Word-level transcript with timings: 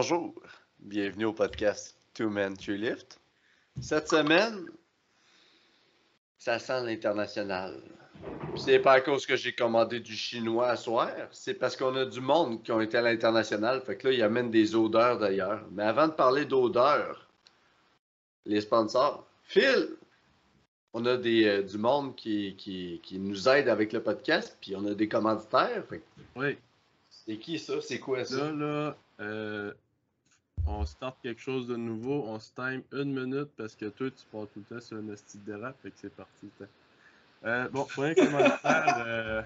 bonjour. 0.00 0.32
Bienvenue 0.78 1.26
au 1.26 1.34
podcast 1.34 1.94
Two 2.14 2.30
Men, 2.30 2.56
Three 2.56 2.78
Lift. 2.78 3.20
Cette 3.82 4.08
semaine, 4.08 4.64
ça 6.38 6.58
sent 6.58 6.86
l'international. 6.86 7.82
C'est 8.56 8.78
pas 8.78 8.92
à 8.92 9.00
cause 9.02 9.26
que 9.26 9.36
j'ai 9.36 9.52
commandé 9.52 10.00
du 10.00 10.16
chinois 10.16 10.68
à 10.70 10.76
soir, 10.76 11.10
c'est 11.32 11.52
parce 11.52 11.76
qu'on 11.76 11.94
a 11.96 12.06
du 12.06 12.22
monde 12.22 12.62
qui 12.62 12.72
ont 12.72 12.80
été 12.80 12.96
à 12.96 13.02
l'international. 13.02 13.82
Fait 13.82 13.98
que 13.98 14.08
là, 14.08 14.14
ils 14.14 14.22
amènent 14.22 14.50
des 14.50 14.74
odeurs 14.74 15.18
d'ailleurs. 15.18 15.66
Mais 15.70 15.82
avant 15.82 16.08
de 16.08 16.14
parler 16.14 16.46
d'odeurs, 16.46 17.28
les 18.46 18.62
sponsors, 18.62 19.26
Phil, 19.42 19.96
on 20.94 21.04
a 21.04 21.18
des, 21.18 21.44
euh, 21.44 21.62
du 21.62 21.76
monde 21.76 22.16
qui, 22.16 22.56
qui, 22.56 23.02
qui 23.02 23.18
nous 23.18 23.50
aide 23.50 23.68
avec 23.68 23.92
le 23.92 24.02
podcast, 24.02 24.56
puis 24.62 24.74
on 24.74 24.86
a 24.86 24.94
des 24.94 25.08
commanditaires. 25.08 25.84
Fait 25.90 25.98
que 25.98 26.04
Oui, 26.36 26.56
c'est 27.10 27.36
qui 27.36 27.58
ça? 27.58 27.82
C'est 27.82 27.98
quoi 27.98 28.24
ça? 28.24 28.50
là, 28.50 28.52
là, 28.52 28.96
euh, 29.20 29.74
on 30.66 30.84
start 30.84 31.16
quelque 31.22 31.40
chose 31.40 31.66
de 31.66 31.76
nouveau. 31.76 32.24
On 32.26 32.38
se 32.38 32.50
time 32.54 32.82
une 32.92 33.12
minute 33.12 33.50
parce 33.56 33.74
que 33.74 33.86
toi, 33.86 34.10
tu 34.10 34.24
pars 34.30 34.46
tout 34.52 34.62
le 34.68 34.76
temps 34.76 34.84
sur 34.84 34.96
un 34.96 35.08
esti 35.12 35.38
de 35.38 35.52
dérape, 35.52 35.76
fait 35.82 35.90
que 35.90 35.96
c'est 36.00 36.14
parti. 36.14 36.50
Euh, 37.44 37.68
bon, 37.68 37.84
premier 37.84 38.14
commentaire. 38.14 39.04
euh, 39.06 39.42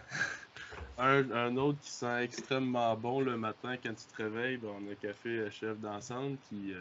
un, 0.99 1.31
un 1.31 1.57
autre 1.57 1.79
qui 1.81 1.91
sent 1.91 2.23
extrêmement 2.23 2.97
bon 2.97 3.21
le 3.21 3.37
matin 3.37 3.77
quand 3.77 3.95
tu 3.95 4.07
te 4.07 4.23
réveilles, 4.23 4.57
ben, 4.57 4.71
on 4.81 4.93
a 4.93 4.95
Café 4.95 5.49
Chef 5.51 5.79
d'ensemble 5.79 6.37
qui 6.49 6.73
euh, 6.73 6.81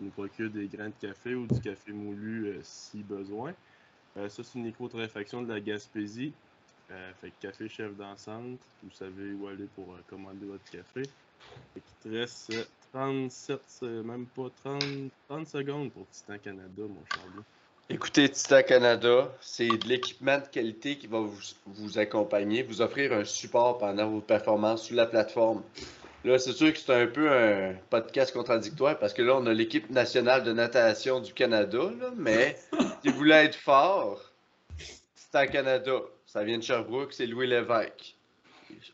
nous 0.00 0.10
procure 0.10 0.50
des 0.50 0.66
grains 0.66 0.88
de 0.88 1.06
café 1.08 1.34
ou 1.34 1.46
du 1.46 1.60
café 1.60 1.92
moulu 1.92 2.46
euh, 2.46 2.60
si 2.62 3.02
besoin. 3.02 3.52
Ça, 4.14 4.28
c'est 4.28 4.54
une 4.56 4.64
micro-torréfaction 4.64 5.40
de 5.40 5.50
la 5.50 5.58
Gaspésie. 5.58 6.34
Fait 7.22 7.30
que 7.30 7.46
café 7.46 7.66
chef 7.70 7.96
d'ensemble, 7.96 8.58
vous 8.82 8.90
savez 8.90 9.32
où 9.32 9.46
aller 9.46 9.66
pour 9.74 9.96
commander 10.06 10.44
votre 10.44 10.64
café. 10.64 11.00
Fait 11.72 11.80
qu'il 11.80 12.10
te 12.10 12.18
reste 12.18 12.52
37, 12.92 13.60
euh, 13.82 14.02
même 14.02 14.26
pas 14.26 14.48
30, 14.64 14.82
30 15.28 15.46
secondes 15.46 15.92
pour 15.92 16.06
Titan 16.10 16.38
Canada, 16.42 16.68
mon 16.78 17.02
Charlie. 17.14 17.44
Écoutez, 17.88 18.28
Titan 18.28 18.62
Canada, 18.62 19.32
c'est 19.40 19.68
de 19.68 19.88
l'équipement 19.88 20.38
de 20.38 20.46
qualité 20.46 20.96
qui 20.96 21.06
va 21.06 21.20
vous, 21.20 21.38
vous 21.66 21.98
accompagner, 21.98 22.62
vous 22.62 22.80
offrir 22.80 23.12
un 23.12 23.24
support 23.24 23.78
pendant 23.78 24.08
vos 24.08 24.20
performances 24.20 24.84
sur 24.84 24.96
la 24.96 25.06
plateforme. 25.06 25.62
Là, 26.24 26.38
c'est 26.38 26.52
sûr 26.52 26.72
que 26.72 26.78
c'est 26.78 26.94
un 26.94 27.06
peu 27.06 27.30
un 27.30 27.74
podcast 27.90 28.32
contradictoire 28.32 28.98
parce 28.98 29.12
que 29.12 29.22
là, 29.22 29.36
on 29.36 29.46
a 29.46 29.52
l'équipe 29.52 29.90
nationale 29.90 30.44
de 30.44 30.52
natation 30.52 31.20
du 31.20 31.32
Canada, 31.32 31.90
là, 31.98 32.12
mais 32.16 32.56
si 33.02 33.08
vous 33.08 33.16
voulez 33.16 33.34
être 33.34 33.56
fort, 33.56 34.20
Titan 35.16 35.46
Canada, 35.46 36.00
ça 36.26 36.44
vient 36.44 36.58
de 36.58 36.62
Sherbrooke, 36.62 37.12
c'est 37.12 37.26
Louis 37.26 37.48
Lévesque. 37.48 38.14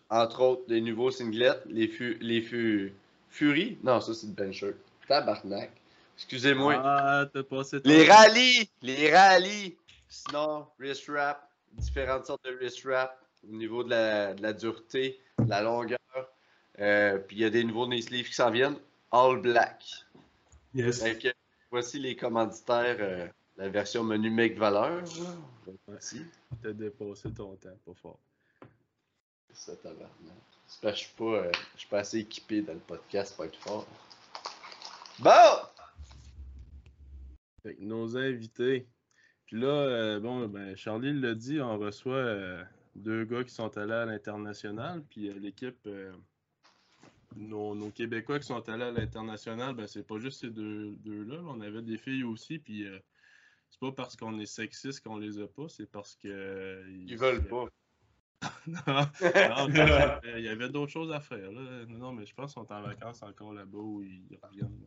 Entre 0.08 0.40
autres, 0.40 0.62
les 0.68 0.80
nouveaux 0.80 1.10
singlets, 1.10 1.60
les, 1.66 1.88
fu 1.88 2.16
les 2.20 2.40
Fury? 3.30 3.78
Non, 3.82 4.00
ça, 4.00 4.14
c'est 4.14 4.26
le 4.26 4.32
bencher. 4.32 4.74
Tabarnak. 5.06 5.70
Excusez-moi. 6.16 6.80
Ah, 6.84 7.26
t'as 7.32 7.42
passé 7.42 7.80
ton- 7.80 7.88
Les 7.88 8.08
rallyes! 8.10 8.68
Les 8.82 9.14
rallyes! 9.14 9.76
Sinon, 10.08 10.66
wrist 10.78 11.06
wrap, 11.08 11.48
différentes 11.72 12.26
sortes 12.26 12.44
de 12.44 12.52
wrist 12.56 12.82
wrap 12.84 13.18
au 13.48 13.54
niveau 13.54 13.84
de 13.84 13.90
la, 13.90 14.34
de 14.34 14.42
la 14.42 14.52
dureté, 14.52 15.20
de 15.38 15.48
la 15.48 15.62
longueur. 15.62 15.98
Euh, 16.80 17.18
puis 17.18 17.36
il 17.36 17.42
y 17.42 17.44
a 17.44 17.50
des 17.50 17.64
nouveaux 17.64 17.86
knee 17.86 18.02
sleeves 18.02 18.28
qui 18.28 18.34
s'en 18.34 18.50
viennent. 18.50 18.76
All 19.12 19.40
black. 19.40 19.84
Yes. 20.74 21.04
Voici 21.70 21.98
les 21.98 22.16
commanditaires, 22.16 22.96
euh, 23.00 23.26
la 23.56 23.68
version 23.68 24.02
menu 24.04 24.30
make 24.30 24.56
valeur. 24.56 25.02
Voici. 25.86 26.24
T'as 26.62 26.72
dépassé 26.72 27.30
ton 27.32 27.54
temps, 27.56 27.76
pas 27.84 27.92
fort. 28.00 28.18
C'est 29.52 29.70
ça, 29.72 29.76
tabarnak. 29.76 30.08
C'est 30.68 30.82
parce 30.82 30.94
que 30.94 31.00
je 31.00 31.06
suis 31.06 31.16
pas, 31.16 31.24
euh, 31.24 31.52
je 31.74 31.78
suis 31.80 31.88
pas 31.88 31.98
assez 32.00 32.18
équipé 32.18 32.62
dans 32.62 32.74
le 32.74 32.78
podcast 32.78 33.34
pour 33.34 33.46
être 33.46 33.58
fort. 33.58 33.86
Bon! 35.18 35.30
Fait 37.62 37.74
que 37.74 37.82
nos 37.82 38.16
invités. 38.16 38.86
Puis 39.46 39.58
là, 39.58 39.66
euh, 39.68 40.20
bon, 40.20 40.46
ben, 40.46 40.76
Charlie 40.76 41.18
l'a 41.18 41.34
dit, 41.34 41.60
on 41.60 41.78
reçoit 41.78 42.14
euh, 42.16 42.62
deux 42.94 43.24
gars 43.24 43.42
qui 43.44 43.52
sont 43.54 43.76
allés 43.78 43.94
à 43.94 44.04
l'international. 44.04 45.02
Puis 45.08 45.30
euh, 45.30 45.34
l'équipe, 45.38 45.78
euh, 45.86 46.12
nos, 47.34 47.74
nos 47.74 47.90
Québécois 47.90 48.38
qui 48.38 48.46
sont 48.46 48.68
allés 48.68 48.84
à 48.84 48.90
l'international, 48.92 49.74
ben, 49.74 49.86
c'est 49.86 50.06
pas 50.06 50.18
juste 50.18 50.40
ces 50.42 50.50
deux- 50.50 50.94
deux-là. 50.98 51.40
on 51.46 51.60
avait 51.62 51.82
des 51.82 51.96
filles 51.96 52.24
aussi. 52.24 52.58
Puis 52.58 52.86
euh, 52.86 52.98
c'est 53.70 53.80
pas 53.80 53.92
parce 53.92 54.16
qu'on 54.16 54.38
est 54.38 54.46
sexiste 54.46 55.02
qu'on 55.02 55.16
les 55.16 55.40
a 55.40 55.46
pas, 55.48 55.68
c'est 55.68 55.90
parce 55.90 56.14
que. 56.14 56.28
euh, 56.28 56.84
Ils 57.06 57.16
veulent 57.16 57.48
pas. 57.48 57.64
il 58.66 60.40
y 60.44 60.48
avait 60.48 60.68
d'autres 60.68 60.92
choses 60.92 61.12
à 61.12 61.20
faire. 61.20 61.50
Là. 61.50 61.84
Non, 61.88 62.12
mais 62.12 62.24
je 62.26 62.34
pense 62.34 62.54
qu'ils 62.54 62.62
sont 62.62 62.72
en 62.72 62.82
vacances 62.82 63.22
encore 63.22 63.52
là-bas 63.52 63.78
où 63.78 64.02
ils 64.02 64.38
reviennent. 64.42 64.78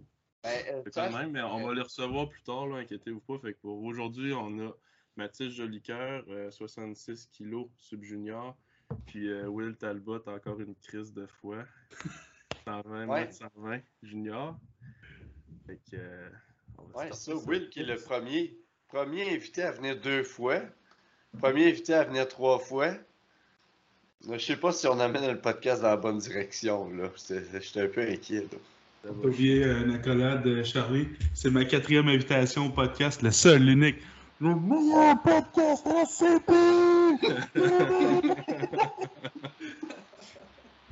Ben, 0.43 0.63
euh, 0.73 0.83
quand 0.93 1.11
même, 1.11 1.31
mais 1.31 1.41
on 1.41 1.67
va 1.67 1.73
les 1.73 1.81
recevoir 1.81 2.27
plus 2.29 2.41
tard, 2.41 2.67
là, 2.67 2.77
inquiétez-vous 2.77 3.19
pas. 3.19 3.37
Fait 3.39 3.53
que 3.53 3.59
pour 3.59 3.83
aujourd'hui, 3.83 4.33
on 4.33 4.67
a 4.67 4.71
Mathis 5.17 5.49
Jolicoeur, 5.53 6.23
euh, 6.29 6.49
66 6.49 7.29
kg 7.37 7.67
sub-junior. 7.77 8.55
Puis 9.05 9.29
euh, 9.29 9.47
Will 9.47 9.75
Talbot, 9.75 10.21
encore 10.27 10.59
une 10.59 10.75
crise 10.75 11.13
de 11.13 11.25
foie. 11.25 11.63
120 12.65 13.07
Ouais. 13.07 13.21
mètres 13.21 13.33
120 13.33 13.79
junior. 14.03 14.57
Fait 15.65 15.79
que. 15.89 15.95
euh, 15.95 16.29
on 16.77 16.83
va 16.85 16.99
Ouais, 17.05 17.11
ça, 17.13 17.35
Will 17.35 17.69
qui 17.69 17.81
est 17.81 17.85
le 17.85 17.95
premier, 17.97 18.57
premier 18.87 19.33
invité 19.33 19.63
à 19.63 19.71
venir 19.71 19.99
deux 19.99 20.23
fois, 20.23 20.61
premier 21.39 21.69
invité 21.69 21.93
à 21.93 22.03
venir 22.03 22.27
trois 22.27 22.59
fois. 22.59 22.93
Je 24.29 24.37
sais 24.37 24.55
pas 24.55 24.71
si 24.71 24.87
on 24.87 24.99
amène 24.99 25.27
le 25.27 25.37
podcast 25.39 25.81
dans 25.81 25.89
la 25.89 25.97
bonne 25.97 26.19
direction, 26.19 26.89
là. 26.91 27.09
C'est- 27.15 27.43
J'étais 27.61 27.81
un 27.81 27.87
peu 27.87 28.01
inquiet, 28.01 28.45
là. 28.51 29.09
Oublier 29.23 29.63
euh, 29.63 29.83
une 29.83 29.95
accolade 29.95 30.43
de 30.43 30.61
Charlie. 30.63 31.07
C'est 31.33 31.49
ma 31.49 31.65
quatrième 31.65 32.07
invitation 32.07 32.67
au 32.67 32.69
podcast, 32.69 33.23
le 33.23 33.31
seul, 33.31 33.63
l'unique. 33.63 33.97
Le 34.39 34.53
meilleur 34.55 35.19
podcast 35.23 35.87
à 35.87 35.93
la 35.93 36.05
CP! 36.05 36.53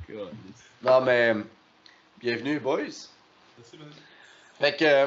God. 0.08 0.30
Non, 0.82 1.02
mais, 1.02 1.34
bienvenue, 2.20 2.58
boys. 2.58 3.08
Fait 4.58 4.74
que, 4.76 4.84
euh, 4.84 5.06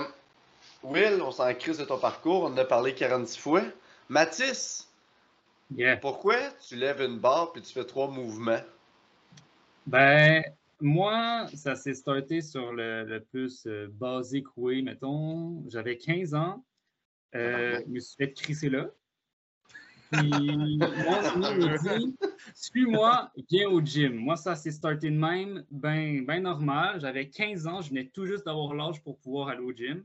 Will, 0.83 1.19
on 1.22 1.31
s'en 1.31 1.51
crise 1.56 1.79
de 1.79 1.83
ton 1.85 1.97
parcours, 1.97 2.44
on 2.44 2.53
en 2.53 2.57
a 2.57 2.63
parlé 2.66 2.94
46 2.94 3.38
fois. 3.39 3.63
Mathis, 4.07 4.82
Yeah. 5.75 5.97
pourquoi 5.97 6.38
tu 6.67 6.75
lèves 6.75 7.01
une 7.01 7.19
barre 7.19 7.51
puis 7.51 7.61
tu 7.61 7.73
fais 7.73 7.85
trois 7.85 8.09
mouvements? 8.09 8.61
Ben, 9.88 10.44
moi, 10.79 11.47
ça 11.56 11.75
s'est 11.75 11.94
starté 11.94 12.41
sur 12.41 12.72
le, 12.73 13.03
le 13.06 13.23
plus 13.23 13.66
euh, 13.66 13.88
basic 13.91 14.45
way, 14.56 14.81
mettons. 14.81 15.63
J'avais 15.69 15.97
15 15.97 16.35
ans. 16.35 16.63
Euh, 17.35 17.81
je 17.85 17.91
me 17.91 18.00
suis 18.00 18.16
fait 18.16 18.33
crisser 18.33 18.69
là. 18.69 18.89
Puis, 20.12 20.29
mon 20.29 21.47
ami 21.47 21.66
m'a 21.66 21.78
dit 21.97 22.16
Suis-moi, 22.53 23.31
viens 23.50 23.69
au 23.69 23.81
gym. 23.81 24.16
Moi, 24.16 24.35
ça 24.35 24.56
s'est 24.56 24.72
starté 24.72 25.09
de 25.09 25.17
même, 25.17 25.66
ben, 25.72 26.23
ben 26.25 26.44
normal. 26.44 27.00
J'avais 27.01 27.29
15 27.29 27.66
ans, 27.66 27.81
je 27.81 27.89
venais 27.89 28.06
tout 28.13 28.25
juste 28.25 28.45
d'avoir 28.45 28.75
l'âge 28.75 29.01
pour 29.01 29.17
pouvoir 29.17 29.47
aller 29.47 29.62
au 29.63 29.73
gym. 29.73 30.03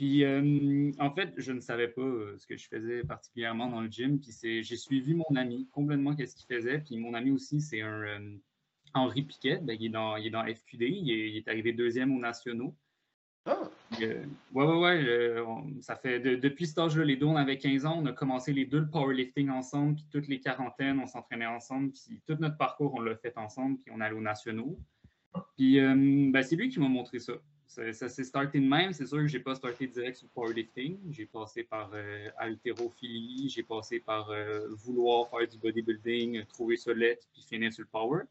Puis, 0.00 0.24
euh, 0.24 0.90
en 0.98 1.10
fait, 1.10 1.34
je 1.36 1.52
ne 1.52 1.60
savais 1.60 1.88
pas 1.88 2.00
euh, 2.00 2.34
ce 2.38 2.46
que 2.46 2.56
je 2.56 2.66
faisais 2.68 3.04
particulièrement 3.04 3.68
dans 3.68 3.82
le 3.82 3.90
gym. 3.90 4.18
Puis, 4.18 4.32
c'est, 4.32 4.62
j'ai 4.62 4.78
suivi 4.78 5.12
mon 5.12 5.36
ami 5.36 5.68
complètement 5.72 6.16
qu'est-ce 6.16 6.34
qu'il 6.34 6.46
faisait. 6.46 6.78
Puis, 6.78 6.96
mon 6.96 7.12
ami 7.12 7.30
aussi, 7.32 7.60
c'est 7.60 7.82
un 7.82 8.00
euh, 8.04 8.36
Henri 8.94 9.20
Piquet. 9.24 9.58
Ben, 9.62 9.76
il, 9.78 9.84
est 9.84 9.90
dans, 9.90 10.16
il 10.16 10.28
est 10.28 10.30
dans 10.30 10.42
FQD. 10.42 10.84
Il 10.84 11.10
est, 11.10 11.28
il 11.32 11.36
est 11.36 11.48
arrivé 11.48 11.74
deuxième 11.74 12.16
aux 12.16 12.18
nationaux. 12.18 12.74
Ah, 13.44 13.60
euh, 14.00 14.24
ouais, 14.54 14.64
ouais, 14.64 14.78
ouais. 14.78 15.40
on- 15.46 15.82
ça 15.82 15.96
fait 15.96 16.18
de- 16.18 16.36
depuis 16.36 16.66
cet 16.66 16.78
âge-là, 16.78 17.04
les 17.04 17.16
deux, 17.16 17.26
on 17.26 17.36
avait 17.36 17.58
15 17.58 17.84
ans. 17.84 17.98
On 18.02 18.06
a 18.06 18.14
commencé 18.14 18.54
les 18.54 18.64
deux 18.64 18.80
le 18.80 18.88
powerlifting 18.88 19.50
ensemble. 19.50 19.96
Puis, 19.96 20.06
toutes 20.10 20.28
les 20.28 20.40
quarantaines, 20.40 20.98
on 20.98 21.06
s'entraînait 21.08 21.44
ensemble. 21.44 21.92
Puis, 21.92 22.22
tout 22.26 22.36
notre 22.40 22.56
parcours, 22.56 22.94
on 22.94 23.02
l'a 23.02 23.16
fait 23.16 23.36
ensemble. 23.36 23.76
Puis, 23.84 23.92
on 23.94 24.00
allait 24.00 24.16
aux 24.16 24.22
nationaux. 24.22 24.78
Puis, 25.58 25.78
ben, 25.78 26.42
c'est 26.42 26.56
lui 26.56 26.70
qui 26.70 26.80
m'a 26.80 26.88
montré 26.88 27.18
ça. 27.18 27.34
Ça, 27.70 27.92
ça 27.92 28.08
s'est 28.08 28.24
starté 28.24 28.58
de 28.58 28.66
même. 28.66 28.92
C'est 28.92 29.06
sûr 29.06 29.18
que 29.18 29.28
j'ai 29.28 29.38
pas 29.38 29.54
starté 29.54 29.86
direct 29.86 30.16
sur 30.16 30.26
le 30.26 30.32
powerlifting. 30.32 30.98
J'ai 31.12 31.26
passé 31.26 31.62
par 31.62 31.92
euh, 31.94 32.28
haltérophilie, 32.36 33.48
j'ai 33.48 33.62
passé 33.62 34.00
par 34.00 34.28
euh, 34.30 34.66
vouloir 34.70 35.30
faire 35.30 35.46
du 35.46 35.56
bodybuilding, 35.56 36.46
trouver 36.46 36.76
ça 36.76 36.92
lettre, 36.92 37.28
puis 37.32 37.42
finir 37.48 37.72
sur 37.72 37.84
le 37.84 37.88
power. 37.92 38.22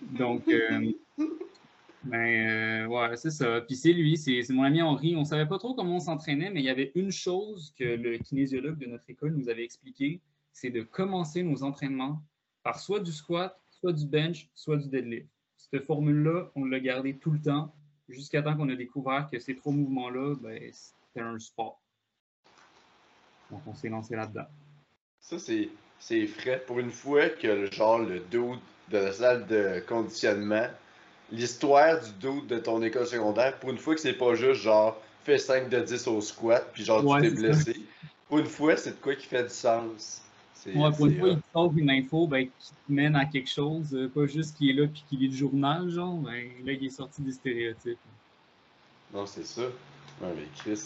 Donc, 0.00 0.48
euh, 0.48 0.90
ben, 2.04 2.48
euh, 2.48 2.86
ouais, 2.86 3.14
c'est 3.18 3.30
ça. 3.30 3.60
Puis 3.60 3.76
c'est 3.76 3.92
lui, 3.92 4.16
c'est 4.16 4.42
mon 4.48 4.62
ami 4.62 4.80
Henri. 4.80 5.14
On 5.16 5.24
savait 5.26 5.46
pas 5.46 5.58
trop 5.58 5.74
comment 5.74 5.96
on 5.96 6.00
s'entraînait, 6.00 6.48
mais 6.48 6.60
il 6.60 6.66
y 6.66 6.70
avait 6.70 6.92
une 6.94 7.12
chose 7.12 7.74
que 7.78 7.84
le 7.84 8.16
kinésiologue 8.16 8.78
de 8.78 8.86
notre 8.86 9.04
école 9.10 9.34
nous 9.34 9.50
avait 9.50 9.64
expliqué, 9.64 10.22
c'est 10.50 10.70
de 10.70 10.80
commencer 10.80 11.42
nos 11.42 11.62
entraînements 11.62 12.22
par 12.62 12.80
soit 12.80 13.00
du 13.00 13.12
squat, 13.12 13.60
soit 13.70 13.92
du 13.92 14.06
bench, 14.06 14.48
soit 14.54 14.78
du 14.78 14.88
deadlift. 14.88 15.28
Cette 15.58 15.84
formule-là, 15.84 16.50
on 16.54 16.64
l'a 16.64 16.80
gardée 16.80 17.18
tout 17.18 17.32
le 17.32 17.42
temps 17.42 17.74
jusqu'à 18.10 18.42
temps 18.42 18.56
qu'on 18.56 18.68
a 18.68 18.76
découvert 18.76 19.28
que 19.30 19.38
ces 19.38 19.54
trois 19.56 19.72
mouvements-là, 19.72 20.36
ben, 20.40 20.70
c'était 20.72 21.24
un 21.24 21.38
sport. 21.38 21.80
Donc, 23.50 23.62
on 23.66 23.74
s'est 23.74 23.88
lancé 23.88 24.16
là-dedans. 24.16 24.46
Ça, 25.20 25.36
c'est, 25.38 26.26
frais. 26.26 26.62
Pour 26.66 26.78
une 26.78 26.90
fois 26.90 27.28
que 27.28 27.46
le 27.46 27.70
genre 27.70 27.98
le 27.98 28.20
dos 28.20 28.56
de 28.88 28.98
la 28.98 29.12
salle 29.12 29.46
de 29.46 29.82
conditionnement 29.86 30.66
l'histoire 31.32 32.00
du 32.00 32.10
doute 32.20 32.46
de 32.48 32.58
ton 32.58 32.82
école 32.82 33.06
secondaire, 33.06 33.58
pour 33.58 33.70
une 33.70 33.78
fois 33.78 33.94
que 33.94 34.00
c'est 34.00 34.14
pas 34.14 34.34
juste 34.34 34.62
genre 34.62 35.00
fais 35.24 35.38
5 35.38 35.68
de 35.68 35.80
10 35.80 36.08
au 36.08 36.20
squat, 36.20 36.68
puis 36.72 36.84
genre 36.84 37.04
Ouais, 37.04 37.20
tu 37.20 37.28
t'es 37.28 37.34
blessé. 37.34 37.76
Pour 38.28 38.38
une 38.38 38.46
fois, 38.46 38.76
c'est 38.76 38.90
de 38.90 38.96
quoi 38.96 39.14
qui 39.14 39.26
fait 39.26 39.42
du 39.42 39.50
sens. 39.50 40.22
Ouais, 40.66 40.90
pour 40.92 41.06
une 41.06 41.16
fois, 41.18 41.28
hot. 41.28 41.32
il 41.32 41.40
te 41.40 41.46
sort 41.52 41.72
une 41.76 41.90
info 41.90 42.26
ben, 42.28 42.48
qui 42.58 42.74
te 42.74 42.92
mène 42.92 43.16
à 43.16 43.24
quelque 43.26 43.50
chose, 43.50 43.94
euh, 43.94 44.08
pas 44.08 44.26
juste 44.26 44.56
qui 44.56 44.70
est 44.70 44.72
là 44.72 44.86
puis 44.88 45.04
qui 45.08 45.16
lit 45.16 45.28
le 45.28 45.34
journal, 45.36 45.88
genre. 45.88 46.18
Ben, 46.18 46.64
là, 46.64 46.72
il 46.72 46.84
est 46.84 46.90
sorti 46.90 47.22
des 47.22 47.32
stéréotypes. 47.32 47.98
Non, 49.12 49.26
c'est 49.26 49.44
ça. 49.44 49.62
Ouais, 50.20 50.28
mais 50.36 50.44
Chris, 50.56 50.80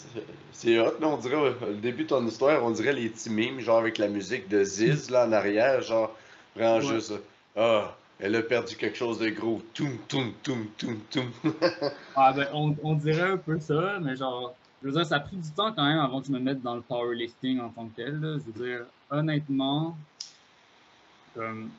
c'est 0.51 0.79
hot, 0.79 0.99
là, 0.99 1.07
on 1.09 1.17
dirait, 1.17 1.35
euh, 1.35 1.53
le 1.71 1.77
début 1.77 2.03
de 2.03 2.09
ton 2.09 2.25
histoire, 2.25 2.63
on 2.63 2.71
dirait 2.71 2.93
les 2.93 3.09
petits 3.09 3.29
mimes, 3.29 3.59
genre 3.59 3.79
avec 3.79 3.97
la 3.97 4.07
musique 4.07 4.47
de 4.47 4.63
Ziz, 4.63 5.09
là, 5.09 5.27
en 5.27 5.31
arrière, 5.33 5.81
genre, 5.81 6.15
vraiment 6.55 6.77
Ouais. 6.77 6.95
juste, 6.95 7.13
ah, 7.55 7.97
elle 8.19 8.35
a 8.35 8.41
perdu 8.41 8.77
quelque 8.77 8.97
chose 8.97 9.19
de 9.19 9.29
gros, 9.29 9.61
toum, 9.73 9.97
toum, 10.07 10.33
toum, 10.41 10.67
toum, 10.77 10.99
toum. 11.11 11.31
Ah, 12.15 12.31
ben, 12.33 12.47
on, 12.53 12.75
on 12.83 12.95
dirait 12.95 13.31
un 13.31 13.37
peu 13.37 13.59
ça, 13.59 13.99
mais 13.99 14.15
genre, 14.15 14.57
je 14.81 14.87
veux 14.87 14.93
dire, 14.93 15.05
ça 15.05 15.17
a 15.17 15.19
pris 15.19 15.37
du 15.37 15.51
temps 15.53 15.73
quand 15.73 15.83
même 15.85 15.99
avant 15.99 16.21
que 16.21 16.27
je 16.27 16.31
me 16.31 16.39
mette 16.39 16.61
dans 16.61 16.75
le 16.75 16.81
powerlifting 16.81 17.59
en 17.59 17.69
tant 17.71 17.89
que 17.89 17.95
tel. 17.95 18.19
là. 18.19 18.37
Je 18.39 18.45
veux 18.51 18.53
dire, 18.65 18.85
honnêtement, 19.09 19.97
il 21.37 21.69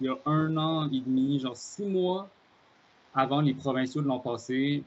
y 0.00 0.08
a 0.08 0.16
un 0.24 0.56
an 0.56 0.90
et 0.90 1.00
demi, 1.00 1.40
genre 1.40 1.56
six 1.56 1.84
mois 1.84 2.28
avant 3.14 3.40
les 3.40 3.54
provinciaux 3.54 4.02
de 4.02 4.06
l'an 4.06 4.20
passé, 4.20 4.84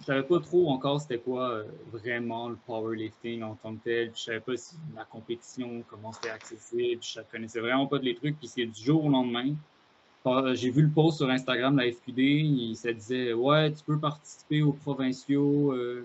je 0.00 0.06
savais 0.06 0.24
pas 0.24 0.40
trop 0.40 0.68
encore 0.70 1.00
c'était 1.00 1.18
quoi 1.18 1.50
euh, 1.50 1.64
vraiment 1.92 2.48
le 2.48 2.56
powerlifting 2.66 3.42
en 3.44 3.54
tant 3.54 3.74
que 3.76 3.84
tel. 3.84 4.12
Je 4.16 4.20
savais 4.20 4.40
pas 4.40 4.56
si 4.56 4.74
la 4.96 5.04
compétition, 5.04 5.84
comment 5.88 6.12
c'était 6.12 6.30
accessible. 6.30 7.00
Je 7.00 7.20
connaissais 7.30 7.60
vraiment 7.60 7.86
pas 7.86 7.98
de 7.98 8.04
les 8.04 8.16
trucs. 8.16 8.36
Puis 8.36 8.48
c'est 8.48 8.66
du 8.66 8.82
jour 8.82 9.04
au 9.04 9.08
lendemain. 9.08 9.54
Euh, 10.26 10.54
J'ai 10.56 10.70
vu 10.70 10.82
le 10.82 10.90
post 10.90 11.18
sur 11.18 11.30
Instagram 11.30 11.76
de 11.76 11.82
la 11.82 11.92
FQD, 11.92 12.18
il 12.18 12.76
se 12.76 12.88
disait 12.88 13.32
Ouais, 13.32 13.72
tu 13.72 13.84
peux 13.84 13.98
participer 13.98 14.62
aux 14.62 14.72
provinciaux 14.72 15.72
euh, 15.72 16.04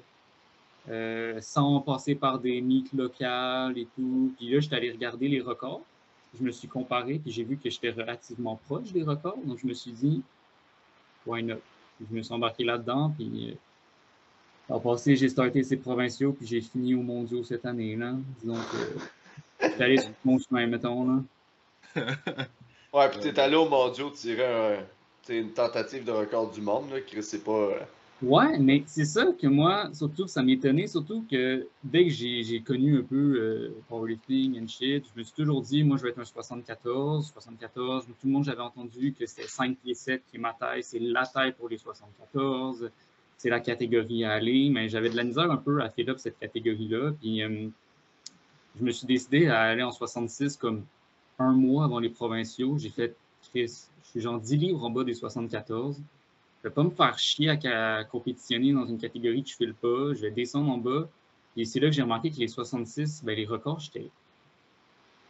euh, 0.90 1.40
sans 1.42 1.82
passer 1.82 2.16
par 2.16 2.40
des 2.40 2.62
meets 2.62 2.94
locales 2.94 3.78
et 3.78 3.88
tout. 3.96 4.34
Puis 4.38 4.50
là, 4.50 4.60
j'étais 4.60 4.76
allé 4.76 4.92
regarder 4.92 5.28
les 5.28 5.42
records. 5.42 5.82
Je 6.38 6.44
me 6.44 6.52
suis 6.52 6.68
comparé, 6.68 7.20
puis 7.20 7.32
j'ai 7.32 7.44
vu 7.44 7.58
que 7.58 7.70
j'étais 7.70 7.90
relativement 7.90 8.60
proche 8.68 8.92
des 8.92 9.04
records. 9.04 9.38
Donc, 9.46 9.60
je 9.60 9.68
me 9.68 9.74
suis 9.74 9.92
dit 9.92 10.22
Why 11.26 11.44
not? 11.44 11.56
Puis 11.98 12.08
je 12.10 12.16
me 12.16 12.22
suis 12.22 12.34
embarqué 12.34 12.64
là-dedans, 12.64 13.12
puis 13.18 13.52
euh, 13.52 14.74
en 14.74 14.80
passé, 14.80 15.16
j'ai 15.16 15.30
starté 15.30 15.64
ces 15.64 15.78
provinciaux, 15.78 16.34
puis 16.34 16.46
j'ai 16.46 16.62
fini 16.62 16.94
aux 16.94 17.02
mondiaux 17.02 17.44
cette 17.44 17.66
année. 17.66 17.96
Là. 17.96 18.14
Disons 18.42 18.56
que 18.56 19.00
j'étais 19.62 19.84
allé 19.84 19.98
sur 19.98 20.12
mon 20.24 20.38
chemin, 20.40 20.68
mettons. 20.68 21.08
Là. 21.08 21.24
Ouais, 22.94 23.10
pis 23.12 23.20
t'es 23.20 23.38
allé 23.38 23.56
au 23.56 23.68
mondiaux 23.68 24.10
tirer 24.10 24.46
un, 24.46 25.34
une 25.34 25.52
tentative 25.52 26.06
de 26.06 26.12
record 26.12 26.50
du 26.52 26.62
monde, 26.62 26.90
là, 26.90 27.02
Chris, 27.02 27.22
c'est 27.22 27.44
pas... 27.44 27.70
Ouais, 28.24 28.58
mais 28.58 28.84
c'est 28.88 29.06
ça 29.06 29.32
que 29.32 29.46
moi, 29.46 29.94
surtout 29.94 30.26
ça 30.28 30.42
m'étonnait, 30.42 30.88
surtout 30.88 31.24
que 31.30 31.68
dès 31.84 32.06
que 32.06 32.10
j'ai 32.10 32.62
connu 32.66 32.98
un 32.98 33.04
peu 33.04 33.16
euh, 33.16 33.76
powerlifting 33.88 34.60
and 34.60 34.68
shit, 34.68 35.06
je 35.14 35.20
me 35.20 35.24
suis 35.24 35.34
toujours 35.34 35.62
dit, 35.62 35.84
moi 35.84 35.98
je 35.98 36.04
vais 36.04 36.10
être 36.10 36.20
un 36.20 36.26
74, 36.26 37.28
74, 37.32 38.06
tout 38.08 38.14
le 38.24 38.32
monde 38.32 38.44
j'avais 38.44 38.62
entendu 38.62 39.14
que 39.14 39.28
c'était 39.28 39.48
5 39.48 39.78
pieds 39.78 39.94
7 39.94 40.24
qui 40.32 40.38
est 40.38 40.40
ma 40.40 40.54
taille, 40.54 40.82
c'est 40.82 40.98
la 40.98 41.28
taille 41.28 41.52
pour 41.52 41.70
les 41.70 41.78
74, 41.78 42.90
c'est 43.38 43.52
la 43.52 43.60
catégorie 43.60 44.24
à 44.26 44.32
aller, 44.32 44.72
mais 44.72 44.90
j'avais 44.90 45.12
de 45.12 45.16
la 45.16 45.24
misère 45.24 45.52
un 45.52 45.58
peu 45.58 45.84
à 45.84 45.90
filer 45.92 46.10
up 46.10 46.18
cette 46.18 46.40
catégorie-là, 46.40 47.12
puis 47.22 47.44
euh, 47.44 47.68
je 48.80 48.84
me 48.84 48.90
suis 48.90 49.06
décidé 49.06 49.46
à 49.46 49.62
aller 49.62 49.84
en 49.84 49.92
66 49.92 50.58
comme 50.58 50.84
un 51.38 51.52
mois 51.52 51.86
avant 51.86 52.00
les 52.00 52.10
provinciaux, 52.10 52.80
j'ai 52.80 52.90
fait, 52.90 53.16
je 53.54 53.68
suis 53.68 54.22
genre 54.22 54.40
10 54.40 54.58
livres 54.58 54.84
en 54.84 54.90
bas 54.90 55.04
des 55.04 55.14
74, 55.14 56.02
je 56.64 56.70
vais 56.70 56.74
pas 56.74 56.84
me 56.84 56.90
faire 56.90 57.18
chier 57.20 57.50
à, 57.50 57.98
à 57.98 58.04
compétitionner 58.04 58.74
dans 58.74 58.86
une 58.86 58.98
catégorie 58.98 59.44
que 59.44 59.50
je 59.50 59.56
file 59.56 59.74
pas. 59.74 60.14
Je 60.14 60.22
vais 60.22 60.32
descendre 60.32 60.72
en 60.72 60.78
bas. 60.78 61.08
Et 61.56 61.66
c'est 61.66 61.80
là 61.80 61.88
que 61.88 61.94
j'ai 61.94 62.02
remarqué 62.04 62.30
que 62.30 62.38
les 62.38 62.48
66, 62.48 63.24
ben, 63.24 63.36
les 63.36 63.46
records, 63.46 63.80
j'étais 63.80 64.10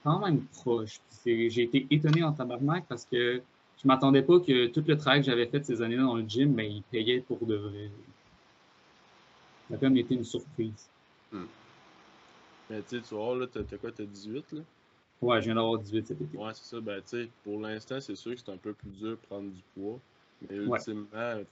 quand 0.03 0.19
même 0.19 0.41
proche. 0.47 1.00
J'ai 1.25 1.63
été 1.63 1.88
étonné 1.89 2.24
en 2.24 2.33
tabarnak 2.33 2.85
parce 2.88 3.06
que 3.06 3.41
je 3.81 3.88
m'attendais 3.88 4.21
pas 4.21 4.39
que 4.39 4.68
tout 4.68 4.83
le 4.88 4.97
travail 4.97 5.21
que 5.21 5.25
j'avais 5.25 5.47
fait 5.47 5.63
ces 5.63 5.81
années-là 5.81 6.03
dans 6.03 6.15
le 6.15 6.27
gym, 6.27 6.53
ben, 6.53 6.63
il 6.63 6.81
payait 6.83 7.21
pour 7.21 7.45
de 7.45 7.56
vrai. 7.56 7.89
Ça 9.69 9.75
a 9.75 9.77
comme 9.77 9.97
été 9.97 10.15
une 10.15 10.23
surprise. 10.23 10.89
Mais 12.69 12.81
tu 12.81 12.97
sais, 12.97 13.01
tu 13.01 13.15
vois, 13.15 13.35
là, 13.38 13.47
t'as 13.47 13.77
quoi, 13.77 13.91
t'as 13.91 14.03
18, 14.03 14.51
là? 14.53 14.62
Ouais, 15.21 15.41
je 15.41 15.45
viens 15.45 15.56
d'avoir 15.56 15.80
18 15.80 16.07
cet 16.07 16.21
été. 16.21 16.38
Ouais, 16.38 16.53
c'est 16.53 16.75
ça. 16.75 16.81
Ben, 16.81 17.01
tu 17.01 17.09
sais, 17.09 17.30
pour 17.44 17.59
l'instant, 17.59 18.00
c'est 18.00 18.15
sûr 18.15 18.33
que 18.33 18.39
c'est 18.39 18.51
un 18.51 18.57
peu 18.57 18.73
plus 18.73 18.91
dur 18.91 19.12
de 19.12 19.15
prendre 19.15 19.50
du 19.50 19.62
poids. 19.73 20.00
Mais 20.41 20.55
ultimement, 20.55 21.07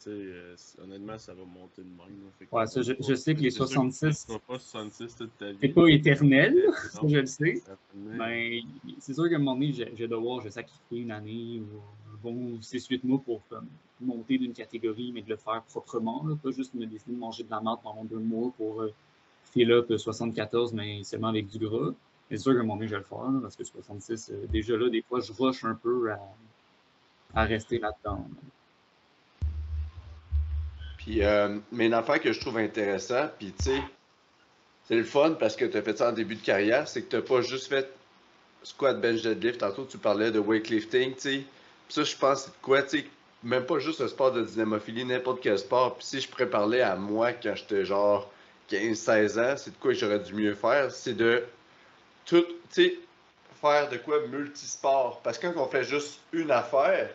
euh, 0.08 0.56
honnêtement, 0.84 1.18
ça 1.18 1.34
va 1.34 1.44
monter 1.44 1.82
de 1.82 1.88
même. 1.88 1.98
là. 1.98 2.48
Ouais, 2.52 2.68
ça, 2.68 2.82
je, 2.82 2.94
je 3.00 3.16
sais 3.16 3.34
que 3.34 3.42
les 3.42 3.50
c'est 3.50 3.58
sûr 3.58 3.68
66, 3.68 4.08
tu 4.10 4.14
seras 4.14 4.40
pas 4.40 4.60
66 4.60 5.16
toute 5.16 5.38
ta 5.38 5.52
vie. 5.52 5.58
c'est 5.60 5.70
pas 5.70 5.88
éternel, 5.88 6.54
Mais 6.56 6.72
ça, 6.92 7.02
je 7.08 7.18
le 7.18 7.26
sais. 7.26 7.64
Ben, 7.96 8.62
c'est 9.00 9.14
sûr 9.16 9.28
qu'à 9.28 9.36
un 9.36 9.40
moment 9.40 9.54
donné, 9.56 9.74
je, 9.74 9.84
je 9.92 10.04
vais 10.04 10.08
devoir 10.08 10.42
je 10.42 10.50
sacrifier 10.50 11.00
une 11.00 11.12
année 11.12 11.62
ou 11.62 11.80
un 12.14 12.18
bon 12.22 12.58
6-8 12.60 13.00
mois 13.04 13.20
pour 13.26 13.42
comme, 13.50 13.68
monter 14.02 14.38
d'une 14.38 14.54
catégorie, 14.54 15.12
mais 15.12 15.24
de 15.24 15.30
le 15.30 15.38
faire 15.38 15.64
proprement. 15.64 16.24
là, 16.28 16.36
pas 16.36 16.52
juste 16.52 16.74
me 16.76 16.86
décider 16.86 17.14
de 17.14 17.18
manger 17.20 17.44
de 17.44 17.50
la 17.50 17.62
merde 17.62 17.80
pendant 17.82 18.04
deux 18.04 18.20
mois 18.20 18.52
pour 18.56 18.82
euh, 18.82 18.94
fill 19.52 19.72
up 19.72 19.92
74, 19.98 20.74
mais 20.74 21.04
seulement 21.04 21.30
avec 21.30 21.48
du 21.48 21.58
gras. 21.58 21.92
Mais 22.30 22.38
c'est 22.38 22.44
sûr 22.44 22.54
qu'à 22.54 22.60
un 22.60 22.64
moment 22.64 22.76
donné, 22.76 22.88
je 22.88 22.94
vais 22.94 23.00
le 23.00 23.04
faire, 23.04 23.32
là, 23.32 23.40
parce 23.42 23.56
que 23.56 23.64
66, 23.64 24.30
euh, 24.32 24.46
déjà 24.48 24.78
là, 24.78 24.90
des 24.90 25.02
fois, 25.02 25.22
je 25.22 25.32
rush 25.34 25.64
un 25.64 25.76
peu 25.76 26.12
à, 26.12 26.20
à 27.34 27.44
rester 27.46 27.80
là-dedans. 27.80 28.28
Puis, 31.06 31.24
euh, 31.24 31.60
mais 31.72 31.86
une 31.86 31.94
affaire 31.94 32.20
que 32.20 32.34
je 32.34 32.40
trouve 32.40 32.58
intéressant, 32.58 33.30
puis 33.38 33.54
tu 33.58 33.66
sais, 33.66 33.82
c'est 34.88 34.96
le 34.96 35.04
fun 35.04 35.34
parce 35.40 35.56
que 35.56 35.66
tu 35.66 35.78
as 35.78 35.84
fait 35.84 35.98
ça 35.98 36.10
en 36.10 36.12
début 36.12 36.36
de 36.36 36.44
carrière, 36.44 36.88
c'est 36.88 37.04
que 37.04 37.16
tu 37.16 37.22
pas 37.22 37.42
juste 37.42 37.68
fait 37.68 37.88
squat, 38.64 39.00
bench, 39.00 39.22
deadlift. 39.22 39.60
Tantôt, 39.60 39.86
tu 39.86 40.00
parlais 40.00 40.32
de 40.32 40.40
weightlifting, 40.40 41.14
tu 41.14 41.22
sais. 41.22 41.42
Ça, 41.90 42.04
je 42.04 42.16
pense, 42.16 42.46
c'est 42.46 42.52
de 42.52 42.62
quoi, 42.64 42.82
tu 42.82 43.00
sais, 43.00 43.06
même 43.44 43.66
pas 43.68 43.78
juste 43.78 44.00
le 44.00 44.08
sport 44.08 44.32
de 44.32 44.44
dynamophilie, 44.44 45.06
n'importe 45.06 45.42
quel 45.42 45.60
sport. 45.60 45.96
Puis 45.96 46.08
si 46.08 46.22
je 46.22 46.46
parler 46.46 46.82
à 46.82 46.96
moi 46.96 47.34
quand 47.34 47.56
j'étais 47.56 47.86
genre 47.86 48.32
15-16 48.72 49.40
ans, 49.40 49.58
c'est 49.58 49.72
de 49.72 49.78
quoi 49.80 49.94
j'aurais 49.94 50.20
dû 50.20 50.34
mieux 50.34 50.56
faire, 50.56 50.92
c'est 50.92 51.14
de 51.14 51.44
tout, 52.26 52.44
tu 52.74 52.84
sais, 52.84 52.96
faire 53.62 53.88
de 53.90 53.98
quoi 53.98 54.26
multisport. 54.28 55.22
Parce 55.24 55.38
que 55.38 55.46
quand 55.46 55.62
on 55.62 55.68
fait 55.68 55.84
juste 55.84 56.20
une 56.34 56.50
affaire, 56.50 57.12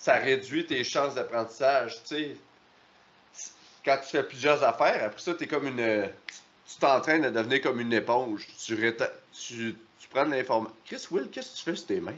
ça 0.00 0.14
réduit 0.14 0.64
tes 0.64 0.82
chances 0.82 1.14
d'apprentissage, 1.14 2.02
tu 2.04 2.14
sais. 2.14 2.36
Quand 3.84 3.98
tu 4.02 4.08
fais 4.08 4.22
plusieurs 4.22 4.62
affaires, 4.62 5.04
après 5.04 5.20
ça, 5.20 5.34
t'es 5.34 5.46
comme 5.46 5.66
une. 5.66 6.08
Tu 6.66 6.76
t'entraînes 6.78 7.24
à 7.24 7.30
devenir 7.30 7.60
comme 7.60 7.80
une 7.80 7.92
éponge. 7.92 8.46
Tu, 8.58 8.74
réta- 8.76 9.12
tu, 9.32 9.74
tu 9.98 10.08
prends 10.08 10.24
de 10.24 10.30
l'information. 10.30 10.76
Chris 10.84 11.06
Will, 11.10 11.28
qu'est-ce 11.30 11.52
que 11.52 11.56
tu 11.58 11.62
fais 11.64 11.76
sur 11.76 11.86
tes 11.86 12.00
mains? 12.00 12.14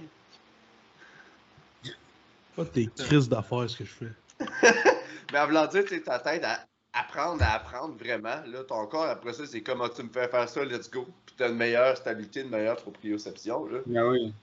Pas 2.54 2.64
tes 2.66 2.86
crises 2.86 3.28
d'affaires, 3.28 3.68
ce 3.68 3.78
que 3.78 3.84
je 3.84 3.92
fais. 3.92 4.12
Mais 5.32 5.38
en 5.38 5.46
voulant 5.46 5.66
dire, 5.66 5.82
tu 5.84 5.94
sais, 5.94 6.00
ta 6.02 6.18
tête 6.18 6.44
à 6.44 6.66
apprendre 6.92 7.42
à 7.42 7.54
apprendre 7.54 7.96
vraiment. 7.96 8.42
Là, 8.46 8.64
ton 8.68 8.86
corps, 8.86 9.06
après 9.06 9.32
ça, 9.32 9.46
c'est 9.46 9.62
comment 9.62 9.88
tu 9.88 10.02
me 10.02 10.10
fais 10.10 10.28
faire 10.28 10.48
ça, 10.48 10.64
let's 10.64 10.90
go. 10.90 11.06
Puis 11.24 11.34
t'as 11.38 11.48
une 11.48 11.56
meilleure 11.56 11.96
stabilité, 11.96 12.42
une 12.42 12.50
meilleure 12.50 12.76
proprioception, 12.76 13.66
là. 13.66 13.78
Ah 13.96 14.06
oui. 14.08 14.34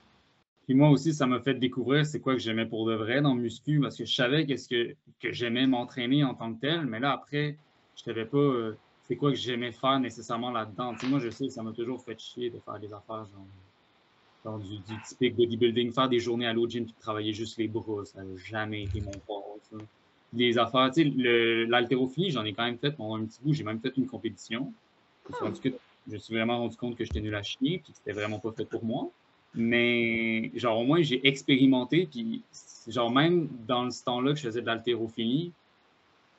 Puis 0.70 0.76
moi 0.76 0.88
aussi, 0.90 1.12
ça 1.12 1.26
m'a 1.26 1.40
fait 1.40 1.54
découvrir 1.56 2.06
c'est 2.06 2.20
quoi 2.20 2.34
que 2.34 2.38
j'aimais 2.38 2.64
pour 2.64 2.86
de 2.86 2.94
vrai 2.94 3.20
dans 3.22 3.34
le 3.34 3.40
muscu, 3.42 3.80
parce 3.80 3.98
que 3.98 4.04
je 4.04 4.14
savais 4.14 4.46
qu'est-ce 4.46 4.68
que, 4.68 4.94
que 5.18 5.32
j'aimais 5.32 5.66
m'entraîner 5.66 6.22
en 6.22 6.36
tant 6.36 6.54
que 6.54 6.60
tel, 6.60 6.86
mais 6.86 7.00
là, 7.00 7.10
après, 7.10 7.58
je 7.96 8.02
savais 8.04 8.24
pas 8.24 8.38
euh, 8.38 8.76
c'est 9.02 9.16
quoi 9.16 9.30
que 9.32 9.36
j'aimais 9.36 9.72
faire 9.72 9.98
nécessairement 9.98 10.52
là-dedans. 10.52 10.94
Tu 10.94 11.00
sais, 11.00 11.06
moi, 11.08 11.18
je 11.18 11.28
sais 11.28 11.48
ça 11.48 11.64
m'a 11.64 11.72
toujours 11.72 12.04
fait 12.04 12.16
chier 12.20 12.50
de 12.50 12.60
faire 12.60 12.78
des 12.78 12.92
affaires 12.92 13.24
genre, 13.26 13.48
genre 14.44 14.60
du, 14.60 14.78
du 14.80 15.00
typique 15.00 15.36
bodybuilding, 15.36 15.92
faire 15.92 16.08
des 16.08 16.20
journées 16.20 16.46
à 16.46 16.52
l'autre 16.52 16.72
gym 16.72 16.84
puis 16.84 16.94
de 16.94 16.98
travailler 17.00 17.32
juste 17.32 17.58
les 17.58 17.68
bras, 17.68 18.04
ça 18.04 18.22
n'a 18.22 18.36
jamais 18.36 18.84
été 18.84 19.00
mon 19.00 19.20
fort. 19.22 19.58
ça. 19.62 19.76
Les 20.32 20.58
affaires, 20.58 20.90
tu 20.94 21.02
sais, 21.02 21.08
le- 21.10 21.64
l'haltérophilie, 21.66 22.30
j'en 22.30 22.44
ai 22.44 22.54
quand 22.54 22.64
même 22.64 22.78
fait 22.78 22.92
pendant 22.92 23.16
un 23.16 23.26
petit 23.26 23.42
bout, 23.42 23.52
j'ai 23.54 23.64
même 23.64 23.80
fait 23.80 23.96
une 23.96 24.06
compétition. 24.06 24.74
Je 25.28 25.30
me 25.30 25.34
suis 25.34 25.44
rendu 25.44 25.60
compte- 25.60 25.82
je 26.06 26.12
me 26.12 26.18
suis 26.18 26.34
vraiment 26.34 26.58
rendu 26.58 26.76
compte 26.76 26.96
que 26.96 27.04
j'étais 27.04 27.20
nul 27.20 27.34
à 27.34 27.42
chier 27.42 27.80
puis 27.80 27.92
que 27.92 27.98
c'était 27.98 28.12
vraiment 28.12 28.40
pas 28.40 28.52
fait 28.52 28.66
pour 28.66 28.84
moi. 28.84 29.12
Mais 29.54 30.52
genre 30.54 30.78
au 30.78 30.84
moins 30.84 31.02
j'ai 31.02 31.26
expérimenté 31.26 32.06
puis 32.06 32.42
genre 32.86 33.10
même 33.10 33.48
dans 33.66 33.90
ce 33.90 34.04
temps-là 34.04 34.32
que 34.32 34.38
je 34.38 34.44
faisais 34.44 34.60
de 34.60 34.66
l'haltérophilie, 34.66 35.52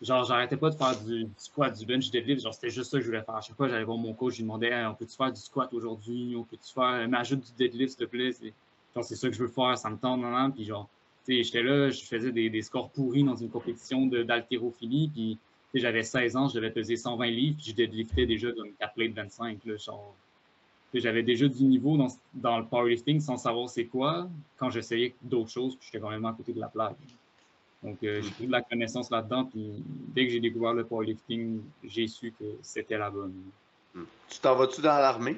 genre 0.01 0.23
j'arrêtais 0.23 0.57
pas 0.57 0.69
de 0.69 0.75
faire 0.75 0.99
du, 1.03 1.27
squat, 1.37 1.77
du 1.77 1.85
bench, 1.85 2.05
du 2.05 2.11
deadlift, 2.11 2.41
genre 2.41 2.53
c'était 2.53 2.69
juste 2.69 2.89
ça 2.89 2.97
que 2.97 3.03
je 3.03 3.07
voulais 3.07 3.21
faire. 3.21 3.35
À 3.35 3.41
chaque 3.41 3.57
fois 3.57 3.67
j'allais 3.67 3.83
voir 3.83 3.97
mon 3.97 4.13
coach, 4.13 4.33
je 4.33 4.37
lui 4.37 4.43
demandais 4.43 4.73
on 4.85 4.95
peut-tu 4.95 5.15
faire 5.15 5.31
du 5.31 5.41
squat 5.41 5.73
aujourd'hui, 5.73 6.35
on 6.37 6.43
peut-tu 6.43 6.73
faire 6.73 7.07
m'ajoute 7.09 7.41
du 7.41 7.51
deadlift 7.57 7.97
s'il 7.97 8.05
te 8.05 8.09
plaît, 8.09 8.31
c'est 8.31 8.53
genre 8.95 9.03
c'est 9.03 9.15
ça 9.15 9.27
que 9.27 9.35
je 9.35 9.41
veux 9.41 9.49
faire, 9.49 9.77
ça 9.77 9.89
me 9.89 9.97
tente 9.97 10.21
non, 10.21 10.31
non. 10.31 10.51
puis 10.51 10.63
genre 10.63 10.87
j'étais 11.27 11.63
là, 11.63 11.89
je 11.89 12.03
faisais 12.03 12.31
des, 12.31 12.49
des 12.49 12.61
scores 12.61 12.89
pourris 12.89 13.23
dans 13.23 13.35
une 13.35 13.49
compétition 13.49 14.05
d'haltérophilie 14.05 15.09
puis 15.13 15.37
j'avais 15.73 16.03
16 16.03 16.35
ans, 16.37 16.47
je 16.47 16.55
devais 16.55 16.71
peser 16.71 16.95
120 16.95 17.25
livres 17.27 17.57
puis 17.57 17.71
je 17.71 17.75
deadliftais 17.75 18.25
déjà 18.25 18.51
comme 18.53 18.71
4 18.79 18.93
plates 18.93 19.11
25 19.11 19.65
là, 19.65 19.75
genre 19.75 20.15
J'avais 20.93 21.23
déjà 21.23 21.47
du 21.47 21.63
niveau 21.63 21.97
dans, 21.97 22.09
dans 22.33 22.59
le 22.59 22.65
powerlifting 22.65 23.21
sans 23.21 23.37
savoir 23.37 23.69
c'est 23.69 23.85
quoi 23.85 24.29
quand 24.57 24.69
j'essayais 24.69 25.15
d'autres 25.21 25.49
choses, 25.49 25.75
puis 25.75 25.85
j'étais 25.87 26.01
quand 26.01 26.09
même 26.09 26.25
à 26.25 26.33
côté 26.33 26.53
de 26.53 26.59
la 26.59 26.67
plaque. 26.67 26.97
Donc, 27.81 27.97
euh, 28.03 28.21
j'ai 28.21 28.29
pris 28.31 28.47
de 28.47 28.51
la 28.51 28.61
connaissance 28.61 29.09
là-dedans. 29.09 29.45
Puis, 29.45 29.83
dès 29.87 30.25
que 30.25 30.33
j'ai 30.33 30.39
découvert 30.39 30.73
le 30.73 30.85
powerlifting, 30.85 31.61
j'ai 31.83 32.07
su 32.07 32.31
que 32.37 32.45
c'était 32.61 32.97
la 32.97 33.09
bonne. 33.09 33.33
Tu 34.29 34.39
t'en 34.39 34.55
vas-tu 34.55 34.81
dans 34.81 34.97
l'armée? 34.97 35.37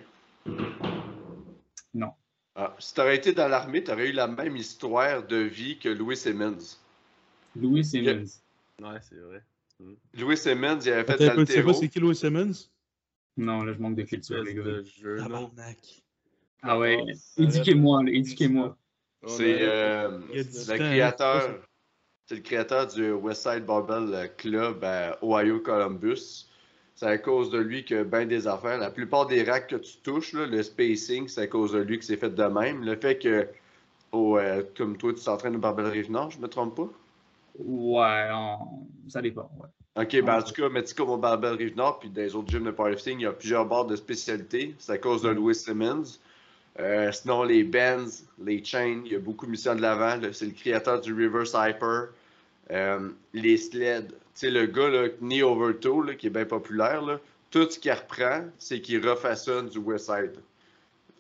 Non. 1.93 2.12
Ah, 2.55 2.75
si 2.79 2.93
t'aurais 2.93 3.15
été 3.15 3.33
dans 3.33 3.48
l'armée, 3.48 3.83
t'aurais 3.83 4.10
eu 4.10 4.12
la 4.12 4.27
même 4.27 4.57
histoire 4.57 5.25
de 5.25 5.38
vie 5.38 5.77
que 5.77 5.89
Louis 5.89 6.17
Simmons. 6.17 6.77
Louis 7.55 7.86
Simmons. 7.86 8.41
Ouais, 8.81 9.00
c'est 9.01 9.15
vrai. 9.15 9.41
Louis 10.13 10.38
Simmons, 10.38 10.79
il 10.81 10.91
avait 10.91 11.03
fait 11.03 11.13
peu, 11.13 11.17
tu 11.17 11.24
sais 11.24 11.36
l'altéro. 11.36 11.67
pas 11.67 11.74
c'est 11.74 11.89
qui 11.89 12.00
Louis 12.00 12.15
Simmons? 12.15 12.69
Non, 13.37 13.63
là, 13.63 13.73
je 13.73 13.79
manque 13.79 13.95
de 13.95 14.03
culture, 14.03 14.43
les 14.43 14.53
gars. 14.53 14.61
de 14.63 14.83
jeu. 14.83 15.23
Ah 16.61 16.79
ouais, 16.79 16.97
Oh, 17.01 17.07
ça 17.13 17.43
éduquez-moi, 17.43 18.03
là, 18.03 18.11
éduquez-moi. 18.11 18.77
On 19.23 19.27
C'est 19.27 19.61
euh, 19.63 20.19
le 20.33 20.77
créateur. 20.77 21.65
C'est 22.25 22.35
le 22.35 22.41
créateur 22.41 22.87
du 22.87 23.11
Westside 23.11 23.65
Barbell 23.65 24.31
Club 24.37 24.83
à 24.83 25.17
Ohio 25.21 25.59
Columbus. 25.59 26.47
C'est 26.95 27.07
à 27.07 27.17
cause 27.17 27.49
de 27.49 27.57
lui 27.57 27.83
que 27.83 28.03
ben 28.03 28.25
des 28.27 28.47
affaires. 28.47 28.77
La 28.77 28.91
plupart 28.91 29.27
des 29.27 29.43
racks 29.43 29.67
que 29.67 29.75
tu 29.75 29.97
touches, 29.97 30.31
là, 30.33 30.45
le 30.45 30.63
spacing, 30.63 31.27
c'est 31.27 31.41
à 31.41 31.47
cause 31.47 31.73
de 31.73 31.79
lui 31.79 31.99
que 31.99 32.05
c'est 32.05 32.15
fait 32.17 32.29
de 32.33 32.43
même. 32.45 32.83
Le 32.85 32.95
fait 32.95 33.17
que, 33.19 33.49
au, 34.13 34.37
euh, 34.37 34.63
comme 34.77 34.97
toi, 34.97 35.13
tu 35.13 35.23
t'entraînes 35.23 35.55
au 35.57 35.59
Barbell 35.59 35.87
Rive-Nord, 35.87 36.31
je 36.31 36.39
me 36.39 36.47
trompe 36.47 36.75
pas? 36.75 36.89
Ouais, 37.55 38.29
en- 38.31 38.87
ça 39.07 39.21
dépend, 39.21 39.49
ouais. 39.59 39.69
Ok, 39.95 40.21
ben 40.21 40.39
en 40.39 40.41
tout 40.41 40.53
cas, 40.53 40.69
tu 40.81 40.88
sais, 40.88 40.95
comme 40.95 41.12
au 41.12 41.17
Barbell 41.17 41.53
Rive-Nord, 41.53 42.00
puis 42.00 42.09
dans 42.09 42.21
les 42.21 42.33
autres 42.35 42.50
gyms 42.50 42.63
de 42.63 42.71
powerlifting, 42.71 43.19
il 43.19 43.23
y 43.23 43.25
a 43.27 43.31
plusieurs 43.31 43.65
barres 43.65 43.85
de 43.85 43.95
spécialité. 43.95 44.73
C'est 44.79 44.93
à 44.93 44.97
cause 44.97 45.21
de 45.21 45.29
Louis 45.29 45.53
Simmons. 45.53 46.17
Euh, 46.79 47.12
sinon, 47.12 47.43
les 47.43 47.63
bands, 47.63 48.07
les 48.43 48.63
chains, 48.63 49.03
il 49.05 49.12
y 49.12 49.15
a 49.15 49.19
beaucoup 49.19 49.45
de 49.45 49.51
missions 49.51 49.75
de 49.75 49.81
l'avant. 49.81 50.19
C'est 50.31 50.45
le 50.47 50.51
créateur 50.51 51.00
du 51.00 51.13
Reverse 51.13 51.53
Hyper. 51.53 52.07
Euh, 52.71 53.09
les 53.33 53.57
sleds. 53.57 54.07
Tu 54.07 54.15
sais, 54.33 54.50
le 54.50 54.65
gars, 54.65 54.89
là, 54.89 55.09
Knee 55.21 55.43
Over 55.43 55.75
Toe, 55.75 56.07
là, 56.07 56.15
qui 56.15 56.25
est 56.25 56.31
bien 56.31 56.45
populaire, 56.45 57.03
là, 57.03 57.19
tout 57.51 57.69
ce 57.69 57.77
qu'il 57.77 57.91
reprend, 57.91 58.45
c'est 58.57 58.81
qu'il 58.81 59.07
refaçonne 59.07 59.69
du 59.69 59.77
Westside. 59.77 60.39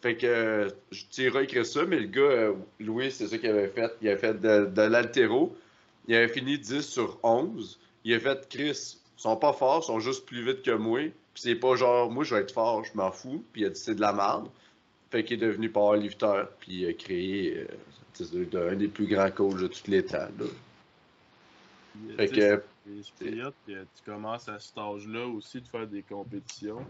Fait 0.01 0.15
que 0.17 0.67
je 0.91 1.03
t'irai 1.11 1.43
écrire 1.43 1.65
ça, 1.65 1.85
mais 1.85 1.99
le 1.99 2.07
gars, 2.07 2.21
euh, 2.21 2.53
Louis, 2.79 3.11
c'est 3.11 3.27
ça 3.27 3.37
qu'il 3.37 3.51
avait 3.51 3.67
fait. 3.67 3.91
Il 4.01 4.09
a 4.09 4.17
fait 4.17 4.33
de, 4.33 4.65
de 4.65 4.81
l'altéro. 4.81 5.55
Il 6.07 6.15
avait 6.15 6.27
fini 6.27 6.57
10 6.57 6.81
sur 6.81 7.19
11. 7.21 7.79
Il 8.05 8.13
a 8.13 8.19
fait 8.19 8.47
Chris, 8.49 8.97
ils 9.17 9.21
sont 9.21 9.37
pas 9.37 9.53
forts, 9.53 9.81
ils 9.83 9.87
sont 9.87 9.99
juste 9.99 10.25
plus 10.25 10.43
vite 10.43 10.61
que 10.63 10.71
moi. 10.71 10.99
Puis 11.33 11.41
c'est 11.41 11.55
pas 11.55 11.75
genre, 11.75 12.11
moi 12.11 12.23
je 12.23 12.35
vais 12.35 12.41
être 12.41 12.53
fort, 12.53 12.83
je 12.83 12.91
m'en 12.95 13.11
fous. 13.11 13.43
Puis 13.53 13.61
il 13.61 13.65
a 13.65 13.69
dit 13.69 13.79
c'est 13.79 13.95
de 13.95 14.01
la 14.01 14.13
merde. 14.13 14.49
Fait 15.11 15.23
qu'il 15.23 15.41
est 15.41 15.45
devenu 15.45 15.69
powerlifter. 15.69 16.43
Puis 16.59 16.81
il 16.81 16.87
a 16.87 16.93
créé 16.93 17.65
euh, 18.21 18.71
un 18.71 18.75
des 18.75 18.87
plus 18.87 19.07
grands 19.07 19.31
coachs 19.31 19.57
de 19.59 19.67
tous 19.67 19.87
les 19.87 20.05
temps. 20.05 20.17
là. 20.39 20.45
Fait 22.17 22.27
que- 22.27 22.63
que 23.65 23.83
tu 23.83 24.03
commences 24.05 24.49
à 24.49 24.59
cet 24.59 24.77
âge-là 24.77 25.25
aussi 25.27 25.61
de 25.61 25.67
faire 25.67 25.87
des 25.87 26.01
compétitions. 26.03 26.85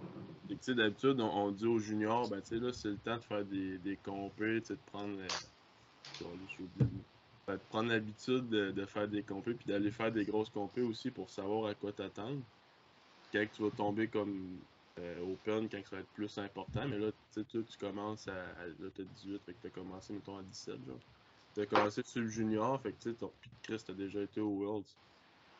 Et 0.50 0.54
tu 0.56 0.60
sais, 0.64 0.74
d'habitude, 0.74 1.20
on, 1.20 1.30
on 1.30 1.52
dit 1.52 1.68
aux 1.68 1.80
juniors, 1.80 2.28
ben, 2.30 2.42
tu 2.42 2.48
sais, 2.58 2.64
là, 2.64 2.74
c'est 2.74 2.90
le 2.90 2.98
temps 2.98 3.18
de 3.18 3.22
faire 3.24 3.44
des, 3.46 3.78
des 3.78 3.98
compés, 3.98 4.60
de 4.62 4.78
prendre. 4.92 5.20
euh, 5.20 5.28
les- 6.80 6.86
de 7.48 7.58
prendre 7.58 7.90
l'habitude 7.90 8.48
de, 8.50 8.72
de 8.72 8.86
faire 8.86 9.08
des 9.10 9.26
compés, 9.26 9.56
puis 9.56 9.68
d'aller 9.68 9.92
faire 9.92 10.12
des 10.12 10.26
grosses 10.26 10.50
compés 10.50 10.82
aussi 10.82 11.12
pour 11.12 11.30
savoir 11.30 11.68
à 11.68 11.76
quoi 11.76 11.94
t'attendre. 11.94 12.46
Quand 13.32 13.48
tu 13.52 13.64
vas 13.64 13.72
tomber 13.72 14.10
comme 14.10 14.66
euh, 15.00 15.20
open, 15.22 15.70
quand 15.70 15.82
ça 15.86 15.98
va 15.98 16.02
être 16.04 16.12
plus 16.14 16.38
important. 16.38 16.88
Mais 16.88 17.00
là, 17.00 17.12
tu 17.32 17.44
sais, 17.50 17.64
tu 17.66 17.78
commences 17.78 18.28
à. 18.28 18.52
à- 18.58 18.68
Là, 18.68 18.92
t'as 18.92 19.06
18, 19.06 19.44
fait 19.44 19.56
que 19.56 19.60
t'as 19.62 19.72
commencé, 19.72 20.14
mettons, 20.14 20.38
à 20.38 20.44
17, 20.44 20.84
genre. 20.86 21.02
T'as 21.54 21.66
commencé 21.68 22.04
sur 22.04 22.22
le 22.22 22.28
junior, 22.30 22.82
fait 22.82 22.94
que 22.94 23.00
tu 23.00 23.12
sais, 23.12 23.18
ton 23.18 23.30
pic 23.42 23.54
de 23.56 23.60
Chris, 23.62 23.84
t'as 23.86 23.94
déjà 23.94 24.22
été 24.24 24.42
au 24.42 24.50
Worlds. 24.60 24.98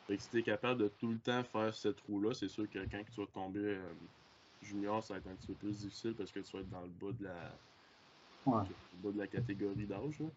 Fait 0.06 0.16
que 0.16 0.22
si 0.22 0.30
t'es 0.30 0.42
capable 0.42 0.80
de 0.82 0.88
tout 0.88 1.12
le 1.12 1.20
temps 1.20 1.44
faire 1.44 1.74
cette 1.74 2.00
roue-là, 2.02 2.34
c'est 2.34 2.48
sûr 2.48 2.68
que 2.68 2.84
quand 2.86 3.04
tu 3.04 3.20
vas 3.20 3.26
tomber 3.28 3.60
euh, 3.60 3.94
junior, 4.60 5.02
ça 5.02 5.14
va 5.14 5.18
être 5.20 5.26
un 5.28 5.36
petit 5.36 5.48
peu 5.48 5.56
plus 5.56 5.80
difficile 5.80 6.14
parce 6.16 6.32
que 6.32 6.40
tu 6.40 6.56
vas 6.56 6.62
être 6.62 6.68
dans 6.68 6.82
le 6.86 6.92
bas 6.92 7.12
de 7.12 7.24
la, 7.24 7.60
Ouais. 8.46 8.68
le 8.68 8.76
bas 8.92 9.12
de 9.12 9.18
la 9.18 9.28
catégorie 9.28 9.86
d'âge. 9.86 10.20
là. 10.20 10.30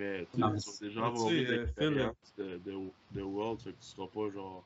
Mais 0.00 0.26
tu 0.26 0.40
vas 0.40 0.50
déjà 0.80 1.00
mais 1.00 1.06
avoir 1.06 1.28
tu 1.28 1.34
sais, 1.36 1.42
eu 1.42 1.46
euh, 1.46 1.50
l'expérience 1.50 2.34
de, 2.38 2.60
de, 2.64 2.78
de 3.12 3.22
Worlds, 3.22 3.62
fait 3.62 3.70
que 3.70 3.80
tu 3.80 3.86
seras 3.86 4.06
pas 4.08 4.30
genre. 4.32 4.64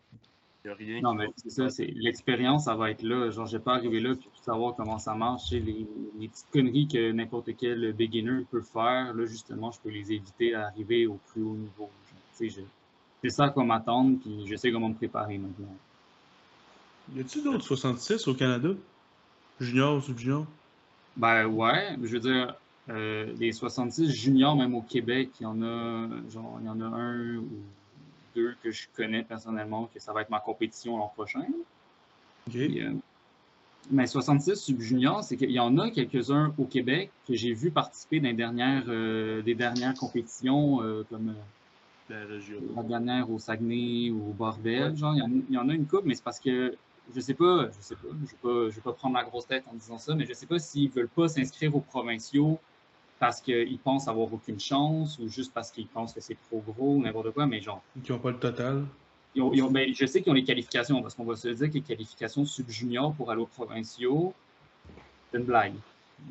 Y 0.64 0.68
a 0.68 0.74
rien 0.74 1.00
Non, 1.02 1.14
mais 1.14 1.26
c'est 1.36 1.50
ça, 1.50 1.68
c'est 1.68 1.86
l'expérience, 1.94 2.64
ça 2.64 2.74
va 2.74 2.90
être 2.90 3.02
là. 3.02 3.30
Genre, 3.30 3.46
je 3.46 3.58
vais 3.58 3.62
pas 3.62 3.74
arriver 3.74 4.00
là 4.00 4.14
puis 4.14 4.24
tout 4.34 4.42
savoir 4.42 4.74
comment 4.76 4.98
ça 4.98 5.14
marche. 5.14 5.50
Les, 5.50 5.60
les 6.18 6.28
petites 6.28 6.50
conneries 6.50 6.88
que 6.88 7.12
n'importe 7.12 7.50
quel 7.58 7.92
beginner 7.92 8.44
peut 8.50 8.62
faire, 8.62 9.12
là, 9.12 9.26
justement, 9.26 9.70
je 9.72 9.80
peux 9.80 9.90
les 9.90 10.12
éviter 10.12 10.54
à 10.54 10.68
arriver 10.68 11.06
au 11.06 11.18
plus 11.32 11.42
haut 11.42 11.54
niveau. 11.56 11.90
Tu 12.38 12.50
sais, 12.50 12.60
je- 12.60 12.66
c'est 13.22 13.30
ça 13.30 13.50
qu'on 13.50 13.64
m'attend, 13.64 14.14
puis 14.14 14.46
je 14.46 14.56
sais 14.56 14.70
comment 14.72 14.88
me 14.88 14.94
préparer 14.94 15.36
maintenant. 15.36 15.76
Y 17.14 17.20
a-tu 17.20 17.42
d'autres 17.42 17.64
66 17.64 18.26
au 18.28 18.34
Canada? 18.34 18.70
Junior, 19.60 20.02
sub-junior? 20.02 20.46
Ben 21.16 21.46
ouais, 21.46 21.96
je 22.02 22.08
veux 22.08 22.20
dire, 22.20 22.48
euh, 22.48 22.52
les 22.88 23.52
66 23.52 24.10
juniors, 24.10 24.56
même 24.56 24.74
au 24.74 24.82
Québec, 24.82 25.30
il 25.40 25.44
y 25.44 25.46
en 25.46 25.62
a, 25.62 26.08
genre, 26.30 26.58
il 26.60 26.66
y 26.66 26.68
en 26.68 26.80
a 26.80 26.84
un 26.84 27.36
ou 27.36 27.48
deux 28.34 28.54
que 28.62 28.70
je 28.70 28.88
connais 28.94 29.22
personnellement, 29.22 29.88
que 29.92 30.00
ça 30.00 30.12
va 30.12 30.22
être 30.22 30.30
ma 30.30 30.40
compétition 30.40 30.98
l'an 30.98 31.12
prochain. 31.14 31.46
Euh, 32.54 32.92
mais 33.90 34.06
66 34.06 34.56
sub-juniors, 34.56 35.22
c'est 35.24 35.36
qu'il 35.36 35.50
y 35.50 35.60
en 35.60 35.78
a 35.78 35.90
quelques-uns 35.90 36.54
au 36.58 36.64
Québec 36.64 37.10
que 37.28 37.34
j'ai 37.34 37.52
vu 37.52 37.70
participer 37.70 38.20
dans 38.20 38.28
les 38.28 38.34
dernières, 38.34 38.84
euh, 38.88 39.42
des 39.42 39.54
dernières 39.54 39.94
compétitions, 39.94 40.82
euh, 40.82 41.04
comme 41.10 41.34
euh, 42.10 42.40
la 42.76 42.82
dernière 42.82 43.30
au 43.30 43.38
Saguenay 43.38 44.10
ou 44.10 44.30
au 44.30 44.32
Barbel. 44.32 44.96
Genre, 44.96 45.14
il 45.14 45.18
y, 45.18 45.22
en, 45.22 45.30
il 45.48 45.54
y 45.54 45.58
en 45.58 45.68
a 45.68 45.74
une 45.74 45.86
couple, 45.86 46.08
mais 46.08 46.14
c'est 46.14 46.24
parce 46.24 46.40
que 46.40 46.76
je 47.14 47.20
sais 47.20 47.34
pas, 47.34 47.68
je 47.68 47.82
sais 47.82 47.96
pas, 47.96 48.08
je 48.08 48.30
vais 48.30 48.36
pas, 48.42 48.70
je 48.70 48.74
vais 48.76 48.80
pas 48.80 48.92
prendre 48.92 49.16
la 49.16 49.24
grosse 49.24 49.46
tête 49.46 49.64
en 49.70 49.74
disant 49.74 49.98
ça, 49.98 50.14
mais 50.14 50.24
je 50.24 50.32
sais 50.32 50.46
pas 50.46 50.58
s'ils 50.58 50.90
veulent 50.90 51.08
pas 51.08 51.28
s'inscrire 51.28 51.76
aux 51.76 51.80
provinciaux 51.80 52.58
parce 53.18 53.40
qu'ils 53.40 53.78
pensent 53.78 54.08
avoir 54.08 54.32
aucune 54.32 54.60
chance 54.60 55.18
ou 55.18 55.28
juste 55.28 55.52
parce 55.54 55.70
qu'ils 55.70 55.86
pensent 55.86 56.12
que 56.12 56.20
c'est 56.20 56.36
trop 56.48 56.60
gros 56.66 56.96
ou 56.96 57.02
n'importe 57.02 57.30
quoi, 57.32 57.46
mais 57.46 57.60
genre, 57.60 57.82
Qui 58.02 58.12
n'ont 58.12 58.18
pas 58.18 58.30
le 58.30 58.38
total. 58.38 58.84
ils 59.34 59.42
ont- 59.42 59.52
ils 59.52 59.62
ont- 59.62 59.70
ben, 59.70 59.92
je 59.94 60.06
sais 60.06 60.22
qu'ils 60.22 60.30
ont 60.30 60.34
les 60.34 60.44
qualifications, 60.44 61.02
parce 61.02 61.14
qu'on 61.14 61.24
va 61.24 61.36
se 61.36 61.48
dire 61.48 61.68
que 61.68 61.74
les 61.74 61.80
qualifications 61.82 62.44
sub-juniors 62.44 63.14
pour 63.14 63.30
aller 63.30 63.40
aux 63.40 63.46
provinciaux, 63.46 64.34
c'est 65.32 65.38
une 65.38 65.44
blague. 65.44 65.74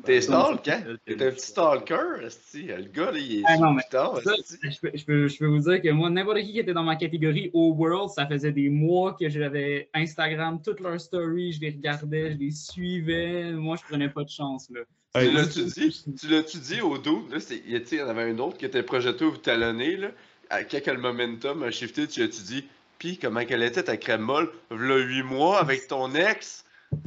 T'es 0.02 0.20
stalk, 0.22 0.66
hein? 0.68 0.82
Elle, 0.86 0.98
T'es 1.16 1.26
un 1.26 1.30
petit 1.30 1.46
stalker, 1.46 2.24
esti. 2.24 2.62
Le 2.62 2.84
gars, 2.84 3.10
là, 3.12 3.18
il 3.18 3.40
est 3.40 3.42
Ah, 3.46 3.58
non, 3.58 3.72
mais 3.72 3.82
Ça, 3.90 4.34
je, 4.62 4.80
peux, 4.80 4.90
je, 4.94 5.04
peux, 5.04 5.28
je 5.28 5.38
peux 5.38 5.46
vous 5.46 5.58
dire 5.60 5.82
que 5.82 5.90
moi, 5.90 6.08
n'importe 6.08 6.38
qui 6.38 6.52
qui 6.52 6.58
était 6.58 6.72
dans 6.72 6.82
ma 6.82 6.96
catégorie 6.96 7.50
au 7.52 7.72
World, 7.74 8.08
ça 8.10 8.26
faisait 8.26 8.50
des 8.52 8.70
mois 8.70 9.12
que 9.12 9.28
j'avais 9.28 9.88
Instagram, 9.92 10.60
toutes 10.64 10.80
leurs 10.80 11.00
stories, 11.00 11.52
je 11.52 11.60
les 11.60 11.70
regardais, 11.70 12.32
je 12.32 12.38
les 12.38 12.50
suivais. 12.50 13.52
Moi, 13.52 13.76
je 13.76 13.82
prenais 13.84 14.08
pas 14.08 14.24
de 14.24 14.30
chance. 14.30 14.70
Là. 14.70 14.80
Tu 15.14 15.20
Hey, 15.20 15.32
l'as-tu 15.32 15.64
dit? 15.64 16.04
Tu 16.20 16.28
l'as-tu 16.28 16.58
dit 16.58 16.80
au 16.80 16.98
dos? 16.98 17.24
Là, 17.30 17.38
c'est- 17.38 17.62
il 17.64 17.70
y 17.70 17.76
a- 17.76 17.80
tu 17.80 17.86
sais, 17.86 17.96
il 17.96 17.98
y 18.00 18.02
en 18.02 18.08
avait 18.08 18.24
un 18.24 18.38
autre 18.38 18.58
qui 18.58 18.64
était 18.64 18.82
projeté 18.82 19.24
au 19.24 19.36
talonné, 19.36 19.96
là. 19.96 20.10
À- 20.50 20.62
le 20.62 20.98
momentum 20.98 21.62
a 21.62 21.70
shifté, 21.70 22.08
tu 22.08 22.20
as-tu 22.22 22.42
dit? 22.42 22.66
Pis 22.98 23.18
comment 23.18 23.44
qu'elle 23.44 23.62
était 23.62 23.84
ta 23.84 23.96
crème 23.96 24.22
molle? 24.22 24.52
V'là 24.70 24.96
8 24.96 25.22
mois 25.22 25.60
avec 25.60 25.86
ton 25.86 26.12
ex? 26.14 26.64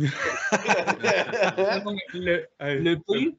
Le, 2.14 2.46
le 2.60 2.96
pire, 2.96 3.32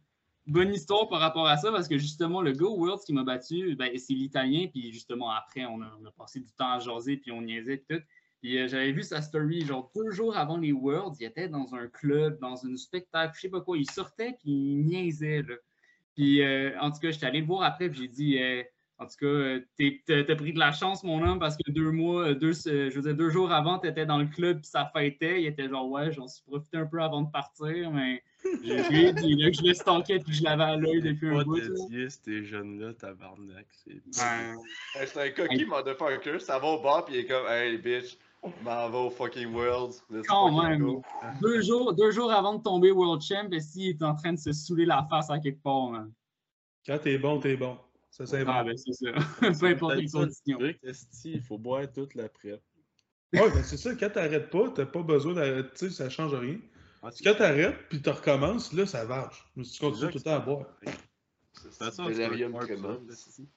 bonne 0.47 0.73
histoire 0.73 1.09
par 1.09 1.21
rapport 1.21 1.47
à 1.47 1.57
ça, 1.57 1.71
parce 1.71 1.89
que 1.89 1.99
justement, 1.99 2.43
le 2.43 2.53
au 2.63 2.77
World 2.77 3.03
qui 3.05 3.13
m'a 3.13 3.23
battu, 3.23 3.75
ben, 3.75 3.91
c'est 3.99 4.15
l'italien, 4.15 4.67
puis 4.67 4.93
justement, 4.93 5.31
après, 5.31 5.65
on 5.67 5.81
a, 5.83 5.99
on 6.01 6.07
a 6.07 6.11
passé 6.11 6.41
du 6.41 6.51
temps 6.53 6.73
à 6.73 6.79
jaser, 6.79 7.17
puis 7.17 7.33
on 7.33 7.43
niaisait, 7.43 7.79
puis 7.79 7.99
tout. 7.99 8.05
Puis 8.40 8.59
euh, 8.59 8.68
j'avais 8.68 8.92
vu 8.92 9.02
sa 9.02 9.21
story, 9.21 9.64
genre 9.64 9.90
deux 9.97 10.11
jours 10.11 10.37
avant 10.37 10.57
les 10.59 10.73
Worlds, 10.73 11.16
il 11.21 11.25
était 11.26 11.49
dans 11.49 11.75
un 11.75 11.88
club, 11.88 12.38
dans 12.40 12.57
une 12.57 12.76
spectacle, 12.76 13.33
je 13.37 13.40
sais 13.42 13.49
pas 13.49 13.61
quoi, 13.61 13.76
il 13.78 13.90
sortait, 13.90 14.37
puis 14.38 14.50
il 14.52 14.85
niaisait, 14.87 15.42
là. 15.42 15.54
Puis 16.14 16.42
euh, 16.42 16.78
en 16.80 16.90
tout 16.90 16.99
cas, 17.00 17.11
j'étais 17.11 17.26
allé 17.26 17.40
le 17.40 17.47
voir 17.47 17.62
après, 17.62 17.88
puis 17.88 18.00
j'ai 18.02 18.09
dit, 18.09 18.42
euh, 18.42 18.62
en 19.00 19.07
tout 19.07 19.14
cas, 19.21 19.61
t'es- 19.76 20.02
t'as 20.25 20.35
pris 20.37 20.52
de 20.52 20.59
la 20.59 20.73
chance, 20.73 21.04
mon 21.04 21.23
homme, 21.25 21.38
parce 21.38 21.57
que 21.57 21.71
deux 21.71 21.92
mois, 21.92 22.35
deux, 22.35 22.52
je 22.52 22.92
veux 22.95 23.02
dire, 23.02 23.14
deux 23.14 23.30
jours 23.30 23.52
avant, 23.52 23.78
t'étais 23.78 24.04
dans 24.07 24.18
le 24.18 24.26
club, 24.26 24.59
puis 24.59 24.66
ça 24.66 24.90
fêtait. 24.92 25.40
Il 25.42 25.47
était 25.47 25.68
genre, 25.68 25.88
ouais, 25.88 26.11
j'en 26.11 26.26
suis 26.26 26.42
profité 26.42 26.78
un 26.78 26.87
peu 26.87 27.00
avant 27.00 27.23
de 27.23 27.30
partir, 27.30 27.92
mais 27.92 28.25
j'ai 28.64 28.83
vu, 28.90 29.14
puis 29.14 29.37
là 29.37 29.50
que 29.50 29.57
je 29.57 29.62
le 29.62 29.75
stalkais, 29.75 30.18
puis 30.18 30.35
je 30.35 30.42
l'avais 30.42 30.64
à 30.64 30.76
l'œil 30.76 31.00
depuis 31.00 31.28
un 31.28 31.38
Pas 31.38 31.45
bout. 31.45 31.61
dédié, 31.61 32.09
ces 32.11 32.42
jeunes-là, 32.45 32.95
tabarnak. 32.95 33.66
C'est 33.71 33.95
Ouais. 33.95 34.54
Hey, 34.97 35.07
c'est 35.07 35.23
un 35.23 35.30
coquille 35.30 35.64
motherfucker, 35.66 36.40
ça 36.40 36.59
va 36.59 36.66
au 36.66 36.83
bar 36.83 37.04
pis 37.04 37.12
il 37.12 37.18
est 37.21 37.26
comme 37.26 37.47
Hey 37.47 37.78
bitch, 37.78 38.18
m'en 38.62 38.88
va 38.90 38.99
au 38.99 39.11
fucking 39.11 39.52
World. 39.52 39.95
Let's 40.11 40.26
Quand 40.28 40.50
fucking 40.54 40.68
même. 40.68 40.80
go. 40.83 41.02
Deux 41.42 41.61
jours, 41.62 41.92
deux 41.95 42.11
jours 42.11 42.33
avant 42.33 42.54
de 42.54 42.62
tomber 42.62 42.90
World 42.92 43.23
Champ, 43.23 43.49
si 43.61 43.85
il 43.85 43.88
est 43.90 44.02
en 44.02 44.14
train 44.14 44.33
de 44.33 44.38
se 44.38 44.52
saouler 44.52 44.85
la 44.87 45.07
face 45.11 45.30
à 45.30 45.38
quelque 45.38 45.62
part, 45.62 45.90
man. 45.90 46.12
Quand 46.87 46.99
t'es 46.99 47.18
bon, 47.18 47.38
t'es 47.40 47.57
bon. 47.57 47.76
Ça, 48.11 48.25
c'est 48.26 48.45
Ah, 48.47 48.62
bon. 48.62 48.71
ben 48.71 48.76
c'est 48.76 48.92
ça. 48.92 49.12
Peu 49.61 49.66
importe 49.66 49.97
les 49.97 50.09
conditions. 50.09 50.59
il 51.25 51.42
faut 51.42 51.59
boire 51.59 51.90
toute 51.92 52.14
la 52.14 52.28
prep. 52.28 52.62
Ouais, 53.33 53.50
ben 53.50 53.62
c'est 53.62 53.76
ça. 53.76 53.95
Quand 53.95 54.11
t'arrêtes 54.11 54.49
pas, 54.50 54.71
t'as 54.71 54.87
pas 54.87 55.02
besoin 55.02 55.35
d'arrêter. 55.35 55.68
Tu 55.76 55.88
sais, 55.88 55.90
ça 55.90 56.09
change 56.09 56.35
rien. 56.35 56.59
Ah, 57.02 57.11
Quand 57.23 57.35
t'arrêtes, 57.35 57.76
puis 57.90 58.00
tu 58.00 58.09
recommences, 58.09 58.73
là, 58.73 58.87
ça 58.87 59.04
varge. 59.04 59.45
Mais 59.54 59.64
si 59.64 59.73
tu 59.75 59.80
continues 59.80 60.11
tout 60.11 60.18
le 60.18 60.23
temps 60.25 60.35
à 60.37 60.40
boire. 60.40 60.66
C'est 61.52 61.73
ça, 61.73 61.90
esti. 63.11 63.49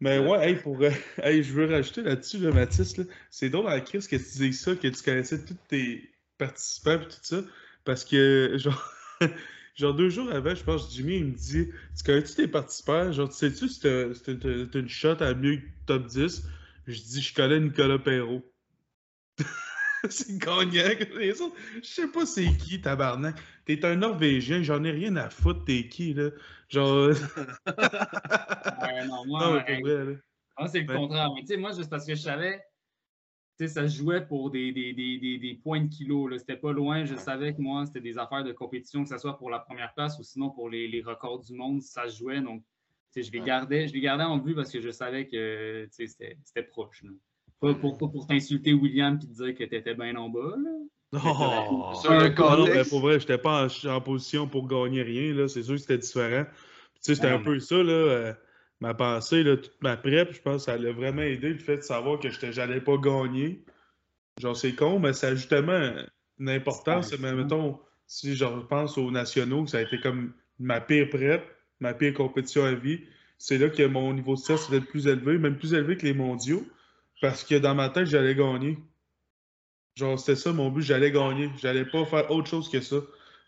Mais 0.00 0.18
ouais, 0.18 0.50
hey, 0.50 0.56
pour, 0.56 0.80
euh, 0.80 0.90
hey, 1.22 1.42
je 1.42 1.52
veux 1.52 1.66
rajouter 1.66 2.02
là-dessus, 2.02 2.38
là, 2.38 2.52
Mathis, 2.52 2.96
là, 2.96 3.04
c'est 3.30 3.50
drôle 3.50 3.66
en 3.66 3.80
crise 3.80 4.06
que 4.06 4.16
tu 4.16 4.38
dises 4.38 4.60
ça, 4.60 4.76
que 4.76 4.88
tu 4.88 5.02
connaissais 5.02 5.44
tous 5.44 5.56
tes 5.68 6.08
participants 6.38 7.00
et 7.00 7.08
tout 7.08 7.16
ça, 7.22 7.42
parce 7.84 8.04
que, 8.04 8.54
genre, 8.58 8.92
genre 9.74 9.94
deux 9.94 10.08
jours 10.08 10.30
avant, 10.30 10.54
je 10.54 10.62
pense, 10.62 10.94
Jimmy, 10.94 11.16
il 11.16 11.24
me 11.26 11.32
dit 11.32 11.68
Tu 11.96 12.04
connais-tu 12.04 12.34
tes 12.34 12.48
participants 12.48 13.10
Genre, 13.10 13.28
tu 13.28 13.36
sais-tu 13.36 13.68
si 13.68 13.80
t'as 13.80 14.80
une 14.80 14.88
shot 14.88 15.20
à 15.20 15.34
mieux 15.34 15.56
que 15.56 15.66
top 15.86 16.06
10 16.06 16.44
Je 16.86 17.00
dis 17.00 17.20
Je 17.20 17.34
connais 17.34 17.58
Nicolas 17.58 17.98
Perrault. 17.98 18.44
c'est 20.08 20.38
gagnant 20.38 20.94
les 21.16 21.40
autres. 21.40 21.56
Je 21.82 21.88
sais 21.88 22.06
pas 22.06 22.24
c'est 22.24 22.56
qui, 22.56 22.80
tabarnak. 22.80 23.36
T'es 23.64 23.84
un 23.84 23.96
Norvégien, 23.96 24.62
j'en 24.62 24.84
ai 24.84 24.92
rien 24.92 25.16
à 25.16 25.28
foutre, 25.28 25.64
t'es 25.64 25.88
qui, 25.88 26.14
là 26.14 26.30
Genre. 26.68 27.10
Ouais, 28.80 29.06
non, 29.06 29.24
moi, 29.26 29.40
non, 29.40 29.52
mais 29.54 29.64
hey, 29.66 29.80
pour 29.80 29.90
vrai, 29.90 30.04
là. 30.04 30.12
moi, 30.58 30.68
c'est 30.68 30.80
le 30.80 30.88
Ouais. 30.88 30.96
contraire. 30.96 31.32
Mais 31.34 31.40
tu 31.42 31.46
sais, 31.48 31.56
moi, 31.56 31.72
juste 31.72 31.90
parce 31.90 32.06
que 32.06 32.14
je 32.14 32.20
savais, 32.20 32.58
tu 33.58 33.66
sais, 33.66 33.68
ça 33.68 33.88
se 33.88 33.96
jouait 33.96 34.26
pour 34.26 34.50
des, 34.50 34.72
des, 34.72 34.92
des, 34.92 35.18
des, 35.18 35.38
des 35.38 35.54
points 35.54 35.80
de 35.82 35.88
kilo. 35.88 36.28
là. 36.28 36.38
C'était 36.38 36.56
pas 36.56 36.72
loin. 36.72 37.04
Je 37.04 37.16
savais 37.16 37.54
que 37.54 37.60
moi, 37.60 37.86
c'était 37.86 38.00
des 38.00 38.18
affaires 38.18 38.44
de 38.44 38.52
compétition, 38.52 39.02
que 39.02 39.08
ce 39.08 39.18
soit 39.18 39.36
pour 39.38 39.50
la 39.50 39.58
première 39.60 39.94
place 39.94 40.18
ou 40.18 40.22
sinon 40.22 40.50
pour 40.50 40.68
les, 40.70 40.86
les 40.88 41.02
records 41.02 41.40
du 41.40 41.54
monde, 41.54 41.82
ça 41.82 42.08
se 42.08 42.18
jouait. 42.18 42.40
Donc, 42.40 42.62
tu 43.12 43.22
sais, 43.22 43.22
je 43.22 43.32
les 43.32 43.40
Ouais. 43.40 43.46
gardais, 43.46 43.88
je 43.88 43.94
les 43.94 44.00
gardais 44.00 44.24
en 44.24 44.38
vue 44.38 44.54
parce 44.54 44.70
que 44.70 44.80
je 44.80 44.90
savais 44.90 45.26
que 45.26 45.84
tu 45.86 45.90
sais, 45.92 46.06
c'était 46.06 46.38
c'était 46.44 46.62
proche. 46.62 47.02
là. 47.02 47.10
Pas 47.60 47.74
pour, 47.74 47.98
pas 47.98 48.06
pour 48.08 48.26
t'insulter, 48.28 48.72
William, 48.74 49.16
et 49.16 49.18
te 49.18 49.26
dire 49.26 49.54
que 49.54 49.64
t'étais 49.64 49.94
bien 49.94 50.14
en 50.16 50.28
bas. 50.28 50.54
Là. 50.56 50.70
Oh. 51.12 51.92
Sur 52.02 52.12
le 52.12 52.28
non, 52.28 52.84
pour 52.90 53.00
vrai, 53.00 53.18
j'étais 53.18 53.38
pas 53.38 53.66
en, 53.66 53.88
en 53.88 54.00
position 54.00 54.46
pour 54.46 54.68
gagner 54.68 55.02
rien, 55.02 55.32
là. 55.34 55.48
C'est 55.48 55.62
sûr 55.62 55.74
que 55.74 55.80
c'était 55.80 55.98
différent. 55.98 56.44
Puis, 56.44 56.54
Tu 56.96 57.00
sais, 57.00 57.14
c'était 57.14 57.28
un 57.28 57.38
peu 57.38 57.58
ça, 57.60 57.76
là. 57.76 57.92
euh, 57.92 58.32
ma 58.80 58.94
pensée, 58.94 59.42
là, 59.42 59.56
toute 59.56 59.80
ma 59.80 59.96
prep, 59.96 60.34
je 60.34 60.40
pense, 60.42 60.64
ça 60.64 60.76
l'a 60.76 60.92
vraiment 60.92 61.22
aidé, 61.22 61.50
le 61.50 61.58
fait 61.58 61.78
de 61.78 61.82
savoir 61.82 62.18
que 62.18 62.28
j'allais 62.52 62.80
pas 62.80 62.96
gagner. 62.98 63.64
Genre, 64.38 64.56
c'est 64.56 64.74
con, 64.74 64.98
mais 64.98 65.12
ça 65.14 65.28
a 65.28 65.34
justement 65.34 65.92
une 66.38 66.48
importance. 66.50 67.08
C'est 67.08 67.20
Mais 67.20 67.32
mettons, 67.32 67.78
si 68.06 68.36
je 68.36 68.44
repense 68.44 68.98
aux 68.98 69.10
nationaux, 69.10 69.66
ça 69.66 69.78
a 69.78 69.82
été 69.82 69.98
comme 70.00 70.32
ma 70.58 70.80
pire 70.80 71.08
prep, 71.08 71.42
ma 71.80 71.94
pire 71.94 72.14
compétition 72.14 72.64
à 72.64 72.72
vie. 72.72 73.00
C'est 73.38 73.58
là 73.58 73.68
que 73.68 73.82
mon 73.84 74.12
niveau 74.12 74.34
de 74.34 74.40
stress 74.40 74.66
était 74.66 74.80
le 74.80 74.84
plus 74.84 75.06
élevé, 75.06 75.38
même 75.38 75.56
plus 75.56 75.72
élevé 75.72 75.96
que 75.96 76.04
les 76.04 76.14
mondiaux, 76.14 76.64
parce 77.20 77.44
que 77.44 77.54
dans 77.54 77.74
ma 77.74 77.88
tête, 77.88 78.06
j'allais 78.06 78.34
gagner. 78.34 78.78
Genre, 79.98 80.16
c'était 80.16 80.36
ça 80.36 80.52
mon 80.52 80.70
but, 80.70 80.82
j'allais 80.82 81.10
gagner. 81.10 81.50
J'allais 81.60 81.84
pas 81.84 82.04
faire 82.04 82.30
autre 82.30 82.48
chose 82.48 82.70
que 82.70 82.80
ça. 82.80 82.96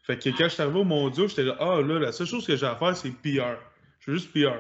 Fait 0.03 0.19
que 0.19 0.31
quand 0.31 0.45
je 0.45 0.49
suis 0.49 0.63
arrivé 0.63 0.81
au 0.81 0.85
mondiaux, 0.85 1.29
j'étais 1.29 1.45
là, 1.45 1.57
ah 1.61 1.81
là, 1.81 2.01
la 2.01 2.11
seule 2.11 2.27
chose 2.27 2.45
que 2.45 2.57
j'ai 2.57 2.67
à 2.67 2.75
faire, 2.75 2.97
c'est 2.97 3.11
PR. 3.11 3.57
Je 4.01 4.11
veux 4.11 4.17
juste 4.17 4.33
PR. 4.33 4.59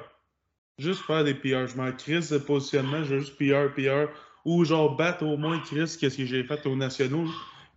Juste 0.78 1.00
faire 1.02 1.25
des 1.25 1.35
PR. 1.35 1.66
Je 1.66 1.76
m'en 1.76 1.90
crisse 1.90 2.30
de 2.30 2.38
positionnement, 2.38 3.02
je 3.02 3.16
veux 3.16 3.20
juste 3.20 3.37
PR, 3.37 3.75
PR. 3.75 4.09
Ou 4.44 4.64
genre 4.64 4.94
battre 4.94 5.25
au 5.25 5.37
moins 5.37 5.59
Chris, 5.59 5.97
qu'est-ce 5.99 6.16
que 6.16 6.25
j'ai 6.26 6.44
fait 6.44 6.64
aux 6.66 6.76
nationaux, 6.76 7.28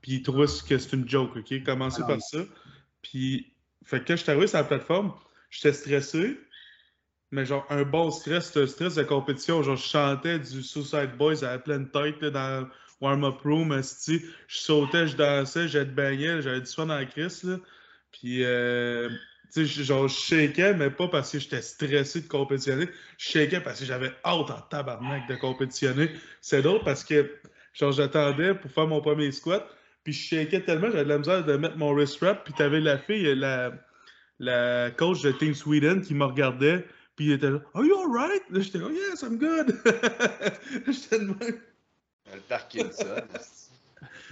puis 0.02 0.22
trouver 0.22 0.46
que 0.46 0.78
c'est 0.78 0.94
une 0.94 1.10
joke, 1.10 1.36
ok? 1.36 1.64
Commencer 1.64 2.02
Ah, 2.04 2.08
par 2.08 2.18
oui. 2.18 2.22
ça. 2.22 2.38
Puis, 3.02 3.52
fait 3.84 4.00
que 4.02 4.08
quand 4.10 4.16
je 4.16 4.22
suis 4.22 4.32
arrivé 4.32 4.48
sur 4.48 4.60
la 4.60 4.64
plateforme, 4.64 5.12
j'étais 5.50 5.74
stressé, 5.74 6.38
mais 7.32 7.46
genre 7.46 7.66
un 7.70 7.84
bon 7.84 8.12
stress, 8.12 8.52
c'est 8.52 8.62
un 8.62 8.68
stress 8.68 8.96
de 8.96 9.04
compétition. 9.04 9.64
Genre, 9.64 9.76
je 9.76 9.84
chantais 9.88 10.40
du 10.40 10.62
Suicide 10.62 11.18
Boys 11.18 11.44
à 11.44 11.54
la 11.54 11.60
pleine 11.60 11.90
tête 11.90 12.22
là, 12.22 12.30
dans 12.30 12.70
warm-up 13.04 13.42
room, 13.42 13.82
je 13.82 14.20
sautais, 14.48 15.08
je 15.08 15.18
dansais, 15.18 15.68
je 15.68 15.80
baignais, 15.80 16.42
j'avais 16.42 16.62
du 16.62 16.72
fun 16.72 16.86
la 16.86 17.06
crise, 17.06 17.44
là. 17.44 17.58
Puis, 18.12 18.44
euh, 18.44 19.10
genre, 19.56 20.08
je 20.08 20.16
shakeais, 20.16 20.74
mais 20.74 20.90
pas 20.90 21.08
parce 21.08 21.32
que 21.32 21.40
j'étais 21.40 21.62
stressé 21.62 22.22
de 22.22 22.28
compétitionner. 22.28 22.88
Je 23.18 23.30
shakeais 23.30 23.60
parce 23.60 23.80
que 23.80 23.86
j'avais 23.86 24.12
hâte 24.24 24.50
en 24.50 24.62
tabarnak 24.70 25.28
de 25.28 25.36
compétitionner. 25.36 26.12
C'est 26.42 26.62
drôle 26.62 26.82
parce 26.84 27.04
que, 27.04 27.30
genre, 27.74 27.92
j'attendais 27.92 28.56
pour 28.56 28.72
faire 28.72 28.88
mon 28.88 29.02
premier 29.02 29.32
squat, 29.32 29.68
puis 30.04 30.14
je 30.14 30.36
shakeais 30.36 30.62
tellement, 30.62 30.90
j'avais 30.90 31.04
de 31.04 31.10
la 31.10 31.18
misère 31.18 31.44
de 31.44 31.58
mettre 31.58 31.78
mon 31.78 31.94
wrist 31.94 32.20
wrap, 32.22 32.46
puis 32.46 32.54
t'avais 32.54 32.80
la 32.80 32.98
fille, 32.98 33.36
la, 33.36 33.74
la 34.40 34.92
coach 34.92 35.22
de 35.22 35.32
Team 35.32 35.54
Sweden 35.54 36.02
qui 36.02 36.14
me 36.14 36.26
regardait, 36.26 36.86
puis 37.16 37.26
il 37.26 37.32
était 37.34 37.50
là, 37.50 37.60
Are 37.74 37.84
you 37.84 37.96
alright? 38.00 38.44
Là, 38.50 38.62
j'étais 38.62 38.78
là, 38.78 38.88
Yes, 38.92 39.22
I'm 39.24 39.38
good. 39.38 39.78
j'étais 40.88 41.20
de 41.20 41.26
même. 41.26 41.60
Le 42.32 42.40
Parkinson. 42.42 43.06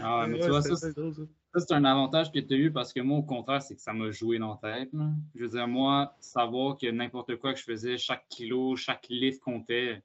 Ah, 0.03 0.25
mais 0.27 0.37
Ouais, 0.37 0.43
tu 0.43 0.49
vois, 0.49 0.61
ça, 0.61 0.75
c'est- 0.75 0.93
drôle, 0.93 1.13
ça. 1.13 1.21
Ça, 1.53 1.59
c'est 1.65 1.73
un 1.73 1.85
avantage 1.85 2.31
que 2.31 2.39
tu 2.39 2.53
as 2.53 2.57
eu 2.57 2.71
parce 2.71 2.91
que 2.91 2.99
moi, 3.01 3.19
au 3.19 3.23
contraire, 3.23 3.61
c'est 3.61 3.75
que 3.75 3.81
ça 3.81 3.93
m'a 3.93 4.09
joué 4.11 4.37
dans 4.39 4.59
la 4.61 4.75
tête. 4.79 4.89
là. 4.93 5.05
Je 5.35 5.41
veux 5.43 5.49
dire, 5.49 5.67
moi, 5.67 6.13
savoir 6.19 6.77
que 6.77 6.87
n'importe 6.87 7.35
quoi 7.37 7.53
que 7.53 7.59
je 7.59 7.63
faisais, 7.63 7.97
chaque 7.97 8.25
kilo, 8.29 8.75
chaque 8.75 9.05
lift 9.09 9.41
comptait, 9.41 10.01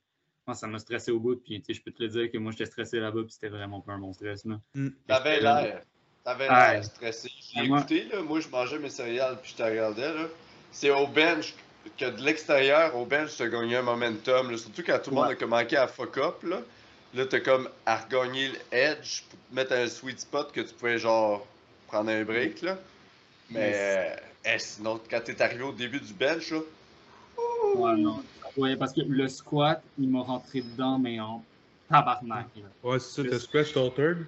moi, 0.46 0.55
ça 0.55 0.66
m'a 0.68 0.79
stressé 0.79 1.11
au 1.11 1.18
bout. 1.18 1.37
Puis, 1.37 1.61
tu 1.61 1.66
sais, 1.66 1.75
je 1.75 1.83
peux 1.83 1.90
te 1.90 2.03
le 2.03 2.09
dire 2.09 2.31
que 2.31 2.38
moi, 2.38 2.53
j'étais 2.53 2.66
stressé 2.66 3.01
là-bas, 3.01 3.22
puis 3.22 3.33
c'était 3.33 3.49
vraiment 3.49 3.81
pas 3.81 3.92
un 3.94 3.99
bon 3.99 4.12
stress. 4.12 4.44
Là. 4.44 4.61
T'avais 5.07 5.40
l'air. 5.40 5.83
T'avais 6.22 6.49
Ouais. 6.49 6.72
l'air 6.75 6.85
stressé. 6.85 7.29
L'ai 7.55 7.62
Ah, 7.62 7.64
moi- 7.66 7.79
écouté, 7.81 8.05
là. 8.12 8.22
Moi, 8.22 8.40
je 8.40 8.49
mangeais 8.49 8.79
mes 8.79 8.90
céréales 8.90 9.38
puis 9.42 9.51
je 9.53 9.57
te 9.57 9.62
regardais, 9.62 10.14
là. 10.14 10.27
C'est 10.70 10.90
au 10.90 11.07
bench 11.09 11.55
que 11.96 12.05
de 12.11 12.22
l'extérieur, 12.22 12.94
au 12.96 13.05
bench, 13.07 13.37
t'as 13.37 13.49
gagné 13.49 13.77
un 13.77 13.83
momentum, 13.83 14.51
là. 14.51 14.57
Surtout 14.59 14.83
quand 14.85 14.99
tout 15.03 15.11
le 15.11 15.16
monde 15.16 15.35
a 15.40 15.46
manqué 15.46 15.77
à 15.77 15.87
fuck 15.88 16.18
up, 16.18 16.42
là. 16.44 16.61
Là, 17.16 17.24
t'as 17.24 17.40
comme 17.40 17.68
à 17.87 17.96
regagner 17.96 18.48
le 18.48 18.59
edge 18.70 19.22
pour 19.31 19.38
te 19.38 19.55
mettre 19.55 19.72
un 19.72 19.88
sweet 19.88 20.20
spot 20.20 20.52
que 20.52 20.61
tu 20.61 20.74
pouvais, 20.74 20.98
genre, 20.98 21.46
prendre 21.87 22.11
un 22.11 22.24
break, 22.24 22.61
là. 22.61 22.79
Mais, 23.50 23.72
euh, 23.74 24.16
eh, 24.44 24.59
sinon, 24.59 25.00
quand 25.09 25.22
t'es 25.24 25.40
arrivé 25.40 25.62
au 25.62 25.72
début 25.72 26.00
du 26.00 26.12
bench, 26.12 26.50
là, 26.50 26.61
Ouais, 27.74 27.96
non. 27.96 28.22
Ouais, 28.57 28.76
parce 28.76 28.92
que 28.92 29.00
le 29.00 29.29
squat, 29.29 29.83
il 29.98 30.09
m'a 30.09 30.22
rentré 30.22 30.61
dedans, 30.61 30.98
mais 30.98 31.18
en 31.20 31.42
tabarnak. 31.88 32.46
là. 32.57 32.62
Ouais, 32.83 32.98
c'est 32.98 33.22
ça, 33.22 33.29
t'as 33.29 33.38
scratch 33.38 33.72
ton 33.72 33.90
third. 33.90 34.26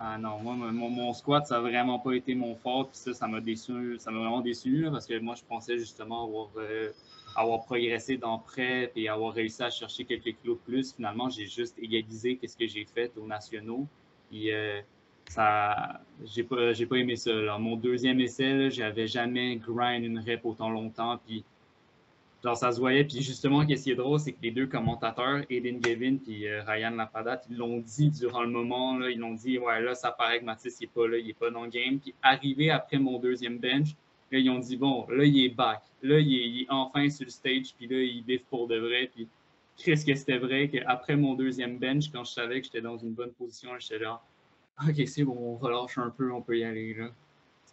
Ah 0.00 0.16
non, 0.16 0.38
moi, 0.38 0.54
mon, 0.54 1.12
squat, 1.12 1.46
ça 1.46 1.56
n'a 1.56 1.60
vraiment 1.62 1.98
pas 1.98 2.12
été 2.12 2.34
mon 2.34 2.54
fort. 2.54 2.88
Puis 2.88 2.98
ça, 2.98 3.14
ça 3.14 3.26
m'a 3.26 3.40
déçu. 3.40 3.96
Ça 3.98 4.10
m'a 4.12 4.20
vraiment 4.20 4.40
déçu 4.40 4.86
parce 4.90 5.06
que 5.06 5.18
moi, 5.18 5.34
je 5.34 5.42
pensais 5.42 5.76
justement 5.76 6.24
avoir, 6.24 6.50
euh, 6.56 6.92
avoir 7.34 7.64
progressé 7.64 8.16
dans 8.16 8.38
prep 8.38 8.92
et 8.94 9.08
avoir 9.08 9.34
réussi 9.34 9.62
à 9.62 9.70
chercher 9.70 10.04
quelques 10.04 10.36
kilos 10.40 10.58
de 10.58 10.62
plus. 10.64 10.94
Finalement, 10.94 11.28
j'ai 11.28 11.46
juste 11.46 11.76
égalisé 11.80 12.36
qu'est-ce 12.36 12.56
que 12.56 12.68
j'ai 12.68 12.84
fait 12.84 13.12
aux 13.16 13.26
nationaux. 13.26 13.88
Puis 14.30 14.52
euh, 14.52 14.80
ça, 15.28 16.00
j'ai 16.24 16.44
pas, 16.44 16.72
j'ai 16.72 16.86
pas 16.86 16.96
aimé 16.96 17.16
ça. 17.16 17.32
là. 17.32 17.58
Mon 17.58 17.74
deuxième 17.76 18.20
essai, 18.20 18.70
j'avais 18.70 19.08
jamais 19.08 19.56
grind 19.56 20.04
une 20.04 20.20
rep 20.20 20.44
autant 20.44 20.70
longtemps. 20.70 21.18
Puis 21.26 21.44
genre, 22.42 22.56
ça 22.56 22.72
se 22.72 22.80
voyait. 22.80 23.04
Puis 23.04 23.22
justement, 23.22 23.66
qu'est-ce 23.66 23.84
qui 23.84 23.90
est 23.90 23.96
drôle, 23.96 24.20
c'est 24.20 24.32
que 24.32 24.42
les 24.42 24.50
deux 24.50 24.66
commentateurs, 24.66 25.42
Aiden 25.50 25.80
Gavin 25.80 26.16
puis 26.16 26.46
euh, 26.46 26.62
Ryan 26.66 26.90
Lapadat, 26.90 27.42
ils 27.50 27.56
l'ont 27.56 27.78
dit 27.78 28.10
durant 28.10 28.42
le 28.42 28.50
moment. 28.50 29.00
Ils 29.00 29.18
l'ont 29.18 29.34
dit, 29.34 29.58
ouais, 29.58 29.80
là, 29.80 29.94
ça 29.94 30.10
paraît 30.10 30.40
que 30.40 30.44
Mathis, 30.44 30.78
il 30.80 30.84
est 30.84 30.92
pas 30.92 31.08
là, 31.08 31.18
il 31.18 31.30
est 31.30 31.38
pas 31.38 31.50
dans 31.50 31.64
le 31.64 31.70
game. 31.70 31.98
Puis 31.98 32.14
arrivé 32.22 32.70
après 32.70 32.98
mon 32.98 33.18
deuxième 33.18 33.58
bench, 33.58 33.88
là, 34.30 34.38
ils 34.38 34.50
ont 34.50 34.58
dit, 34.58 34.76
bon, 34.76 35.06
là, 35.08 35.24
il 35.24 35.44
est 35.44 35.54
back. 35.54 35.82
Là, 36.02 36.18
il 36.20 36.34
est, 36.34 36.48
il 36.48 36.62
est 36.62 36.70
enfin 36.70 37.08
sur 37.10 37.24
le 37.24 37.30
stage. 37.30 37.74
Puis 37.76 37.86
là, 37.86 37.96
il 38.00 38.22
biffe 38.24 38.44
pour 38.44 38.68
de 38.68 38.78
vrai. 38.78 39.10
Puis 39.14 39.28
Chris, 39.76 40.04
que 40.04 40.14
c'était 40.14 40.38
vrai 40.38 40.68
qu'après 40.68 41.16
mon 41.16 41.34
deuxième 41.34 41.78
bench, 41.78 42.10
quand 42.12 42.24
je 42.24 42.32
savais 42.32 42.60
que 42.60 42.66
j'étais 42.66 42.80
dans 42.80 42.98
une 42.98 43.12
bonne 43.12 43.32
position, 43.32 43.70
j'étais 43.78 44.00
là, 44.00 44.20
OK, 44.86 44.94
c'est 45.06 45.24
bon, 45.24 45.36
on 45.36 45.56
relâche 45.56 45.98
un 45.98 46.10
peu, 46.10 46.32
on 46.32 46.42
peut 46.42 46.58
y 46.58 46.64
aller. 46.64 46.94
Là. 46.94 47.10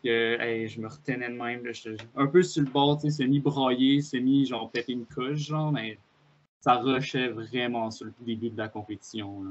Parce 0.05 0.13
que 0.13 0.41
hey, 0.41 0.67
je 0.67 0.79
me 0.79 0.87
retenais 0.87 1.29
de 1.29 1.33
même. 1.33 1.65
Là, 1.65 1.71
un 2.15 2.27
peu 2.27 2.43
sur 2.43 2.61
le 2.63 2.69
bord, 2.69 3.01
semi-braillé, 3.01 4.01
semi, 4.01 4.45
genre 4.45 4.69
pété 4.69 4.93
une 4.93 5.05
couche, 5.07 5.47
genre, 5.47 5.71
mais 5.71 5.97
ça 6.61 6.75
rushait 6.75 7.29
vraiment 7.29 7.89
sur 7.89 8.05
le 8.05 8.13
début 8.21 8.51
de 8.51 8.57
la 8.57 8.67
compétition. 8.67 9.43
Là. 9.43 9.49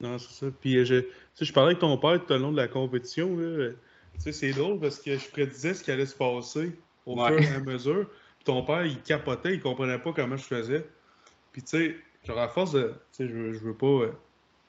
Non, 0.00 0.18
c'est 0.18 0.32
ça. 0.32 0.52
Puis, 0.60 0.76
euh, 0.76 0.84
je, 0.84 1.44
je 1.44 1.52
parlais 1.52 1.70
avec 1.70 1.80
ton 1.80 1.98
père 1.98 2.24
tout 2.24 2.32
au 2.32 2.38
long 2.38 2.52
de 2.52 2.56
la 2.56 2.68
compétition. 2.68 3.36
Là. 3.36 3.70
Tu 4.14 4.20
sais, 4.20 4.32
c'est 4.32 4.52
drôle 4.52 4.78
parce 4.78 5.00
que 5.00 5.18
je 5.18 5.28
prédisais 5.30 5.74
ce 5.74 5.82
qui 5.82 5.90
allait 5.90 6.06
se 6.06 6.14
passer 6.16 6.78
au 7.04 7.20
Ouais. 7.20 7.32
fur 7.42 7.50
et 7.52 7.56
à 7.56 7.60
mesure. 7.60 8.06
Puis 8.36 8.44
ton 8.44 8.62
père, 8.62 8.86
il 8.86 9.00
capotait, 9.02 9.54
il 9.54 9.60
comprenait 9.60 9.98
pas 9.98 10.12
comment 10.12 10.36
je 10.36 10.44
faisais. 10.44 10.86
Puis, 11.50 11.62
tu 11.62 11.68
sais, 11.70 11.96
genre, 12.24 12.38
à 12.38 12.46
force 12.48 12.70
de. 12.72 12.94
Tu 13.12 13.26
sais, 13.26 13.28
je, 13.28 13.52
je 13.54 13.58
veux 13.58 13.74
pas. 13.74 13.86
euh, 13.86 14.12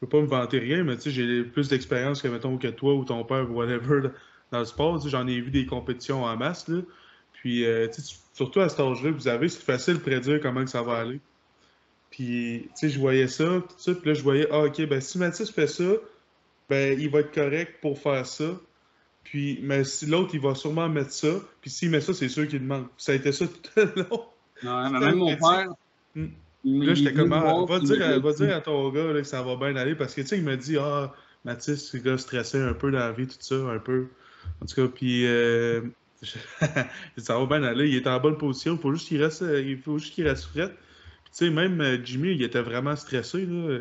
je 0.01 0.05
veux 0.05 0.09
pas 0.09 0.21
me 0.21 0.27
vanter 0.27 0.59
rien, 0.59 0.83
mais 0.85 0.95
tu 0.95 1.03
sais, 1.03 1.11
j'ai 1.11 1.43
plus 1.43 1.67
d'expérience 1.67 2.21
que, 2.21 2.29
mettons, 2.29 2.57
que 2.57 2.69
toi 2.69 2.95
ou 2.95 3.03
ton 3.03 3.23
père, 3.25 3.51
whatever, 3.51 4.01
là, 4.01 4.09
dans 4.51 4.59
le 4.59 4.65
sport. 4.65 5.05
J'en 5.07 5.27
ai 5.27 5.39
vu 5.41 5.51
des 5.51 5.65
compétitions 5.65 6.23
en 6.23 6.37
masse, 6.37 6.67
là. 6.67 6.79
Puis, 7.33 7.65
euh, 7.65 7.87
surtout 8.33 8.59
à 8.59 8.69
cet 8.69 8.79
âge-là 8.81 9.11
que 9.11 9.15
vous 9.15 9.27
avez, 9.27 9.47
c'est 9.49 9.63
facile 9.63 9.95
de 9.95 9.99
prédire 9.99 10.39
comment 10.41 10.63
que 10.63 10.69
ça 10.69 10.81
va 10.81 10.97
aller. 10.97 11.19
Puis, 12.11 12.63
tu 12.69 12.69
sais, 12.75 12.89
je 12.89 12.99
voyais 12.99 13.27
ça, 13.27 13.45
tout 13.45 13.75
ça, 13.77 13.93
puis 13.93 14.09
là, 14.09 14.13
je 14.13 14.23
voyais, 14.23 14.47
ah, 14.51 14.63
OK, 14.65 14.81
ben, 14.87 14.99
si 14.99 15.17
Mathis 15.19 15.49
fait 15.51 15.67
ça, 15.67 15.83
ben, 16.69 16.99
il 16.99 17.09
va 17.09 17.19
être 17.19 17.33
correct 17.33 17.75
pour 17.81 17.97
faire 17.99 18.25
ça. 18.25 18.59
Puis, 19.23 19.59
mais 19.61 19.83
si 19.83 20.05
l'autre, 20.07 20.31
il 20.33 20.39
va 20.41 20.55
sûrement 20.55 20.89
mettre 20.89 21.11
ça, 21.11 21.29
puis 21.61 21.69
s'il 21.69 21.91
met 21.91 22.01
ça, 22.01 22.13
c'est 22.13 22.29
sûr 22.29 22.47
qu'il 22.47 22.63
manque. 22.63 22.87
Ça 22.97 23.11
a 23.11 23.15
été 23.15 23.31
ça 23.31 23.45
tout 23.47 23.69
le 23.77 23.93
long. 24.09 24.25
Ouais, 24.63 24.89
mais 24.91 24.99
même 25.05 25.15
mon 25.17 25.35
père. 25.35 25.69
Hmm. 26.15 26.27
il- 26.65 26.79
Là, 26.85 26.91
il 26.91 26.95
j'étais 26.95 27.13
comme, 27.13 27.29
me 27.29 27.35
ah, 27.35 27.63
va, 27.67 27.79
dire, 27.79 27.95
il 27.95 28.01
à- 28.03 28.19
va 28.19 28.33
dire 28.33 28.55
à 28.55 28.61
ton 28.61 28.89
gars 28.89 29.13
là, 29.13 29.21
que 29.21 29.27
ça 29.27 29.43
va 29.43 29.55
bien 29.55 29.75
aller, 29.75 29.95
parce 29.95 30.13
que, 30.15 30.21
tu 30.21 30.27
sais, 30.27 30.37
il 30.39 30.43
m'a 30.43 30.55
dit, 30.57 30.77
ah, 30.77 31.13
Mathis, 31.45 31.89
c'est 31.91 31.97
le 31.97 32.03
gars 32.03 32.17
stressé 32.17 32.57
un 32.59 32.73
peu 32.73 32.91
dans 32.91 32.97
la 32.99 33.11
vie, 33.11 33.27
tout 33.27 33.35
ça, 33.39 33.55
un 33.55 33.79
peu. 33.79 34.07
En 34.61 34.65
tout 34.65 34.75
cas, 34.75 34.87
puis, 34.87 35.25
euh, 35.25 35.81
ça 37.17 37.39
va 37.39 37.45
bien 37.45 37.63
aller, 37.63 37.89
il 37.89 37.95
est 37.95 38.07
en 38.07 38.19
bonne 38.19 38.37
position, 38.37 38.75
il 38.75 38.79
faut 38.81 38.93
juste 38.93 39.07
qu'il 39.07 39.21
reste, 39.23 39.41
il 39.41 39.77
faut 39.77 39.97
juste 39.97 40.13
qu'il 40.13 40.27
reste 40.27 40.45
frais. 40.45 40.73
sais, 41.31 41.49
même 41.49 41.79
euh, 41.81 41.97
Jimmy, 42.03 42.31
il 42.33 42.43
était 42.43 42.61
vraiment 42.61 42.95
stressé, 42.95 43.45
là, 43.45 43.79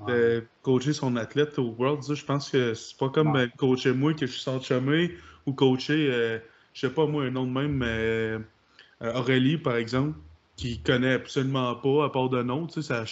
Ouais. 0.00 0.12
de 0.14 0.44
coacher 0.62 0.92
son 0.94 1.16
athlète 1.16 1.58
au 1.58 1.74
Worlds. 1.78 2.08
là. 2.08 2.14
Je 2.14 2.24
pense 2.24 2.50
que 2.50 2.72
c'est 2.74 2.96
pas 2.96 3.10
comme 3.10 3.34
Ouais. 3.34 3.42
euh, 3.42 3.48
coacher 3.58 3.92
moi 3.92 4.14
que 4.14 4.26
je 4.26 4.32
suis 4.32 4.40
sans 4.40 4.60
chemin 4.60 5.08
ou 5.46 5.52
coacher, 5.52 6.08
euh, 6.10 6.38
je 6.72 6.80
sais 6.86 6.92
pas 6.92 7.06
moi, 7.06 7.24
un 7.24 7.30
nom 7.30 7.46
de 7.46 7.52
même, 7.52 7.76
mais 7.76 7.86
euh, 7.86 8.38
Aurélie, 9.00 9.58
par 9.58 9.76
exemple, 9.76 10.18
qui 10.56 10.82
connaît 10.82 11.14
absolument 11.14 11.74
pas, 11.76 12.06
à 12.06 12.10
part 12.10 12.28
de 12.30 12.42
nom, 12.42 12.66
tu 12.66 12.82
sais, 12.82 12.88
ça. 12.88 13.04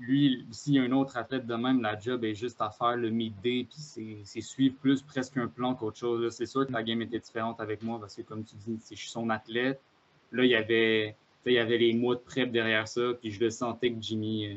Lui, 0.00 0.46
s'il 0.50 0.74
y 0.74 0.78
a 0.78 0.82
un 0.82 0.92
autre 0.92 1.16
athlète 1.16 1.46
de 1.46 1.54
même, 1.54 1.82
la 1.82 1.98
job 1.98 2.24
est 2.24 2.34
juste 2.34 2.60
à 2.60 2.70
faire 2.70 2.96
le 2.96 3.10
mid-day, 3.10 3.66
puis 3.68 3.78
c'est- 3.78 4.18
c'est 4.24 4.40
suivre 4.40 4.74
plus 4.80 5.02
presque 5.02 5.36
un 5.36 5.46
plan 5.46 5.74
qu'autre 5.74 5.98
chose. 5.98 6.22
là. 6.22 6.30
C'est 6.30 6.46
sûr 6.46 6.66
que 6.66 6.72
la 6.72 6.82
game 6.82 7.02
était 7.02 7.18
différente 7.18 7.60
avec 7.60 7.82
moi 7.82 8.00
parce 8.00 8.14
que, 8.16 8.22
comme 8.22 8.42
tu 8.42 8.56
dis, 8.66 8.78
c'est- 8.82 8.94
je 8.94 9.00
suis 9.00 9.10
son 9.10 9.28
athlète. 9.28 9.78
Là, 10.32 10.44
il 10.44 10.50
y 10.50 10.54
avait, 10.56 11.14
tu 11.44 11.50
sais, 11.50 11.52
il 11.52 11.54
y 11.54 11.58
avait 11.58 11.76
les 11.78 11.92
mois 11.92 12.14
de 12.14 12.20
prep 12.20 12.50
derrière 12.50 12.88
ça, 12.88 13.02
puis 13.20 13.30
je 13.30 13.40
le 13.40 13.50
sentais 13.50 13.90
que 13.92 14.00
Jimmy. 14.00 14.46
euh, 14.46 14.54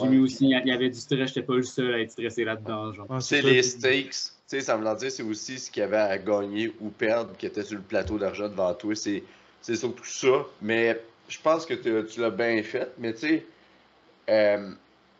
Jimmy 0.00 0.18
Ouais. 0.18 0.22
aussi, 0.24 0.44
il 0.44 0.66
y 0.66 0.70
avait 0.70 0.90
du 0.90 0.98
stress, 0.98 1.28
j'étais 1.28 1.42
pas 1.42 1.56
le 1.56 1.62
seul 1.62 1.94
à 1.94 2.00
être 2.00 2.12
stressé 2.12 2.44
là-dedans. 2.44 2.92
Genre. 2.92 3.06
C'est 3.20 3.42
les 3.42 3.62
stakes. 3.62 4.10
Tu 4.10 4.12
sais, 4.46 4.60
ça 4.60 4.76
veut 4.76 4.96
dire 4.96 5.10
c'est 5.10 5.22
aussi 5.22 5.58
ce 5.58 5.70
qu'il 5.70 5.80
y 5.80 5.84
avait 5.84 5.96
à 5.96 6.16
gagner 6.18 6.72
ou 6.80 6.88
perdre 6.90 7.36
qui 7.36 7.46
était 7.46 7.62
sur 7.64 7.76
le 7.76 7.82
plateau 7.82 8.16
d'argent 8.18 8.48
devant 8.48 8.72
toi. 8.74 8.94
C'est 8.94 9.22
c'est 9.60 9.74
surtout 9.76 10.04
ça. 10.04 10.46
Mais 10.62 11.00
je 11.28 11.38
pense 11.40 11.66
que 11.66 11.74
tu- 11.74 12.06
tu 12.12 12.20
l'as 12.20 12.30
bien 12.30 12.62
fait. 12.62 12.92
Mais 12.98 13.12
tu 13.12 13.20
sais, 13.20 13.46
euh, 14.28 14.70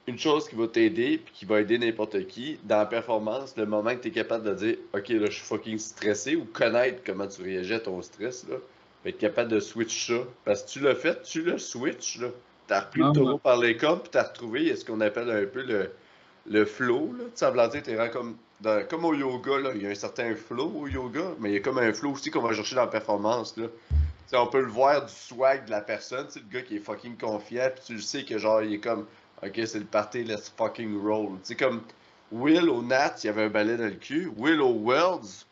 une 0.07 0.19
chose 0.19 0.49
qui 0.49 0.57
va 0.57 0.67
t'aider 0.69 1.19
puis 1.19 1.33
qui 1.35 1.45
va 1.45 1.61
aider 1.61 1.79
n'importe 1.79 2.27
qui 2.27 2.59
dans 2.65 2.79
la 2.79 2.87
performance, 2.87 3.55
le 3.57 3.67
moment 3.67 3.95
que 3.95 4.01
tu 4.03 4.09
es 4.09 4.11
capable 4.11 4.45
de 4.45 4.55
dire 4.55 4.77
OK, 4.95 5.09
là, 5.09 5.27
je 5.27 5.33
suis 5.33 5.45
fucking 5.45 5.79
stressé 5.79 6.37
ou 6.37 6.45
connaître 6.45 7.03
comment 7.05 7.27
tu 7.27 7.43
réagis 7.43 7.75
à 7.75 7.81
ton 7.81 8.01
stress, 8.03 8.47
là, 8.49 8.57
être 9.05 9.19
capable 9.19 9.51
de 9.51 9.61
switch 9.61 10.09
ça. 10.09 10.21
Parce 10.45 10.63
que 10.63 10.71
tu 10.71 10.81
l'as 10.81 10.95
fait, 10.95 11.23
tu 11.23 11.43
le 11.43 11.59
switch, 11.59 12.21
là. 12.21 12.29
T'as 12.67 12.81
repris 12.81 13.01
Ah, 13.03 13.09
le 13.09 13.13
taureau 13.15 13.33
ouais. 13.35 13.39
par 13.43 13.59
les 13.59 13.77
cornes 13.77 14.01
puis 14.01 14.11
t'as 14.11 14.25
retrouvé 14.25 14.75
ce 14.77 14.85
qu'on 14.85 15.01
appelle 15.01 15.31
un 15.31 15.47
peu 15.47 15.63
le, 15.63 15.91
le 16.51 16.65
flow, 16.65 17.15
là. 17.19 17.25
Tu 17.25 17.31
ça 17.35 17.51
veut 17.51 17.69
dire, 17.69 17.83
t'es 17.83 18.11
comme, 18.11 18.37
dans- 18.61 18.87
comme 18.87 19.05
au 19.05 19.15
yoga, 19.15 19.59
là. 19.59 19.71
Il 19.75 19.83
y 19.83 19.87
a 19.87 19.91
un 19.91 19.95
certain 19.95 20.35
flow 20.35 20.73
au 20.77 20.87
yoga, 20.87 21.23
mais 21.39 21.51
il 21.51 21.55
y 21.55 21.57
a 21.57 21.61
comme 21.61 21.79
un 21.79 21.93
flow 21.93 22.13
aussi 22.13 22.31
qu'on 22.31 22.43
va 22.43 22.53
chercher 22.53 22.75
dans 22.77 22.83
la 22.83 22.89
performance, 22.89 23.57
là. 23.57 23.67
Tu 24.29 24.37
sais, 24.37 24.37
on 24.37 24.47
peut 24.47 24.61
le 24.61 24.69
voir 24.69 25.07
du 25.07 25.13
swag 25.13 25.65
de 25.65 25.71
la 25.71 25.81
personne, 25.81 26.27
le 26.35 26.43
gars 26.53 26.61
qui 26.61 26.77
est 26.77 26.81
fucking 26.81 27.17
confiant, 27.17 27.71
puis 27.75 27.85
tu 27.87 27.95
le 27.95 28.03
sais 28.03 28.25
que 28.25 28.37
genre, 28.37 28.61
il 28.63 28.75
est 28.75 28.79
comme, 28.79 29.07
ok, 29.43 29.61
c'est 29.65 29.79
le 29.79 29.87
party, 29.87 30.25
let's 30.25 30.53
fucking 30.55 31.01
roll. 31.03 31.39
Tu 31.39 31.39
sais, 31.45 31.55
comme 31.57 31.81
Will 32.31 32.69
au 32.69 32.83
Nat, 32.83 33.15
il 33.25 33.29
y 33.29 33.31
avait 33.31 33.45
un 33.45 33.49
balai 33.49 33.79
dans 33.79 33.87
le 33.87 33.93
cul. 33.93 34.31
Will 34.37 34.61
au 34.61 34.75
Worlds, 34.75 35.47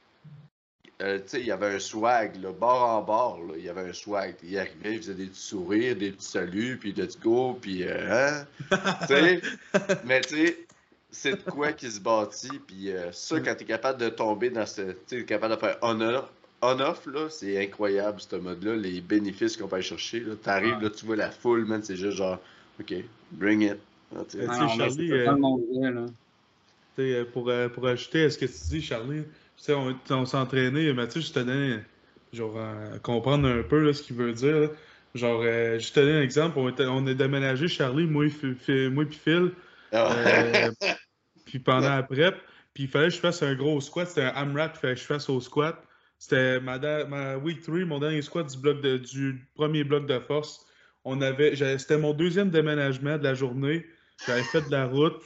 euh, 1.01 1.19
il 1.33 1.47
y 1.47 1.51
avait 1.51 1.75
un 1.75 1.79
swag, 1.79 2.37
là, 2.43 2.53
bord 2.53 2.83
en 2.83 3.01
bord, 3.01 3.41
là, 3.49 3.55
il 3.57 3.65
y 3.65 3.71
avait 3.71 3.89
un 3.89 3.95
swag. 3.95 4.35
Il 4.43 4.59
arrivait, 4.59 4.95
il 4.95 4.99
faisait 4.99 5.15
des 5.15 5.27
petits 5.29 5.41
sourires, 5.41 5.97
des 5.97 6.13
petits 6.13 6.29
saluts, 6.29 6.77
puis 6.79 6.93
let's 6.93 7.19
go, 7.19 7.59
puis 7.59 7.83
euh, 7.85 8.45
hein? 8.71 8.79
mais 10.05 10.21
tu 10.21 10.37
sais, 10.37 10.67
c'est 11.11 11.47
de 11.47 11.51
quoi 11.51 11.73
qui 11.73 11.91
se 11.91 12.01
bâtit, 12.01 12.59
puis 12.67 12.93
euh, 12.93 13.11
ça, 13.13 13.41
quand 13.41 13.55
t'es 13.55 13.65
capable 13.65 13.99
de 14.01 14.11
tomber 14.11 14.51
dans 14.51 14.67
ce, 14.67 14.95
tu 15.09 15.25
capable 15.25 15.55
de 15.55 15.61
faire 15.61 15.79
on-off, 15.81 16.31
on-off, 16.63 17.07
là, 17.07 17.29
c'est 17.31 17.63
incroyable, 17.63 18.21
ce 18.21 18.37
mode-là, 18.37 18.77
les 18.77 19.01
bénéfices 19.01 19.57
qu'on 19.57 19.69
peut 19.69 19.77
aller 19.77 19.85
chercher, 19.85 20.21
là. 20.21 20.35
T'arrives, 20.37 20.81
là, 20.81 20.91
tu 20.91 21.07
vois 21.07 21.17
la 21.17 21.31
foule, 21.31 21.65
man, 21.67 21.83
c'est 21.83 21.97
juste 21.97 22.17
genre, 22.19 22.39
ok, 22.81 22.95
bring 23.33 23.63
it. 23.63 23.77
Ah. 24.15 24.19
Ouais, 24.19 24.47
Ah 24.49 24.69
Charlie, 24.69 25.09
c'est 25.09 25.13
euh, 25.13 25.27
là. 25.91 26.07
Euh, 26.99 27.25
pour, 27.33 27.49
euh, 27.51 27.69
pour 27.69 27.87
ajouter 27.87 28.25
à 28.25 28.31
ce 28.31 28.39
que 28.39 28.47
tu 28.47 28.53
dis, 28.71 28.83
Charlie, 28.83 29.23
tu 29.23 29.29
sais, 29.65 29.75
on, 29.75 29.95
on 30.11 30.25
s'est 30.25 30.37
entraîné, 30.37 30.93
Mathieu, 30.93 31.21
je 31.21 31.33
te 31.33 31.39
donnais, 31.41 31.85
genre, 32.33 32.59
à 32.59 32.99
comprendre 33.01 33.49
un 33.49 33.63
peu 33.63 33.81
là, 33.85 33.93
ce 33.93 34.03
qu'il 34.03 34.17
veut 34.17 34.33
dire. 34.33 34.61
là. 34.61 34.69
Genre, 35.15 35.43
euh, 35.43 35.79
je 35.79 35.93
te 35.93 36.01
donne 36.01 36.17
un 36.17 36.23
exemple, 36.23 36.59
on, 36.59 36.69
était- 36.69 36.87
on 36.87 37.07
est 37.07 37.15
déménagé, 37.15 37.69
Charlie, 37.69 38.07
moi, 38.07 38.27
et 38.69 38.89
moi 38.89 39.05
puis 39.05 39.19
Phil, 39.19 39.53
Ah, 39.93 40.13
euh, 40.15 40.71
puis 41.47 41.59
pendant 41.59 41.91
la 41.91 42.03
prep, 42.03 42.37
puis 42.75 42.85
il 42.85 42.89
fallait 42.89 43.09
que 43.09 43.15
je 43.15 43.21
fasse 43.21 43.43
un 43.43 43.55
gros 43.55 43.81
squat, 43.81 44.09
c'était 44.09 44.23
un 44.23 44.35
AMRAP, 44.35 44.77
il 44.77 44.79
fallait 44.81 44.95
que 44.95 45.01
je 45.01 45.07
fasse 45.07 45.29
au 45.29 45.41
squat. 45.41 45.83
C'était 46.19 46.61
ma, 46.61 46.79
ma 47.05 47.37
week 47.37 47.63
3, 47.63 47.85
mon 47.85 47.99
dernier 47.99 48.23
squat 48.23 48.47
du, 48.47 49.47
premier 49.55 49.85
bloc 49.85 50.07
de 50.07 50.19
force. 50.21 50.67
On 51.05 51.21
avait, 51.21 51.55
c'était 51.79 51.99
mon 51.99 52.15
deuxième 52.15 52.51
déménagement 52.51 53.19
de 53.19 53.25
la 53.25 53.35
journée. 53.35 53.87
J'avais 54.27 54.43
fait 54.43 54.63
de 54.63 54.71
la 54.71 54.87
route, 54.87 55.23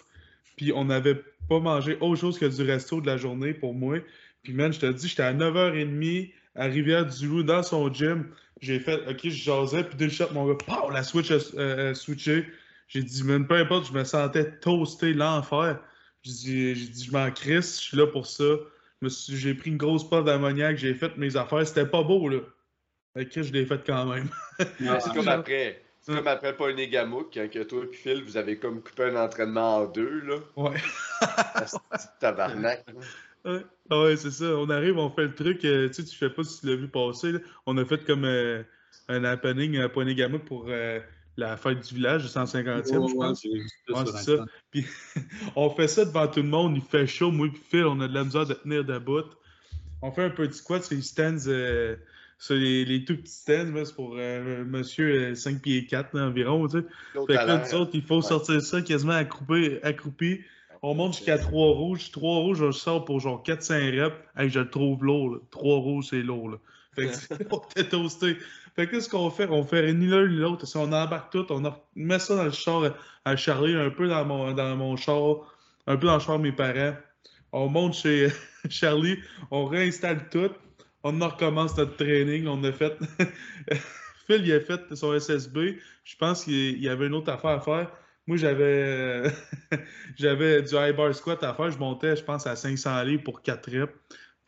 puis 0.56 0.72
on 0.72 0.84
n'avait 0.84 1.22
pas 1.48 1.60
mangé 1.60 1.96
autre 2.00 2.20
chose 2.20 2.38
que 2.38 2.46
du 2.46 2.62
resto 2.62 3.00
de 3.00 3.06
la 3.06 3.16
journée 3.16 3.54
pour 3.54 3.72
moi. 3.72 3.98
Puis 4.42 4.52
man, 4.52 4.72
je 4.72 4.80
te 4.80 4.86
dis, 4.86 5.08
j'étais 5.08 5.22
à 5.22 5.32
9h30 5.32 6.32
à 6.56 6.64
Rivière-du-Loup 6.64 7.44
dans 7.44 7.62
son 7.62 7.92
gym. 7.92 8.28
J'ai 8.60 8.80
fait, 8.80 9.00
ok, 9.08 9.20
je 9.22 9.30
jasais, 9.30 9.84
puis 9.84 9.96
d'une 9.96 10.10
shot, 10.10 10.32
mon 10.32 10.46
gars, 10.46 10.58
pow, 10.66 10.90
la 10.90 11.02
switch 11.02 11.30
a, 11.30 11.36
a 11.60 11.94
switché. 11.94 12.46
J'ai 12.88 13.02
dit, 13.02 13.22
même 13.22 13.46
peu 13.46 13.54
importe, 13.54 13.86
je 13.86 13.92
me 13.92 14.04
sentais 14.04 14.50
toasté 14.58 15.14
l'enfer. 15.14 15.80
J'ai 16.22 16.74
dit, 16.74 16.90
dit, 16.90 17.04
je 17.04 17.12
m'en 17.12 17.30
crisse, 17.30 17.78
je 17.80 17.82
suis 17.82 17.96
là 17.96 18.06
pour 18.06 18.26
ça. 18.26 18.44
J'ai 19.28 19.54
pris 19.54 19.70
une 19.70 19.76
grosse 19.78 20.08
puff 20.08 20.24
d'ammoniac, 20.24 20.76
j'ai 20.76 20.94
fait 20.94 21.16
mes 21.16 21.36
affaires. 21.36 21.66
C'était 21.66 21.86
pas 21.86 22.02
beau, 22.02 22.28
là. 22.28 22.40
Fait 23.14 23.26
que 23.26 23.42
je 23.42 23.52
l'ai 23.52 23.66
fait 23.66 23.80
quand 23.86 24.06
même. 24.06 24.28
Ah, 24.88 25.00
C'est 25.00 25.14
comme 25.14 25.28
après. 25.28 25.82
C'est 26.02 26.14
comme 26.14 26.28
après 26.28 26.56
Paul 26.56 26.74
Négamouk, 26.74 27.30
quand 27.34 27.50
que 27.50 27.62
toi 27.62 27.82
et 27.90 27.94
Phil, 27.94 28.22
vous 28.24 28.36
avez 28.36 28.58
comme 28.58 28.82
coupé 28.82 29.04
un 29.04 29.16
entraînement 29.16 29.78
en 29.78 29.86
deux, 29.86 30.20
là. 30.20 30.36
Ouais. 30.56 30.76
De 31.20 32.20
tabarnak. 32.20 32.84
Ouais, 33.44 33.60
Ah 33.90 34.02
ouais, 34.02 34.16
c'est 34.16 34.30
ça. 34.30 34.44
On 34.56 34.68
arrive, 34.70 34.96
on 34.98 35.10
fait 35.10 35.24
le 35.24 35.34
truc. 35.34 35.64
euh, 35.64 35.88
tu 35.88 35.94
sais, 35.94 36.04
tu 36.04 36.16
sais 36.16 36.30
pas 36.30 36.42
si 36.44 36.60
tu 36.60 36.66
l'as 36.66 36.76
vu 36.76 36.88
passer. 36.88 37.32
là. 37.32 37.38
On 37.66 37.76
a 37.78 37.84
fait 37.84 38.04
comme 38.04 38.24
euh, 38.24 38.62
un 39.08 39.24
happening 39.24 39.78
à 39.78 39.88
Pointe-Gamouk 39.88 40.44
pour 40.44 40.66
euh, 40.68 41.00
la 41.36 41.56
fête 41.56 41.80
du 41.88 41.94
village, 41.94 42.22
le 42.24 42.28
150e, 42.28 42.86
je 42.86 42.92
ouais, 42.92 42.98
ouais, 42.98 43.14
pense. 43.14 43.42
ça 43.42 43.48
Ouais, 43.48 43.60
sur 43.88 44.08
c'est 44.08 44.14
Insta. 44.18 44.36
ça. 44.38 44.44
Puis 44.70 44.84
on 45.56 45.70
fait 45.70 45.88
ça 45.88 46.04
devant 46.04 46.28
tout 46.28 46.42
le 46.42 46.48
monde, 46.48 46.76
il 46.76 46.82
fait 46.82 47.06
chaud, 47.06 47.30
moi 47.30 47.48
puis 47.52 47.60
Phil, 47.70 47.84
on 47.86 48.00
a 48.00 48.08
de 48.08 48.14
la 48.14 48.24
misère 48.24 48.46
de 48.46 48.54
tenir 48.54 48.84
debout. 48.84 49.22
On 50.02 50.10
fait 50.12 50.24
un 50.24 50.30
petit 50.30 50.58
squat 50.58 50.82
sur 50.82 50.96
les 50.96 51.02
stands, 51.02 51.36
euh, 51.46 51.96
sur 52.38 52.54
les, 52.54 52.84
les 52.86 53.04
tout 53.04 53.16
petits 53.16 53.32
stands, 53.32 53.72
c'est 53.84 53.94
pour 53.94 54.14
euh, 54.18 54.64
monsieur 54.64 55.30
euh, 55.30 55.34
5 55.34 55.60
pieds 55.60 55.86
4 55.86 56.14
là, 56.16 56.26
environ, 56.26 56.66
tu 56.68 56.78
sais. 56.80 56.84
Fait 57.26 57.26
que 57.26 57.32
là, 57.32 57.62
nous 57.66 57.74
autres, 57.78 57.90
il 57.94 58.02
faut 58.02 58.16
Ouais. 58.16 58.22
sortir 58.22 58.60
ça 58.62 58.80
quasiment 58.82 59.12
accroupi. 59.12 59.76
accroupi. 59.82 60.40
On 60.82 60.94
monte 60.94 61.14
jusqu'à 61.16 61.36
3 61.36 61.72
rouges. 61.74 62.10
3 62.10 62.36
rouges, 62.38 62.58
je 62.58 62.70
sors 62.70 63.04
pour 63.04 63.20
genre 63.20 63.42
4-5 63.42 63.90
reps. 64.02 64.16
Hey, 64.36 64.48
je 64.48 64.60
le 64.60 64.70
trouve 64.70 65.04
lourd. 65.04 65.38
3 65.50 65.76
rouges, 65.78 66.06
c'est 66.08 66.22
lourd. 66.22 66.48
Là. 66.52 66.56
Fait 66.94 67.06
que 67.06 67.44
on 67.50 67.60
était 67.70 67.88
toasté. 67.88 68.36
Fait 68.76 68.86
que 68.86 68.92
qu'est-ce 68.92 69.08
qu'on 69.08 69.30
fait? 69.30 69.46
On 69.48 69.64
fait 69.64 69.92
ni 69.92 70.06
l'un 70.06 70.26
ni 70.26 70.36
l'autre. 70.36 70.66
Si 70.66 70.76
on 70.76 70.92
embarque 70.92 71.32
tout, 71.32 71.46
on 71.50 71.62
met 71.94 72.18
ça 72.18 72.36
dans 72.36 72.44
le 72.44 72.50
char 72.50 72.94
à 73.24 73.36
Charlie, 73.36 73.74
un 73.74 73.90
peu 73.90 74.08
dans 74.08 74.24
mon, 74.24 74.52
dans 74.52 74.76
mon 74.76 74.96
char, 74.96 75.54
un 75.86 75.96
peu 75.96 76.06
dans 76.06 76.14
le 76.14 76.20
char 76.20 76.38
de 76.38 76.44
mes 76.44 76.52
parents. 76.52 76.94
On 77.52 77.68
monte 77.68 77.94
chez 77.94 78.28
Charlie, 78.70 79.18
on 79.50 79.64
réinstalle 79.64 80.28
tout. 80.30 80.50
On 81.02 81.20
en 81.20 81.28
recommence 81.28 81.76
notre 81.76 81.96
training. 81.96 82.46
On 82.46 82.62
a 82.64 82.72
fait. 82.72 82.96
Phil, 84.26 84.46
il 84.46 84.52
a 84.52 84.60
fait 84.60 84.94
son 84.94 85.18
SSB. 85.18 85.78
Je 86.04 86.16
pense 86.16 86.44
qu'il 86.44 86.80
y 86.80 86.88
avait 86.88 87.06
une 87.06 87.14
autre 87.14 87.32
affaire 87.32 87.50
à 87.50 87.60
faire. 87.60 87.90
Moi, 88.26 88.36
j'avais 88.36 89.24
j'avais 90.16 90.62
du 90.62 90.74
high 90.74 90.94
bar 90.94 91.14
squat 91.14 91.42
à 91.42 91.54
faire. 91.54 91.70
Je 91.70 91.78
montais, 91.78 92.16
je 92.16 92.22
pense, 92.22 92.46
à 92.46 92.54
500 92.54 93.02
livres 93.02 93.24
pour 93.24 93.42
4 93.42 93.70
reps. 93.70 93.92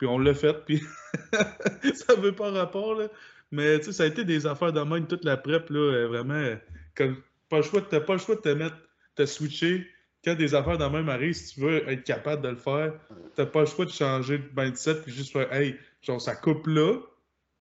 Puis 0.03 0.11
on 0.11 0.19
l'a 0.19 0.33
fait. 0.33 0.65
Puis 0.65 0.83
ça 1.95 2.15
veut 2.15 2.33
pas 2.33 2.51
rapport, 2.51 2.95
là. 2.95 3.07
Mais 3.51 3.79
tu 3.79 3.85
sais, 3.85 3.91
ça 3.93 4.03
a 4.03 4.07
été 4.07 4.25
des 4.25 4.45
affaires 4.45 4.73
de 4.73 4.81
même 4.81 5.07
toute 5.07 5.23
la 5.23 5.37
prep, 5.37 5.69
là. 5.69 5.79
euh, 5.79 6.07
Vraiment, 6.09 6.33
euh, 6.33 6.57
comme, 6.93 7.15
pas 7.49 7.57
le 7.57 7.63
choix, 7.63 7.81
t'as 7.81 8.01
pas 8.01 8.11
le 8.13 8.19
choix 8.19 8.35
de 8.35 8.41
te 8.41 8.49
mettre, 8.49 8.75
te 9.15 9.25
switcher. 9.25 9.87
Quand 10.25 10.35
des 10.35 10.55
affaires 10.55 10.77
de 10.77 10.83
même 10.83 11.07
arrivent, 11.07 11.35
si 11.35 11.53
tu 11.53 11.61
veux 11.61 11.87
être 11.89 12.03
capable 12.03 12.41
de 12.41 12.49
le 12.49 12.57
faire, 12.57 12.91
t'as 13.35 13.45
pas 13.45 13.61
le 13.61 13.65
choix 13.65 13.85
de 13.85 13.91
changer 13.91 14.39
de 14.39 14.49
mindset 14.61 14.95
puis 15.03 15.13
juste 15.13 15.31
faire, 15.31 15.53
hey, 15.53 15.77
genre, 16.01 16.19
ça 16.19 16.35
coupe 16.35 16.67
là. 16.67 16.97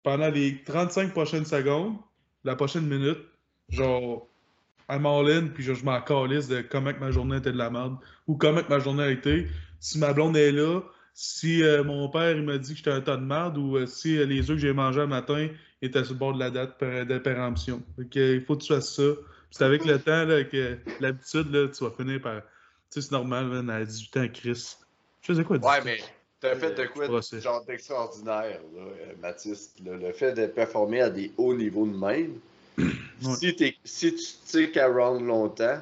Pendant 0.03 0.29
les 0.29 0.63
35 0.63 1.11
prochaines 1.11 1.45
secondes, 1.45 1.97
la 2.45 2.55
prochaine 2.55 2.87
minute, 2.87 3.19
genre, 3.67 4.25
I'm 4.89 5.05
all 5.05 5.29
in, 5.29 5.47
puis 5.47 5.65
je, 5.65 5.73
je 5.73 5.83
m'en 5.83 5.99
calisse 5.99 6.47
de 6.47 6.61
comment 6.61 6.93
que 6.93 6.99
ma 6.99 7.11
journée 7.11 7.35
était 7.37 7.51
de 7.51 7.57
la 7.57 7.69
merde, 7.69 7.97
ou 8.27 8.37
comment 8.37 8.63
que 8.63 8.69
ma 8.69 8.79
journée 8.79 9.03
a 9.03 9.11
été. 9.11 9.47
Si 9.81 9.99
ma 9.99 10.13
blonde 10.13 10.37
est 10.37 10.53
là, 10.53 10.79
si 11.13 11.63
euh, 11.63 11.83
mon 11.83 12.09
père 12.09 12.35
il 12.35 12.43
m'a 12.43 12.57
dit 12.57 12.71
que 12.71 12.77
j'étais 12.77 12.91
un 12.91 13.01
tas 13.01 13.17
de 13.17 13.23
merde, 13.23 13.57
ou 13.57 13.77
euh, 13.77 13.85
si 13.85 14.17
euh, 14.17 14.25
les 14.25 14.41
œufs 14.49 14.55
que 14.57 14.61
j'ai 14.61 14.73
mangés 14.73 15.01
le 15.01 15.07
matin 15.07 15.47
étaient 15.81 16.03
sur 16.03 16.13
le 16.13 16.19
bord 16.19 16.33
de 16.33 16.39
la 16.39 16.49
date 16.49 16.81
de 16.81 17.17
péremption. 17.17 17.81
Euh, 17.99 18.35
il 18.37 18.43
faut 18.45 18.55
que 18.55 18.61
tu 18.61 18.73
fasses 18.73 18.95
ça. 18.95 19.03
Puis 19.13 19.57
C'est 19.57 19.65
avec 19.65 19.85
le 19.85 19.99
temps, 19.99 20.25
là, 20.25 20.43
que 20.43 20.77
l'habitude, 20.99 21.51
là, 21.53 21.67
tu 21.67 21.83
vas 21.83 21.91
finir 21.91 22.21
par. 22.21 22.41
Tu 22.41 22.45
sais, 22.89 23.01
c'est 23.01 23.11
normal, 23.11 23.45
man, 23.47 23.69
à 23.69 23.83
18 23.83 24.17
ans, 24.17 24.27
Chris. 24.33 24.77
Je 25.21 25.27
faisais 25.27 25.43
quoi, 25.43 25.57
18 25.57 25.69
Ouais, 25.69 25.81
mais 25.83 25.99
t'as 26.39 26.55
fait 26.55 26.71
de 26.73 26.85
quoi 26.85 27.07
de 27.07 27.39
genre 27.39 27.63
d'extraordinaire, 27.65 28.59
Mathis? 29.21 29.73
Le 29.83 30.11
fait 30.13 30.33
de 30.33 30.47
performer 30.47 31.01
à 31.01 31.09
des 31.09 31.31
hauts 31.37 31.53
niveaux 31.53 31.85
de 31.85 31.97
même. 31.97 32.39
Ouais. 33.23 33.35
Si, 33.35 33.55
t'es- 33.55 33.75
si 33.83 34.15
tu 34.15 34.23
tiques 34.45 34.77
à 34.77 34.87
round 34.87 35.23
longtemps, 35.23 35.77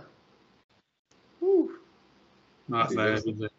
ouh, 1.41 1.71
Ah, 2.73 2.87
C'est 2.89 2.95
ben, 2.97 3.15
ça. 3.15 3.21
je 3.21 3.25
veux 3.27 3.37
dire. 3.37 3.49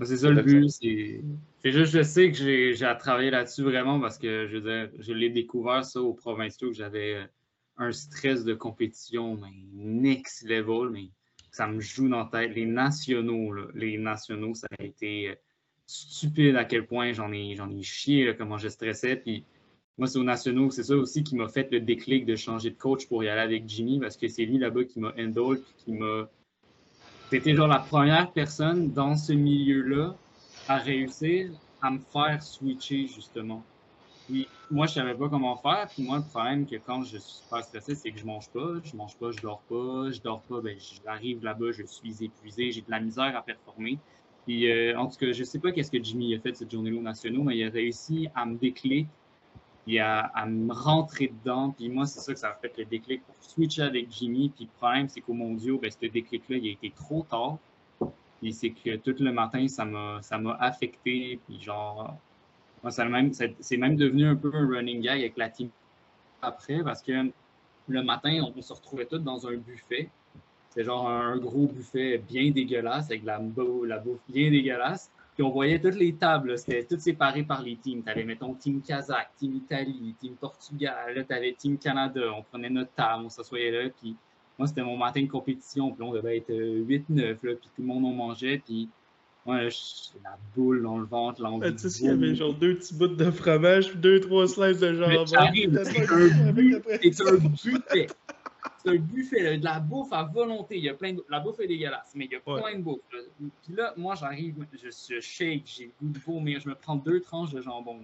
Ben, 0.00 0.06
c'est 0.06 0.16
ça 0.16 0.30
le 0.30 0.40
but. 0.40 0.66
C'est 0.70 1.72
juste, 1.72 1.92
je 1.92 2.02
sais 2.02 2.32
que 2.32 2.38
j'ai 2.38 2.84
à 2.86 2.94
travailler 2.94 3.30
là-dessus 3.30 3.62
vraiment 3.62 4.00
parce 4.00 4.16
que 4.16 4.48
je 4.48 4.56
dire, 4.56 4.88
je 4.98 5.12
l'ai 5.12 5.28
découvert 5.28 5.84
ça 5.84 6.00
aux 6.00 6.14
provinciaux 6.14 6.68
que 6.68 6.74
j'avais 6.74 7.16
euh, 7.16 7.24
un 7.76 7.92
stress 7.92 8.44
de 8.44 8.54
compétition, 8.54 9.36
mais 9.36 9.52
next 9.74 10.48
level, 10.48 10.88
mais 10.90 11.10
ça 11.50 11.66
me 11.66 11.80
joue 11.80 12.08
dans 12.08 12.20
la 12.20 12.30
tête. 12.32 12.54
Les 12.54 12.64
nationaux, 12.64 13.52
les 13.74 13.98
nationaux, 13.98 14.54
ça 14.54 14.68
a 14.78 14.82
été 14.82 15.28
euh, 15.28 15.34
stupide 15.86 16.56
à 16.56 16.64
quel 16.64 16.86
point 16.86 17.12
j'en 17.12 17.30
ai, 17.30 17.54
j'en 17.54 17.68
ai 17.68 17.82
chié, 17.82 18.34
comment 18.38 18.56
je 18.56 18.68
stressais. 18.68 19.16
Puis 19.16 19.44
moi, 19.98 20.06
c'est 20.06 20.18
aux 20.18 20.24
nationaux, 20.24 20.70
c'est 20.70 20.84
ça 20.84 20.96
aussi 20.96 21.24
qui 21.24 21.36
m'a 21.36 21.48
fait 21.48 21.70
le 21.70 21.80
déclic 21.80 22.24
de 22.24 22.36
changer 22.36 22.70
de 22.70 22.78
coach 22.78 23.06
pour 23.06 23.22
y 23.22 23.28
aller 23.28 23.42
avec 23.42 23.68
Jimmy, 23.68 24.00
parce 24.00 24.16
que 24.16 24.28
c'est 24.28 24.46
lui 24.46 24.56
là-bas 24.56 24.84
qui 24.84 24.98
m'a 24.98 25.12
handle, 25.18 25.60
qui 25.84 25.92
m'a. 25.92 26.30
C'était 27.30 27.54
genre 27.54 27.68
la 27.68 27.78
première 27.78 28.32
personne 28.32 28.92
dans 28.92 29.14
ce 29.16 29.32
milieu-là 29.32 30.16
à 30.66 30.78
réussir 30.78 31.50
à 31.80 31.90
me 31.92 32.00
faire 32.00 32.42
switcher, 32.42 33.06
justement. 33.06 33.64
Puis 34.26 34.48
moi, 34.70 34.86
je 34.86 34.94
savais 34.94 35.14
pas 35.14 35.28
comment 35.28 35.56
faire. 35.56 35.88
Puis 35.94 36.02
moi, 36.04 36.18
le 36.18 36.24
problème 36.24 36.66
que 36.66 36.76
quand 36.76 37.04
je 37.04 37.18
suis 37.18 37.42
super 37.44 37.62
stressé, 37.64 37.94
c'est 37.94 38.12
que 38.12 38.18
je 38.18 38.26
mange 38.26 38.50
pas, 38.50 38.80
je 38.82 38.96
mange 38.96 39.16
pas, 39.16 39.30
je 39.30 39.40
dors 39.40 39.62
pas, 39.68 40.10
je 40.10 40.20
dors 40.20 40.42
pas, 40.44 40.60
ben 40.60 40.76
j'arrive 40.78 41.42
là-bas, 41.44 41.70
je 41.72 41.84
suis 41.84 42.24
épuisé, 42.24 42.72
j'ai 42.72 42.82
de 42.82 42.90
la 42.90 43.00
misère 43.00 43.36
à 43.36 43.42
performer. 43.42 44.00
Puis 44.44 44.68
euh, 44.70 44.98
en 44.98 45.06
tout 45.08 45.16
cas, 45.16 45.32
je 45.32 45.44
sais 45.44 45.60
pas 45.60 45.72
qu'est-ce 45.72 45.90
que 45.92 46.02
Jimmy 46.02 46.34
a 46.34 46.40
fait 46.40 46.54
cette 46.56 46.70
journée-là 46.72 47.00
nationaux, 47.00 47.44
mais 47.44 47.56
il 47.58 47.64
a 47.64 47.70
réussi 47.70 48.28
à 48.34 48.44
me 48.46 48.56
déclic, 48.58 49.08
à, 49.98 50.46
me 50.46 50.72
rentrer 50.72 51.32
dedans. 51.42 51.70
Puis 51.76 51.88
moi, 51.88 52.06
c'est 52.06 52.20
ça 52.20 52.32
que 52.32 52.38
ça 52.38 52.50
a 52.50 52.54
fait 52.54 52.72
le 52.78 52.84
déclic 52.84 53.24
pour 53.24 53.34
switcher 53.42 53.82
avec 53.82 54.10
Jimmy. 54.10 54.50
Puis 54.54 54.64
le 54.64 54.70
problème, 54.78 55.08
c'est 55.08 55.20
qu'au 55.20 55.32
mondiaux, 55.32 55.78
ben, 55.78 55.90
ce 55.90 56.06
déclic-là, 56.06 56.56
il 56.56 56.68
a 56.68 56.72
été 56.72 56.90
trop 56.90 57.26
tard. 57.28 57.58
Puis 58.40 58.52
c'est 58.52 58.70
que 58.70 58.96
tout 58.96 59.16
le 59.22 59.32
matin, 59.32 59.66
ça 59.68 59.84
m'a, 59.84 60.20
affecté. 60.60 61.38
Puis 61.46 61.62
genre, 61.62 62.16
moi, 62.82 62.90
c'est 62.90 63.76
même, 63.76 63.96
devenu 63.96 64.26
un 64.26 64.36
peu 64.36 64.50
un 64.54 64.66
running 64.66 65.00
gag 65.02 65.20
avec 65.20 65.36
la 65.36 65.48
team 65.48 65.68
après 66.42 66.82
parce 66.82 67.02
que 67.02 67.30
le 67.88 68.02
matin, 68.02 68.40
on, 68.56 68.62
se 68.62 68.72
retrouvait 68.72 69.06
tous 69.06 69.18
dans 69.18 69.46
un 69.46 69.56
buffet. 69.56 70.08
C'est 70.70 70.84
genre 70.84 71.08
un 71.08 71.36
gros 71.38 71.66
buffet 71.66 72.18
bien 72.18 72.50
dégueulasse 72.50 73.06
avec 73.06 73.24
la 73.24 73.38
bouffe 73.38 74.20
bien 74.28 74.50
dégueulasse. 74.50 75.10
Puis 75.40 75.46
on 75.46 75.52
voyait 75.52 75.80
toutes 75.80 75.94
les 75.94 76.12
tables, 76.12 76.58
c'était 76.58 76.84
tout 76.84 77.00
séparé 77.00 77.42
par 77.42 77.62
les 77.62 77.74
teams. 77.74 78.02
Tu 78.02 78.10
avais, 78.10 78.24
mettons, 78.24 78.52
Team 78.52 78.82
Kazakh, 78.82 79.30
Team 79.38 79.54
Italie, 79.56 80.14
Team 80.20 80.34
Portugal, 80.38 81.14
là, 81.14 81.24
tu 81.24 81.32
avais 81.32 81.54
Team 81.54 81.78
Canada. 81.78 82.20
On 82.36 82.42
prenait 82.42 82.68
notre 82.68 82.92
table, 82.92 83.24
on 83.24 83.30
s'assoyait 83.30 83.70
là. 83.70 83.88
Puis 83.88 84.14
moi, 84.58 84.68
c'était 84.68 84.82
mon 84.82 84.98
matin 84.98 85.22
de 85.22 85.28
compétition. 85.30 85.92
Puis 85.92 86.02
on 86.02 86.12
devait 86.12 86.36
être 86.36 86.52
8-9, 86.52 87.36
puis 87.36 87.56
tout 87.56 87.70
le 87.78 87.84
monde 87.84 88.04
en 88.04 88.12
mangeait. 88.12 88.60
Puis 88.62 88.90
Ouais, 89.46 89.70
j'ai 89.70 90.20
la 90.22 90.36
boule 90.54 90.82
dans 90.82 90.98
le 90.98 91.06
ventre, 91.06 91.40
l'envie. 91.40 91.72
Tu 91.72 91.78
sais, 91.78 91.88
s'il 91.88 92.06
y 92.06 92.10
avait 92.10 92.34
genre 92.34 92.52
deux 92.52 92.74
petits 92.74 92.94
bouts 92.94 93.06
de 93.06 93.30
fromage, 93.30 93.96
deux, 93.96 94.20
trois 94.20 94.46
slices 94.46 94.80
de 94.80 94.92
jambon. 94.92 95.24
C'est 95.24 95.38
un 97.26 97.36
buffet. 97.38 98.08
C'est 98.82 98.90
un 98.90 98.96
buffet, 98.96 99.58
de 99.58 99.64
la 99.64 99.78
bouffe 99.80 100.12
à 100.12 100.22
volonté. 100.24 100.78
Il 100.78 100.84
y 100.84 100.88
a 100.88 100.94
plein 100.94 101.12
de... 101.12 101.24
La 101.28 101.40
bouffe 101.40 101.60
est 101.60 101.66
dégueulasse, 101.66 102.12
mais 102.14 102.26
il 102.26 102.32
y 102.32 102.36
a 102.36 102.40
plein 102.40 102.76
de 102.76 102.82
bouffe. 102.82 103.00
Puis 103.10 103.74
là, 103.74 103.92
moi, 103.96 104.14
j'arrive, 104.14 104.66
je, 104.72 104.88
je 104.88 105.20
shake, 105.20 105.62
j'ai 105.66 105.86
le 105.86 105.92
goût 106.00 106.12
de 106.12 106.18
vomir. 106.18 106.60
Je 106.60 106.68
me 106.68 106.74
prends 106.74 106.96
deux 106.96 107.20
tranches 107.20 107.52
de 107.52 107.60
jambon, 107.60 108.00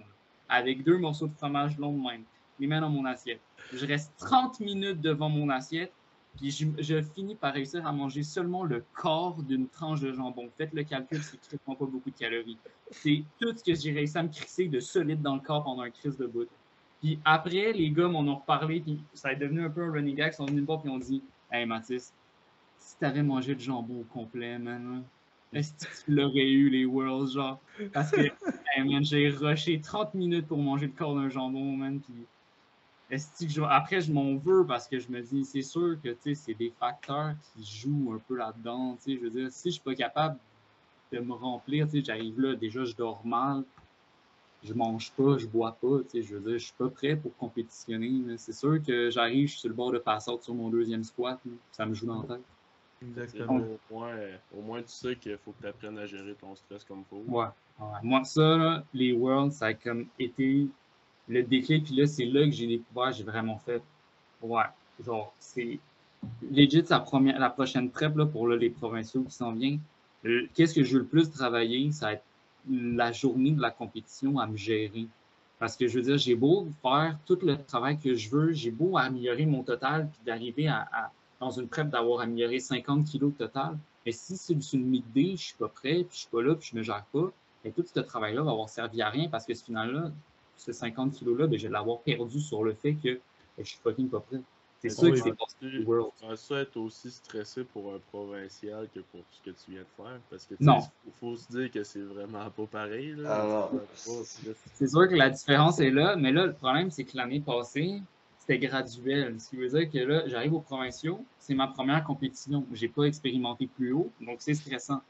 avec 0.49 0.83
deux 0.83 0.97
morceaux 0.97 1.27
de 1.27 1.33
fromage 1.33 1.77
long 1.77 1.93
de 1.93 2.03
même. 2.03 2.23
Les 2.59 2.67
mets 2.67 2.79
dans 2.79 2.89
mon 2.89 3.05
assiette. 3.05 3.41
Je 3.73 3.85
reste 3.85 4.13
30 4.17 4.59
minutes 4.59 5.01
devant 5.01 5.29
mon 5.29 5.49
assiette 5.49 5.91
puis 6.37 6.51
je, 6.51 7.01
finis 7.01 7.35
par 7.35 7.53
réussir 7.53 7.85
à 7.85 7.91
manger 7.91 8.21
seulement 8.23 8.63
le 8.63 8.83
corps 8.93 9.41
d'une 9.41 9.67
tranche 9.67 10.01
de 10.01 10.13
jambon. 10.13 10.49
Faites 10.55 10.73
le 10.73 10.83
calcul, 10.83 11.21
c'est 11.23 11.43
strictement 11.43 11.75
pas 11.75 11.85
beaucoup 11.85 12.11
de 12.11 12.15
calories. 12.17 12.57
C'est 12.91 13.23
tout 13.39 13.55
ce 13.57 13.63
que 13.63 13.73
j'ai 13.73 13.91
réussi 13.91 14.17
à 14.17 14.23
me 14.23 14.29
crisser 14.29 14.67
de 14.67 14.79
solide 14.79 15.21
dans 15.21 15.35
le 15.35 15.41
corps 15.41 15.63
pendant 15.63 15.81
un 15.81 15.89
crise 15.89 16.17
de 16.17 16.27
bout. 16.27 16.47
Puis 17.01 17.19
après, 17.25 17.73
les 17.73 17.91
gars 17.91 18.07
m'en 18.07 18.21
ont 18.21 18.35
reparlé, 18.35 18.79
puis 18.79 18.99
ça 19.13 19.31
est 19.31 19.35
devenu 19.35 19.63
un 19.63 19.69
peu 19.69 19.83
un 19.83 19.91
running 19.91 20.15
gag. 20.15 20.33
Ils 20.33 20.35
sont 20.35 20.45
venus 20.45 20.61
me 20.61 20.65
voir, 20.65 20.81
puis 20.81 20.89
ils 20.89 20.93
ont 20.93 20.99
dit 20.99 21.23
Hey 21.51 21.65
Mathis, 21.65 22.13
si 22.79 22.97
t'avais 22.97 23.23
mangé 23.23 23.53
le 23.53 23.59
jambon 23.59 24.01
au 24.01 24.03
complet, 24.03 24.57
man, 24.57 25.03
est-ce 25.53 25.73
que 25.73 26.05
tu 26.05 26.11
l'aurais 26.11 26.49
eu, 26.49 26.69
les 26.69 26.85
Worlds, 26.85 27.33
genre 27.33 27.59
Parce 27.93 28.11
que, 28.11 28.21
hey, 28.75 28.83
man, 28.83 29.03
j'ai 29.03 29.29
rushé 29.29 29.79
30 29.79 30.13
minutes 30.13 30.47
pour 30.47 30.57
manger 30.57 30.87
le 30.87 30.93
corps 30.93 31.15
d'un 31.15 31.29
jambon, 31.29 31.77
man, 31.77 31.99
puis 31.99 32.27
après, 33.69 34.01
je 34.01 34.11
m'en 34.11 34.35
veux 34.35 34.65
parce 34.65 34.87
que 34.87 34.99
je 34.99 35.09
me 35.09 35.21
dis, 35.21 35.45
c'est 35.45 35.61
sûr 35.61 35.97
que 36.03 36.15
c'est 36.33 36.53
des 36.53 36.73
facteurs 36.77 37.35
qui 37.53 37.63
jouent 37.63 38.13
un 38.13 38.19
peu 38.27 38.35
là-dedans. 38.35 38.97
Je 39.05 39.15
veux 39.15 39.29
dire, 39.29 39.51
si 39.51 39.69
je 39.69 39.75
suis 39.75 39.83
pas 39.83 39.95
capable 39.95 40.37
de 41.13 41.19
me 41.19 41.33
remplir, 41.33 41.87
j'arrive 41.93 42.39
là, 42.39 42.55
déjà, 42.55 42.83
je 42.83 42.93
dors 42.95 43.25
mal, 43.25 43.63
je 44.63 44.73
mange 44.73 45.11
pas, 45.11 45.37
je 45.37 45.45
bois 45.47 45.77
pas, 45.79 45.99
je 46.13 46.35
veux 46.35 46.39
dire, 46.39 46.57
je 46.57 46.65
suis 46.65 46.73
pas 46.77 46.89
prêt 46.89 47.15
pour 47.15 47.35
compétitionner. 47.37 48.37
C'est 48.37 48.53
sûr 48.53 48.81
que 48.81 49.09
j'arrive, 49.09 49.47
je 49.47 49.51
suis 49.51 49.59
sur 49.61 49.69
le 49.69 49.75
bord 49.75 49.91
de 49.91 49.99
passer 49.99 50.31
sur 50.41 50.53
mon 50.53 50.69
deuxième 50.69 51.03
squat, 51.03 51.39
ça 51.71 51.85
me 51.85 51.93
joue 51.93 52.07
dans 52.07 52.23
la 52.23 52.35
tête. 52.35 52.45
Exactement. 53.01 53.57
Au 53.57 53.93
moins, 53.93 54.15
au 54.57 54.61
moins, 54.61 54.81
tu 54.81 54.89
sais 54.89 55.15
qu'il 55.15 55.37
faut 55.37 55.51
que 55.51 55.61
tu 55.61 55.67
apprennes 55.67 55.99
à 55.99 56.07
gérer 56.07 56.33
ton 56.33 56.55
stress 56.55 56.83
comme 56.83 56.99
il 56.99 57.05
faut. 57.05 57.23
Ouais. 57.27 57.45
Moi, 58.01 58.23
ça, 58.23 58.83
les 58.93 59.13
Worlds, 59.13 59.51
ça 59.51 59.67
a 59.67 59.73
comme 59.75 60.07
été 60.17 60.67
le 61.27 61.43
déclic, 61.43 61.85
puis 61.85 61.95
là, 61.95 62.07
c'est 62.07 62.25
là 62.25 62.45
que 62.45 62.51
j'ai 62.51 62.65
découvert, 62.65 63.11
j'ai 63.11 63.23
vraiment 63.23 63.59
fait, 63.59 63.83
ouais, 64.41 64.63
genre, 65.05 65.33
c'est 65.37 65.79
legit 66.49 66.83
sa 66.85 66.99
première, 66.99 67.37
la 67.37 67.51
prochaine 67.51 67.91
prep 67.91 68.15
là, 68.17 68.25
pour 68.25 68.47
les 68.47 68.71
provinciaux 68.71 69.21
qui 69.23 69.31
s'en 69.31 69.51
viennent. 69.51 69.79
Qu'est-ce 70.55 70.73
que 70.73 70.83
je 70.83 70.93
veux 70.93 71.01
le 71.01 71.05
plus 71.05 71.29
travailler? 71.29 71.91
Ça 71.91 72.07
va 72.07 72.13
être 72.13 72.23
la 72.69 73.11
journée 73.11 73.51
de 73.51 73.61
la 73.61 73.71
compétition 73.71 74.39
à 74.39 74.47
me 74.47 74.57
gérer. 74.57 75.07
Parce 75.59 75.75
que 75.75 75.87
je 75.87 75.97
veux 75.97 76.03
dire, 76.03 76.17
j'ai 76.17 76.35
beau 76.35 76.67
faire 76.81 77.17
tout 77.25 77.39
le 77.41 77.57
travail 77.57 77.97
que 77.97 78.13
je 78.13 78.29
veux, 78.29 78.53
j'ai 78.53 78.71
beau 78.71 78.97
améliorer 78.97 79.45
mon 79.45 79.63
total, 79.63 80.09
puis 80.11 80.21
d'arriver 80.25 80.67
à, 80.67 81.11
dans 81.39 81.51
une 81.51 81.67
prep 81.67 81.89
d'avoir 81.89 82.21
amélioré 82.21 82.59
50 82.59 83.05
kilos 83.05 83.33
total. 83.37 83.77
Mais 84.05 84.11
si 84.11 84.37
c'est 84.37 84.53
une 84.73 84.85
mid-day, 84.85 85.35
je 85.35 85.43
suis 85.47 85.55
pas 85.55 85.67
prêt, 85.67 86.03
puis 86.03 86.09
je 86.11 86.17
suis 86.19 86.29
pas 86.29 86.41
là, 86.41 86.55
puis 86.55 86.69
je 86.71 86.77
me 86.77 86.83
gère 86.83 87.05
pas, 87.11 87.31
et 87.65 87.71
tout 87.71 87.83
ce 87.85 87.99
travail-là 87.99 88.43
va 88.43 88.51
avoir 88.51 88.69
servi 88.69 89.01
à 89.01 89.09
rien 89.09 89.29
parce 89.29 89.45
que 89.45 89.53
ce 89.53 89.63
final-là, 89.63 90.11
ces 90.55 90.73
50 90.73 91.13
kilos-là, 91.13 91.47
ben, 91.47 91.59
je 91.59 91.67
vais 91.67 91.73
l'avoir 91.73 91.99
perdu 91.99 92.39
sur 92.39 92.63
le 92.63 92.73
fait 92.73 92.93
que 92.93 93.15
ben, 93.15 93.63
je 93.63 93.63
suis 93.63 93.79
fucking 93.83 94.09
pas 94.09 94.19
prêt. 94.19 94.39
C'est 94.79 94.89
ça 94.89 95.09
qui 95.09 95.17
s'est 95.17 95.33
passé 95.33 95.83
World? 95.85 96.11
ça 96.35 96.59
être 96.59 96.77
aussi 96.77 97.09
stressé 97.09 97.63
pour 97.63 97.93
un 97.93 97.99
provincial 98.11 98.87
que 98.93 98.99
pour 98.99 99.21
ce 99.31 99.41
que 99.41 99.49
tu 99.49 99.71
viens 99.71 99.81
de 99.81 100.03
faire? 100.03 100.19
Parce 100.29 100.45
que 100.45 100.53
il 100.59 101.11
faut, 101.19 101.35
se 101.35 101.47
dire 101.51 101.71
que 101.71 101.83
c'est 101.83 102.01
vraiment 102.01 102.49
pas 102.49 102.65
pareil. 102.65 103.15
Ah 103.25 103.69
c'est 103.95 104.87
sûr 104.87 105.07
que 105.09 105.15
la 105.15 105.31
différence 105.31 105.79
est 105.79 105.89
là, 105.89 106.15
mais 106.15 106.31
là, 106.31 106.45
le 106.45 106.53
problème, 106.53 106.91
c'est 106.91 107.05
que 107.05 107.17
l'année 107.17 107.39
passée, 107.39 108.01
c'était 108.39 108.59
graduel. 108.59 109.39
Ce 109.39 109.49
qui 109.49 109.55
veut 109.55 109.67
dire 109.67 109.89
que 109.89 109.97
là, 109.97 110.27
j'arrive 110.27 110.53
aux 110.53 110.59
provinciaux, 110.59 111.25
c'est 111.39 111.55
ma 111.55 111.67
première 111.67 112.03
compétition. 112.03 112.65
J'ai 112.71 112.87
pas 112.87 113.03
expérimenté 113.03 113.67
plus 113.67 113.93
haut, 113.93 114.11
donc 114.21 114.37
c'est 114.39 114.53
stressant. 114.53 115.01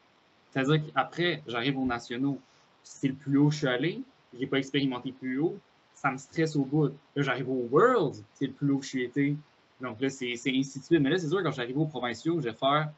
C'est-à-dire 0.51 0.81
qu'après, 0.93 1.43
j'arrive 1.45 1.77
aux 1.77 1.85
nationaux. 1.85 2.39
C'est 2.83 3.09
le 3.09 3.15
plus 3.15 3.37
haut 3.37 3.49
que 3.49 3.53
je 3.53 3.57
suis 3.59 3.67
allé, 3.67 4.01
j'ai 4.39 4.47
pas 4.47 4.57
expérimenté 4.59 5.11
plus 5.11 5.39
haut, 5.39 5.57
ça 5.93 6.11
me 6.11 6.17
stresse 6.17 6.55
au 6.55 6.63
bout. 6.63 6.85
Là, 7.15 7.23
j'arrive 7.23 7.49
au 7.49 7.67
World, 7.69 8.15
c'est 8.33 8.47
le 8.47 8.53
plus 8.53 8.71
haut 8.71 8.77
que 8.77 8.85
je 8.85 8.89
suis 8.89 9.03
été. 9.03 9.35
Donc 9.81 10.01
là, 10.01 10.09
c'est 10.09 10.33
ainsi 10.33 10.79
de 10.79 10.83
suite. 10.83 11.01
Mais 11.01 11.09
là, 11.09 11.17
c'est 11.17 11.29
sûr, 11.29 11.43
quand 11.43 11.51
j'arrive 11.51 11.77
aux 11.77 11.85
provinciaux, 11.85 12.39
je 12.39 12.49
vais 12.49 12.53
faire. 12.53 12.91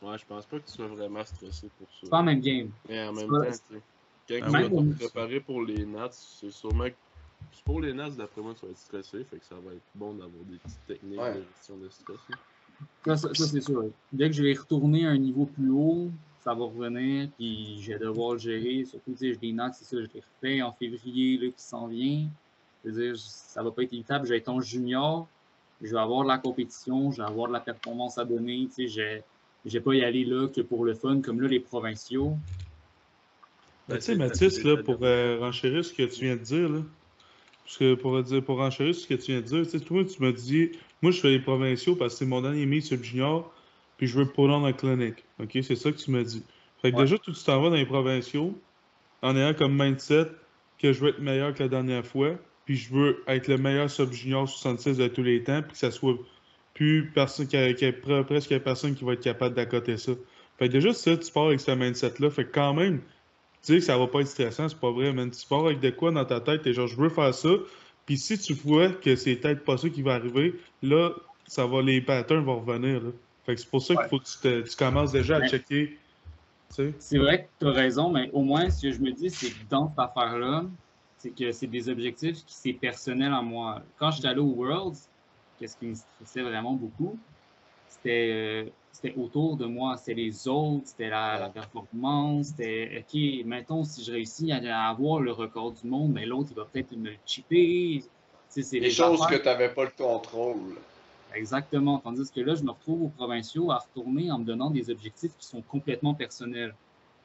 Ouais, 0.00 0.18
je 0.18 0.26
pense 0.26 0.46
pas 0.46 0.58
que 0.58 0.66
tu 0.66 0.72
sois 0.72 0.88
vraiment 0.88 1.24
stressé 1.24 1.68
pour 1.78 1.88
ça. 1.88 1.98
C'est 2.02 2.10
pas 2.10 2.18
en 2.18 2.24
même 2.24 2.40
game. 2.40 2.70
Mais 2.88 3.06
en 3.06 3.12
même 3.12 3.28
temps, 3.28 3.42
quand 3.42 3.50
tu 4.28 4.40
vas 4.40 4.68
te 4.68 4.98
préparer 4.98 5.40
pour 5.40 5.62
les 5.62 5.84
Nats, 5.84 6.08
c'est 6.10 6.50
sûrement 6.50 6.88
que. 6.88 6.94
Pour 7.64 7.80
les 7.80 7.92
Nats, 7.92 8.10
d'après 8.10 8.40
moi, 8.40 8.54
tu 8.54 8.64
vas 8.64 8.70
être 8.70 8.78
stressé, 8.78 9.24
fait 9.24 9.36
que 9.36 9.44
ça 9.44 9.56
va 9.56 9.72
être 9.72 9.82
bon 9.94 10.14
d'avoir 10.14 10.44
des 10.44 10.56
petites 10.58 10.86
techniques 10.86 11.18
de 11.18 11.44
gestion 11.54 11.76
de 11.76 11.88
stress. 11.88 12.16
Ça, 13.04 13.16
ça, 13.16 13.34
c'est 13.34 13.60
sûr. 13.60 13.84
Dès 14.12 14.30
que 14.30 14.36
je 14.36 14.42
vais 14.42 14.54
retourner 14.54 15.06
à 15.06 15.10
un 15.10 15.18
niveau 15.18 15.46
plus 15.46 15.70
haut, 15.70 16.10
ça 16.40 16.54
va 16.54 16.64
revenir, 16.64 17.28
puis 17.36 17.80
je 17.80 17.92
vais 17.92 17.98
devoir 17.98 18.34
le 18.34 18.38
gérer. 18.38 18.84
Surtout, 18.84 19.12
tu 19.12 19.32
sais, 19.32 19.36
des 19.38 19.52
notes, 19.52 19.74
c'est 19.74 19.84
ça, 19.84 19.96
je 20.00 20.06
l'ai 20.14 20.20
refait 20.20 20.62
en 20.62 20.72
février, 20.72 21.36
là, 21.38 21.48
qui 21.48 21.62
s'en 21.62 21.88
vient. 21.88 22.28
Je 22.84 22.90
veux 22.90 23.02
dire, 23.02 23.18
ça 23.18 23.62
va 23.62 23.70
pas 23.70 23.82
être 23.82 23.92
évitable. 23.92 24.24
Je 24.24 24.30
vais 24.30 24.38
être 24.38 24.48
en 24.48 24.60
junior, 24.60 25.28
je 25.82 25.90
vais 25.90 25.98
avoir 25.98 26.22
de 26.22 26.28
la 26.28 26.38
compétition, 26.38 27.10
je 27.10 27.18
vais 27.18 27.28
avoir 27.28 27.48
de 27.48 27.52
la 27.52 27.60
performance 27.60 28.18
à 28.18 28.24
donner. 28.24 28.68
Tu 28.74 28.88
sais, 28.88 29.22
je 29.64 29.70
vais 29.70 29.80
pas 29.80 29.94
y 29.94 30.04
aller 30.04 30.24
là 30.24 30.48
que 30.48 30.60
pour 30.60 30.84
le 30.84 30.94
fun, 30.94 31.20
comme 31.20 31.40
là, 31.40 31.48
les 31.48 31.60
provinciaux. 31.60 32.36
Ben, 33.88 33.96
tu 33.96 34.02
sais, 34.02 34.14
Mathis, 34.14 34.62
là, 34.62 34.76
pour 34.76 34.98
euh, 35.02 35.38
renchérir 35.40 35.84
ce 35.84 35.92
que 35.92 36.04
tu 36.04 36.24
viens 36.24 36.36
de 36.36 36.42
dire, 36.42 36.68
là, 36.68 36.80
parce 37.64 37.78
que 37.78 37.94
pour, 37.94 38.22
dire, 38.22 38.44
pour 38.44 38.58
renchérir 38.58 38.94
ce 38.94 39.06
que 39.06 39.14
tu 39.14 39.32
viens 39.32 39.40
de 39.40 39.46
dire, 39.46 39.62
tu 39.64 39.70
sais, 39.70 39.80
toi, 39.80 40.04
tu 40.04 40.22
m'as 40.22 40.32
dit, 40.32 40.72
moi, 41.00 41.10
je 41.10 41.20
fais 41.20 41.30
les 41.30 41.40
provinciaux 41.40 41.96
parce 41.96 42.14
que 42.14 42.18
c'est 42.20 42.26
mon 42.26 42.40
dernier 42.40 42.64
mis 42.64 42.80
sur 42.80 43.02
junior 43.02 43.52
puis 43.96 44.06
je 44.06 44.18
veux 44.18 44.26
pull 44.26 44.50
on 44.50 44.64
la 44.64 44.72
clinique. 44.72 45.24
OK? 45.38 45.58
C'est 45.62 45.76
ça 45.76 45.92
que 45.92 45.96
tu 45.96 46.10
m'as 46.10 46.24
dit. 46.24 46.42
Fait 46.80 46.90
que 46.90 46.96
déjà, 46.96 47.16
tu 47.18 47.32
t'en 47.32 47.62
vas 47.62 47.70
dans 47.70 47.76
les 47.76 47.86
provinciaux 47.86 48.58
en 49.22 49.36
ayant 49.36 49.54
comme 49.54 49.80
mindset 49.80 50.26
que 50.78 50.92
je 50.92 51.00
veux 51.00 51.10
être 51.10 51.20
meilleur 51.20 51.54
que 51.54 51.62
la 51.62 51.68
dernière 51.68 52.04
fois, 52.04 52.36
puis 52.64 52.76
je 52.76 52.92
veux 52.92 53.22
être 53.26 53.48
le 53.48 53.58
meilleur 53.58 53.90
sub-junior 53.90 54.48
66 54.48 54.96
de 54.96 55.08
tous 55.08 55.22
les 55.22 55.42
temps, 55.42 55.62
puis 55.62 55.72
que 55.72 55.78
ça 55.78 55.90
soit 55.90 56.14
plus 56.74 57.10
personne, 57.14 57.46
qu'il 57.46 57.60
y 57.60 57.84
ait 57.84 57.92
presque 57.92 58.58
personne 58.60 58.94
qui 58.94 59.04
va 59.04 59.12
être 59.14 59.22
capable 59.22 59.54
d'accoter 59.54 59.96
ça. 59.96 60.12
Fait 60.58 60.68
que 60.68 60.72
déjà, 60.72 60.92
ça, 60.92 61.16
tu 61.16 61.30
pars 61.32 61.46
avec 61.46 61.60
ce 61.60 61.70
mindset-là. 61.72 62.30
Fait 62.30 62.44
que 62.44 62.52
quand 62.52 62.72
même, 62.74 63.00
tu 63.00 63.04
sais 63.62 63.74
que 63.74 63.80
ça 63.84 63.98
va 63.98 64.06
pas 64.06 64.20
être 64.20 64.28
stressant, 64.28 64.68
c'est 64.68 64.78
pas 64.78 64.90
vrai, 64.90 65.12
mais 65.12 65.28
tu 65.30 65.46
pars 65.46 65.66
avec 65.66 65.80
de 65.80 65.90
quoi 65.90 66.10
dans 66.12 66.24
ta 66.24 66.40
tête, 66.40 66.66
et 66.66 66.72
genre, 66.72 66.86
je 66.86 66.96
veux 66.96 67.08
faire 67.08 67.34
ça, 67.34 67.50
Puis 68.06 68.16
si 68.18 68.38
tu 68.38 68.54
vois 68.54 68.88
que 68.90 69.14
c'est 69.16 69.36
peut-être 69.36 69.64
pas 69.64 69.76
ça 69.76 69.88
qui 69.88 70.02
va 70.02 70.14
arriver, 70.14 70.54
là, 70.82 71.10
ça 71.46 71.66
va, 71.66 71.82
les 71.82 72.00
patterns 72.00 72.44
vont 72.44 72.60
revenir. 72.60 73.02
Là. 73.02 73.10
Fait 73.44 73.54
que 73.54 73.60
c'est 73.60 73.70
pour 73.70 73.82
ça 73.82 73.94
qu'il 73.94 74.08
faut 74.08 74.18
que 74.18 74.24
tu, 74.24 74.38
te- 74.40 74.68
tu 74.68 74.76
commences 74.76 75.12
déjà 75.12 75.36
à 75.36 75.46
checker. 75.48 75.98
C'est 76.98 77.18
vrai 77.18 77.44
que 77.44 77.48
tu 77.60 77.66
as 77.66 77.72
raison, 77.72 78.10
mais 78.10 78.30
au 78.32 78.42
moins, 78.42 78.70
ce 78.70 78.82
que 78.82 78.92
je 78.92 79.00
me 79.00 79.12
dis, 79.12 79.30
c'est 79.30 79.50
que 79.50 79.68
dans 79.68 79.88
cette 79.90 79.98
affaire-là, 79.98 80.64
c'est 81.22 81.30
que 81.30 81.52
c'est 81.52 81.68
des 81.68 81.88
objectifs 81.88 82.44
qui 82.44 82.54
c'est 82.54 82.72
personnel 82.72 83.32
à 83.32 83.42
moi. 83.42 83.80
Quand 83.96 84.10
j'étais 84.10 84.26
allé 84.28 84.40
au 84.40 84.52
Worlds, 84.56 84.98
qu'est-ce 85.58 85.76
qui 85.76 85.86
me 85.86 85.94
stressait 85.94 86.42
vraiment 86.42 86.72
beaucoup, 86.72 87.16
c'était 87.88 88.64
euh, 88.66 88.70
c'était 88.90 89.14
autour 89.16 89.56
de 89.56 89.66
moi, 89.66 89.96
c'était 89.96 90.14
les 90.14 90.48
autres, 90.48 90.86
c'était 90.86 91.08
la, 91.08 91.38
la 91.38 91.48
performance, 91.48 92.48
c'était 92.48 92.98
OK, 92.98 93.46
mettons, 93.46 93.84
si 93.84 94.02
je 94.02 94.10
réussis 94.10 94.50
à, 94.50 94.88
avoir 94.88 95.20
le 95.20 95.30
record 95.30 95.72
du 95.72 95.86
monde, 95.86 96.12
mais 96.12 96.26
l'autre, 96.26 96.48
il 96.50 96.56
va 96.56 96.64
peut-être 96.64 96.92
me 96.96 97.12
chipper. 97.24 98.02
Tu 98.52 98.62
sais, 98.62 98.80
les 98.80 98.90
choses 98.90 99.22
affaires- 99.22 99.38
que 99.38 99.42
tu 99.42 99.48
n'avais 99.48 99.72
pas 99.72 99.84
le 99.84 99.92
contrôle. 99.96 100.76
Exactement. 101.34 101.98
Tandis 101.98 102.30
que 102.30 102.40
là, 102.40 102.54
je 102.54 102.62
me 102.62 102.70
retrouve 102.70 103.04
aux 103.04 103.08
provinciaux 103.08 103.70
à 103.70 103.78
retourner 103.78 104.30
en 104.30 104.38
me 104.40 104.44
donnant 104.44 104.70
des 104.70 104.90
objectifs 104.90 105.32
qui 105.38 105.46
sont 105.46 105.62
complètement 105.62 106.12
personnels. 106.12 106.74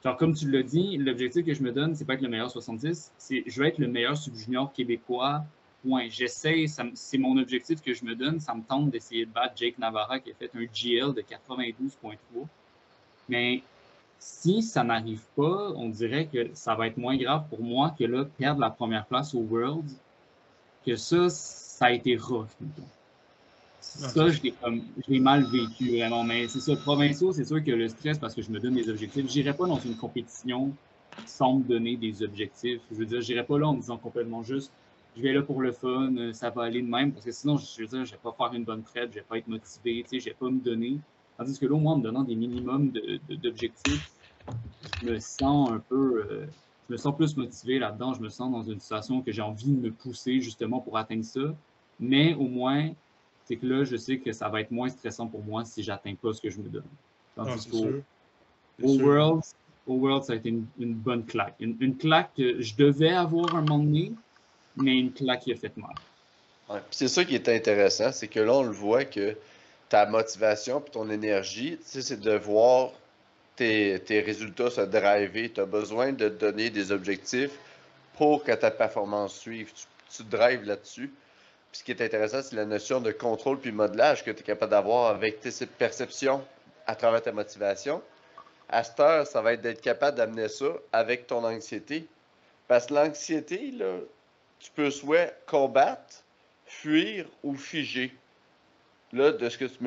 Genre, 0.04 0.16
comme 0.16 0.34
tu 0.34 0.50
l'as 0.50 0.62
dit, 0.62 0.96
l'objectif 0.96 1.44
que 1.44 1.54
je 1.54 1.62
me 1.62 1.72
donne, 1.72 1.94
c'est 1.94 2.04
pas 2.04 2.14
être 2.14 2.22
le 2.22 2.28
meilleur 2.28 2.50
70, 2.50 3.12
c'est 3.18 3.42
je 3.46 3.60
veux 3.60 3.66
être 3.66 3.78
le 3.78 3.88
meilleur 3.88 4.16
sub-junior 4.16 4.72
québécois. 4.72 5.44
Point. 5.84 6.08
J'essaie, 6.08 6.66
c'est 6.94 7.18
mon 7.18 7.38
objectif 7.38 7.80
que 7.80 7.94
je 7.94 8.04
me 8.04 8.16
donne. 8.16 8.40
Ça 8.40 8.52
me 8.52 8.62
tente 8.62 8.90
d'essayer 8.90 9.26
de 9.26 9.30
battre 9.30 9.54
Jake 9.56 9.78
Navarra 9.78 10.18
qui 10.18 10.32
a 10.32 10.34
fait 10.34 10.50
un 10.56 10.64
GL 10.64 11.14
de 11.14 11.22
92.3. 11.22 12.16
Mais 13.28 13.62
si 14.18 14.62
ça 14.62 14.82
n'arrive 14.82 15.22
pas, 15.36 15.70
on 15.76 15.88
dirait 15.88 16.26
que 16.26 16.50
ça 16.54 16.74
va 16.74 16.88
être 16.88 16.96
moins 16.96 17.16
grave 17.16 17.44
pour 17.48 17.62
moi 17.62 17.94
que 17.96 18.04
là, 18.04 18.24
perdre 18.24 18.60
la 18.60 18.70
première 18.70 19.06
place 19.06 19.34
au 19.34 19.40
World, 19.40 19.88
que 20.84 20.96
ça, 20.96 21.28
ça 21.28 21.86
a 21.86 21.92
été 21.92 22.16
rough. 22.16 22.48
Ça, 23.80 24.28
je 24.30 24.40
l'ai 25.08 25.20
mal 25.20 25.44
vécu 25.50 25.90
vraiment. 25.96 26.24
Mais 26.24 26.48
c'est 26.48 26.60
ça, 26.60 26.76
provinciaux, 26.76 27.32
c'est 27.32 27.44
sûr 27.44 27.62
que 27.62 27.70
le 27.70 27.88
stress 27.88 28.18
parce 28.18 28.34
que 28.34 28.42
je 28.42 28.50
me 28.50 28.60
donne 28.60 28.74
des 28.74 28.88
objectifs. 28.88 29.26
J'irai 29.28 29.54
pas 29.56 29.66
dans 29.66 29.78
une 29.78 29.96
compétition 29.96 30.76
sans 31.24 31.58
me 31.58 31.64
donner 31.64 31.96
des 31.96 32.22
objectifs. 32.22 32.82
Je 32.90 32.96
veux 32.96 33.06
dire, 33.06 33.20
j'irai 33.20 33.44
pas 33.46 33.58
là 33.58 33.68
en 33.68 33.74
me 33.74 33.80
disant 33.80 33.98
complètement 33.98 34.42
juste, 34.42 34.74
je 35.14 35.22
vais 35.22 35.32
là 35.32 35.42
pour 35.42 35.60
le 35.60 35.72
fun, 35.72 36.32
ça 36.32 36.50
va 36.50 36.62
aller 36.64 36.82
de 36.82 36.88
même. 36.88 37.12
Parce 37.12 37.24
que 37.24 37.32
sinon, 37.32 37.56
je 37.56 37.80
veux 37.82 37.88
dire, 37.88 38.04
je 38.04 38.12
vais 38.12 38.18
pas 38.18 38.34
faire 38.36 38.52
une 38.54 38.64
bonne 38.64 38.82
prep, 38.82 39.10
je 39.12 39.16
vais 39.20 39.24
pas 39.24 39.38
être 39.38 39.46
motivé, 39.48 40.02
tu 40.04 40.08
sais, 40.10 40.20
je 40.20 40.30
vais 40.30 40.36
pas 40.36 40.50
me 40.50 40.60
donner. 40.60 41.00
Tandis 41.36 41.58
que 41.58 41.66
là, 41.66 41.74
au 41.74 41.78
moins, 41.78 41.94
en 41.94 41.98
me 41.98 42.02
donnant 42.02 42.24
des 42.24 42.36
minimums 42.36 42.90
de- 42.90 43.20
d'objectifs, 43.36 44.02
je 44.82 45.04
me 45.06 45.18
sens 45.18 45.72
un 45.72 45.80
peu. 45.80 46.24
euh, 46.30 46.46
je 46.88 46.94
me 46.94 46.96
sens 46.96 47.14
plus 47.16 47.36
motivé 47.36 47.78
là-dedans. 47.78 48.14
Je 48.14 48.20
me 48.22 48.28
sens 48.28 48.50
dans 48.50 48.62
une 48.62 48.80
situation 48.80 49.22
que 49.22 49.32
j'ai 49.32 49.42
envie 49.42 49.72
de 49.72 49.78
me 49.80 49.94
pousser 49.94 50.40
justement 50.40 50.80
pour 50.80 50.96
atteindre 50.96 51.24
ça. 51.24 51.58
Mais 51.98 52.34
au 52.34 52.48
moins, 52.48 52.92
c'est 53.48 53.56
que 53.56 53.66
là, 53.66 53.82
je 53.82 53.96
sais 53.96 54.18
que 54.18 54.30
ça 54.32 54.50
va 54.50 54.60
être 54.60 54.70
moins 54.70 54.90
stressant 54.90 55.26
pour 55.26 55.42
moi 55.42 55.64
si 55.64 55.82
j'atteins 55.82 56.14
pas 56.14 56.34
ce 56.34 56.40
que 56.42 56.50
je 56.50 56.58
me 56.58 56.68
donne. 56.68 56.84
Ah, 57.38 57.44
Tandis 57.46 57.62
c'est 57.62 57.70
qu'au 57.70 57.86
au. 58.82 58.98
World, 58.98 59.42
au 59.86 59.94
World, 59.94 60.24
ça 60.24 60.34
a 60.34 60.36
été 60.36 60.50
une, 60.50 60.66
une 60.78 60.92
bonne 60.92 61.24
claque. 61.24 61.54
Une, 61.58 61.74
une 61.80 61.96
claque 61.96 62.30
que 62.36 62.60
je 62.60 62.76
devais 62.76 63.14
avoir 63.14 63.54
un 63.54 63.62
moment 63.62 63.78
donné, 63.78 64.12
mais 64.76 64.98
une 64.98 65.12
claque 65.12 65.40
qui 65.40 65.52
a 65.52 65.56
fait 65.56 65.74
mal. 65.78 65.94
Ouais, 66.68 66.80
puis 66.80 66.90
C'est 66.90 67.08
ça 67.08 67.24
qui 67.24 67.34
est 67.36 67.48
intéressant, 67.48 68.12
c'est 68.12 68.28
que 68.28 68.40
là, 68.40 68.52
on 68.52 68.64
le 68.64 68.70
voit 68.70 69.06
que 69.06 69.34
ta 69.88 70.04
motivation 70.04 70.84
et 70.86 70.90
ton 70.90 71.08
énergie, 71.08 71.78
c'est 71.80 72.20
de 72.20 72.36
voir 72.36 72.90
tes, 73.56 73.98
tes 74.00 74.20
résultats 74.20 74.68
se 74.68 74.82
driver. 74.82 75.50
Tu 75.50 75.58
as 75.58 75.64
besoin 75.64 76.12
de 76.12 76.28
te 76.28 76.34
donner 76.34 76.68
des 76.68 76.92
objectifs 76.92 77.58
pour 78.18 78.44
que 78.44 78.52
ta 78.52 78.70
performance 78.70 79.38
suive. 79.38 79.72
Tu, 79.72 79.86
tu 80.14 80.22
drives 80.24 80.64
là-dessus. 80.64 81.10
Puis 81.70 81.80
ce 81.80 81.84
qui 81.84 81.92
est 81.92 82.02
intéressant, 82.02 82.42
c'est 82.42 82.56
la 82.56 82.64
notion 82.64 83.00
de 83.00 83.12
contrôle 83.12 83.58
puis 83.58 83.72
modelage 83.72 84.24
que 84.24 84.30
tu 84.30 84.40
es 84.40 84.42
capable 84.42 84.70
d'avoir 84.70 85.08
avec 85.08 85.40
tes 85.40 85.50
perceptions 85.66 86.42
à 86.86 86.94
travers 86.94 87.22
ta 87.22 87.32
motivation. 87.32 88.02
À 88.68 88.84
cette 88.84 89.00
heure, 89.00 89.26
ça 89.26 89.42
va 89.42 89.52
être 89.52 89.60
d'être 89.60 89.80
capable 89.80 90.16
d'amener 90.16 90.48
ça 90.48 90.66
avec 90.92 91.26
ton 91.26 91.44
anxiété. 91.44 92.06
Parce 92.66 92.86
que 92.86 92.94
l'anxiété, 92.94 93.72
tu 94.58 94.70
peux 94.74 94.90
soit 94.90 95.32
combattre, 95.46 96.22
fuir 96.66 97.26
ou 97.42 97.54
figer. 97.54 98.14
Là, 99.12 99.32
de 99.32 99.48
ce 99.48 99.56
que 99.56 99.64
tu 99.64 99.78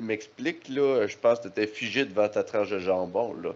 m'expliques, 0.00 0.68
là, 0.68 1.06
je 1.06 1.16
pense 1.16 1.38
que 1.38 1.44
tu 1.44 1.48
étais 1.50 1.66
figé 1.68 2.04
devant 2.04 2.28
ta 2.28 2.42
tranche 2.42 2.70
de 2.70 2.80
jambon, 2.80 3.34
là. 3.34 3.54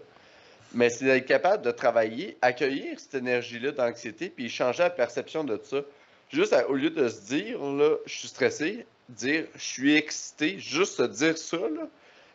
Mais 0.71 0.89
c'est 0.89 1.05
d'être 1.05 1.25
capable 1.25 1.63
de 1.63 1.71
travailler, 1.71 2.37
accueillir 2.41 2.99
cette 2.99 3.15
énergie-là 3.15 3.71
d'anxiété, 3.71 4.29
puis 4.29 4.49
changer 4.49 4.83
la 4.83 4.89
perception 4.89 5.43
de 5.43 5.59
ça. 5.63 5.81
Juste 6.29 6.55
au 6.67 6.73
lieu 6.73 6.91
de 6.91 7.07
se 7.09 7.21
dire, 7.21 7.59
là, 7.59 7.97
je 8.05 8.13
suis 8.13 8.27
stressé, 8.27 8.85
dire, 9.09 9.47
je 9.55 9.63
suis 9.63 9.95
excité, 9.95 10.59
juste 10.59 10.95
se 10.97 11.03
dire 11.03 11.37
ça, 11.37 11.57
là, 11.57 11.87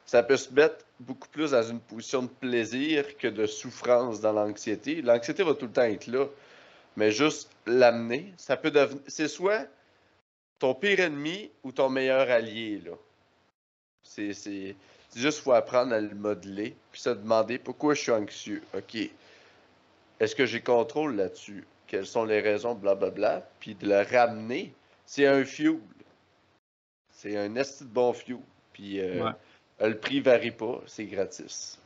ça 0.04 0.22
peut 0.22 0.37
se 0.37 0.52
mettre 0.52 0.85
beaucoup 1.00 1.28
plus 1.28 1.52
dans 1.52 1.62
une 1.62 1.80
position 1.80 2.22
de 2.22 2.28
plaisir 2.28 3.16
que 3.16 3.28
de 3.28 3.46
souffrance 3.46 4.20
dans 4.20 4.33
l'anxiété. 4.33 5.00
L'anxiété 5.00 5.42
va 5.42 5.54
tout 5.54 5.66
le 5.66 5.72
temps 5.72 5.83
être 5.83 6.09
là, 6.09 6.26
mais 6.96 7.11
juste 7.11 7.50
l'amener, 7.66 8.35
ça 8.37 8.57
peut 8.57 8.70
devenir. 8.70 9.02
C'est 9.07 9.28
soit 9.28 9.66
ton 10.59 10.74
pire 10.74 11.00
ennemi 11.00 11.50
ou 11.62 11.72
ton 11.72 11.88
meilleur 11.88 12.30
allié, 12.30 12.83
là. 12.85 12.92
C'est 14.02 14.76
juste 15.16 15.40
faut 15.40 15.52
apprendre 15.52 15.94
à 15.94 16.00
le 16.00 16.14
modeler, 16.14 16.76
puis 16.92 17.00
se 17.00 17.11
demander 17.11 17.59
pourquoi 17.59 17.94
je 17.94 18.02
suis 18.02 18.12
anxieux. 18.12 18.62
OK. 18.74 18.96
Est-ce 20.20 20.37
que 20.37 20.46
j'ai 20.46 20.61
contrôle 20.61 21.16
là-dessus? 21.16 21.64
Quelles 21.87 22.07
sont 22.07 22.25
les 22.25 22.40
raisons, 22.40 22.75
blablabla, 22.75 23.49
puis 23.61 23.75
de 23.75 23.87
le 23.88 24.03
ramener. 24.03 24.75
C'est 25.07 25.27
un 25.27 25.44
fuel. 25.44 25.79
C'est 27.11 27.37
un 27.37 27.55
esti 27.57 27.85
de 27.85 27.90
bon 27.90 28.12
fuel. 28.12 28.38
Puis 28.73 29.01
euh, 29.01 29.25
Ouais. 29.25 29.33
euh, 29.81 29.88
le 29.90 29.99
prix 29.99 30.20
varie 30.20 30.51
pas, 30.51 30.81
c'est 30.87 31.07
gratis. 31.07 31.81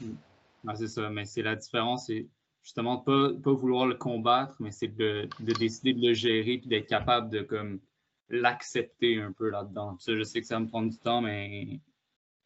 Ouais, 0.00 0.74
c'est 0.76 0.88
ça, 0.88 1.08
mais 1.10 1.24
c'est 1.24 1.42
la 1.42 1.56
différence, 1.56 2.06
c'est 2.06 2.26
justement 2.62 2.98
pas, 2.98 3.30
pas 3.42 3.52
vouloir 3.52 3.86
le 3.86 3.94
combattre, 3.94 4.56
mais 4.60 4.70
c'est 4.70 4.88
de, 4.88 5.28
de 5.40 5.52
décider 5.54 5.94
de 5.94 6.06
le 6.08 6.14
gérer 6.14 6.58
puis 6.58 6.68
d'être 6.68 6.86
capable 6.86 7.30
de 7.30 7.42
comme 7.42 7.80
l'accepter 8.28 9.20
un 9.20 9.32
peu 9.32 9.48
là-dedans. 9.48 9.96
Ça, 9.98 10.14
je 10.14 10.22
sais 10.22 10.40
que 10.40 10.46
ça 10.46 10.56
va 10.56 10.60
me 10.60 10.68
prendre 10.68 10.90
du 10.90 10.98
temps, 10.98 11.22
mais 11.22 11.80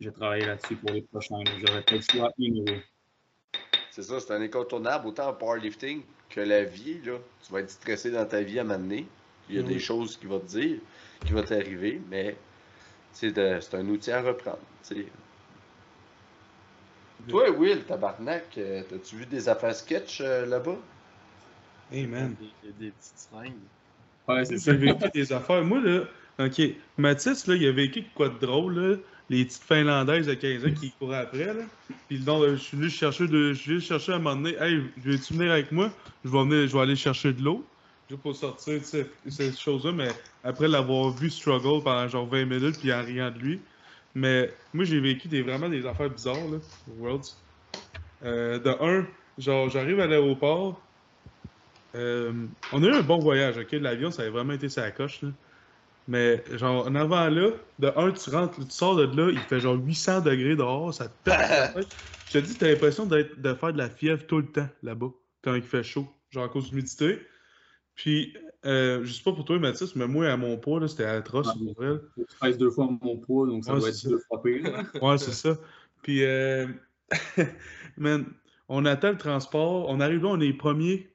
je 0.00 0.08
vais 0.08 0.14
travailler 0.14 0.46
là-dessus 0.46 0.76
pour 0.76 0.90
les 0.92 1.02
prochains. 1.02 1.42
J'aurais 1.58 1.84
choix 2.00 2.30
anyway. 2.38 2.82
C'est 3.94 4.02
ça, 4.02 4.18
c'est 4.20 4.32
un 4.32 4.40
incontournable, 4.40 5.06
autant 5.06 5.28
en 5.28 5.34
powerlifting 5.34 6.00
que 6.30 6.40
la 6.40 6.64
vie. 6.64 6.98
Là. 7.04 7.18
Tu 7.46 7.52
vas 7.52 7.60
être 7.60 7.70
stressé 7.70 8.10
dans 8.10 8.24
ta 8.24 8.40
vie 8.40 8.58
à 8.58 8.62
un 8.62 8.64
moment 8.64 8.78
donné. 8.78 9.06
Il 9.50 9.56
y 9.56 9.58
a 9.58 9.62
Oui. 9.62 9.68
des 9.68 9.78
choses 9.78 10.16
qui 10.16 10.24
vont 10.24 10.40
te 10.40 10.46
dire, 10.46 10.78
qui 11.26 11.32
vont 11.32 11.42
t'arriver, 11.42 12.00
mais 12.08 12.34
c'est 13.12 13.36
un 13.38 13.88
outil 13.88 14.10
à 14.10 14.22
reprendre. 14.22 14.58
sais. 14.80 15.06
Toi, 17.28 17.50
Will, 17.50 17.84
tabarnak, 17.84 18.56
euh, 18.58 18.82
t'as-tu 18.88 19.16
vu 19.16 19.26
des 19.26 19.48
affaires 19.48 19.76
sketch 19.76 20.20
euh, 20.22 20.46
là-bas? 20.46 20.76
Hey 21.92 22.06
man. 22.06 22.34
Des, 22.64 22.72
des 22.86 22.90
petites 22.90 23.18
seringues. 23.18 23.52
Ouais, 24.26 24.44
c'est 24.44 24.58
ça. 24.58 24.72
J'ai 24.72 24.78
vécu 24.78 25.04
des 25.12 25.32
affaires. 25.32 25.62
Moi, 25.62 25.80
là, 25.80 26.04
OK. 26.38 26.62
Mathis, 26.98 27.46
là, 27.46 27.54
il 27.54 27.66
a 27.66 27.72
vécu 27.72 28.04
quoi 28.14 28.28
de 28.28 28.38
drôle, 28.38 28.78
là? 28.78 28.96
Les 29.30 29.44
petites 29.44 29.62
Finlandaises 29.62 30.26
de 30.26 30.34
15 30.34 30.66
ans 30.66 30.74
qui 30.78 30.90
couraient 30.98 31.18
après, 31.18 31.46
là. 31.46 31.62
Puis 32.08 32.18
donc, 32.18 32.44
je 32.48 32.56
suis 32.56 32.76
venu 32.76 32.90
chercher 32.90 33.28
de. 33.28 33.52
Je 33.52 33.58
suis 33.58 33.70
venu 33.72 33.80
chercher 33.80 34.12
à 34.12 34.16
un 34.16 34.18
moment 34.18 34.36
donné. 34.36 34.56
Hey, 34.60 34.82
veux-tu 34.98 35.34
venir 35.34 35.52
avec 35.52 35.72
moi? 35.72 35.90
Je 36.24 36.30
vais 36.30 36.68
je 36.68 36.72
vais 36.72 36.80
aller 36.80 36.96
chercher 36.96 37.32
de 37.32 37.42
l'eau. 37.42 37.64
Pour 38.22 38.36
sortir 38.36 38.78
de 38.78 39.06
cette, 39.30 39.58
chose-là, 39.58 39.90
mais 39.90 40.08
après 40.44 40.68
l'avoir 40.68 41.12
vu 41.12 41.30
struggle 41.30 41.82
pendant 41.82 42.06
genre 42.08 42.26
20 42.26 42.44
minutes, 42.44 42.78
puis 42.78 42.92
en 42.92 43.02
riant 43.02 43.30
de 43.30 43.38
lui. 43.38 43.60
Mais 44.14 44.52
moi, 44.74 44.84
j'ai 44.84 45.00
vécu 45.00 45.28
des, 45.28 45.40
vraiment 45.40 45.70
des 45.70 45.86
affaires 45.86 46.10
bizarres, 46.10 46.36
là, 46.50 46.58
Worlds. 46.98 47.34
Euh, 48.22 48.58
de 48.58 48.68
un, 48.68 49.06
genre, 49.38 49.70
j'arrive 49.70 49.98
à 50.00 50.06
l'aéroport. 50.06 50.78
Euh, 51.94 52.32
on 52.72 52.82
a 52.82 52.86
eu 52.86 52.92
un 52.92 53.02
bon 53.02 53.18
voyage, 53.18 53.56
ok? 53.56 53.72
L'avion, 53.72 54.10
ça 54.10 54.24
a 54.24 54.30
vraiment 54.30 54.52
été 54.52 54.68
sa 54.68 54.90
coche, 54.90 55.22
là. 55.22 55.30
Mais, 56.08 56.42
genre, 56.52 56.86
en 56.86 56.94
avant 56.94 57.28
là, 57.28 57.50
de 57.78 57.92
un, 57.96 58.10
tu 58.12 58.30
rentres, 58.30 58.56
tu 58.56 58.70
sors 58.70 58.96
de 58.96 59.04
là, 59.04 59.30
il 59.30 59.38
fait 59.38 59.60
genre 59.60 59.76
800 59.76 60.20
degrés 60.22 60.56
dehors, 60.56 60.92
ça 60.92 61.08
te 61.08 61.14
pète. 61.24 61.88
Je 62.26 62.38
te 62.38 62.44
dis, 62.44 62.56
t'as 62.56 62.68
l'impression 62.68 63.06
d'être, 63.06 63.40
de 63.40 63.54
faire 63.54 63.72
de 63.72 63.78
la 63.78 63.90
fièvre 63.90 64.26
tout 64.26 64.38
le 64.38 64.46
temps, 64.46 64.68
là-bas, 64.82 65.10
quand 65.42 65.54
il 65.54 65.62
fait 65.62 65.82
chaud, 65.82 66.08
genre 66.30 66.44
à 66.44 66.48
cause 66.48 66.66
de 66.66 66.70
l'humidité. 66.70 67.18
Puis, 67.94 68.34
euh, 68.64 69.00
je 69.04 69.12
sais 69.12 69.22
pas 69.22 69.32
pour 69.32 69.44
toi, 69.44 69.58
Mathis, 69.58 69.94
mais 69.96 70.06
moi, 70.06 70.28
à 70.28 70.36
mon 70.36 70.56
poids, 70.56 70.80
là, 70.80 70.88
c'était 70.88 71.04
atroce, 71.04 71.48
vrai. 71.76 71.96
Je 72.16 72.22
pèse 72.40 72.58
deux 72.58 72.70
fois 72.70 72.88
mon 73.02 73.18
poids, 73.18 73.46
donc 73.46 73.64
ça 73.64 73.74
Ouais, 73.74 73.80
doit 73.80 73.88
être 73.88 73.94
ça. 73.94 74.08
deux 74.08 74.18
fois 74.18 74.42
pire. 74.42 74.62
là. 74.62 74.82
Ouais, 75.02 75.18
c'est 75.18 75.32
ça. 75.32 75.58
Puis, 76.02 76.24
euh, 76.24 76.66
man, 77.96 78.26
on 78.68 78.84
attend 78.86 79.10
le 79.10 79.18
transport. 79.18 79.88
On 79.88 80.00
arrive 80.00 80.22
là, 80.22 80.28
on 80.30 80.40
est 80.40 80.46
les 80.46 80.52
premiers 80.52 81.10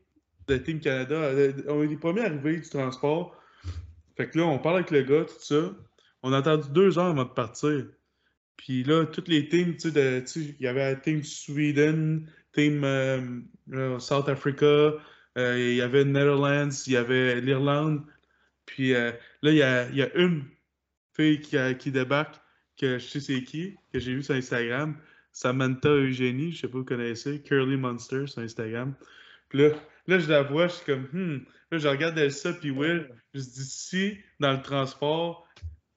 de 0.48 0.58
Team 0.58 0.80
Canada. 0.80 1.16
euh, 1.16 1.54
On 1.68 1.82
est 1.84 1.88
les 1.88 1.98
premiers 1.98 2.22
arrivés 2.26 2.58
du 2.60 2.70
transport. 2.70 3.36
Fait 4.18 4.30
que 4.30 4.38
là, 4.40 4.46
on 4.46 4.58
parle 4.58 4.78
avec 4.78 4.92
le 4.92 5.04
gars, 5.04 5.26
tout 5.26 5.40
ça. 5.40 5.76
On 6.24 6.34
a 6.34 6.40
attendu 6.40 6.70
deux 6.72 6.98
heures 6.98 7.06
avant 7.06 7.24
de 7.24 7.30
partir. 7.30 7.86
Puis 8.58 8.84
là, 8.84 9.06
toutes 9.06 9.28
les 9.28 9.48
teams, 9.48 9.78
tu 9.78 9.92
sais, 9.92 10.26
il 10.36 10.56
y 10.60 10.68
avait 10.68 11.00
Team 11.00 11.24
Sweden, 11.24 12.28
Team 12.52 12.84
euh, 12.84 13.22
euh, 13.74 14.00
South 14.00 14.28
Africa, 14.28 14.66
euh, 15.38 15.56
il 15.60 15.76
y 15.76 15.82
avait 15.82 16.04
Netherlands, 16.04 16.72
il 16.88 16.94
y 16.94 16.98
avait 16.98 17.40
l'Irlande. 17.40 18.04
Puis 18.66 18.92
là, 18.92 19.14
il 19.44 19.56
y 19.56 19.62
a, 19.62 20.16
une 20.16 20.44
fille 21.16 21.40
qui, 21.40 21.58
qui 21.78 21.92
débarque, 21.92 22.36
que 22.78 22.98
je 22.98 23.08
sais 23.08 23.20
c'est 23.20 23.44
qui, 23.44 23.76
que 23.94 24.00
j'ai 24.00 24.16
vu 24.16 24.24
sur 24.24 24.36
Instagram. 24.36 24.98
Samantha 25.32 25.90
Eugénie, 25.90 26.52
je 26.52 26.62
sais 26.62 26.68
pas 26.68 26.80
vous 26.80 26.84
connaissez, 26.84 27.42
Curly 27.44 27.78
Monster 27.78 28.26
sur 28.26 28.42
Instagram. 28.42 28.96
Puis 29.50 29.60
là, 29.60 29.70
là, 30.08 30.20
je 30.20 30.30
la 30.30 30.44
vois, 30.44 30.68
je 30.68 30.74
suis 30.74 30.86
comme, 30.86 31.08
hmm. 31.12 31.46
Là, 31.72 31.78
je 31.78 31.88
regarde 31.88 32.18
Elsa 32.18 32.54
puis 32.54 32.72
Will. 32.72 33.10
Je 33.34 33.42
dis, 33.42 33.66
si 33.66 34.18
dans 34.40 34.54
le 34.54 34.62
transport, 34.62 35.48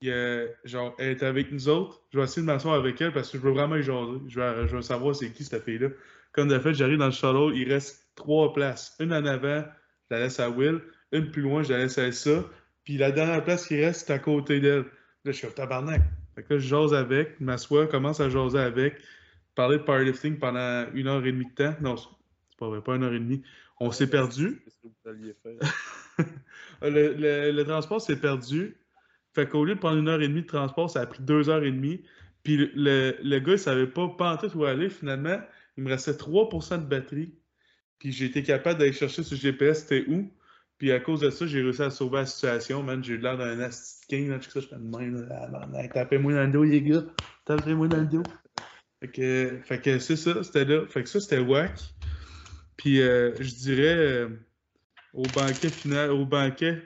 genre, 0.03 0.95
elle 0.99 1.11
est 1.11 1.23
avec 1.23 1.53
nous 1.53 1.69
autres, 1.69 2.03
je 2.13 2.19
vais 2.19 2.25
essayer 2.25 2.43
de 2.43 2.47
m'asseoir 2.47 2.75
avec 2.75 3.01
elle 3.01 3.13
parce 3.13 3.31
que 3.31 3.39
je 3.39 3.43
veux 3.43 3.53
vraiment 3.53 3.77
y 3.77 3.83
jaser. 3.83 4.21
Je 4.29 4.41
veux, 4.41 4.83
savoir 4.83 5.15
c'est 5.15 5.33
qui 5.33 5.45
cette 5.45 5.65
fille-là. 5.65 5.89
Comme 6.33 6.49
de 6.49 6.59
fait, 6.59 6.75
j'arrive 6.75 6.99
dans 6.99 7.07
le 7.07 7.13
shuttle, 7.13 7.57
il 7.57 7.71
reste 7.73 8.09
trois 8.15 8.53
places. 8.53 8.97
Une 9.01 9.13
en 9.13 9.25
avant, 9.25 9.65
je 10.11 10.15
la 10.15 10.21
laisse 10.21 10.41
à 10.41 10.51
Will. 10.51 10.81
Une 11.13 11.31
plus 11.31 11.43
loin, 11.43 11.63
je 11.63 11.73
la 11.73 11.79
laisse 11.79 11.99
à 11.99 12.05
Elsa. 12.05 12.45
Puis 12.85 12.97
la 12.97 13.13
dernière 13.13 13.43
place 13.45 13.67
qui 13.67 13.81
reste, 13.81 14.07
c'est 14.07 14.13
à 14.13 14.19
côté 14.19 14.61
d'elle. 14.61 14.85
Là, 15.25 15.33
je 15.33 15.33
suis 15.33 15.47
au 15.47 15.51
tabarnak. 15.51 16.03
Fait 16.35 16.43
que 16.43 16.55
là, 16.55 16.61
je 16.61 16.67
jase 16.67 16.95
avec, 16.95 17.41
m'assois, 17.41 17.87
commence 17.87 18.21
à 18.21 18.29
jaser 18.29 18.59
avec, 18.59 18.97
parler 19.55 19.79
de 19.79 19.83
powerlifting 19.83 20.39
pendant 20.39 20.87
une 20.95 21.09
heure 21.09 21.25
et 21.25 21.33
demie 21.33 21.47
de 21.47 21.55
temps. 21.55 21.75
Non, 21.81 21.97
c'est 21.97 22.09
pas 22.59 22.69
vrai, 22.69 22.81
pas 22.81 22.97
une 22.97 23.05
heure 23.05 23.13
et 23.13 23.19
demie. 23.19 23.43
On 23.81 23.91
s'est 23.91 24.07
perdu. 24.09 24.61
Qu'est-ce 24.65 24.77
que 24.79 24.89
vous 24.89 25.11
alliez 25.11 25.35
faire? 25.43 25.59
Le, 26.83 27.13
le- 27.15 27.51
le 27.53 27.65
transport 27.65 28.01
s'est 28.01 28.17
perdu. 28.17 28.77
Fait 29.35 29.47
qu'au 29.49 29.65
lieu 29.65 29.75
de 29.75 29.81
prendre 29.81 29.99
une 29.99 30.09
heure 30.09 30.21
et 30.23 30.29
demie 30.29 30.43
de 30.43 30.47
transport, 30.47 30.91
ça 30.91 31.01
a 31.03 31.07
pris 31.07 31.23
deux 31.23 31.49
heures 31.51 31.63
et 31.63 31.71
demie. 31.71 32.03
Puis 32.43 32.57
le, 32.75 33.39
gars, 33.39 33.53
il 33.53 33.59
savait 33.59 33.87
pas 33.87 34.09
pantoute 34.09 34.55
où 34.55 34.65
aller. 34.65 34.89
Finalement, 34.89 35.39
il 35.77 35.85
me 35.85 35.91
restait 35.91 36.13
3% 36.13 36.79
de 36.79 36.87
batterie. 36.87 37.35
Puis 37.99 38.13
j'ai 38.13 38.27
été 38.27 38.43
capable 38.43 38.79
d'aller 38.79 38.93
chercher 38.95 39.23
sur 39.23 39.37
GPS 39.37 39.81
c'était 39.81 40.05
où? 40.09 40.31
Puis 40.79 40.91
à 40.93 41.01
cause 41.01 41.21
de 41.21 41.29
ça, 41.29 41.47
j'ai 41.47 41.61
réussi 41.61 41.83
à 41.83 41.91
sauver 41.91 42.19
la 42.19 42.27
situation, 42.27 42.83
man. 42.83 43.05
J'ai 43.05 43.15
eu 43.15 43.19
l'air 43.19 43.37
d'un 43.37 43.57
de 43.57 43.71
king, 44.09 44.31
là. 44.31 44.39
Je 44.41 44.49
fais 44.49 44.61
de 44.61 44.97
même, 44.97 45.27
là. 45.29 45.89
Tapez-moi 45.93 46.33
dans 46.33 46.45
le 46.47 46.53
dos, 46.53 46.65
les 46.65 46.81
gars. 46.81 47.05
Tapez-moi 47.45 47.89
dans 47.89 47.99
le 47.99 48.07
dos. 48.07 48.23
Fait 49.01 49.09
que, 49.09 49.59
fait 49.65 49.81
que 49.81 49.99
c'est 49.99 50.17
ça, 50.17 50.43
c'était 50.43 50.65
là. 50.65 50.87
Fait 50.87 51.03
que 51.03 51.09
ça, 51.11 51.21
c'était 51.21 51.41
whack. 51.41 51.73
Puis 52.81 53.03
euh, 53.03 53.35
je 53.39 53.55
dirais 53.57 53.95
euh, 53.95 54.29
au 55.13 55.23
banquet 55.23 55.69
final, 55.71 56.13
au 56.13 56.25
banquet, 56.25 56.83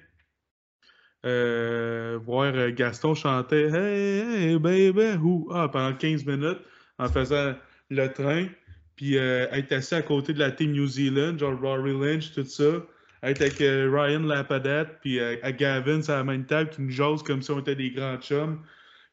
euh, 1.24 2.18
voir 2.20 2.72
Gaston 2.72 3.14
chanter 3.14 3.68
Hey, 3.72 4.50
hey, 4.50 4.58
baby, 4.58 5.16
who? 5.16 5.48
Ah, 5.52 5.68
pendant 5.68 5.96
15 5.96 6.26
minutes 6.26 6.58
en 6.98 7.08
faisant 7.08 7.54
le 7.90 8.08
train. 8.08 8.48
Puis 8.96 9.14
être 9.16 9.70
assis 9.70 9.94
à 9.94 10.02
côté 10.02 10.32
de 10.32 10.40
la 10.40 10.50
team 10.50 10.72
New 10.72 10.86
Zealand, 10.88 11.38
genre 11.38 11.60
Rory 11.60 11.92
Lynch, 11.92 12.32
tout 12.32 12.44
ça. 12.44 12.84
Être 13.22 13.40
avec 13.40 13.58
Ryan 13.58 14.20
Lapadat, 14.20 14.84
puis 15.00 15.20
à 15.20 15.52
Gavin 15.52 16.00
à 16.08 16.16
la 16.16 16.24
même 16.24 16.44
table 16.44 16.70
qui 16.70 16.82
nous 16.82 16.90
jase 16.90 17.22
comme 17.22 17.40
si 17.40 17.50
on 17.52 17.60
était 17.60 17.74
des 17.76 17.90
grands 17.90 18.18
chums. 18.18 18.62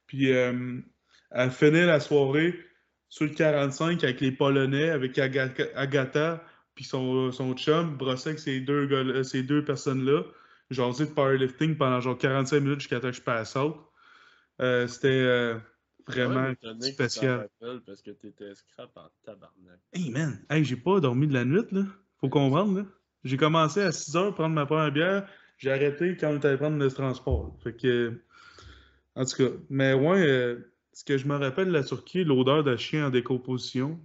Puis 0.07 0.31
à 1.31 1.49
finir 1.49 1.87
la 1.87 1.99
soirée 1.99 2.59
sur 3.09 3.25
le 3.25 3.31
45 3.31 4.03
avec 4.03 4.19
les 4.21 4.31
Polonais, 4.31 4.89
avec 4.89 5.17
Aga- 5.17 5.51
Agatha, 5.75 6.43
puis 6.81 6.89
son, 6.89 7.31
son 7.31 7.53
chum, 7.53 7.95
brosser 7.95 8.29
avec 8.29 8.39
ces 8.39 8.59
deux, 8.59 8.87
gars- 8.87 9.23
ces 9.23 9.43
deux 9.43 9.63
personnes-là. 9.63 10.23
Jaser 10.71 11.05
de 11.05 11.11
powerlifting 11.11 11.75
pendant 11.77 11.99
genre 12.01 12.17
45 12.17 12.59
minutes 12.61 12.79
jusqu'à 12.79 12.99
temps 12.99 13.09
que 13.09 13.15
je 13.17 13.21
passe 13.21 13.55
out. 13.55 13.75
Euh, 14.61 14.87
C'était 14.87 15.09
euh, 15.09 15.57
vraiment 16.07 16.53
que 16.55 16.81
spécial. 16.81 17.49
Parce 17.85 18.01
que 18.01 18.11
t'étais 18.11 18.55
scrap 18.55 18.89
en 18.95 19.09
tabarnak. 19.25 19.79
Hey 19.93 20.09
man, 20.11 20.39
hey, 20.49 20.63
j'ai 20.63 20.75
pas 20.77 20.99
dormi 20.99 21.27
de 21.27 21.33
la 21.33 21.45
nuit, 21.45 21.65
là. 21.71 21.83
Faut 22.19 22.29
comprendre, 22.29 22.79
là. 22.79 22.85
J'ai 23.23 23.37
commencé 23.37 23.81
à 23.81 23.91
6 23.91 24.15
heures 24.15 24.33
prendre 24.33 24.55
ma 24.55 24.65
première 24.65 24.91
bière. 24.91 25.27
J'ai 25.57 25.71
arrêté 25.71 26.17
quand 26.17 26.29
on 26.31 26.37
était 26.37 26.47
allé 26.47 26.57
prendre 26.57 26.77
le 26.77 26.89
transport. 26.89 27.55
Fait 27.63 27.75
que. 27.75 28.21
En 29.15 29.25
tout 29.25 29.35
cas, 29.37 29.49
mais 29.69 29.93
ouais, 29.93 30.25
euh, 30.25 30.73
ce 30.93 31.03
que 31.03 31.17
je 31.17 31.27
me 31.27 31.35
rappelle 31.35 31.67
de 31.67 31.73
la 31.73 31.83
Turquie, 31.83 32.23
l'odeur 32.23 32.63
de 32.63 32.75
chien 32.77 33.07
en 33.07 33.09
décomposition. 33.09 33.99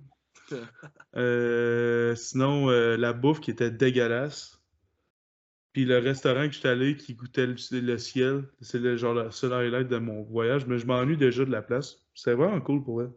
Euh, 1.17 2.15
sinon, 2.15 2.71
euh, 2.71 2.97
la 2.97 3.13
bouffe 3.13 3.41
qui 3.41 3.51
était 3.51 3.71
dégueulasse. 3.71 4.61
Puis 5.73 5.85
le 5.85 5.99
restaurant 5.99 6.47
que 6.47 6.53
j'étais 6.55 6.69
allé 6.69 6.97
qui 6.97 7.15
goûtait 7.15 7.47
le, 7.47 7.57
le 7.73 7.99
ciel. 7.99 8.45
C'est 8.61 8.79
le 8.79 8.97
genre 8.97 9.15
le 9.15 9.31
seul 9.31 9.53
highlight 9.53 9.89
de 9.89 9.99
mon 9.99 10.23
voyage. 10.23 10.67
Mais 10.67 10.79
je 10.79 10.87
m'ennuie 10.87 11.17
déjà 11.17 11.45
de 11.45 11.51
la 11.51 11.63
place. 11.63 11.99
C'est 12.15 12.35
vraiment 12.35 12.61
cool 12.61 12.83
pour 12.83 13.03
elle. 13.03 13.11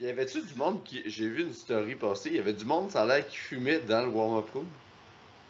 Y 0.00 0.08
avait-tu 0.08 0.42
du 0.42 0.54
monde 0.56 0.82
qui. 0.82 1.02
J'ai 1.08 1.28
vu 1.28 1.42
une 1.42 1.52
story 1.52 1.94
passer, 1.94 2.30
y 2.30 2.38
avait 2.38 2.52
du 2.52 2.64
monde, 2.64 2.90
ça 2.90 3.02
a 3.02 3.06
l'air 3.06 3.26
qui 3.26 3.36
fumait 3.36 3.80
dans 3.80 4.02
le 4.04 4.08
warm-up 4.08 4.50
room? 4.52 4.66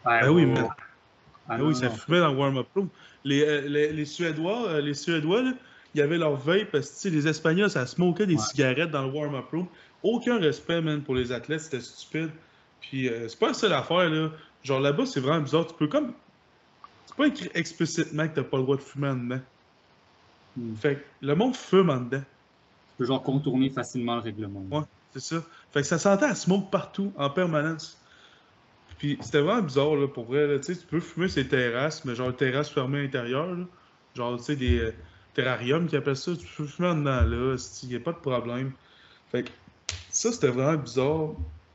Ben 0.04 0.28
oui, 0.30 0.44
mais- 0.44 0.60
ouais. 0.60 0.68
Ah 0.68 1.54
Ah 1.54 1.58
non, 1.58 1.68
oui, 1.68 1.74
ça 1.74 1.88
non. 1.88 1.94
fumait 1.94 2.20
dans 2.20 2.32
le 2.32 2.38
warm-up 2.38 2.66
room. 2.74 2.88
Les, 3.24 3.42
euh, 3.42 3.62
les, 3.62 3.92
les 3.92 4.04
Suédois, 4.04 4.80
les 4.80 4.94
Suédois, 4.94 5.42
là, 5.42 5.52
il 5.94 6.00
y 6.00 6.02
avait 6.02 6.18
leur 6.18 6.36
vape 6.36 6.70
parce 6.72 7.02
que 7.02 7.08
les 7.08 7.28
Espagnols, 7.28 7.70
ça 7.70 7.86
smokait 7.86 8.26
des 8.26 8.34
Ouais. 8.34 8.40
cigarettes 8.42 8.90
dans 8.90 9.02
le 9.02 9.12
warm-up 9.12 9.46
room. 9.52 9.66
Aucun 10.02 10.38
respect, 10.38 10.80
man, 10.80 11.02
pour 11.02 11.14
les 11.14 11.32
athlètes, 11.32 11.60
c'était 11.60 11.80
stupide. 11.80 12.30
Puis 12.80 13.08
euh, 13.08 13.28
c'est 13.28 13.38
pas 13.38 13.48
la 13.48 13.54
seule 13.54 13.72
affaire, 13.72 14.10
là. 14.10 14.30
Genre 14.62 14.80
là-bas, 14.80 15.06
c'est 15.06 15.20
vraiment 15.20 15.40
bizarre. 15.42 15.66
Tu 15.66 15.74
peux 15.74 15.86
comme. 15.86 16.12
C'est 17.06 17.16
pas 17.16 17.26
écrit 17.28 17.50
explicitement 17.54 18.26
que 18.28 18.34
t'as 18.34 18.42
pas 18.42 18.56
le 18.56 18.62
droit 18.64 18.76
de 18.76 18.82
fumer 18.82 19.08
en 19.08 19.16
dedans. 19.16 19.40
Hmm. 20.56 20.74
Fait 20.76 20.96
que 20.96 21.00
le 21.26 21.34
monde 21.34 21.54
fume 21.56 21.90
en 21.90 21.96
dedans. 22.00 22.20
Tu 22.22 22.98
peux 22.98 23.04
genre 23.06 23.22
contourner 23.22 23.70
facilement 23.70 24.16
le 24.16 24.22
règlement. 24.22 24.64
Ouais. 24.70 24.84
C'est 25.12 25.20
ça. 25.20 25.42
Fait 25.72 25.80
que 25.80 25.86
ça 25.86 25.98
sentait 25.98 26.24
à 26.26 26.34
smoke 26.34 26.70
partout, 26.70 27.12
en 27.16 27.30
permanence. 27.30 27.98
Puis 28.98 29.18
c'était 29.20 29.40
vraiment 29.40 29.62
bizarre, 29.62 29.94
là, 29.96 30.08
pour 30.08 30.24
vrai. 30.24 30.46
là. 30.46 30.58
Tu 30.58 30.74
sais, 30.74 30.80
tu 30.80 30.86
peux 30.86 31.00
fumer 31.00 31.28
ces 31.28 31.46
terrasses, 31.46 32.04
mais 32.04 32.14
genre 32.14 32.34
terrasses 32.34 32.70
fermées 32.70 32.98
à 33.00 33.02
l'intérieur, 33.02 33.46
là. 33.54 33.64
Genre, 34.16 34.36
tu 34.38 34.44
sais, 34.44 34.56
des 34.56 34.78
euh, 34.78 34.94
terrariums 35.34 35.86
qui 35.86 35.96
appellent 35.96 36.16
ça. 36.16 36.32
Tu 36.36 36.46
peux 36.56 36.66
fumer 36.66 36.94
dedans, 36.94 37.22
là. 37.22 37.56
Il 37.82 37.88
n'y 37.88 37.96
a 37.96 38.00
pas 38.00 38.12
de 38.12 38.18
problème. 38.18 38.72
Fait 39.30 39.44
que 39.44 39.50
ça, 40.10 40.32
c'était 40.32 40.48
vraiment 40.48 40.80
bizarre. 40.80 41.30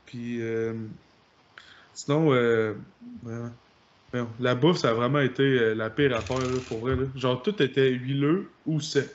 Puis 0.06 0.40
euh, 0.40 0.74
sinon, 1.94 2.32
euh, 2.32 2.74
ouais. 3.24 4.24
la 4.40 4.54
bouffe, 4.54 4.78
ça 4.78 4.90
a 4.90 4.94
vraiment 4.94 5.20
été 5.20 5.42
euh, 5.42 5.74
la 5.74 5.90
pire 5.90 6.16
affaire, 6.16 6.38
là, 6.38 6.58
pour 6.66 6.78
vrai. 6.78 6.96
Là. 6.96 7.04
Genre, 7.14 7.42
tout 7.42 7.62
était 7.62 7.90
huileux 7.90 8.50
ou 8.66 8.80
sec. 8.80 9.10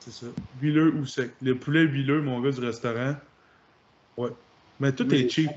C'est 0.00 0.12
ça. 0.12 0.26
Huileux 0.60 0.94
ou 0.94 1.06
sec. 1.06 1.32
Le 1.42 1.54
poulet 1.54 1.82
huileux, 1.82 2.22
mon 2.22 2.40
gars 2.40 2.50
du 2.50 2.60
restaurant. 2.60 3.14
Ouais. 4.16 4.30
Mais 4.80 4.92
tout 4.92 5.12
est 5.12 5.28
cheap. 5.28 5.50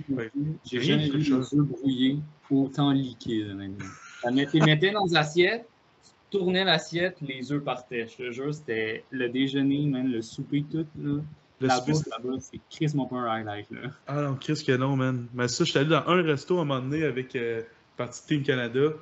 j'ai 0.65 0.79
rien 0.79 0.97
de 0.97 1.11
vu 1.11 1.23
des 1.23 1.31
œufs 1.31 1.53
brouillés 1.53 2.17
autant 2.49 2.89
honnêtement. 2.89 3.85
Ça 4.21 4.31
mettait, 4.31 4.91
dans 4.91 5.05
les 5.05 5.15
assiettes, 5.15 5.67
tournais 6.31 6.63
l'assiette, 6.63 7.17
les 7.21 7.51
œufs 7.51 7.63
partaient. 7.63 8.07
Je 8.07 8.15
te 8.17 8.31
jure, 8.31 8.53
c'était 8.53 9.03
le 9.11 9.29
déjeuner, 9.29 9.85
même 9.85 10.11
le 10.11 10.21
souper, 10.21 10.65
tout. 10.69 10.87
Là. 10.99 11.19
Le 11.59 11.67
la 11.67 11.75
souper, 11.77 11.91
bouffe 11.91 12.07
là-bas, 12.07 12.37
c'est 12.39 12.59
Chris 12.71 12.91
mon 12.95 13.11
un 13.13 13.25
highlight. 13.25 13.69
Là. 13.69 13.89
Ah 14.07 14.21
non, 14.23 14.35
Chris 14.35 14.63
que 14.65 14.75
non, 14.75 14.95
man. 14.95 15.27
Mais 15.35 15.47
ça, 15.47 15.63
j'étais 15.63 15.79
allé 15.79 15.89
dans 15.89 16.07
un 16.07 16.23
resto 16.23 16.57
à 16.57 16.61
un 16.61 16.65
moment 16.65 16.81
donné 16.81 17.03
avec 17.03 17.35
euh, 17.35 17.61
partie 17.97 18.25
Team 18.25 18.43
Canada. 18.43 18.93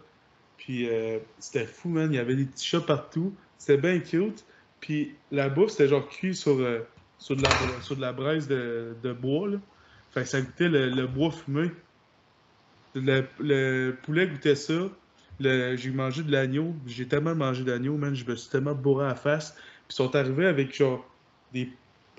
Puis 0.57 0.89
euh, 0.89 1.19
c'était 1.38 1.65
fou, 1.65 1.88
man. 1.88 2.11
Il 2.11 2.17
y 2.17 2.19
avait 2.19 2.36
des 2.36 2.45
petits 2.45 2.65
chats 2.65 2.82
partout. 2.82 3.34
C'était 3.57 3.77
bien 3.77 3.99
cute. 3.99 4.45
Puis 4.82 5.15
la 5.32 5.47
bouffe, 5.47 5.71
c'était 5.71 5.88
genre 5.88 6.07
cuit 6.09 6.36
sur, 6.36 6.57
euh, 6.57 6.80
sur, 7.17 7.38
de, 7.38 7.43
la, 7.43 7.49
sur 7.82 7.95
de 7.95 8.01
la 8.01 8.11
braise 8.11 8.47
de, 8.47 8.95
de 9.01 9.13
bois, 9.13 9.47
là. 9.47 9.57
Fait 10.11 10.23
que 10.23 10.27
ça 10.27 10.41
goûtait 10.41 10.69
le, 10.69 10.89
le 10.89 11.05
bois 11.05 11.32
fumé. 11.32 11.69
Le, 12.95 13.23
le 13.39 13.95
poulet 14.03 14.27
goûtait 14.27 14.55
ça. 14.55 14.89
J'ai 15.40 15.92
mangé 15.92 16.24
de 16.24 16.32
l'agneau. 16.32 16.76
J'ai 16.86 17.08
tellement 17.08 17.36
mangé 17.36 17.64
d'agneau, 17.64 17.96
man. 17.98 18.14
Je 18.16 18.26
me 18.26 18.36
suis 18.36 18.50
tellement 18.50 18.76
bourré 18.76 19.06
à 19.06 19.10
la 19.10 19.16
face. 19.16 19.52
Puis 19.52 19.92
ils 19.92 19.96
sont 19.96 20.16
arrivés 20.16 20.48
avec 20.48 20.76
genre 20.76 21.06
des 21.54 21.70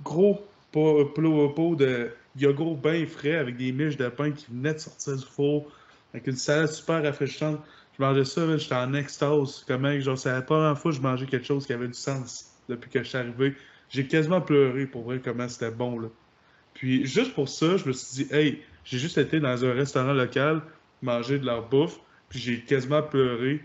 gros 0.03 0.43
pots, 0.73 1.77
de 1.77 2.11
yogourt 2.37 2.77
bien 2.77 3.05
frais 3.07 3.37
avec 3.37 3.57
des 3.57 3.73
miches 3.73 3.97
de 3.97 4.09
pain 4.09 4.31
qui 4.31 4.47
venaient 4.51 4.75
de 4.75 4.79
sortir 4.79 5.16
du 5.16 5.25
four. 5.25 5.71
Avec 6.12 6.27
une 6.27 6.37
salade 6.37 6.68
super 6.68 7.03
rafraîchissante. 7.03 7.61
Je 7.97 8.03
mangeais 8.03 8.25
ça, 8.25 8.57
j'étais 8.57 8.75
en 8.75 8.95
extase. 8.95 9.64
Comment, 9.68 9.99
genre, 10.01 10.18
c'est 10.18 10.33
la 10.33 10.43
première 10.43 10.79
fois 10.79 10.91
que 10.91 10.97
je 10.97 11.03
mangeais 11.03 11.27
quelque 11.27 11.47
chose 11.47 11.66
qui 11.66 11.73
avait 11.73 11.89
du 11.89 11.95
sens 11.95 12.51
depuis 12.68 12.91
que 12.91 13.03
je 13.03 13.09
suis 13.09 13.18
arrivé. 13.18 13.55
J'ai 13.91 14.07
quasiment 14.07 14.41
pleuré 14.41 14.87
pour 14.87 15.03
voir 15.03 15.18
comment 15.23 15.49
c'était 15.49 15.71
bon, 15.71 15.99
là. 15.99 16.09
Puis, 16.75 17.05
juste 17.05 17.35
pour 17.35 17.49
ça, 17.49 17.77
je 17.77 17.87
me 17.87 17.93
suis 17.93 18.25
dit, 18.25 18.35
hey, 18.35 18.62
j'ai 18.85 18.99
juste 18.99 19.18
été 19.18 19.41
dans 19.41 19.64
un 19.64 19.73
restaurant 19.73 20.12
local, 20.12 20.62
manger 21.03 21.39
de 21.39 21.45
leur 21.45 21.68
bouffe, 21.68 21.99
puis 22.31 22.39
j'ai 22.39 22.62
quasiment 22.62 23.03
pleuré, 23.03 23.62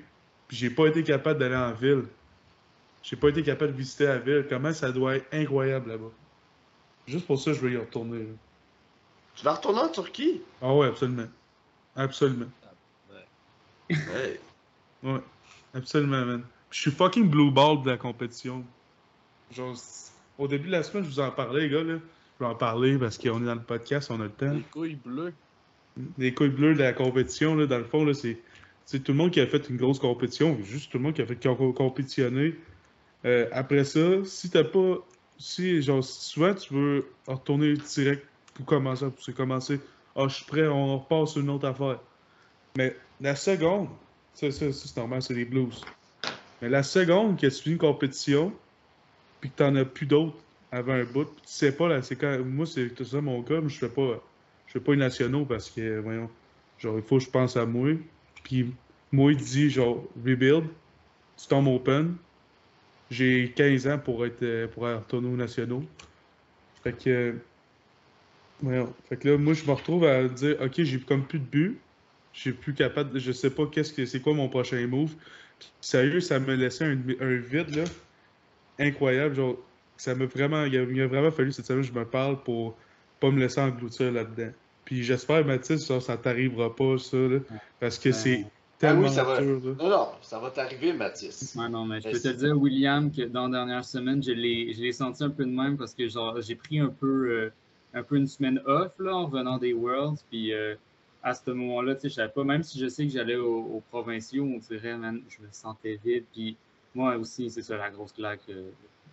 puis 0.47 0.57
j'ai 0.57 0.69
pas 0.69 0.87
été 0.87 1.03
capable 1.03 1.39
d'aller 1.39 1.55
en 1.55 1.71
ville. 1.71 2.03
J'ai 3.03 3.15
pas 3.15 3.29
été 3.29 3.43
capable 3.43 3.71
de 3.71 3.77
visiter 3.77 4.05
la 4.05 4.17
ville. 4.17 4.45
Comment 4.49 4.73
ça 4.73 4.91
doit 4.91 5.15
être 5.15 5.27
incroyable 5.31 5.91
là-bas? 5.91 6.11
Juste 7.07 7.27
pour 7.27 7.39
ça, 7.39 7.53
je 7.53 7.59
veux 7.61 7.71
y 7.71 7.77
retourner. 7.77 8.19
là. 8.19 8.33
Tu 9.35 9.45
vas 9.45 9.53
retourner 9.53 9.79
en 9.79 9.89
Turquie? 9.89 10.41
Ah 10.61 10.73
ouais, 10.73 10.87
absolument. 10.87 11.27
Absolument. 11.95 12.47
Ouais. 13.89 14.39
Ouais, 15.03 15.21
absolument, 15.75 16.25
man. 16.25 16.41
Puis 16.69 16.79
je 16.79 16.81
suis 16.81 16.91
fucking 16.91 17.29
blue 17.29 17.51
ball 17.51 17.83
de 17.83 17.91
la 17.91 17.97
compétition. 17.97 18.65
Genre, 19.51 19.75
au 20.39 20.47
début 20.47 20.67
de 20.67 20.71
la 20.71 20.81
semaine, 20.83 21.03
je 21.03 21.09
vous 21.09 21.19
en 21.19 21.29
parlais, 21.29 21.61
les 21.61 21.69
gars, 21.69 21.83
là. 21.83 21.99
Je 22.39 22.43
vais 22.43 22.49
en 22.49 22.55
parler 22.55 22.97
parce 22.97 23.17
qu'on 23.17 23.41
est 23.41 23.45
dans 23.45 23.55
le 23.55 23.61
podcast, 23.61 24.09
on 24.11 24.19
a 24.19 24.23
le 24.23 24.29
temps. 24.31 24.51
Les 24.51 24.61
couilles 24.61 24.97
bleues. 25.05 25.33
les 26.17 26.33
couilles 26.33 26.49
bleues 26.49 26.73
de 26.73 26.79
la 26.79 26.91
compétition, 26.93 27.55
là, 27.55 27.65
dans 27.67 27.77
le 27.77 27.85
fond, 27.85 28.03
là, 28.03 28.13
c'est 28.13 28.37
c'est 28.85 29.03
tout 29.03 29.11
le 29.11 29.17
monde 29.17 29.31
qui 29.31 29.41
a 29.41 29.47
fait 29.47 29.67
une 29.69 29.77
grosse 29.77 29.99
compétition, 29.99 30.57
juste 30.63 30.91
tout 30.91 30.99
le 30.99 31.03
monde 31.03 31.13
qui 31.15 31.21
a 31.21 31.25
fait 31.25 31.43
compétitionné. 31.75 32.55
Euh, 33.25 33.47
après 33.51 33.83
ça, 33.83 34.23
si 34.23 34.49
t'as 34.49 34.63
pas. 34.63 34.97
Si, 35.37 35.81
genre, 35.81 36.03
souvent 36.03 36.53
tu 36.53 36.73
veux 36.73 37.07
retourner 37.27 37.73
direct 37.73 38.25
pour 38.53 38.65
commencer, 38.65 39.07
pour 39.09 39.35
commencer. 39.35 39.81
Ah, 40.15 40.27
je 40.29 40.35
suis 40.35 40.45
prêt, 40.45 40.67
on 40.67 40.99
repart 40.99 41.27
sur 41.27 41.41
une 41.41 41.49
autre 41.49 41.67
affaire. 41.67 41.99
Mais 42.77 42.95
la 43.19 43.35
seconde, 43.35 43.89
c'est 44.33 44.95
normal, 44.95 45.21
c'est 45.21 45.33
les 45.33 45.45
blues. 45.45 45.83
Mais 46.61 46.69
la 46.69 46.83
seconde 46.83 47.37
que 47.39 47.47
tu 47.47 47.63
finis 47.63 47.73
une 47.73 47.79
compétition, 47.79 48.53
puis 49.41 49.49
que 49.49 49.57
t'en 49.57 49.75
as 49.75 49.83
plus 49.83 50.05
d'autres 50.05 50.37
avant 50.71 50.93
un 50.93 51.03
bout, 51.03 51.25
puis 51.25 51.41
tu 51.45 51.53
sais 51.53 51.71
pas, 51.71 51.89
là, 51.89 52.01
c'est 52.01 52.15
quand. 52.15 52.39
Moi, 52.45 52.65
c'est 52.65 53.03
ça 53.03 53.19
mon 53.19 53.41
cas, 53.41 53.59
mais 53.61 53.69
je 53.69 53.79
fais 53.79 53.89
pas. 53.89 54.21
Je 54.67 54.73
fais 54.73 54.79
pas 54.79 54.91
les 54.91 54.99
nationaux 54.99 55.45
parce 55.45 55.69
que, 55.69 55.99
voyons, 55.99 56.29
genre, 56.79 56.97
il 56.97 57.03
faut 57.03 57.17
que 57.17 57.23
je 57.23 57.29
pense 57.29 57.57
à 57.57 57.65
moi. 57.65 57.89
Puis 58.45 58.73
moi, 59.11 59.33
il 59.33 59.37
dit, 59.37 59.69
genre, 59.69 60.05
rebuild, 60.23 60.65
tu 61.35 61.47
tombes 61.47 61.67
open. 61.67 62.15
J'ai 63.11 63.51
15 63.55 63.87
ans 63.87 63.99
pour 63.99 64.25
être 64.25 64.41
euh, 64.43 64.67
pour 64.67 64.83
retourner 64.83 65.27
aux 65.27 65.35
nationaux. 65.35 65.83
Fait 66.83 66.93
que. 66.93 67.35
voyons. 68.61 68.93
Fait 69.09 69.17
que 69.17 69.29
là, 69.29 69.37
moi, 69.37 69.53
je 69.53 69.65
me 69.65 69.71
retrouve 69.71 70.05
à 70.05 70.27
dire, 70.27 70.57
OK, 70.61 70.73
j'ai 70.77 70.99
comme 70.99 71.25
plus 71.25 71.39
de 71.39 71.45
but. 71.45 71.79
Je 72.33 72.41
suis 72.41 72.53
plus 72.53 72.73
capable, 72.73 73.17
je 73.17 73.31
sais 73.31 73.49
pas 73.49 73.65
qu'est-ce 73.65 73.93
que 73.93 74.05
c'est 74.05 74.19
quoi 74.19 74.33
mon 74.33 74.49
prochain 74.49 74.85
move. 74.87 75.13
Puis, 75.59 75.71
sérieux, 75.81 76.19
ça 76.19 76.39
me 76.39 76.53
laissait 76.53 76.85
un, 76.85 76.95
vide, 77.37 77.75
là, 77.75 77.83
incroyable. 78.77 79.35
Genre, 79.35 79.57
ça 79.97 80.13
m'a 80.13 80.25
vraiment, 80.25 80.65
il 80.65 80.77
a, 80.77 80.81
a 80.81 81.07
vraiment 81.07 81.31
fallu 81.31 81.51
cette 81.51 81.65
semaine 81.65 81.83
je 81.83 81.93
me 81.93 82.05
parle 82.05 82.43
pour 82.43 82.77
pas 83.19 83.31
me 83.31 83.39
laisser 83.39 83.61
engloutir 83.61 84.11
là-dedans. 84.11 84.51
Puis 84.85 85.03
j'espère, 85.03 85.45
Mathis, 85.45 85.79
ça, 85.85 85.99
ça 85.99 86.17
t'arrivera 86.17 86.75
pas, 86.75 86.97
ça, 86.97 87.17
là, 87.17 87.39
parce 87.79 87.99
que 87.99 88.11
c'est 88.11 88.45
Ah 88.45 88.49
tellement 88.77 89.01
oui, 89.01 89.09
ça 89.09 89.23
va. 89.23 89.41
dur. 89.41 89.61
Non, 89.79 89.89
non, 89.89 90.07
ça 90.21 90.39
va 90.39 90.51
t'arriver, 90.51 90.93
Mathis. 90.93 91.55
Ouais, 91.55 91.69
non, 91.69 91.85
mais 91.85 92.01
je 92.01 92.07
Mais 92.07 92.11
peux 92.11 92.19
te 92.19 92.27
dire, 92.29 92.57
William, 92.57 93.11
que 93.11 93.23
dans 93.23 93.47
la 93.47 93.59
dernière 93.59 93.85
semaine, 93.85 94.21
je 94.23 94.31
l'ai 94.31 94.91
senti 94.91 95.23
un 95.23 95.29
peu 95.31 95.45
de 95.45 95.49
même 95.51 95.77
parce 95.77 95.93
que 95.95 96.07
genre 96.07 96.39
j'ai 96.41 96.55
pris 96.55 96.79
un 96.79 96.89
peu, 96.89 97.29
euh, 97.31 97.53
un 97.93 98.03
peu 98.03 98.17
une 98.17 98.27
semaine 98.27 98.61
off 98.65 98.93
là, 98.99 99.15
en 99.15 99.25
revenant 99.27 99.57
des 99.57 99.73
Worlds. 99.73 100.21
Puis 100.29 100.53
euh, 100.53 100.75
à 101.23 101.33
ce 101.33 101.49
moment-là, 101.51 101.95
tu 101.95 102.01
sais, 102.01 102.09
je 102.09 102.13
savais 102.15 102.31
pas, 102.33 102.43
même 102.43 102.63
si 102.63 102.79
je 102.79 102.87
sais 102.87 103.05
que 103.07 103.11
j'allais 103.13 103.37
aux, 103.37 103.63
aux 103.77 103.81
provinciaux, 103.89 104.43
on 104.45 104.57
dirait, 104.59 104.97
man, 104.97 105.21
je 105.29 105.41
me 105.41 105.47
sentais 105.51 105.99
vide. 106.03 106.25
Puis 106.33 106.57
moi 106.93 107.15
aussi, 107.17 107.49
c'est 107.49 107.61
ça 107.63 107.77
la 107.77 107.89
grosse 107.89 108.13
claque. 108.13 108.41
euh, 108.49 108.71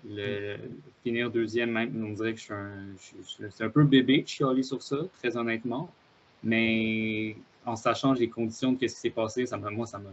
le, 0.09 0.57
finir 1.03 1.31
deuxième, 1.31 1.71
même, 1.71 2.05
on 2.05 2.13
dirait 2.13 2.33
que 2.33 2.39
je 2.39 2.45
suis 2.45 2.55
un, 2.55 2.87
je 2.97 3.23
suis- 3.23 3.45
c'est 3.51 3.65
un 3.65 3.71
peu 3.71 3.85
bébé, 3.85 4.25
je 4.27 4.33
suis 4.33 4.45
allé 4.45 4.63
sur 4.63 4.83
ça, 4.83 4.97
très 5.19 5.37
honnêtement. 5.37 5.91
Mais 6.43 7.37
en 7.65 7.77
sachant 7.77 8.13
les 8.13 8.29
conditions 8.29 8.73
de 8.73 8.87
ce 8.87 8.95
qui 8.95 9.01
s'est 9.01 9.11
passé, 9.11 9.47
ça 9.47 9.57
m'a, 9.57 9.71
moi, 9.71 9.87
ça 9.87 9.99
m'a 9.99 10.11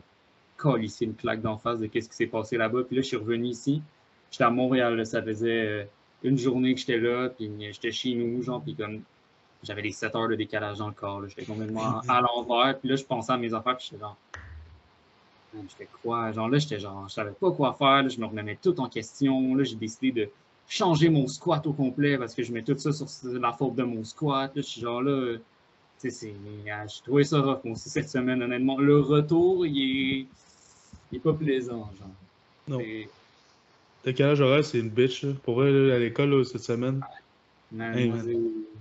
collissé 0.57 1.05
une 1.05 1.15
claque 1.15 1.41
d'en 1.41 1.57
face 1.57 1.79
de 1.79 1.87
qu'est-ce 1.87 2.09
qui 2.09 2.15
s'est 2.15 2.27
passé 2.27 2.57
là-bas. 2.57 2.83
Puis 2.83 2.95
là, 2.95 3.01
je 3.01 3.07
suis 3.07 3.17
revenu 3.17 3.47
ici. 3.47 3.81
J'étais 4.31 4.43
à 4.43 4.49
Montréal, 4.51 4.95
là, 4.95 5.05
ça 5.05 5.23
faisait 5.23 5.65
euh, 5.67 5.83
une 6.23 6.37
journée 6.37 6.73
que 6.75 6.79
j'étais 6.79 6.99
là, 6.99 7.29
puis 7.29 7.49
j'étais 7.71 7.91
chez 7.91 8.13
nous, 8.13 8.43
genre, 8.43 8.61
puis 8.61 8.75
comme 8.75 9.01
j'avais 9.63 9.81
les 9.81 9.91
7 9.91 10.15
heures 10.15 10.27
de 10.27 10.35
décalage 10.35 10.77
dans 10.77 10.87
le 10.87 10.93
corps, 10.93 11.27
j'étais 11.27 11.45
complètement 11.45 11.99
à 12.07 12.21
l'envers, 12.21 12.77
puis 12.79 12.89
là, 12.89 12.95
je 12.95 13.03
pensais 13.03 13.31
à 13.31 13.37
mes 13.37 13.53
affaires, 13.53 13.77
puis 13.77 13.87
j'étais 13.89 14.01
genre, 14.01 14.17
Fais 15.77 15.87
quoi? 15.87 16.31
Genre 16.31 16.49
là, 16.49 16.57
j'étais 16.59 16.79
genre, 16.79 17.07
je 17.07 17.13
savais 17.13 17.33
pas 17.33 17.51
quoi 17.51 17.73
faire, 17.73 18.03
là, 18.03 18.07
je 18.09 18.19
me 18.19 18.25
remettais 18.25 18.57
tout 18.57 18.79
en 18.79 18.87
question, 18.89 19.55
là, 19.55 19.63
j'ai 19.63 19.75
décidé 19.75 20.11
de 20.11 20.31
changer 20.67 21.09
mon 21.09 21.27
squat 21.27 21.65
au 21.67 21.73
complet 21.73 22.17
parce 22.17 22.35
que 22.35 22.43
je 22.43 22.53
mets 22.53 22.63
tout 22.63 22.77
ça 22.77 22.91
sur 22.93 23.07
la 23.39 23.53
faute 23.53 23.75
de 23.75 23.83
mon 23.83 24.03
squat, 24.03 24.55
là, 24.55 24.61
je 24.61 24.67
suis 24.67 24.81
genre 24.81 25.01
là, 25.01 25.37
tu 25.39 25.43
sais, 25.97 26.11
c'est, 26.11 26.37
ah, 26.71 26.85
j'ai 26.87 27.01
trouvé 27.03 27.23
ça 27.23 27.41
rough, 27.41 27.63
moi 27.65 27.73
aussi, 27.73 27.89
cette 27.89 28.09
semaine, 28.09 28.41
honnêtement. 28.43 28.79
Le 28.79 28.99
retour, 29.01 29.65
il 29.65 29.77
est, 30.23 30.29
il 31.11 31.17
est 31.17 31.21
pas 31.21 31.33
plaisant, 31.35 31.93
genre. 31.95 32.15
Non. 32.67 32.79
C'est- 32.79 33.11
Le 34.03 34.11
calage 34.13 34.41
horaire, 34.41 34.65
c'est 34.65 34.79
une 34.79 34.89
bitch, 34.89 35.23
là. 35.23 35.33
Pour 35.43 35.55
vrai, 35.55 35.71
là, 35.71 35.95
à 35.95 35.99
l'école, 35.99 36.31
là, 36.31 36.43
cette 36.43 36.63
semaine, 36.63 37.05
Hey, 37.93 38.11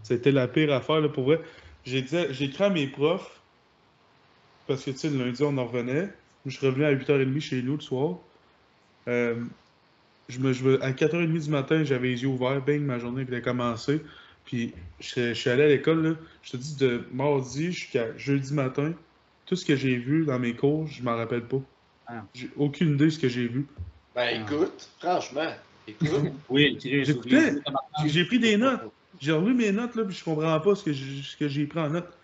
c'était 0.03 0.33
la 0.33 0.49
pire 0.49 0.73
affaire, 0.73 1.01
là, 1.03 1.09
pour 1.11 1.25
vrai. 1.25 1.41
J'ai 1.85 2.03
dit, 2.03 2.17
j'ai 2.31 2.47
écrit 2.47 2.65
à 2.65 2.71
mes 2.71 2.89
profs, 2.91 3.47
parce 4.67 4.85
que, 4.85 4.91
tu 4.93 4.99
sais, 4.99 5.11
le 5.11 5.19
lundi, 5.19 5.43
on 5.43 5.57
en 5.59 5.67
revenait. 5.67 6.13
Je 6.49 6.57
suis 6.57 6.67
revenu 6.67 6.85
à 6.85 6.93
8h30 6.93 7.41
chez 7.41 7.63
nous 7.63 7.75
le 7.77 7.81
soir. 7.81 8.17
Euh, 9.07 9.37
je 10.29 10.39
me, 10.39 10.53
je 10.53 10.65
me- 10.65 10.83
à 10.83 10.93
4h30 10.93 11.39
du 11.45 11.51
matin, 11.51 11.85
j'avais 11.85 12.09
les 12.09 12.23
yeux 12.23 12.29
ouverts, 12.29 12.63
bang, 12.63 12.81
ma 12.81 12.99
journée 12.99 13.23
avait 13.23 13.41
commencé. 13.43 14.01
Puis, 14.45 14.73
je, 15.01 15.29
je 15.29 15.33
suis 15.35 15.51
allé 15.51 15.63
à 15.65 15.69
l'école. 15.69 16.17
Je 16.43 16.53
te 16.53 16.57
dis, 16.57 16.77
de 16.77 17.05
mardi 17.13 17.73
jusqu'à 17.73 18.17
jeudi 18.17 18.53
matin, 18.55 18.93
tout 19.47 19.57
ce 19.57 19.65
que 19.65 19.77
j'ai 19.77 19.97
vu 19.97 20.25
dans 20.25 20.39
mes 20.39 20.55
cours, 20.55 20.87
je 20.87 21.03
m'en 21.03 21.17
rappelle 21.17 21.45
pas. 21.45 21.61
Ah. 22.07 22.25
J'ai 22.35 22.51
aucune 22.57 22.95
idée 22.95 23.07
de 23.07 23.11
ce 23.11 23.19
que 23.19 23.29
j'ai 23.29 23.47
vu. 23.47 23.67
Ben 24.15 24.43
écoute, 24.43 24.89
franchement, 24.99 25.53
écoute. 25.87 26.09
Oui, 26.49 26.79
J'ai- 26.83 28.25
pris 28.25 28.39
des 28.39 28.57
notes. 28.57 28.81
J'ai 29.21 29.33
relu 29.33 29.53
mes 29.55 29.73
notes, 29.73 29.95
là, 29.97 30.05
puis 30.05 30.15
je 30.17 30.25
comprends 30.25 30.59
pas 30.61 30.75
ce 30.75 30.85
que 30.85 30.93
j'ai 30.93 31.23
ce 31.23 31.37
que 31.37 31.49
j'ai 31.49 31.67
pris 31.67 31.81
en 31.81 31.91
notes. 31.91 32.18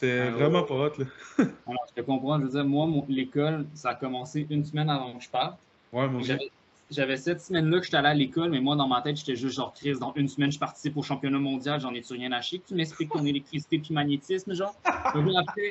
C'est 0.00 0.30
vraiment 0.30 0.62
pas 0.62 0.74
hot, 0.74 0.92
là. 0.98 1.04
Alors, 1.66 1.84
je 1.88 2.00
te 2.00 2.06
comprends. 2.06 2.38
Je 2.38 2.44
veux 2.44 2.50
dire, 2.50 2.64
moi, 2.64 2.86
mon- 2.86 3.04
l'école, 3.08 3.66
ça 3.74 3.90
a 3.90 3.94
commencé 3.94 4.46
une 4.48 4.64
semaine 4.64 4.88
avant 4.90 5.14
que 5.16 5.22
je 5.24 5.28
parte. 5.28 5.58
Ouais. 5.92 6.22
J'avais- 6.24 6.50
J'avais 6.90 7.16
cette 7.18 7.42
semaine-là 7.42 7.80
que 7.80 7.84
j'étais 7.84 7.98
allé 7.98 8.08
à 8.08 8.14
l'école, 8.14 8.48
mais 8.50 8.60
moi, 8.60 8.74
dans 8.74 8.88
ma 8.88 9.02
tête, 9.02 9.18
j'étais 9.18 9.36
juste 9.36 9.56
genre, 9.56 9.74
Chris, 9.74 9.98
dans 10.00 10.14
une 10.14 10.26
semaine, 10.26 10.50
je 10.50 10.58
participe 10.58 10.96
au 10.96 11.02
championnat 11.02 11.38
mondial, 11.38 11.78
j'en 11.80 11.92
ai-tu 11.92 12.14
rien 12.14 12.32
à 12.32 12.40
chier, 12.40 12.62
tu 12.66 12.74
m'expliques 12.74 13.10
ton 13.12 13.22
électricité 13.26 13.78
puis 13.78 13.92
magnétisme, 13.92 14.54
genre? 14.54 14.74
Donc 15.14 15.26
après, 15.36 15.68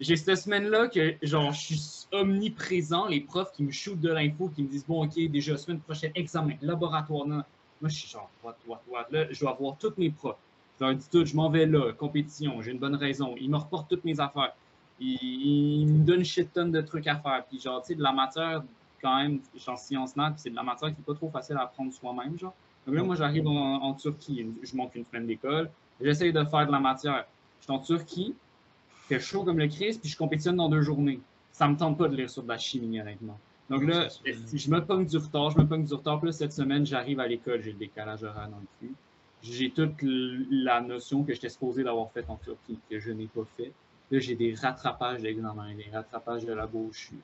j'ai 0.00 0.16
cette 0.16 0.38
semaine-là 0.38 0.88
que, 0.88 1.14
genre, 1.22 1.52
je 1.52 1.74
suis 1.74 2.06
omniprésent, 2.10 3.06
les 3.06 3.20
profs 3.20 3.52
qui 3.52 3.62
me 3.62 3.70
shootent 3.70 4.00
de 4.00 4.08
l'info, 4.10 4.48
qui 4.48 4.64
me 4.64 4.68
disent, 4.68 4.84
bon, 4.86 5.04
OK, 5.04 5.14
déjà, 5.30 5.56
semaine 5.56 5.80
prochaine, 5.80 6.10
examen, 6.16 6.54
laboratoire, 6.62 7.26
non. 7.26 7.42
Moi, 7.80 7.88
je 7.90 7.96
suis 7.98 8.08
genre, 8.08 8.28
what, 8.42 8.56
what, 8.66 8.82
what? 8.88 9.06
Là, 9.12 9.26
je 9.30 9.38
dois 9.38 9.52
voir 9.60 9.76
tous 9.78 9.92
mes 9.98 10.10
profs. 10.10 10.34
Je 10.78 10.84
leur 10.84 10.94
dis 10.94 11.08
tout, 11.10 11.24
je 11.24 11.34
m'en 11.34 11.48
vais 11.48 11.66
là, 11.66 11.92
compétition, 11.92 12.60
j'ai 12.60 12.72
une 12.72 12.78
bonne 12.78 12.96
raison. 12.96 13.34
Ils 13.40 13.50
me 13.50 13.56
reportent 13.56 13.88
toutes 13.88 14.04
mes 14.04 14.20
affaires. 14.20 14.54
Ils 15.00 15.86
me 15.86 16.04
donnent 16.04 16.24
shit 16.24 16.52
tonne 16.52 16.70
de 16.70 16.80
trucs 16.80 17.06
à 17.06 17.16
faire. 17.16 17.44
Puis, 17.48 17.60
genre, 17.60 17.82
tu 17.82 17.88
sais, 17.88 17.94
de 17.94 18.02
la 18.02 18.12
matière, 18.12 18.62
quand 19.02 19.16
même, 19.16 19.40
en 19.66 19.76
sciences 19.76 20.16
nat, 20.16 20.34
c'est 20.36 20.50
de 20.50 20.56
la 20.56 20.62
matière 20.62 20.90
qui 20.90 20.96
n'est 20.98 21.04
pas 21.04 21.14
trop 21.14 21.30
facile 21.30 21.56
à 21.56 21.62
apprendre 21.62 21.92
soi-même, 21.92 22.38
genre. 22.38 22.54
Donc 22.86 22.94
là, 22.94 23.02
moi, 23.02 23.16
j'arrive 23.16 23.46
en, 23.46 23.82
en 23.82 23.94
Turquie, 23.94 24.46
je 24.62 24.76
monte 24.76 24.94
une 24.94 25.04
semaine 25.04 25.26
d'école, 25.26 25.70
j'essaye 26.00 26.32
de 26.32 26.44
faire 26.44 26.66
de 26.66 26.72
la 26.72 26.80
matière. 26.80 27.26
Je 27.60 27.64
suis 27.64 27.72
en 27.72 27.78
Turquie, 27.80 28.34
il 28.34 29.06
fait 29.08 29.20
chaud 29.20 29.44
comme 29.44 29.58
le 29.58 29.66
Christ, 29.66 30.00
puis 30.00 30.08
je 30.08 30.16
compétitionne 30.16 30.56
dans 30.56 30.68
deux 30.68 30.82
journées. 30.82 31.20
Ça 31.52 31.66
me 31.68 31.76
tente 31.76 31.98
pas 31.98 32.08
de 32.08 32.14
lire 32.14 32.30
sur 32.30 32.42
de 32.42 32.48
la 32.48 32.58
chimie, 32.58 33.00
honnêtement. 33.00 33.38
Donc 33.68 33.82
là, 33.82 34.08
je 34.24 34.70
me 34.70 34.80
pogne 34.80 35.06
du 35.06 35.16
retard, 35.16 35.50
je 35.50 35.58
me 35.58 35.66
pogne 35.66 35.84
du 35.84 35.94
retard. 35.94 36.18
Puis 36.20 36.28
là, 36.28 36.32
cette 36.32 36.52
semaine, 36.52 36.86
j'arrive 36.86 37.18
à 37.18 37.26
l'école, 37.26 37.62
j'ai 37.62 37.72
le 37.72 37.78
décalage 37.78 38.22
horaire 38.22 38.48
dans 38.48 38.58
le 38.58 38.66
cul. 38.78 38.94
J'ai 39.42 39.70
toute 39.70 39.94
la 40.02 40.80
notion 40.80 41.22
que 41.22 41.32
j'étais 41.34 41.48
supposé 41.48 41.84
d'avoir 41.84 42.10
faite 42.12 42.26
en 42.28 42.36
Turquie, 42.36 42.78
que 42.90 42.98
je 42.98 43.12
n'ai 43.12 43.26
pas 43.26 43.44
fait. 43.56 43.72
Là, 44.10 44.18
j'ai 44.18 44.34
des 44.34 44.54
rattrapages 44.54 45.20
d'examen, 45.22 45.74
des 45.74 45.90
rattrapages 45.92 46.44
de. 46.44 46.56
Je 46.92 46.98
suis 46.98 47.16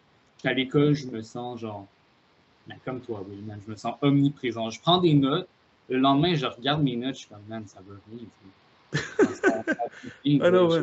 à 0.45 0.53
l'école, 0.53 0.95
je 0.95 1.07
me 1.09 1.23
sens 1.23 1.61
genre, 1.61 1.87
ben, 2.67 2.77
comme 2.85 3.01
toi, 3.01 3.25
oui, 3.29 3.37
man, 3.47 3.61
je 3.65 3.71
me 3.71 3.77
sens 3.77 3.97
omniprésent. 4.03 4.71
Je 4.71 4.81
prends 4.81 4.99
des 5.01 5.15
notes. 5.15 5.49
Le 5.89 5.99
lendemain, 5.99 6.35
je 6.35 6.47
regarde 6.47 6.83
mes 6.83 6.97
notes, 6.97 7.15
je 7.15 7.21
suis 7.21 7.29
comme, 7.29 7.43
man, 7.49 7.65
ça. 7.67 7.81
Ça- 8.93 9.35
ça- 9.35 9.65
Ah 10.41 10.51
non, 10.51 10.69
ouais. 10.69 10.83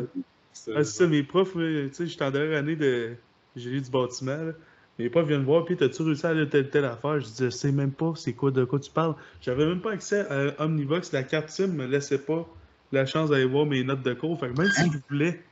Ça, 0.52 0.72
Ah, 0.74 0.84
c'est 0.84 0.84
ça, 0.84 1.06
mes 1.06 1.22
profs, 1.22 1.52
tu 1.54 1.90
sais, 1.92 2.06
j'étais 2.06 2.24
en 2.24 2.30
dernière 2.30 2.58
année 2.58 2.76
de 2.76 3.16
génie 3.56 3.80
du 3.80 3.90
bâtiment, 3.90 4.36
là. 4.36 4.52
Mes 5.00 5.08
profs 5.08 5.26
viennent 5.26 5.40
me 5.40 5.46
voir, 5.46 5.64
puis 5.64 5.76
t'as-tu 5.78 6.02
réussi 6.02 6.26
à 6.26 6.30
aller 6.30 6.46
telle 6.46 6.68
telle 6.68 6.84
affaire? 6.84 7.20
Je 7.20 7.24
dis, 7.26 7.34
je 7.38 7.48
sais 7.48 7.72
même 7.72 7.90
pas, 7.92 8.12
c'est 8.16 8.34
quoi, 8.34 8.50
de 8.50 8.64
quoi 8.64 8.78
tu 8.78 8.90
parles? 8.90 9.14
J'avais 9.40 9.64
même 9.64 9.80
pas 9.80 9.92
accès 9.92 10.26
à 10.28 10.62
Omnivox, 10.62 11.10
la 11.12 11.22
carte 11.22 11.48
SIM 11.48 11.68
me 11.68 11.86
laissait 11.86 12.18
pas 12.18 12.46
la 12.92 13.06
chance 13.06 13.30
d'aller 13.30 13.46
voir 13.46 13.64
mes 13.64 13.82
notes 13.82 14.02
de 14.02 14.12
cours, 14.12 14.38
fait 14.38 14.50
que 14.50 14.60
même 14.60 14.70
si 14.70 14.90
je 14.92 14.98
voulais. 15.08 15.42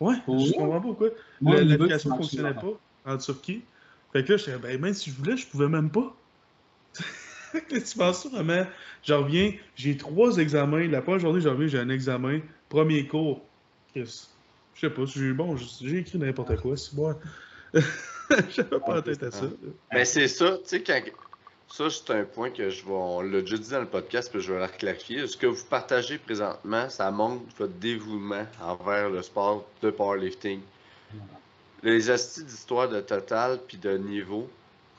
Ouais, 0.00 0.16
Oh. 0.26 0.44
je 0.44 0.52
comprends 0.52 0.80
pas 0.80 0.80
pourquoi. 0.80 1.08
L'application 1.42 2.16
fonctionnait 2.16 2.54
pas 2.54 2.72
en 3.06 3.16
Turquie. 3.16 3.62
Fait 4.12 4.24
que 4.24 4.32
là, 4.32 4.38
j'étais, 4.38 4.58
ben, 4.58 4.80
même 4.80 4.94
si 4.94 5.10
je 5.10 5.16
voulais, 5.16 5.36
je 5.36 5.46
pouvais 5.46 5.68
même 5.68 5.90
pas. 5.90 6.14
Que 7.52 7.78
tu 7.78 7.98
penses 7.98 8.26
vraiment? 8.26 8.64
Je 9.02 9.12
reviens, 9.12 9.52
j'ai 9.74 9.96
trois 9.96 10.38
examens. 10.38 10.86
La 10.86 11.02
première 11.02 11.20
journée, 11.20 11.40
je 11.40 11.48
reviens, 11.48 11.66
j'ai 11.66 11.78
un 11.80 11.88
examen. 11.88 12.40
Premier 12.68 13.06
cours. 13.08 13.44
Chris. 13.92 14.28
Je 14.74 14.80
sais 14.80 14.90
pas, 14.90 15.04
j'ai 15.04 15.32
bon, 15.32 15.56
j'ai 15.56 15.98
écrit 15.98 16.18
n'importe 16.18 16.56
quoi. 16.60 16.76
C'est 16.76 16.94
bon. 16.94 17.14
J'avais 18.50 18.78
pas 18.78 18.98
en 18.98 19.02
tête 19.02 19.22
à 19.22 19.30
ça. 19.30 19.46
Mais 19.92 20.04
c'est 20.04 20.28
ça, 20.28 20.58
tu 20.58 20.64
sais, 20.64 20.82
quand. 20.82 21.00
Ça, 21.68 21.88
c'est 21.88 22.10
un 22.10 22.24
point 22.24 22.50
que 22.50 22.68
je 22.68 22.84
vais. 22.84 22.90
On 22.90 23.20
l'a 23.20 23.40
déjà 23.42 23.56
dit 23.56 23.70
dans 23.70 23.80
le 23.80 23.86
podcast, 23.86 24.30
puis 24.32 24.40
je 24.40 24.52
vais 24.52 24.58
la 24.58 24.68
clarifier. 24.68 25.26
Ce 25.28 25.36
que 25.36 25.46
vous 25.46 25.64
partagez 25.66 26.18
présentement, 26.18 26.88
ça 26.88 27.10
montre 27.12 27.44
votre 27.56 27.74
dévouement 27.74 28.44
envers 28.60 29.08
le 29.08 29.22
sport 29.22 29.64
de 29.80 29.90
powerlifting. 29.90 30.60
Les 31.82 32.10
astuces 32.10 32.44
d'histoire 32.44 32.88
de 32.88 33.00
total 33.00 33.60
puis 33.66 33.78
de 33.78 33.96
niveau, 33.96 34.50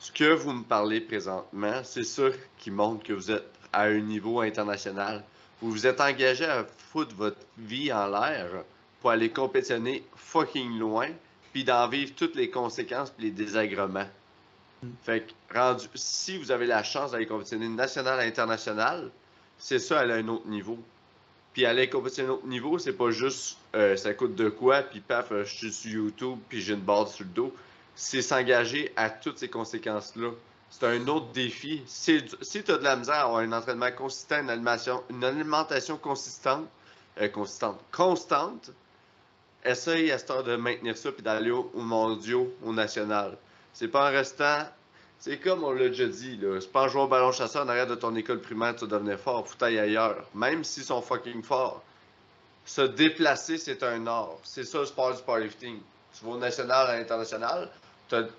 ce 0.02 0.10
que 0.10 0.32
vous 0.32 0.52
me 0.52 0.64
parlez 0.64 1.00
présentement, 1.00 1.84
c'est 1.84 2.04
ça 2.04 2.24
qui 2.58 2.70
montre 2.70 3.04
que 3.04 3.12
vous 3.12 3.30
êtes 3.30 3.46
à 3.72 3.84
un 3.84 4.00
niveau 4.00 4.40
international. 4.40 5.22
Vous 5.60 5.70
vous 5.70 5.86
êtes 5.86 6.00
engagé 6.00 6.44
à 6.44 6.64
foutre 6.64 7.14
votre 7.14 7.36
vie 7.56 7.92
en 7.92 8.08
l'air 8.08 8.64
pour 9.00 9.10
aller 9.10 9.30
compétitionner 9.30 10.04
fucking 10.16 10.78
loin, 10.78 11.08
puis 11.52 11.64
d'en 11.64 11.88
vivre 11.88 12.12
toutes 12.16 12.34
les 12.34 12.50
conséquences 12.50 13.12
et 13.18 13.22
les 13.22 13.30
désagréments. 13.30 14.08
Fait 15.04 15.20
que, 15.20 15.56
rendu, 15.56 15.86
si 15.94 16.38
vous 16.38 16.50
avez 16.50 16.66
la 16.66 16.82
chance 16.82 17.12
d'aller 17.12 17.26
compétitionner 17.26 17.68
national 17.68 18.18
à 18.18 18.22
international, 18.24 19.10
c'est 19.58 19.78
ça, 19.78 20.02
elle 20.02 20.10
a 20.10 20.14
un 20.16 20.28
autre 20.28 20.48
niveau. 20.48 20.78
Puis 21.52 21.66
aller 21.66 21.88
compétitionner 21.88 22.30
à 22.30 22.32
un 22.32 22.34
autre 22.34 22.46
niveau, 22.46 22.78
c'est 22.78 22.94
pas 22.94 23.10
juste 23.10 23.58
euh, 23.74 23.96
ça 23.96 24.12
coûte 24.14 24.34
de 24.34 24.48
quoi, 24.48 24.82
puis 24.82 25.00
paf, 25.00 25.30
euh, 25.30 25.44
je 25.44 25.54
suis 25.54 25.72
sur 25.72 25.90
YouTube, 25.90 26.38
puis 26.48 26.60
j'ai 26.60 26.74
une 26.74 26.80
barre 26.80 27.08
sur 27.08 27.24
le 27.24 27.30
dos. 27.30 27.54
C'est 27.94 28.22
s'engager 28.22 28.92
à 28.96 29.08
toutes 29.08 29.38
ces 29.38 29.48
conséquences-là. 29.48 30.30
C'est 30.70 30.86
un 30.86 31.06
autre 31.08 31.30
défi. 31.32 31.82
Si, 31.86 32.24
si 32.40 32.64
tu 32.64 32.72
as 32.72 32.78
de 32.78 32.84
la 32.84 32.96
misère 32.96 33.14
à 33.14 33.22
avoir 33.22 33.38
un 33.38 33.52
entraînement 33.52 33.92
consistant, 33.92 34.40
une 34.40 35.24
alimentation, 35.24 35.96
consistante, 35.98 36.66
euh, 37.20 37.28
constante, 37.28 38.72
essaye 39.64 40.10
à 40.10 40.18
cette 40.18 40.30
heure 40.30 40.44
de 40.44 40.56
maintenir 40.56 40.96
ça 40.96 41.12
puis 41.12 41.22
d'aller 41.22 41.50
au, 41.50 41.70
au 41.74 41.80
mondiaux, 41.80 42.52
au 42.64 42.72
national. 42.72 43.36
C'est 43.72 43.88
pas 43.88 44.08
en 44.08 44.12
restant. 44.12 44.66
C'est 45.18 45.38
comme 45.38 45.62
on 45.62 45.72
l'a 45.72 45.88
déjà 45.88 46.06
dit, 46.06 46.36
là. 46.36 46.60
C'est 46.60 46.72
pas 46.72 46.82
en 46.82 46.88
jouant 46.88 47.04
au 47.04 47.08
ballon 47.08 47.30
chasseur 47.30 47.64
en 47.64 47.68
arrière 47.68 47.86
de 47.86 47.94
ton 47.94 48.14
école 48.16 48.40
primaire, 48.40 48.74
tu 48.74 48.86
vas 48.86 48.98
devenir 48.98 49.18
fort, 49.20 49.46
faut 49.46 49.62
aller 49.64 49.78
ailleurs. 49.78 50.24
Même 50.34 50.64
s'ils 50.64 50.82
sont 50.82 51.00
fucking 51.00 51.42
forts. 51.42 51.82
Se 52.64 52.82
déplacer, 52.82 53.58
c'est 53.58 53.82
un 53.82 54.06
art. 54.06 54.38
C'est 54.42 54.64
ça 54.64 54.80
le 54.80 54.86
sport 54.86 55.14
du 55.14 55.22
powerlifting. 55.22 55.78
Tu 56.18 56.24
vas 56.24 56.32
au 56.32 56.38
national, 56.38 56.88
à 56.88 56.98
l'international, 56.98 57.70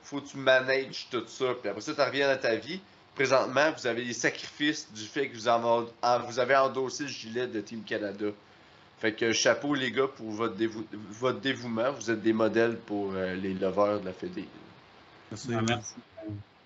faut 0.03 0.21
que 0.21 0.27
tu 0.27 0.37
manages 0.37 1.07
tout 1.09 1.23
ça. 1.27 1.45
Puis 1.59 1.69
après 1.69 1.81
ça, 1.81 1.93
tu 1.93 2.01
reviens 2.01 2.33
dans 2.33 2.39
ta 2.39 2.55
vie. 2.55 2.79
Présentement, 3.15 3.71
vous 3.77 3.87
avez 3.87 4.03
les 4.03 4.13
sacrifices 4.13 4.91
du 4.91 5.03
fait 5.03 5.29
que 5.29 5.35
vous 5.37 6.39
avez 6.39 6.55
endossé 6.55 7.03
le 7.03 7.09
gilet 7.09 7.47
de 7.47 7.61
Team 7.61 7.83
Canada. 7.83 8.25
Fait 9.03 9.11
que 9.11 9.33
chapeau 9.33 9.75
les 9.75 9.91
gars 9.91 10.07
pour 10.07 10.29
votre, 10.31 10.55
dévou- 10.55 10.85
votre 11.19 11.41
dévouement. 11.41 11.91
Vous 11.91 12.09
êtes 12.09 12.21
des 12.21 12.31
modèles 12.31 12.77
pour 12.77 13.11
euh, 13.13 13.35
les 13.35 13.53
lovers 13.53 13.99
de 13.99 14.05
la 14.05 14.13
Fédé. 14.13 14.45
Merci. 15.29 15.49
Ah, 15.53 15.61
merci. 15.61 15.95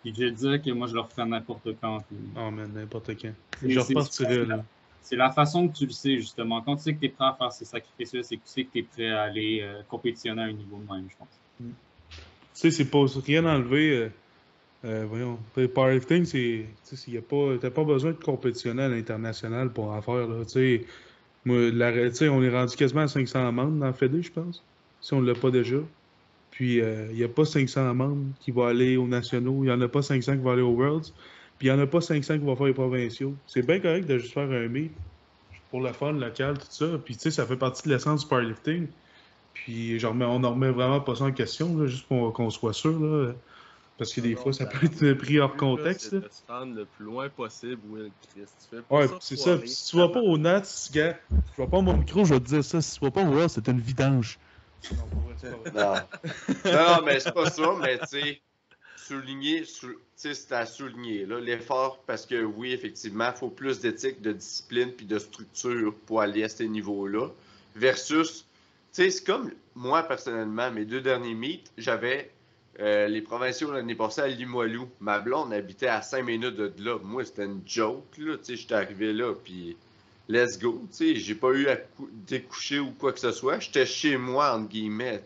Puis 0.04 0.14
je 0.16 0.26
dirais 0.28 0.62
que 0.62 0.70
moi, 0.70 0.86
je 0.86 0.94
le 0.94 1.00
refais 1.00 1.26
n'importe 1.26 1.68
quand. 1.82 1.98
puis- 2.02 2.16
Oh, 2.36 2.52
man, 2.52 2.72
n'importe 2.76 3.08
quand. 3.20 3.34
C'est- 3.60 3.72
Je 3.72 3.80
repartirais, 3.80 4.46
là. 4.46 4.64
C'est 5.02 5.16
la 5.16 5.32
façon 5.32 5.68
que 5.68 5.76
tu 5.80 5.86
le 5.88 5.92
sais, 5.92 6.18
justement. 6.20 6.62
Quand 6.62 6.76
tu 6.76 6.84
sais 6.84 6.94
que 6.94 7.00
tu 7.00 7.06
es 7.08 7.10
prêt 7.10 7.26
à 7.26 7.34
faire 7.34 7.52
ces 7.52 7.66
sacrifices-là, 7.66 8.22
c'est 8.22 8.38
que 8.38 8.44
tu 8.44 8.52
sais 8.52 8.66
que 8.66 8.72
tu 8.72 8.78
es 8.80 8.84
prêt 8.84 9.10
à 9.10 9.24
aller 9.24 9.62
euh, 9.64 9.82
compétitionner 9.90 10.44
à 10.44 10.46
un 10.46 10.52
niveau 10.52 10.78
de 10.78 10.94
même, 10.94 11.08
je 11.10 11.16
pense. 11.18 11.40
Tu 11.58 11.66
sais, 12.54 12.70
c'est 12.70 12.86
pas 12.92 13.04
rien 13.26 13.46
enlevé. 13.46 13.98
Euh, 13.98 14.10
euh, 14.86 15.06
voyons, 15.10 15.40
powerlifting, 15.74 16.24
c'est. 16.26 16.68
Tu 16.88 16.96
sais, 16.98 17.10
y 17.10 17.18
a 17.18 17.22
pas, 17.24 17.58
t'as 17.60 17.72
pas 17.72 17.84
besoin 17.84 18.12
de 18.12 18.18
compétitionner 18.18 18.84
à 18.84 18.90
l'international 18.90 19.74
pour 19.74 19.86
en 19.86 20.02
faire, 20.04 20.28
là. 20.28 20.46
Tu 20.46 20.52
sais, 20.52 20.86
moi, 21.48 21.72
la, 21.72 21.92
on 22.32 22.44
est 22.44 22.50
rendu 22.50 22.76
quasiment 22.76 23.02
à 23.02 23.08
500 23.08 23.52
membres 23.54 23.80
dans 23.80 23.94
Fédé, 23.94 24.22
je 24.22 24.32
pense. 24.32 24.64
Si 25.00 25.14
on 25.14 25.22
l'a 25.22 25.34
pas 25.34 25.50
déjà. 25.50 25.78
Puis, 26.52 26.78
il 26.80 27.16
n'y 27.16 27.24
a 27.24 27.30
pas 27.30 27.46
500 27.46 27.94
membres 27.94 28.26
qui 28.40 28.52
vont 28.52 28.66
aller 28.66 28.98
aux 28.98 29.08
nationaux. 29.08 29.60
Il 29.64 29.68
n'y 29.68 29.72
en 29.72 29.80
a 29.80 29.88
pas 29.88 30.02
500 30.02 30.34
qui 30.34 30.42
vont 30.42 30.52
aller 30.52 30.62
aux 30.62 30.76
Worlds. 30.76 31.14
Puis, 31.58 31.68
il 31.68 31.74
n'y 31.74 31.80
en 31.80 31.82
a 31.82 31.88
pas 31.88 32.02
500 32.02 32.40
qui 32.40 32.46
vont 32.46 32.56
faire 32.56 32.68
les 32.68 32.74
provinciaux. 32.74 33.34
C'est 33.46 33.66
bien 33.66 33.80
correct 33.80 34.08
de 34.08 34.18
juste 34.18 34.34
faire 34.34 34.50
un 34.52 34.68
meet 34.68 34.92
pour 35.70 35.82
le 35.82 35.94
fun 35.94 36.14
local, 36.14 36.58
tout 36.58 36.66
ça. 36.70 36.88
Puis, 37.04 37.16
tu 37.16 37.22
sais, 37.22 37.32
ça 37.32 37.46
fait 37.46 37.58
partie 37.58 37.88
de 37.88 37.94
l'essence 37.94 38.24
du 38.24 38.28
powerlifting. 38.28 38.88
Puis, 39.54 40.00
genre, 40.00 40.16
on 40.20 40.40
ne 40.40 40.48
remet 40.48 40.72
vraiment 40.72 41.00
pas 41.00 41.16
ça 41.16 41.26
en 41.26 41.32
question, 41.32 41.78
là, 41.78 41.88
juste 41.88 42.08
pour 42.08 42.34
qu'on 42.34 42.50
soit 42.50 42.74
sûr. 42.74 43.00
Là, 43.00 43.34
parce 43.98 44.14
que 44.14 44.22
des 44.22 44.36
fois, 44.36 44.54
ça 44.54 44.66
peut 44.66 44.86
être 44.86 45.14
pris 45.14 45.40
hors 45.40 45.56
contexte. 45.56 46.10
C'est 46.10 46.20
de 46.20 46.30
se 46.30 46.44
rendre 46.48 46.76
le 46.76 46.86
plus 46.86 47.06
loin 47.06 47.30
possible, 47.30 47.82
Will 47.86 48.12
Chris. 48.32 48.46
Tu 48.46 48.76
fais 48.76 48.82
pas 48.82 48.96
Ouais, 48.96 49.08
c'est 49.20 49.36
ça. 49.36 49.54
aller 49.54 49.68
Si 49.68 49.90
tu 49.90 49.98
vas 49.98 50.10
pas 50.10 50.22
au 50.22 50.38
Nats, 50.38 50.90
gars, 50.92 51.20
tu 51.30 51.62
vas 51.62 51.68
pas 51.68 51.82
mon 51.82 51.98
micro, 51.98 52.24
je 52.26 52.34
vais 52.36 52.40
te 52.40 52.46
dire 52.46 52.64
ça. 52.64 52.82
Si 52.82 53.00
tu 53.00 53.06
vas 53.06 53.12
pas 53.12 53.24
au 53.24 53.30
World, 53.30 53.50
c'est 53.50 53.68
une 53.68 53.82
vidange. 53.82 54.40
Non, 56.66 57.02
mais 57.04 57.20
c'est 57.20 57.34
pas 57.34 57.50
ça, 57.50 57.76
mais 57.82 57.98
tu 58.00 58.08
sais, 58.08 58.42
souligner, 58.96 59.64
sou- 59.64 59.88
tu 59.88 60.00
sais, 60.16 60.34
c'est 60.34 60.54
à 60.54 60.66
souligner, 60.66 61.26
là, 61.26 61.40
l'effort, 61.40 62.04
parce 62.06 62.26
que 62.26 62.44
oui, 62.44 62.72
effectivement, 62.74 63.30
il 63.34 63.38
faut 63.38 63.50
plus 63.50 63.80
d'éthique, 63.80 64.22
de 64.22 64.34
discipline, 64.34 64.92
puis 64.92 65.06
de 65.06 65.20
structure 65.20 65.94
pour 66.06 66.22
aller 66.22 66.44
à 66.44 66.50
ces 66.50 66.68
niveaux-là, 66.68 67.30
versus, 67.76 68.46
tu 68.94 69.04
sais, 69.04 69.10
c'est 69.10 69.24
comme, 69.24 69.52
moi, 69.76 70.04
personnellement, 70.04 70.72
mes 70.72 70.86
deux 70.86 71.02
derniers 71.02 71.36
meets, 71.36 71.72
j'avais 71.78 72.32
euh, 72.80 73.08
les 73.08 73.22
provinciaux 73.22 73.72
l'année 73.72 73.96
passée 73.96 74.22
à 74.22 74.28
Limoilou. 74.28 74.88
Ma 75.00 75.20
blonde 75.20 75.52
habitait 75.54 75.88
à 75.88 76.02
5 76.02 76.24
minutes 76.24 76.56
de 76.56 76.72
là. 76.84 76.98
Moi, 77.04 77.26
c'était 77.26 77.46
une 77.46 77.62
joke, 77.66 78.18
là, 78.18 78.36
tu 78.38 78.56
j'étais 78.56 78.76
arrivé 78.76 79.14
là, 79.14 79.34
puis 79.34 79.76
let's 80.30 80.60
go, 80.60 80.84
j'ai 81.00 81.36
pas 81.36 81.50
eu 81.52 81.68
à 81.68 81.78
cou- 81.78 82.10
découcher 82.28 82.80
ou 82.80 82.92
quoi 82.92 83.14
que 83.14 83.20
ce 83.20 83.32
soit, 83.32 83.60
j'étais 83.60 83.86
chez 83.86 84.18
moi, 84.18 84.56
entre 84.56 84.70
guillemets. 84.70 85.24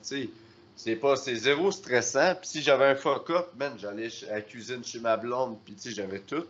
C'est 0.76 0.96
pas, 0.96 1.16
c'est 1.16 1.36
zéro 1.36 1.72
stressant. 1.72 2.36
Puis 2.36 2.50
si 2.50 2.62
j'avais 2.62 2.86
un 2.86 2.96
fuck 2.96 3.30
up, 3.30 3.48
man, 3.60 3.74
j'allais 3.78 4.10
à 4.30 4.36
la 4.36 4.42
cuisine 4.42 4.84
chez 4.84 5.00
ma 5.00 5.18
blonde, 5.18 5.58
puis 5.66 5.76
j'avais 5.94 6.20
tout. 6.20 6.46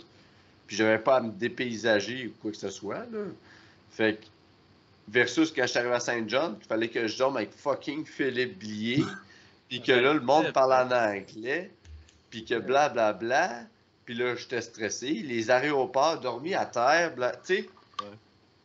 Puis 0.68 0.76
j'avais 0.78 1.00
pas 1.00 1.18
à 1.18 1.22
me 1.22 1.32
dépaysager 1.32 2.28
ou 2.28 2.34
quoi 2.42 2.52
que 2.52 2.58
ce 2.58 2.70
soit, 2.70 3.06
là. 3.12 3.26
Fait 3.90 4.22
que, 4.22 4.26
versus 5.10 5.52
quand 5.52 5.68
je 5.68 5.78
arrivé 5.78 5.94
à 5.94 6.00
Saint-John, 6.00 6.56
il 6.62 6.66
fallait 6.66 6.88
que 6.88 7.08
je 7.08 7.18
dorme 7.18 7.38
avec 7.38 7.52
fucking 7.52 8.06
Philippe 8.06 8.58
Blier, 8.60 9.04
puis 9.72 9.82
que 9.82 9.94
là, 9.94 10.14
le 10.14 10.20
monde 10.20 10.52
parle 10.52 10.74
en 10.74 10.92
anglais, 10.92 11.72
puis 12.30 12.44
que 12.44 12.60
blablabla, 12.60 13.14
bla, 13.14 13.48
bla, 13.48 13.68
puis 14.04 14.16
là, 14.16 14.36
j'étais 14.36 14.60
stressé. 14.60 15.14
Les 15.14 15.50
aéroports, 15.50 16.20
dormi 16.20 16.54
à 16.54 16.66
terre, 16.66 17.16
bla, 17.16 17.32
tu 17.38 17.56
sais. 17.56 17.62
Ouais. 18.02 18.18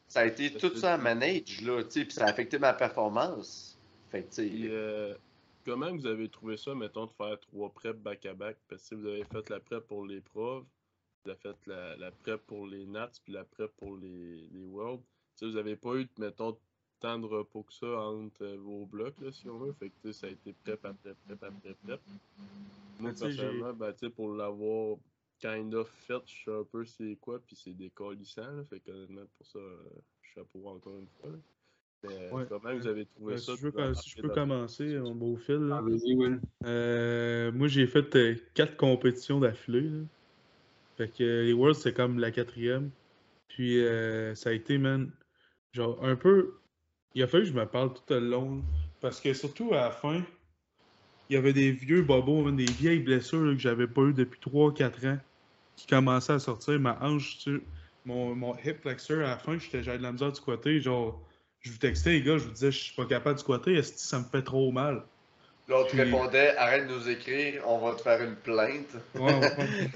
Ça 0.09 0.21
a 0.23 0.25
été 0.25 0.53
tout 0.53 0.75
ça 0.75 0.95
à 0.95 0.97
manage, 0.97 1.61
là, 1.61 1.85
tu 1.85 1.91
sais, 1.91 2.05
puis 2.07 2.13
ça 2.13 2.25
a 2.25 2.31
affecté 2.31 2.59
ma 2.59 2.73
performance. 2.73 3.79
Fait 4.11 4.25
que, 4.25 4.35
tu 4.35 4.49
sais. 4.49 4.51
Euh, 4.65 5.15
comment 5.65 5.93
vous 5.93 6.09
avez 6.09 6.29
trouvé 6.29 6.57
ça, 6.57 6.75
mettons, 6.75 7.07
de 7.07 7.13
faire 7.13 7.39
trois 7.39 7.71
preps 7.71 8.01
back-à-back? 8.01 8.57
Parce 8.69 8.83
que 8.83 8.89
si 8.89 8.95
vous 8.97 9.07
avez 9.07 9.23
fait 9.23 9.49
la 9.49 9.61
prep 9.61 9.87
pour 9.87 10.05
les 10.05 10.21
profs, 10.21 10.65
vous 11.25 11.31
avez 11.31 11.39
fait 11.39 11.57
la, 11.69 11.95
la 11.99 12.11
prep 12.11 12.45
pour 12.49 12.67
les 12.67 12.85
Nats, 12.85 13.13
puis 13.23 13.33
la 13.33 13.45
prep 13.45 13.71
pour 13.77 13.97
les, 13.97 14.49
les 14.53 14.65
Worlds. 14.65 15.05
Sais, 15.37 15.47
vous 15.47 15.53
n'avez 15.53 15.77
pas 15.77 15.95
eu, 15.95 16.09
mettons, 16.19 16.59
tant 17.01 17.19
de 17.19 17.27
repos 17.27 17.63
que 17.63 17.73
ça 17.75 17.87
entre 17.87 18.45
euh, 18.45 18.57
vos 18.57 18.87
blocs, 18.87 19.21
là, 19.21 19.33
si 19.33 19.49
on 19.49 19.59
veut. 19.59 19.73
Fait 19.73 19.91
que 20.03 20.13
ça 20.13 20.27
a 20.27 20.31
été 20.31 20.53
prep 20.53 20.85
après 20.85 21.15
prep 21.27 21.43
après 21.43 21.75
prep. 21.85 22.01
Moi, 22.99 23.13
personnellement, 23.19 23.73
ben, 23.75 23.93
tu 23.93 23.99
sais, 24.01 24.11
pour 24.11 24.33
l'avoir 24.33 24.97
kind 25.39 25.75
of 25.75 25.89
fait, 26.07 26.23
je 26.27 26.45
sais 26.45 26.51
un 26.51 26.65
peu 26.65 26.85
c'est 26.85 27.17
quoi, 27.21 27.39
puis 27.47 27.57
c'est 27.57 27.75
décollissant, 27.75 28.51
là. 28.53 28.65
Fait 28.65 28.81
que, 28.81 28.91
honnêtement, 28.91 29.27
pour 29.37 29.47
ça, 29.47 29.59
euh, 29.59 29.79
chapeau 30.35 30.69
encore 30.69 30.99
une 30.99 31.09
fois. 31.21 31.31
là. 31.31 31.39
Mais 32.03 32.33
Ouais. 32.33 32.47
comment 32.49 32.75
vous 32.75 32.87
avez 32.87 33.07
trouvé 33.07 33.35
Euh, 33.35 33.37
ça? 33.39 33.57
si 33.57 33.63
je, 33.63 33.95
si 33.95 34.17
peux 34.23 34.29
commencer, 34.29 34.99
mon 34.99 35.15
beau 35.15 35.37
fil. 35.37 35.57
là. 35.57 35.83
Ah. 35.85 36.67
Euh, 36.67 37.53
moi, 37.53 37.69
j'ai 37.69 37.87
fait 37.87 38.15
euh, 38.17 38.35
quatre 38.55 38.77
compétitions 38.77 39.41
d'affilée. 39.41 39.91
Fait 40.97 41.09
que 41.09 41.23
euh, 41.23 41.45
les 41.45 41.53
Worlds, 41.53 41.79
c'est 41.81 41.93
comme 41.93 42.19
la 42.19 42.31
quatrième. 42.31 42.91
Puis 43.49 43.85
euh, 43.85 44.35
ça 44.35 44.51
a 44.51 44.53
été, 44.53 44.79
man, 44.79 45.11
genre 45.73 46.03
un 46.05 46.17
peu. 46.17 46.55
Il 47.17 47.23
a 47.25 47.27
fallu 47.27 47.43
que 47.43 47.49
je 47.51 47.55
me 47.55 47.67
parle 47.69 47.93
tout 47.95 48.05
le 48.11 48.21
long. 48.21 48.65
Parce 49.01 49.21
que 49.21 49.35
surtout 49.35 49.73
à 49.75 49.77
la 49.79 49.91
fin, 49.91 50.25
il 51.29 51.35
y 51.35 51.37
avait 51.37 51.53
des 51.53 51.71
vieux 51.73 52.03
bobos, 52.03 52.43
man, 52.45 52.57
des 52.57 52.73
vieilles 52.73 53.01
blessures 53.01 53.53
que 53.55 53.59
j'avais 53.59 53.87
pas 53.89 54.03
eu 54.03 54.13
depuis 54.15 54.41
3-4 54.41 55.05
ans 55.07 55.19
qui 55.77 55.87
commençaient 55.87 56.35
à 56.35 56.39
sortir. 56.39 56.79
Ma 56.81 56.99
hanche, 57.03 57.49
mon, 58.05 58.35
mon 58.35 58.57
hip 58.59 58.75
flexor 58.83 59.19
à 59.19 59.23
la 59.31 59.39
fin, 59.39 59.59
j'étais- 59.59 59.83
j'avais 59.83 59.99
de 59.99 60.03
la 60.05 60.13
misère 60.13 60.31
de 60.33 60.37
squatter. 60.37 60.81
Genre, 60.81 61.27
je 61.61 61.71
vous 61.73 61.79
textais, 61.79 62.13
les 62.13 62.23
gars, 62.23 62.39
je 62.39 62.45
vous 62.47 62.53
disais, 62.53 62.73
je 62.73 62.79
suis 62.79 62.95
pas 62.95 63.07
capable 63.07 63.37
de 63.37 63.41
squatter. 63.41 63.75
Est-ce 63.75 63.93
que 63.95 64.01
ça 64.01 64.19
me 64.21 64.25
fait 64.27 64.43
trop 64.43 64.71
mal? 64.73 65.09
L'autre 65.69 65.91
Puis- 65.91 66.01
répondait 66.03 66.57
Arrête 66.57 66.87
de 66.87 66.95
nous 66.95 67.09
écrire, 67.09 67.63
on 67.67 67.79
va 67.79 67.95
te 67.97 68.03
faire 68.03 68.23
une 68.23 68.37
plainte. 68.37 68.97
Ouais, 69.15 69.41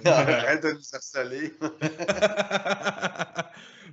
va 0.05 0.17
Arrête 0.19 0.63
de 0.65 0.73
nous 0.73 0.81
harceler. 0.93 1.53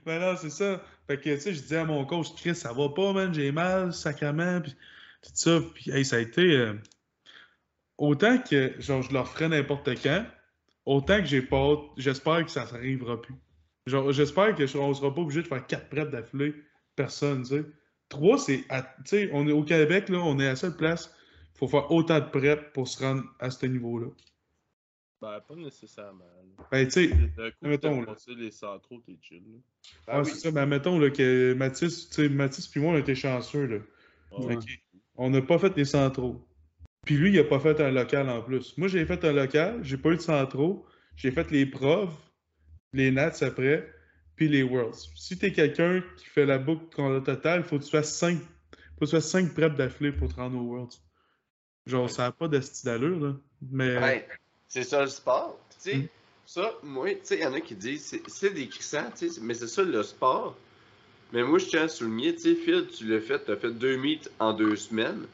ben 0.06 0.20
non, 0.20 0.36
c'est 0.38 0.50
ça. 0.50 0.82
Fait 1.08 1.18
que, 1.18 1.30
tu 1.36 1.40
sais, 1.40 1.54
je 1.54 1.62
disais 1.62 1.78
à 1.78 1.86
mon 1.86 2.06
coach, 2.06 2.28
Chris, 2.36 2.56
ça 2.56 2.74
va 2.74 2.90
pas, 2.90 3.14
man, 3.14 3.34
j'ai 3.34 3.52
mal, 3.52 3.94
sacrement, 3.94 4.62
puis 4.62 4.72
tout 5.22 5.32
ça. 5.34 5.60
Puis, 5.76 5.92
hey, 5.92 6.04
ça 6.06 6.16
a 6.18 6.20
été. 6.20 6.42
euh, 6.42 6.74
autant 7.98 8.38
que, 8.40 8.74
genre, 8.80 9.02
je 9.04 9.14
leur 9.14 9.28
ferai 9.28 9.48
n'importe 9.50 9.90
quand, 10.02 10.26
autant 10.86 11.20
que 11.20 11.26
j'ai 11.26 11.42
pas 11.42 11.76
J'espère 11.98 12.44
que 12.46 12.52
ça 12.52 12.66
s'arrivera 12.66 13.22
plus. 13.22 13.36
Genre, 13.86 14.12
j'espère 14.12 14.54
que 14.56 14.66
je- 14.66 14.78
on 14.78 14.94
sera 14.94 15.14
pas 15.14 15.22
obligé 15.22 15.42
de 15.44 15.48
faire 15.48 15.66
quatre 15.66 15.90
prêts 15.90 16.06
d'affilée. 16.06 16.56
Personne, 16.96 17.44
tu 17.44 17.50
sais. 17.58 17.64
Trois, 18.10 18.38
c'est. 18.38 18.64
à- 18.70 18.82
Tu 18.82 18.92
sais, 19.06 19.30
on 19.34 19.48
est 19.48 19.52
au 19.52 19.64
Québec, 19.64 20.10
là, 20.10 20.18
on 20.20 20.40
est 20.40 20.48
à 20.48 20.56
cette 20.56 20.78
place. 20.78 21.14
Il 21.58 21.60
faut 21.60 21.68
faire 21.68 21.92
autant 21.92 22.20
de 22.20 22.26
prep 22.26 22.72
pour 22.72 22.88
se 22.88 23.04
rendre 23.04 23.24
à 23.40 23.50
ce 23.50 23.66
niveau-là. 23.66 24.08
Ben, 25.20 25.42
pas 25.48 25.56
nécessairement. 25.56 26.24
Ben, 26.72 26.86
tu 26.86 27.10
sais, 27.10 27.12
mettons, 27.64 28.02
là. 28.02 28.16
les 28.28 28.52
centraux, 28.52 29.00
t'es 29.00 29.18
chill. 29.20 29.42
là. 29.42 29.58
Ah 30.06 30.22
oui. 30.22 30.30
c'est 30.32 30.38
ça. 30.38 30.52
Mais 30.52 30.68
mettons 30.68 31.00
là, 31.00 31.10
que 31.10 31.54
Mathis, 31.54 32.10
tu 32.10 32.16
sais, 32.16 32.30
Mathis 32.30 32.68
puis 32.68 32.80
moi, 32.80 32.94
on 32.94 32.96
a 32.96 33.00
été 33.00 33.16
chanceux. 33.16 33.66
Là. 33.66 33.78
Ah 34.32 34.42
Ouais. 34.42 34.58
On 35.16 35.32
n'a 35.32 35.42
pas 35.42 35.58
fait 35.58 35.76
les 35.76 35.86
centraux. 35.86 36.40
Puis 37.04 37.18
lui, 37.18 37.32
il 37.32 37.40
a 37.40 37.44
pas 37.44 37.60
fait 37.60 37.82
un 37.82 37.90
local 37.90 38.30
en 38.30 38.44
plus. 38.44 38.78
Moi, 38.78 38.88
j'ai 38.88 39.04
fait 39.08 39.26
un 39.26 39.34
local, 39.34 39.80
j'ai 39.82 39.98
pas 39.98 40.12
eu 40.12 40.18
de 40.18 40.22
centraux. 40.22 40.86
J'ai 41.16 41.32
fait 41.32 41.50
les 41.50 41.66
profs, 41.66 42.14
les 42.94 43.10
Nats 43.10 43.34
après, 43.42 43.92
puis 44.36 44.48
les 44.48 44.62
Worlds. 44.62 45.10
Si 45.16 45.40
t'es 45.40 45.52
quelqu'un 45.52 46.04
qui 46.18 46.26
fait 46.26 46.46
la 46.46 46.60
boucle 46.60 46.96
qu'on 46.96 47.16
a 47.18 47.22
totale, 47.22 47.62
il 47.62 47.64
faut 47.64 47.80
que 47.80 47.84
tu 47.84 47.90
fasses 47.90 48.16
5 48.16 48.38
Faut 48.38 48.46
que 49.00 49.06
tu 49.06 49.12
fasses 49.12 49.32
5 49.32 49.56
preps 49.56 49.76
d'affilée 49.76 50.12
pour 50.12 50.30
te 50.32 50.36
rendre 50.36 50.60
au 50.60 50.64
Worlds. 50.64 51.07
Genre, 51.88 52.10
ça 52.10 52.24
n'a 52.24 52.32
pas 52.32 52.48
de 52.48 52.60
style 52.60 52.86
d'allure, 52.86 53.20
là. 53.20 53.34
Mais. 53.72 53.98
Ouais, 53.98 54.28
c'est 54.68 54.84
ça 54.84 55.02
le 55.02 55.08
sport. 55.08 55.60
Tu 55.70 55.92
sais, 55.92 55.98
Mm. 55.98 56.08
ça, 56.46 56.74
moi, 56.84 57.10
tu 57.12 57.20
sais, 57.24 57.36
il 57.38 57.42
y 57.42 57.46
en 57.46 57.54
a 57.54 57.62
qui 57.62 57.76
disent, 57.76 58.06
c'est- 58.28 58.68
crissants, 58.68 59.12
tu 59.18 59.30
sais, 59.30 59.42
mais 59.42 59.54
c'est 59.54 59.68
ça 59.68 59.84
le 59.84 60.04
sport. 60.04 60.56
Mais 61.34 61.44
moi, 61.44 61.60
je 61.60 61.66
tiens 61.66 61.84
à 61.84 61.88
souligner, 61.88 62.34
tu 62.36 62.42
sais, 62.42 62.56
Phil, 62.56 62.88
tu 62.88 63.06
l'as 63.06 63.20
fait, 63.20 63.44
tu 63.44 63.52
as 63.52 63.58
fait 63.58 63.72
deux 63.72 63.98
meets 63.98 64.30
en 64.40 64.54
deux 64.54 64.76
semaines. 64.76 65.26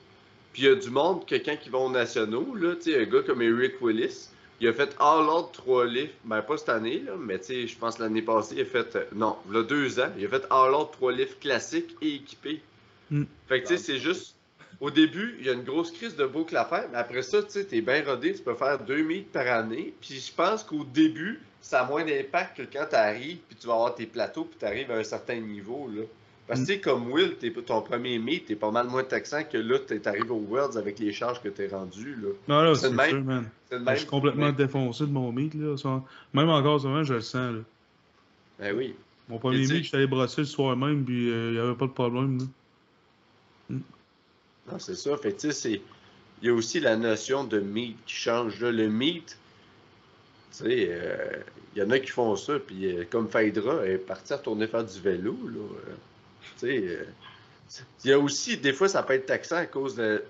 Puis 0.52 0.64
il 0.64 0.66
y 0.66 0.68
a 0.70 0.76
du 0.76 0.90
monde, 0.90 1.26
quelqu'un 1.26 1.56
qui 1.56 1.70
va 1.70 1.80
aux 1.80 1.90
nationaux, 1.90 2.56
là, 2.56 2.76
tu 2.76 2.92
sais, 2.92 3.02
un 3.02 3.06
gars 3.06 3.22
comme 3.24 3.42
Eric 3.42 3.82
Willis, 3.82 4.30
il 4.60 4.68
a 4.68 4.74
fait 4.74 4.96
all 5.00 5.28
out 5.28 5.52
trois 5.52 5.86
lifts, 5.86 6.14
ben 6.24 6.42
pas 6.42 6.58
cette 6.58 6.70
année, 6.70 7.00
là, 7.00 7.14
mais 7.18 7.40
tu 7.40 7.46
sais, 7.46 7.68
je 7.68 7.78
pense 7.78 8.00
l'année 8.00 8.22
passée, 8.22 8.56
il 8.56 8.62
a 8.62 8.66
fait, 8.66 8.96
euh, 8.96 9.06
non, 9.14 9.38
il 9.50 9.56
y 9.56 9.58
a 9.60 9.64
deux 9.64 10.00
ans, 10.00 10.12
il 10.18 10.26
a 10.26 10.30
fait 10.30 10.46
all 10.50 10.74
out 10.74 10.90
trois 10.92 11.12
lifts 11.12 11.40
classiques 11.40 11.96
et 12.02 12.16
équipés. 12.16 12.62
Mm. 13.10 13.24
Fait 13.48 13.62
que 13.62 13.68
tu 13.68 13.78
sais, 13.78 13.84
c'est 13.84 13.98
juste, 14.00 14.36
au 14.84 14.92
début, 14.92 15.38
il 15.40 15.46
y 15.46 15.50
a 15.50 15.54
une 15.54 15.64
grosse 15.64 15.92
crise 15.92 16.14
de 16.18 16.26
boucle 16.26 16.58
à 16.58 16.66
faire, 16.66 16.84
mais 16.92 16.98
après 16.98 17.22
ça, 17.22 17.42
tu 17.42 17.52
sais, 17.52 17.64
t'es 17.64 17.80
bien 17.80 18.04
rodé, 18.06 18.34
tu 18.34 18.42
peux 18.42 18.54
faire 18.54 18.78
deux 18.84 19.02
meets 19.02 19.32
par 19.32 19.48
année. 19.48 19.94
Puis 20.02 20.16
je 20.16 20.34
pense 20.36 20.62
qu'au 20.62 20.84
début, 20.84 21.40
ça 21.62 21.84
a 21.84 21.88
moins 21.88 22.04
d'impact 22.04 22.58
que 22.58 22.64
quand 22.64 22.86
t'arrives, 22.90 23.38
puis 23.48 23.56
tu 23.58 23.66
vas 23.66 23.76
avoir 23.76 23.96
tes 23.96 24.06
plateaux, 24.06 24.44
puis 24.44 24.60
t'arrives 24.60 24.92
à 24.92 24.98
un 24.98 25.04
certain 25.06 25.40
niveau, 25.40 25.90
là. 25.96 26.02
Parce 26.46 26.60
que 26.60 26.66
tu 26.66 26.74
sais, 26.74 26.80
comme 26.82 27.10
Will, 27.10 27.38
t'es, 27.38 27.50
ton 27.52 27.82
premier 27.82 28.20
meet, 28.20 28.48
t'es 28.48 28.58
pas 28.58 28.72
mal 28.72 28.88
moins 28.90 29.06
taxant 29.06 29.46
que 29.50 29.58
là, 29.58 29.80
t'es 29.80 30.06
arrivé 30.06 30.30
au 30.30 30.46
Worlds 30.50 30.78
avec 30.78 31.00
les 31.00 31.14
charges 31.14 31.42
que 31.42 31.48
t'es 31.48 31.68
rendu, 31.70 32.18
là. 32.22 32.28
Non, 32.50 32.62
là, 32.64 32.76
C'est 32.76 32.90
même. 32.90 33.10
sûr, 33.10 33.24
man. 33.24 33.50
C'est 33.70 33.76
le 33.76 33.80
Je 33.80 33.86
même. 33.86 33.98
suis 33.98 34.08
complètement 34.08 34.52
défoncé 34.52 35.06
de 35.06 35.12
mon 35.12 35.32
meet, 35.32 35.54
là. 35.54 35.76
Même 36.34 36.50
encore, 36.50 36.82
ce 36.82 36.88
moment, 36.88 37.06
je 37.06 37.14
le 37.14 37.22
sens, 37.22 37.54
là. 37.56 37.62
Ben 38.60 38.76
oui. 38.76 38.94
Mon 39.30 39.38
premier 39.38 39.66
tu 39.66 39.76
meet, 39.76 39.86
j'étais 39.86 39.96
allé 39.96 40.08
brosser 40.08 40.42
le 40.42 40.48
soir 40.48 40.76
même, 40.76 41.06
puis 41.06 41.30
il 41.30 41.52
n'y 41.54 41.58
avait 41.58 41.76
pas 41.76 41.86
de 41.88 41.92
problème, 41.92 42.40
là. 42.40 43.78
Non, 44.72 44.80
c'est 44.80 44.96
ça. 44.96 45.18
Fait 45.18 45.34
tu 45.34 45.52
sais. 45.52 45.82
Il 46.42 46.48
y 46.48 46.50
a 46.50 46.54
aussi 46.54 46.80
la 46.80 46.96
notion 46.98 47.44
de 47.44 47.60
meet 47.60 47.98
qui 48.06 48.16
change. 48.16 48.60
Le 48.60 48.90
meet, 48.90 49.38
tu 50.52 50.58
sais, 50.58 50.88
euh, 50.90 51.38
il 51.76 51.82
y 51.82 51.86
en 51.86 51.90
a 51.90 52.00
qui 52.00 52.10
font 52.10 52.36
ça, 52.36 52.60
puis 52.60 52.86
euh, 52.86 53.06
comme 53.10 53.30
Phaedra 53.30 53.86
est 53.86 53.98
partie 53.98 54.34
retourner 54.34 54.68
faire 54.68 54.84
du 54.84 55.00
vélo, 55.00 55.38
là. 55.46 55.60
euh, 55.60 55.96
tu 56.60 56.68
sais, 56.68 57.84
il 58.04 58.10
y 58.10 58.14
a 58.14 58.20
aussi, 58.20 58.58
des 58.58 58.74
fois, 58.74 58.88
ça 58.88 59.04
peut 59.04 59.14
être 59.14 59.26
taxant 59.26 59.56
à 59.56 59.66
cause 59.66 59.96
de 59.96 60.24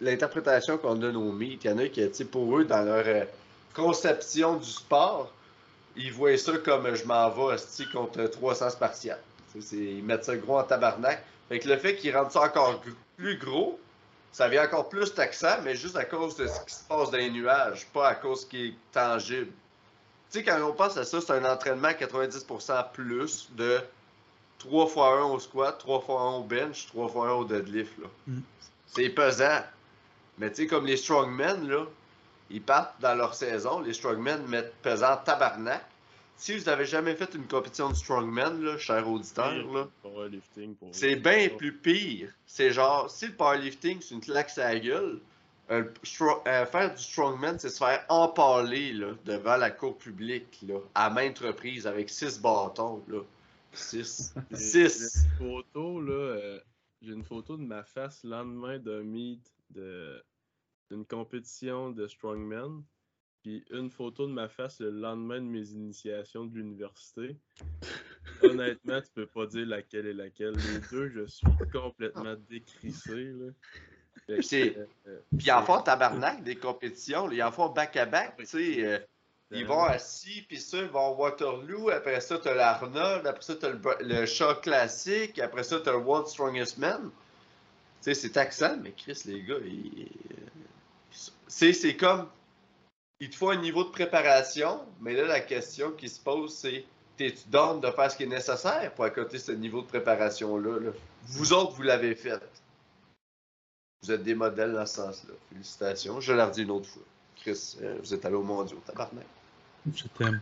l'interprétation 0.00 0.76
qu'on 0.76 0.96
donne 0.96 1.16
aux 1.16 1.32
meet. 1.32 1.64
Il 1.64 1.70
y 1.70 1.72
en 1.72 1.78
a 1.78 1.88
qui, 1.88 2.06
tu 2.08 2.14
sais, 2.14 2.24
pour 2.24 2.58
eux, 2.58 2.64
dans 2.64 2.82
leur 2.82 3.26
conception 3.72 4.56
du 4.56 4.68
sport, 4.68 5.32
ils 5.96 6.12
voient 6.12 6.36
ça 6.36 6.58
comme 6.58 6.94
je 6.94 7.04
m'en 7.04 7.30
vais 7.30 7.56
contre 7.92 8.24
300 8.26 8.70
Spartiates. 8.70 9.22
Ils 9.72 10.02
mettent 10.04 10.24
ça 10.24 10.36
gros 10.36 10.58
en 10.58 10.64
tabarnak. 10.64 11.24
Fait 11.48 11.58
que 11.58 11.68
le 11.68 11.76
fait 11.76 11.96
qu'ils 11.96 12.16
rendent 12.16 12.30
ça 12.30 12.42
encore 12.42 12.82
plus 13.16 13.38
gros, 13.38 13.78
ça 14.32 14.48
vient 14.48 14.64
encore 14.64 14.88
plus 14.88 15.14
taxant, 15.14 15.56
mais 15.64 15.74
juste 15.74 15.96
à 15.96 16.04
cause 16.04 16.36
de 16.36 16.46
ce 16.46 16.60
qui 16.66 16.74
se 16.74 16.84
passe 16.84 17.10
dans 17.10 17.16
les 17.16 17.30
nuages, 17.30 17.86
pas 17.86 18.08
à 18.08 18.14
cause 18.14 18.42
ce 18.42 18.46
qui 18.46 18.66
est 18.66 18.74
tangible. 18.92 19.52
Tu 20.30 20.38
sais, 20.38 20.44
quand 20.44 20.60
on 20.62 20.72
pense 20.72 20.96
à 20.96 21.04
ça, 21.04 21.20
c'est 21.20 21.32
un 21.32 21.44
entraînement 21.44 21.88
à 21.88 21.92
90% 21.92 22.92
plus 22.92 23.48
de 23.52 23.80
3 24.58 24.86
fois 24.88 25.20
1 25.20 25.24
au 25.24 25.38
squat, 25.38 25.78
3 25.78 26.00
fois 26.00 26.20
1 26.20 26.24
au 26.36 26.42
bench, 26.42 26.86
3 26.88 27.08
fois 27.08 27.28
1 27.28 27.32
au 27.32 27.44
deadlift. 27.44 27.96
Là. 27.98 28.08
Mm. 28.26 28.40
C'est 28.86 29.08
pesant. 29.10 29.62
Mais 30.38 30.50
tu 30.50 30.62
sais, 30.62 30.66
comme 30.66 30.86
les 30.86 30.96
strongmen, 30.96 31.68
là, 31.68 31.86
ils 32.50 32.62
partent 32.62 33.00
dans 33.00 33.14
leur 33.14 33.34
saison, 33.34 33.80
les 33.80 33.94
strongmen 33.94 34.46
mettent 34.46 34.74
pesant 34.82 35.16
tabarnak. 35.24 35.84
Si 36.36 36.56
vous 36.56 36.68
avez 36.68 36.84
jamais 36.84 37.14
fait 37.16 37.34
une 37.34 37.46
compétition 37.46 37.88
de 37.90 37.94
strongman, 37.94 38.60
là, 38.62 38.76
cher 38.78 39.08
auditeur, 39.08 39.52
là, 39.72 39.88
c'est 40.92 41.16
bien 41.16 41.48
plus 41.56 41.72
pire. 41.76 42.30
C'est 42.46 42.70
genre, 42.72 43.10
si 43.10 43.28
le 43.28 43.32
powerlifting, 43.34 44.00
c'est 44.02 44.14
une 44.14 44.20
claque 44.20 44.56
à 44.58 44.74
la 44.74 44.80
gueule, 44.80 45.20
euh, 45.70 45.84
euh, 46.46 46.66
faire 46.66 46.94
du 46.94 47.02
strongman, 47.02 47.58
c'est 47.58 47.70
se 47.70 47.78
faire 47.78 48.04
empaler 48.08 48.92
là, 48.92 49.14
devant 49.24 49.56
la 49.56 49.70
cour 49.70 49.96
publique 49.96 50.58
là, 50.68 50.78
à 50.94 51.10
maintes 51.10 51.38
reprises 51.40 51.86
avec 51.86 52.10
six 52.10 52.38
bâtons. 52.40 53.02
Là. 53.08 53.20
Six. 53.72 54.34
J'ai- 54.50 54.88
Six. 54.88 55.26
J'ai 55.38 55.44
une 55.44 55.50
photo, 55.62 56.00
là. 56.02 56.12
euh, 56.12 56.60
j'ai 57.02 57.12
une 57.12 57.24
photo 57.24 57.56
de 57.56 57.62
ma 57.62 57.82
face 57.82 58.22
le 58.24 58.30
lendemain 58.30 58.78
d'un 58.78 59.02
meet 59.02 59.42
de 59.70 60.22
d'une 60.90 61.04
compétition 61.04 61.90
de 61.90 62.06
strongman. 62.06 62.82
Puis 63.46 63.64
une 63.70 63.90
photo 63.92 64.26
de 64.26 64.32
ma 64.32 64.48
face 64.48 64.80
le 64.80 64.90
lendemain 64.90 65.36
de 65.36 65.46
mes 65.46 65.68
initiations 65.68 66.46
de 66.46 66.56
l'université. 66.56 67.36
Honnêtement, 68.42 69.00
tu 69.00 69.06
peux 69.14 69.26
pas 69.26 69.46
dire 69.46 69.64
laquelle 69.68 70.06
est 70.08 70.12
laquelle. 70.14 70.56
Les 70.56 70.80
deux, 70.90 71.10
je 71.10 71.26
suis 71.26 71.46
complètement 71.72 72.34
décrissé. 72.50 73.14
Là. 73.14 73.52
C'est- 74.42 74.76
euh, 74.76 74.86
euh, 75.06 75.20
Puis 75.38 75.46
ils 75.46 75.52
en 75.52 75.62
font 75.62 75.80
tabarnak 75.80 76.42
des 76.42 76.56
compétitions. 76.56 77.28
là. 77.28 77.34
Ils 77.34 77.42
en 77.44 77.52
font 77.52 77.68
back-à-back. 77.68 78.36
tu 78.38 78.46
sais. 78.46 78.84
euh, 78.84 78.98
ils 79.52 79.64
vont 79.64 79.84
assis, 79.84 80.42
puis 80.48 80.58
ça, 80.58 80.78
ils 80.78 80.88
vont 80.88 81.14
à 81.14 81.16
Waterloo. 81.16 81.90
Après 81.90 82.20
ça, 82.20 82.38
t'as 82.38 82.52
l'Arnold. 82.52 83.28
Après 83.28 83.44
ça, 83.44 83.54
t'as 83.54 83.68
le, 83.70 83.78
le 84.00 84.26
choc 84.26 84.62
classique. 84.62 85.38
Après 85.38 85.62
ça, 85.62 85.78
t'as 85.78 85.92
le 85.92 85.98
World 85.98 86.26
Strongest 86.26 86.78
Man. 86.78 87.00
Tu 87.02 87.10
sais, 88.00 88.14
c'est 88.14 88.30
taxant, 88.30 88.76
mais 88.82 88.90
Chris, 88.90 89.22
les 89.26 89.44
gars, 89.44 89.54
ils... 89.64 90.08
c'est 91.46 91.72
c'est 91.72 91.96
comme. 91.96 92.26
Il 93.20 93.30
te 93.30 93.36
faut 93.36 93.50
un 93.50 93.60
niveau 93.60 93.84
de 93.84 93.90
préparation, 93.90 94.80
mais 95.00 95.14
là, 95.14 95.26
la 95.26 95.40
question 95.40 95.90
qui 95.92 96.08
se 96.08 96.20
pose, 96.20 96.52
c'est 96.54 96.84
t'es-tu 97.16 97.48
down 97.48 97.80
de 97.80 97.90
faire 97.90 98.10
ce 98.10 98.16
qui 98.16 98.24
est 98.24 98.28
nécessaire 98.28 98.92
pour 98.94 99.04
accoter 99.04 99.38
ce 99.38 99.52
niveau 99.52 99.80
de 99.80 99.86
préparation-là? 99.86 100.80
là? 100.80 100.90
Vous 101.24 101.52
autres, 101.52 101.72
vous 101.72 101.82
l'avez 101.82 102.14
fait. 102.14 102.40
Vous 104.02 104.12
êtes 104.12 104.22
des 104.22 104.34
modèles 104.34 104.72
dans 104.72 104.84
ce 104.84 104.96
sens-là. 104.96 105.34
Félicitations. 105.50 106.20
Je 106.20 106.32
l'ai 106.34 106.42
redis 106.42 106.62
une 106.62 106.70
autre 106.70 106.88
fois. 106.88 107.02
Chris, 107.36 107.78
euh, 107.80 107.96
vous 108.00 108.12
êtes 108.12 108.24
allé 108.24 108.34
au 108.34 108.42
mondial, 108.42 108.78
tabarnak. 108.84 109.24
Je 109.94 110.04
t'aime. 110.08 110.40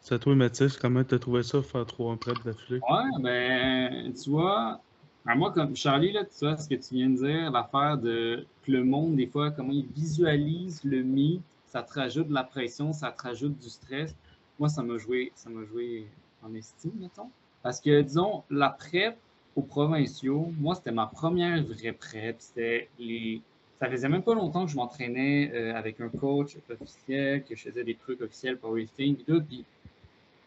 C'est 0.00 0.14
à 0.14 0.18
toi, 0.18 0.34
Mathis, 0.34 0.76
comment 0.76 1.04
t'as 1.04 1.18
trouvé 1.18 1.42
ça, 1.42 1.62
faire 1.62 1.86
trois 1.86 2.16
prep 2.16 2.36
d'affilée? 2.44 2.80
Ouais, 2.88 3.20
ben, 3.20 4.12
tu 4.12 4.30
vois, 4.30 4.80
à 5.26 5.34
moi, 5.34 5.52
comme 5.52 5.76
Charlie, 5.76 6.12
là, 6.12 6.24
tu 6.24 6.46
vois, 6.46 6.56
ce 6.56 6.68
que 6.68 6.74
tu 6.74 6.94
viens 6.94 7.10
de 7.10 7.16
dire, 7.16 7.50
l'affaire 7.50 7.98
de 7.98 8.46
que 8.62 8.72
le 8.72 8.84
monde, 8.84 9.16
des 9.16 9.26
fois, 9.26 9.50
comment 9.50 9.72
il 9.72 9.86
visualise 9.86 10.82
le 10.84 11.02
mythe, 11.02 11.42
ça 11.68 11.82
te 11.82 11.92
rajoute 11.94 12.28
de 12.28 12.34
la 12.34 12.44
pression, 12.44 12.92
ça 12.92 13.10
te 13.12 13.22
rajoute 13.22 13.58
du 13.58 13.68
stress. 13.68 14.14
Moi, 14.58 14.68
ça 14.68 14.82
m'a 14.82 14.98
joué, 14.98 15.32
ça 15.34 15.50
m'a 15.50 15.64
joué 15.64 16.06
en 16.42 16.54
estime, 16.54 16.92
mettons. 17.00 17.30
Parce 17.62 17.80
que, 17.80 18.00
disons, 18.02 18.42
la 18.50 18.70
prep 18.70 19.16
aux 19.56 19.62
provinciaux, 19.62 20.52
moi, 20.58 20.74
c'était 20.74 20.92
ma 20.92 21.06
première 21.06 21.62
vraie 21.62 21.92
prep. 21.92 22.36
C'était 22.38 22.88
les. 22.98 23.40
Ça 23.80 23.88
faisait 23.88 24.08
même 24.08 24.22
pas 24.22 24.34
longtemps 24.34 24.64
que 24.64 24.72
je 24.72 24.76
m'entraînais 24.76 25.52
euh, 25.54 25.74
avec 25.74 26.00
un 26.00 26.08
coach 26.08 26.56
officiel, 26.80 27.44
que 27.44 27.54
je 27.54 27.62
faisais 27.62 27.84
des 27.84 27.94
trucs 27.94 28.20
officiels 28.20 28.58
powerlifting 28.58 29.16
et 29.20 29.24
tout. 29.24 29.42
Puis 29.42 29.64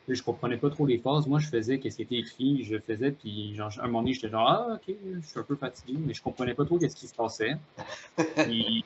je 0.08 0.24
comprenais 0.24 0.58
pas 0.58 0.70
trop 0.70 0.86
les 0.86 0.98
phases. 0.98 1.28
Moi, 1.28 1.40
je 1.40 1.48
faisais 1.48 1.80
qu'est-ce 1.80 1.98
qui 1.98 2.02
était 2.04 2.18
écrit, 2.18 2.64
je 2.64 2.78
faisais, 2.78 3.12
puis 3.12 3.56
genre, 3.56 3.72
un 3.80 3.88
moment 3.88 4.02
donné, 4.02 4.14
j'étais 4.14 4.30
genre, 4.30 4.48
ah, 4.48 4.76
ok, 4.76 4.96
je 5.22 5.28
suis 5.28 5.40
un 5.40 5.44
peu 5.44 5.56
fatigué, 5.56 5.98
mais 5.98 6.14
je 6.14 6.22
comprenais 6.22 6.54
pas 6.54 6.66
trop 6.66 6.78
qu'est-ce 6.78 6.96
qui 6.96 7.08
se 7.08 7.16
passait. 7.16 7.56
Puis, 8.36 8.84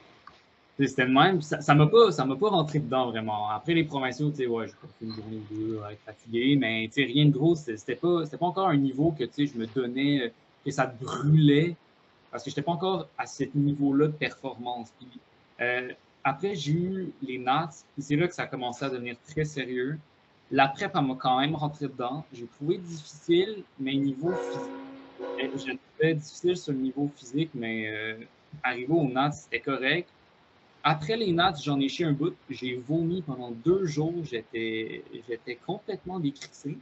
c'était 0.77 1.05
le 1.05 1.13
même. 1.13 1.41
Ça 1.41 1.61
ça 1.61 1.73
m'a 1.73 1.87
pas, 1.87 2.11
ça 2.11 2.25
pas 2.25 2.49
rentré 2.49 2.79
dedans 2.79 3.09
vraiment. 3.09 3.49
Après 3.49 3.73
les 3.73 3.83
provinciaux, 3.83 4.29
tu 4.29 4.37
sais, 4.37 4.47
ouais, 4.47 4.67
j'ai 4.67 4.73
pas 4.73 4.87
fait 4.99 5.05
une 5.05 5.13
journée 5.13 5.41
ou 5.51 5.55
deux 5.55 5.81
fatigué, 6.05 6.57
mais 6.59 6.87
tu 6.87 7.01
sais, 7.01 7.03
rien 7.03 7.25
de 7.25 7.31
gros. 7.31 7.55
C'était 7.55 7.95
pas, 7.95 8.23
pas 8.25 8.45
encore 8.45 8.67
un 8.67 8.77
niveau 8.77 9.11
que, 9.11 9.23
tu 9.23 9.47
sais, 9.47 9.53
je 9.53 9.57
me 9.57 9.65
donnais, 9.67 10.23
euh, 10.23 10.29
que 10.65 10.71
ça 10.71 10.85
brûlait, 10.87 11.75
parce 12.31 12.43
que 12.43 12.49
j'étais 12.49 12.61
pas 12.61 12.73
encore 12.73 13.07
à 13.17 13.25
ce 13.25 13.43
niveau-là 13.55 14.07
de 14.07 14.13
performance. 14.13 14.91
Puis, 14.99 15.07
euh, 15.61 15.91
après, 16.23 16.55
j'ai 16.55 16.73
eu 16.73 17.13
les 17.21 17.37
Nats, 17.37 17.69
puis 17.93 18.03
c'est 18.03 18.15
là 18.15 18.27
que 18.27 18.33
ça 18.33 18.43
a 18.43 18.47
commencé 18.47 18.83
à 18.83 18.89
devenir 18.89 19.15
très 19.27 19.45
sérieux. 19.45 19.97
La 20.51 20.67
prep, 20.67 20.91
elle 20.93 21.05
m'a 21.05 21.15
quand 21.15 21.39
même 21.39 21.55
rentré 21.55 21.87
dedans. 21.87 22.25
J'ai 22.33 22.47
trouvé 22.47 22.77
difficile, 22.77 23.63
mais 23.79 23.93
niveau 23.95 24.31
physique. 24.31 24.71
euh, 25.21 25.57
Je 25.57 25.77
trouvais 25.97 26.13
difficile 26.15 26.57
sur 26.57 26.73
le 26.73 26.79
niveau 26.79 27.09
physique, 27.15 27.51
mais 27.53 27.87
euh, 27.87 28.17
arrivé 28.63 28.91
aux 28.91 29.07
Nats, 29.07 29.31
c'était 29.31 29.59
correct. 29.59 30.09
Après 30.87 31.17
les 31.17 31.31
Nats, 31.31 31.55
j'en 31.63 31.79
ai 31.79 31.89
chié 31.89 32.05
un 32.05 32.13
bout. 32.13 32.35
J'ai 32.47 32.75
vomi 32.75 33.23
pendant 33.23 33.49
deux 33.49 33.85
jours. 33.85 34.13
J'étais 34.23 35.03
j'étais 35.27 35.55
complètement 35.55 36.19
décrissé. 36.19 36.77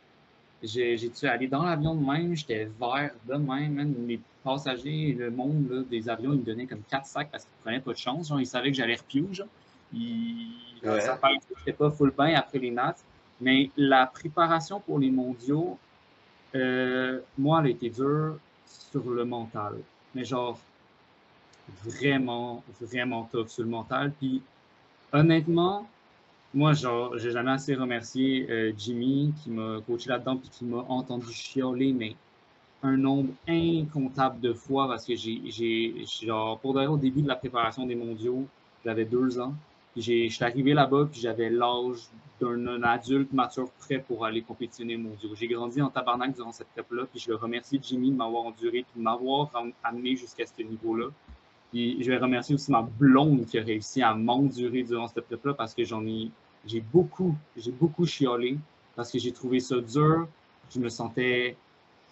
J'ai 0.61 0.97
dû 0.97 1.25
aller 1.25 1.47
dans 1.47 1.63
l'avion 1.63 1.95
de 1.95 2.05
même? 2.05 2.35
J'étais 2.35 2.65
vert 2.65 3.11
de 3.25 3.35
même. 3.35 3.73
man. 3.73 3.95
Les 4.05 4.19
passagers, 4.43 5.15
le 5.17 5.31
monde 5.31 5.69
là, 5.71 5.81
des 5.89 6.09
avions, 6.09 6.33
ils 6.33 6.39
me 6.39 6.43
donnaient 6.43 6.65
comme 6.65 6.83
quatre 6.89 7.05
sacs 7.05 7.29
parce 7.31 7.45
qu'ils 7.45 7.53
ne 7.59 7.63
prenaient 7.63 7.79
pas 7.79 7.93
de 7.93 7.97
chance. 7.97 8.27
Genre, 8.27 8.41
ils 8.41 8.45
savaient 8.45 8.71
que 8.71 8.77
j'allais 8.77 8.95
repiou. 8.95 9.33
Genre. 9.33 9.47
Ils, 9.93 10.49
Ouais. 10.83 10.99
Ça 10.99 11.17
j'étais 11.59 11.71
pas 11.73 11.89
full 11.89 12.11
bain 12.11 12.33
après 12.35 12.59
les 12.59 12.71
Nats. 12.71 12.95
Mais 13.39 13.69
la 13.77 14.05
préparation 14.05 14.79
pour 14.79 14.99
les 14.99 15.09
mondiaux, 15.09 15.77
euh, 16.55 17.19
moi, 17.37 17.61
elle 17.61 17.67
a 17.67 17.69
été 17.69 17.89
dure 17.89 18.37
sur 18.67 19.09
le 19.09 19.25
mental. 19.25 19.75
Mais 20.13 20.25
genre, 20.25 20.59
vraiment, 21.83 22.63
vraiment 22.81 23.29
tough 23.31 23.47
sur 23.47 23.63
le 23.63 23.69
mental. 23.69 24.11
Puis, 24.19 24.41
honnêtement, 25.11 25.87
moi, 26.53 26.73
genre, 26.73 27.17
j'ai 27.17 27.31
jamais 27.31 27.51
assez 27.51 27.73
remercié 27.73 28.47
euh, 28.49 28.73
Jimmy 28.77 29.33
qui 29.41 29.49
m'a 29.49 29.79
coaché 29.87 30.09
là-dedans 30.09 30.37
puis 30.37 30.49
qui 30.49 30.65
m'a 30.65 30.85
entendu 30.87 31.31
chialer, 31.31 31.93
mais 31.93 32.15
un 32.83 32.97
nombre 32.97 33.33
incontable 33.47 34.39
de 34.41 34.53
fois 34.53 34.87
parce 34.87 35.05
que 35.05 35.15
j'ai, 35.15 36.05
genre, 36.21 36.59
pour 36.59 36.73
d'ailleurs, 36.73 36.93
au 36.93 36.97
début 36.97 37.21
de 37.21 37.27
la 37.27 37.35
préparation 37.35 37.85
des 37.85 37.95
mondiaux, 37.95 38.45
j'avais 38.85 39.05
deux 39.05 39.39
ans. 39.39 39.53
Puis 39.93 40.01
je 40.01 40.33
suis 40.33 40.43
arrivé 40.43 40.73
là-bas, 40.73 41.07
puis 41.11 41.21
j'avais 41.21 41.49
l'âge 41.49 41.99
d'un 42.41 42.83
adulte 42.83 43.31
mature 43.31 43.69
prêt 43.79 43.99
pour 43.99 44.25
aller 44.25 44.41
compétitionner 44.41 44.97
mondiaux. 44.97 45.29
J'ai 45.35 45.47
grandi 45.47 45.81
en 45.81 45.89
tabarnak 45.89 46.35
durant 46.35 46.51
cette 46.51 46.67
prep-là, 46.69 47.05
puis 47.05 47.19
je 47.19 47.29
le 47.29 47.35
remercie 47.35 47.79
Jimmy 47.81 48.11
de 48.11 48.15
m'avoir 48.15 48.45
enduré, 48.45 48.85
puis 48.91 48.97
de 48.97 49.01
m'avoir 49.01 49.49
amené 49.83 50.15
jusqu'à 50.15 50.45
ce 50.45 50.61
niveau-là. 50.61 51.07
Puis 51.73 51.97
je 52.03 52.11
vais 52.11 52.17
remercier 52.17 52.53
aussi 52.53 52.69
ma 52.69 52.83
blonde 52.83 53.47
qui 53.47 53.57
a 53.57 53.63
réussi 53.63 54.03
à 54.03 54.13
m'endurer 54.13 54.83
durant 54.83 55.07
cette 55.07 55.25
prep-là 55.25 55.55
parce 55.55 55.73
que 55.73 55.83
j'en 55.83 56.05
ai, 56.05 56.29
j'ai 56.67 56.81
beaucoup, 56.81 57.35
j'ai 57.57 57.71
beaucoup 57.71 58.05
chiolé 58.05 58.59
parce 58.95 59.11
que 59.11 59.17
j'ai 59.17 59.31
trouvé 59.31 59.59
ça 59.59 59.81
dur. 59.81 60.27
Je 60.69 60.79
me 60.79 60.87
sentais 60.89 61.57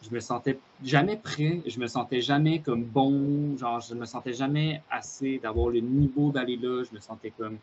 je 0.01 0.09
me 0.09 0.19
sentais 0.19 0.57
jamais 0.83 1.15
prêt, 1.15 1.61
je 1.67 1.79
me 1.79 1.85
sentais 1.85 2.21
jamais 2.21 2.59
comme 2.59 2.83
bon, 2.83 3.55
genre 3.55 3.79
je 3.79 3.93
me 3.93 4.05
sentais 4.05 4.33
jamais 4.33 4.81
assez 4.89 5.37
d'avoir 5.37 5.69
le 5.69 5.79
niveau 5.79 6.31
d'aller 6.31 6.57
là, 6.57 6.83
je 6.83 6.95
me 6.95 6.99
sentais 6.99 7.31
comme 7.37 7.57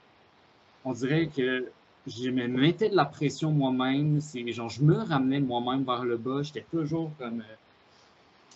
on 0.84 0.92
dirait 0.92 1.26
que 1.26 1.66
je 2.06 2.30
me 2.30 2.46
mettais 2.46 2.90
de 2.90 2.94
la 2.94 3.06
pression 3.06 3.50
moi-même, 3.50 4.20
c'est 4.20 4.52
genre 4.52 4.68
je 4.68 4.82
me 4.84 4.98
ramenais 4.98 5.40
moi-même 5.40 5.82
vers 5.82 6.04
le 6.04 6.16
bas, 6.16 6.42
j'étais 6.42 6.64
toujours 6.70 7.10
comme 7.18 7.40
euh, 7.40 7.54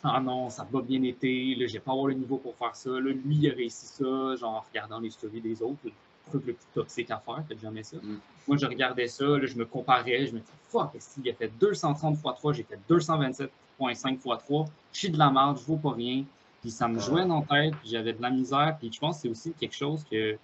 ah 0.05 0.21
non, 0.21 0.51
ça 0.51 0.67
va 0.71 0.81
bien 0.83 1.03
été, 1.03 1.55
là 1.55 1.67
j'ai 1.67 1.79
pas 1.79 1.93
avoir 1.93 2.09
le 2.09 2.15
niveau 2.15 2.39
pour 2.39 2.57
faire 2.57 2.75
ça, 2.75 2.91
là 2.91 3.01
lui 3.01 3.37
il 3.37 3.51
a 3.51 3.55
réussi 3.55 3.87
ça, 3.87 4.37
genre 4.37 4.57
en 4.57 4.65
regardant 4.69 5.01
les 5.01 5.11
stories 5.11 5.41
des 5.41 5.63
autres, 5.63 5.79
le 5.85 5.93
truc 6.29 6.47
le 6.47 6.53
plus 6.55 6.67
toxique 6.75 7.11
à 7.11 7.19
faire, 7.19 7.45
faites 7.47 7.61
jamais 7.61 7.83
ça. 7.83 7.99
Mm. 8.03 8.19
Moi 8.49 8.57
je 8.57 8.67
regardais 8.67 9.09
ça, 9.09 9.25
là, 9.25 9.47
je 9.47 9.57
me 9.57 9.65
comparais, 9.65 10.27
je 10.27 10.33
me 10.33 10.41
disais 10.41 10.53
fuck, 10.69 10.91
il 11.23 11.31
a 11.31 11.35
fait 11.35 11.53
230 11.61 12.15
x 12.15 12.23
3, 12.23 12.53
j'ai 12.53 12.63
fait 12.65 12.79
227 12.89 13.51
5 13.95 14.15
x 14.15 14.25
3. 14.25 14.65
Je 14.93 14.99
suis 14.99 15.11
de 15.11 15.19
la 15.19 15.31
merde, 15.31 15.59
je 15.59 15.65
vaux 15.65 15.77
pas 15.77 15.93
rien. 15.93 16.25
Puis 16.61 16.71
ça 16.71 16.87
me 16.87 16.99
jouait 17.01 17.27
dans 17.27 17.41
la 17.41 17.63
tête, 17.63 17.75
puis 17.81 17.91
j'avais 17.91 18.13
de 18.13 18.23
la 18.23 18.31
misère. 18.31 18.77
Puis 18.79 18.93
je 18.93 19.01
pense 19.01 19.17
que 19.17 19.23
c'est 19.23 19.29
aussi 19.29 19.53
quelque 19.53 19.75
chose 19.75 20.05
que 20.11 20.37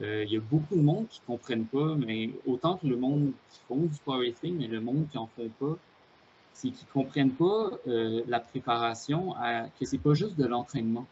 euh, 0.00 0.24
il 0.24 0.32
y 0.32 0.36
a 0.36 0.40
beaucoup 0.40 0.76
de 0.76 0.82
monde 0.82 1.08
qui 1.08 1.20
ne 1.22 1.26
comprennent 1.26 1.66
pas, 1.66 1.94
mais 1.96 2.30
autant 2.46 2.76
que 2.76 2.86
le 2.86 2.96
monde 2.96 3.32
qui 3.50 3.60
font 3.66 3.76
du 3.76 3.98
powerlifting, 4.04 4.58
mais 4.58 4.68
le 4.68 4.80
monde 4.80 5.06
qui 5.10 5.18
en 5.18 5.26
font 5.26 5.50
pas, 5.58 5.76
c'est 6.56 6.70
qu'ils 6.70 6.86
ne 6.88 6.92
comprennent 6.92 7.32
pas 7.32 7.70
euh, 7.86 8.22
la 8.26 8.40
préparation, 8.40 9.34
à, 9.36 9.66
que 9.78 9.84
c'est 9.84 9.98
pas 9.98 10.14
juste 10.14 10.36
de 10.36 10.46
l'entraînement. 10.46 11.06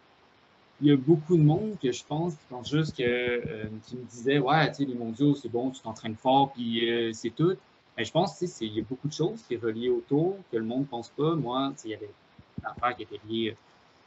Il 0.81 0.89
y 0.89 0.93
a 0.93 0.97
beaucoup 0.97 1.37
de 1.37 1.43
monde 1.43 1.77
que 1.81 1.93
je 1.93 2.05
pense 2.05 2.35
qui 2.35 2.71
juste 2.71 2.97
que 2.97 3.03
euh, 3.03 3.65
qui 3.85 3.97
me 3.97 4.05
disait 4.05 4.39
ouais 4.39 4.69
tu 4.71 4.79
sais 4.79 4.85
les 4.85 4.95
mondiaux 4.95 5.35
c'est 5.37 5.49
bon 5.49 5.71
tu 5.71 5.81
t'entraînes 5.81 6.17
fort 6.17 6.53
puis 6.53 6.91
c'est 7.13 7.31
tout 7.31 7.57
mais 7.97 8.05
je 8.05 8.13
pense 8.13 8.39
qu'il 8.39 8.75
y 8.75 8.81
a 8.81 8.83
beaucoup 8.83 9.09
de 9.09 9.13
choses 9.13 9.43
qui 9.47 9.57
sont 9.57 9.67
reliées 9.67 9.89
autour 9.89 10.37
que 10.51 10.57
le 10.57 10.65
monde 10.65 10.81
ne 10.81 10.87
pense 10.87 11.11
pas. 11.11 11.35
Moi, 11.35 11.73
il 11.85 11.91
y 11.93 11.95
avait 11.95 12.11
une 12.59 12.67
affaire 12.67 12.97
qui 12.97 13.03
était 13.05 13.21
liée 13.29 13.57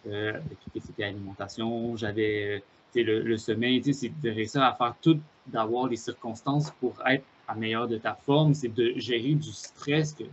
euh, 0.07 0.31
avec 0.31 0.57
tout 0.59 0.71
ce 0.79 1.01
alimentation. 1.01 1.95
J'avais 1.95 2.61
euh, 2.95 3.03
le, 3.03 3.21
le, 3.21 3.37
sommeil, 3.37 3.81
c'est 3.93 4.09
de 4.21 4.29
réussir 4.29 4.61
à 4.61 4.73
faire 4.73 4.95
tout, 5.01 5.19
d'avoir 5.47 5.87
les 5.87 5.95
circonstances 5.95 6.71
pour 6.79 6.95
être 7.07 7.23
à 7.47 7.55
meilleur 7.55 7.87
de 7.87 7.97
ta 7.97 8.13
forme. 8.13 8.53
C'est 8.53 8.73
de 8.73 8.93
gérer 8.97 9.35
du 9.35 9.51
stress 9.53 10.13
que 10.13 10.23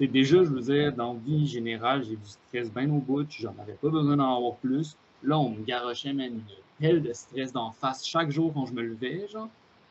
déjà, 0.00 0.38
je 0.38 0.50
veux 0.50 0.60
dire, 0.60 0.92
dans 0.92 1.14
vie 1.14 1.46
générale, 1.46 2.04
j'ai 2.04 2.16
du 2.16 2.26
stress 2.26 2.70
bien 2.72 2.90
au 2.90 2.98
bout, 2.98 3.26
j'en 3.30 3.54
avais 3.60 3.74
pas 3.74 3.88
besoin 3.88 4.16
d'en 4.16 4.36
avoir 4.36 4.56
plus. 4.56 4.96
Là, 5.22 5.38
on 5.38 5.50
me 5.50 5.62
garochait 5.62 6.12
même 6.12 6.34
une 6.34 6.42
pelle 6.80 7.02
de 7.02 7.12
stress 7.12 7.52
d'en 7.52 7.70
face 7.70 8.04
chaque 8.04 8.30
jour 8.30 8.52
quand 8.52 8.66
je 8.66 8.72
me 8.72 8.82
levais, 8.82 9.28
genre. 9.28 9.48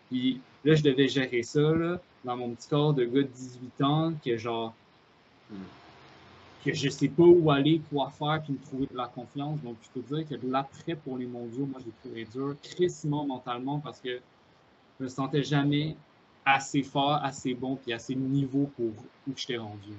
Puis 0.09 0.41
là, 0.65 0.75
je 0.75 0.83
devais 0.83 1.07
gérer 1.07 1.43
ça, 1.43 1.61
là 1.61 1.99
dans 2.23 2.37
mon 2.37 2.49
petit 2.51 2.67
corps 2.67 2.93
de 2.93 3.05
gars 3.05 3.23
de 3.23 3.27
18 3.27 3.81
ans 3.81 4.13
que 4.23 4.37
genre 4.37 4.73
que 6.63 6.73
je 6.73 6.89
sais 6.89 7.07
pas 7.07 7.23
où 7.23 7.49
aller, 7.49 7.81
quoi 7.91 8.11
faire, 8.11 8.41
puis 8.43 8.53
me 8.53 8.59
trouver 8.59 8.85
de 8.85 8.95
la 8.95 9.07
confiance. 9.07 9.59
Donc, 9.61 9.77
je 9.81 9.99
peux 9.99 10.15
dire 10.15 10.27
que 10.29 10.35
l'après 10.45 10.95
pour 10.95 11.17
les 11.17 11.25
mondiaux, 11.25 11.65
moi, 11.65 11.81
j'ai 11.83 11.91
trouvé 12.03 12.25
dur, 12.25 12.55
crissement 12.61 13.25
mentalement, 13.25 13.79
parce 13.79 13.99
que 13.99 14.19
je 14.99 15.03
me 15.03 15.09
sentais 15.09 15.41
jamais 15.41 15.95
assez 16.45 16.83
fort, 16.83 17.19
assez 17.23 17.53
bon, 17.53 17.75
puis 17.75 17.93
assez 17.93 18.15
niveau 18.15 18.69
pour 18.75 18.93
où 19.27 19.33
je 19.35 19.45
t'ai 19.45 19.57
rendu. 19.57 19.93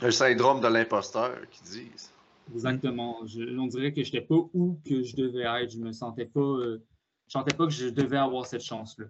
Un 0.00 0.10
syndrome 0.10 0.60
de 0.60 0.68
l'imposteur, 0.68 1.36
qui 1.50 1.62
disent. 1.62 2.10
Exactement. 2.52 3.20
on 3.20 3.66
dirait 3.66 3.92
que 3.92 4.02
je 4.02 4.12
n'étais 4.12 4.26
pas 4.26 4.34
où 4.52 4.78
que 4.86 5.02
je 5.02 5.14
devais 5.16 5.44
être. 5.62 5.72
Je 5.72 5.78
me 5.78 5.92
sentais 5.92 6.24
pas, 6.24 6.40
euh, 6.40 6.82
je 7.28 7.32
sentais 7.32 7.54
pas 7.54 7.66
que 7.66 7.72
je 7.72 7.88
devais 7.88 8.16
avoir 8.16 8.46
cette 8.46 8.64
chance-là. 8.64 9.06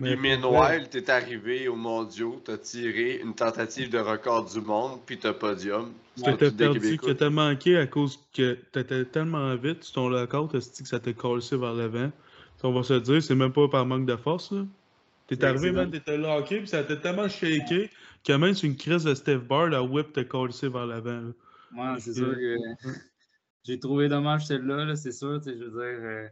Mais 0.00 0.14
Meanwhile, 0.14 0.88
t'es 0.88 1.10
arrivé 1.10 1.66
aux 1.66 1.74
mondiaux, 1.74 2.40
t'as 2.44 2.56
tiré 2.56 3.16
une 3.16 3.34
tentative 3.34 3.90
de 3.90 3.98
record 3.98 4.44
du 4.44 4.60
monde, 4.60 5.00
puis 5.04 5.18
t'as 5.18 5.32
podium. 5.32 5.92
Tu 6.16 6.22
t'as 6.22 6.52
perdu, 6.52 6.98
que 6.98 7.10
t'as 7.10 7.30
manqué 7.30 7.76
à 7.76 7.88
cause 7.88 8.20
que 8.32 8.56
t'étais 8.70 9.04
tellement 9.06 9.56
vite 9.56 9.82
sur 9.82 9.94
ton 9.94 10.04
record, 10.08 10.50
t'as 10.52 10.60
dit 10.60 10.82
que 10.84 10.88
ça 10.88 11.00
t'est 11.00 11.14
cassé 11.14 11.56
vers 11.56 11.72
l'avant? 11.72 12.12
On 12.62 12.72
va 12.72 12.84
se 12.84 12.94
dire, 12.94 13.20
c'est 13.20 13.34
même 13.34 13.52
pas 13.52 13.66
par 13.66 13.86
manque 13.86 14.06
de 14.06 14.14
force. 14.14 14.54
T'es 15.28 15.44
arrivé, 15.44 15.72
man, 15.72 15.90
t'étais 15.90 16.16
locké, 16.16 16.58
puis 16.58 16.68
ça 16.68 16.82
t'a 16.82 16.96
tellement 16.96 17.28
shaké 17.28 17.90
que 18.24 18.32
même 18.32 18.54
sur 18.54 18.66
une 18.68 18.76
crise 18.76 19.04
de 19.04 19.14
Steve 19.14 19.44
Bar, 19.46 19.68
la 19.68 19.82
whip 19.82 20.12
t'a 20.12 20.24
cassé 20.24 20.68
vers 20.68 20.86
l'avant. 20.86 21.32
Ouais, 21.76 22.00
c'est 22.00 22.14
sûr 22.14 22.34
que 22.34 22.56
j'ai 23.64 23.78
trouvé 23.78 24.08
dommage 24.08 24.46
celle-là, 24.46 24.96
c'est 24.96 25.12
sûr, 25.12 25.40
je 25.44 25.50
veux 25.50 25.70
dire. 25.70 26.00
Euh, 26.02 26.28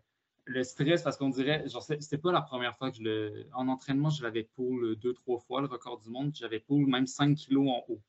le 0.47 0.63
stress, 0.63 1.03
parce 1.03 1.17
qu'on 1.17 1.29
dirait, 1.29 1.69
genre, 1.69 1.83
c'était 1.83 2.19
pas 2.19 2.33
la 2.33 2.41
première 2.41 2.77
fois 2.77 2.91
que 2.91 2.97
je 2.97 3.03
le. 3.03 3.47
En 3.53 3.69
entraînement, 3.69 4.11
je 4.11 4.23
l'avais 4.23 4.49
pull 4.57 4.97
deux, 4.97 5.13
trois 5.13 5.41
fois, 5.41 5.61
le 5.61 5.67
record 5.67 6.01
du 6.01 6.09
monde, 6.09 6.33
j'avais 6.35 6.61
pull 6.61 6.87
même 6.87 7.07
5 7.07 7.37
kilos 7.37 7.69
en 7.69 7.85
haut. 7.89 8.01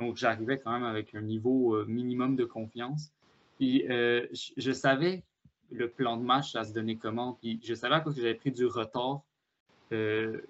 Donc, 0.00 0.16
j'arrivais 0.16 0.58
quand 0.58 0.72
même 0.72 0.84
avec 0.84 1.14
un 1.14 1.22
niveau 1.22 1.76
euh, 1.76 1.86
minimum 1.86 2.36
de 2.36 2.44
confiance. 2.44 3.12
Puis, 3.56 3.88
euh, 3.88 4.26
je, 4.32 4.72
savais 4.72 5.22
le 5.70 5.88
plan 5.88 6.18
de 6.18 6.22
match, 6.22 6.52
ça 6.52 6.64
se 6.64 6.74
donnait 6.74 6.96
comment. 6.96 7.38
Puis, 7.40 7.60
je 7.64 7.72
savais 7.72 7.94
à 7.94 8.00
cause 8.00 8.16
que 8.16 8.20
j'avais 8.20 8.34
pris 8.34 8.52
du 8.52 8.66
retard 8.66 9.22
euh, 9.92 10.40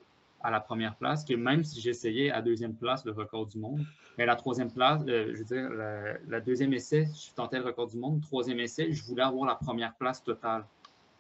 à 0.42 0.50
la 0.50 0.60
première 0.60 0.96
place, 0.96 1.24
que 1.24 1.34
même 1.34 1.64
si 1.64 1.80
j'essayais 1.80 2.30
à 2.30 2.42
deuxième 2.42 2.74
place 2.74 3.04
le 3.04 3.12
record 3.12 3.46
du 3.46 3.58
monde, 3.58 3.84
mais 4.18 4.26
la 4.26 4.36
troisième 4.36 4.70
place, 4.70 5.02
je 5.06 5.36
veux 5.36 5.44
dire, 5.44 5.70
la, 6.28 6.40
deuxième 6.40 6.72
essai, 6.72 7.06
je 7.14 7.34
tentais 7.34 7.58
le 7.58 7.64
record 7.64 7.88
du 7.88 7.98
monde. 7.98 8.22
Troisième 8.22 8.60
essai, 8.60 8.92
je 8.92 9.04
voulais 9.04 9.22
avoir 9.22 9.46
la 9.46 9.56
première 9.56 9.94
place 9.94 10.22
totale. 10.22 10.64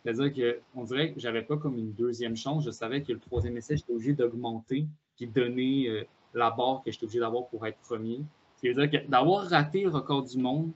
C'est-à-dire 0.02 0.62
qu'on 0.72 0.84
dirait 0.84 1.12
que 1.12 1.20
j'avais 1.20 1.42
pas 1.42 1.56
comme 1.56 1.76
une 1.78 1.92
deuxième 1.92 2.36
chance. 2.36 2.64
Je 2.64 2.70
savais 2.70 3.02
que 3.02 3.12
le 3.12 3.18
troisième 3.18 3.56
essai, 3.56 3.76
j'étais 3.76 3.92
obligé 3.92 4.12
d'augmenter 4.14 4.86
puis 5.16 5.26
donner 5.26 5.88
euh, 5.88 6.04
la 6.34 6.50
barre 6.50 6.82
que 6.84 6.90
j'étais 6.90 7.04
obligé 7.04 7.20
d'avoir 7.20 7.46
pour 7.48 7.66
être 7.66 7.78
premier. 7.78 8.20
C'est-à-dire 8.56 8.90
que 8.90 9.06
d'avoir 9.08 9.48
raté 9.48 9.82
le 9.82 9.90
record 9.90 10.22
du 10.22 10.38
monde 10.38 10.70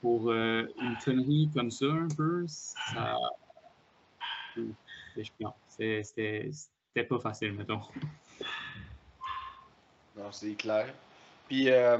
pour 0.00 0.30
euh, 0.30 0.64
une 0.80 0.96
connerie 1.04 1.50
comme 1.54 1.70
ça, 1.70 1.86
un 1.86 2.08
peu, 2.16 2.44
ça. 2.46 3.16
C'était 5.78 7.04
pas 7.08 7.18
facile, 7.18 7.52
mettons. 7.52 7.80
Non, 10.16 10.32
c'est 10.32 10.54
clair. 10.54 10.92
Puis, 11.48 11.70
euh, 11.70 11.98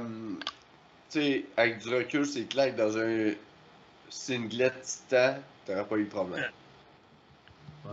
tu 1.09 1.21
sais, 1.21 1.45
avec 1.55 1.79
du 1.79 1.89
recul, 1.93 2.25
c'est 2.25 2.45
clair 2.45 2.73
que 2.73 2.81
dans 2.81 2.97
un 2.97 3.33
singlet 4.09 4.71
titan, 4.81 5.35
t'aurais 5.65 5.87
pas 5.87 5.97
eu 5.97 6.05
de 6.05 6.09
problème. 6.09 6.51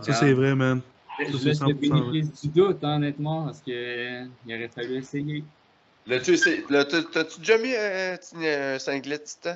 Ça, 0.01 0.13
c'est 0.13 0.33
vrai, 0.33 0.55
man. 0.55 0.81
Je 1.19 1.45
laisse 1.45 1.61
le 1.61 1.73
bénéfice 1.73 2.41
du 2.41 2.49
doute, 2.49 2.83
hein, 2.83 2.97
honnêtement, 2.97 3.45
parce 3.45 3.61
qu'il 3.61 4.29
aurait 4.47 4.67
fallu 4.67 4.97
essayer. 4.97 5.43
L'as-tu 6.07 6.31
déjà 6.31 7.57
mis 7.57 7.73
un, 7.75 8.17
un 8.43 8.79
singlet 8.79 9.19
titan? 9.19 9.55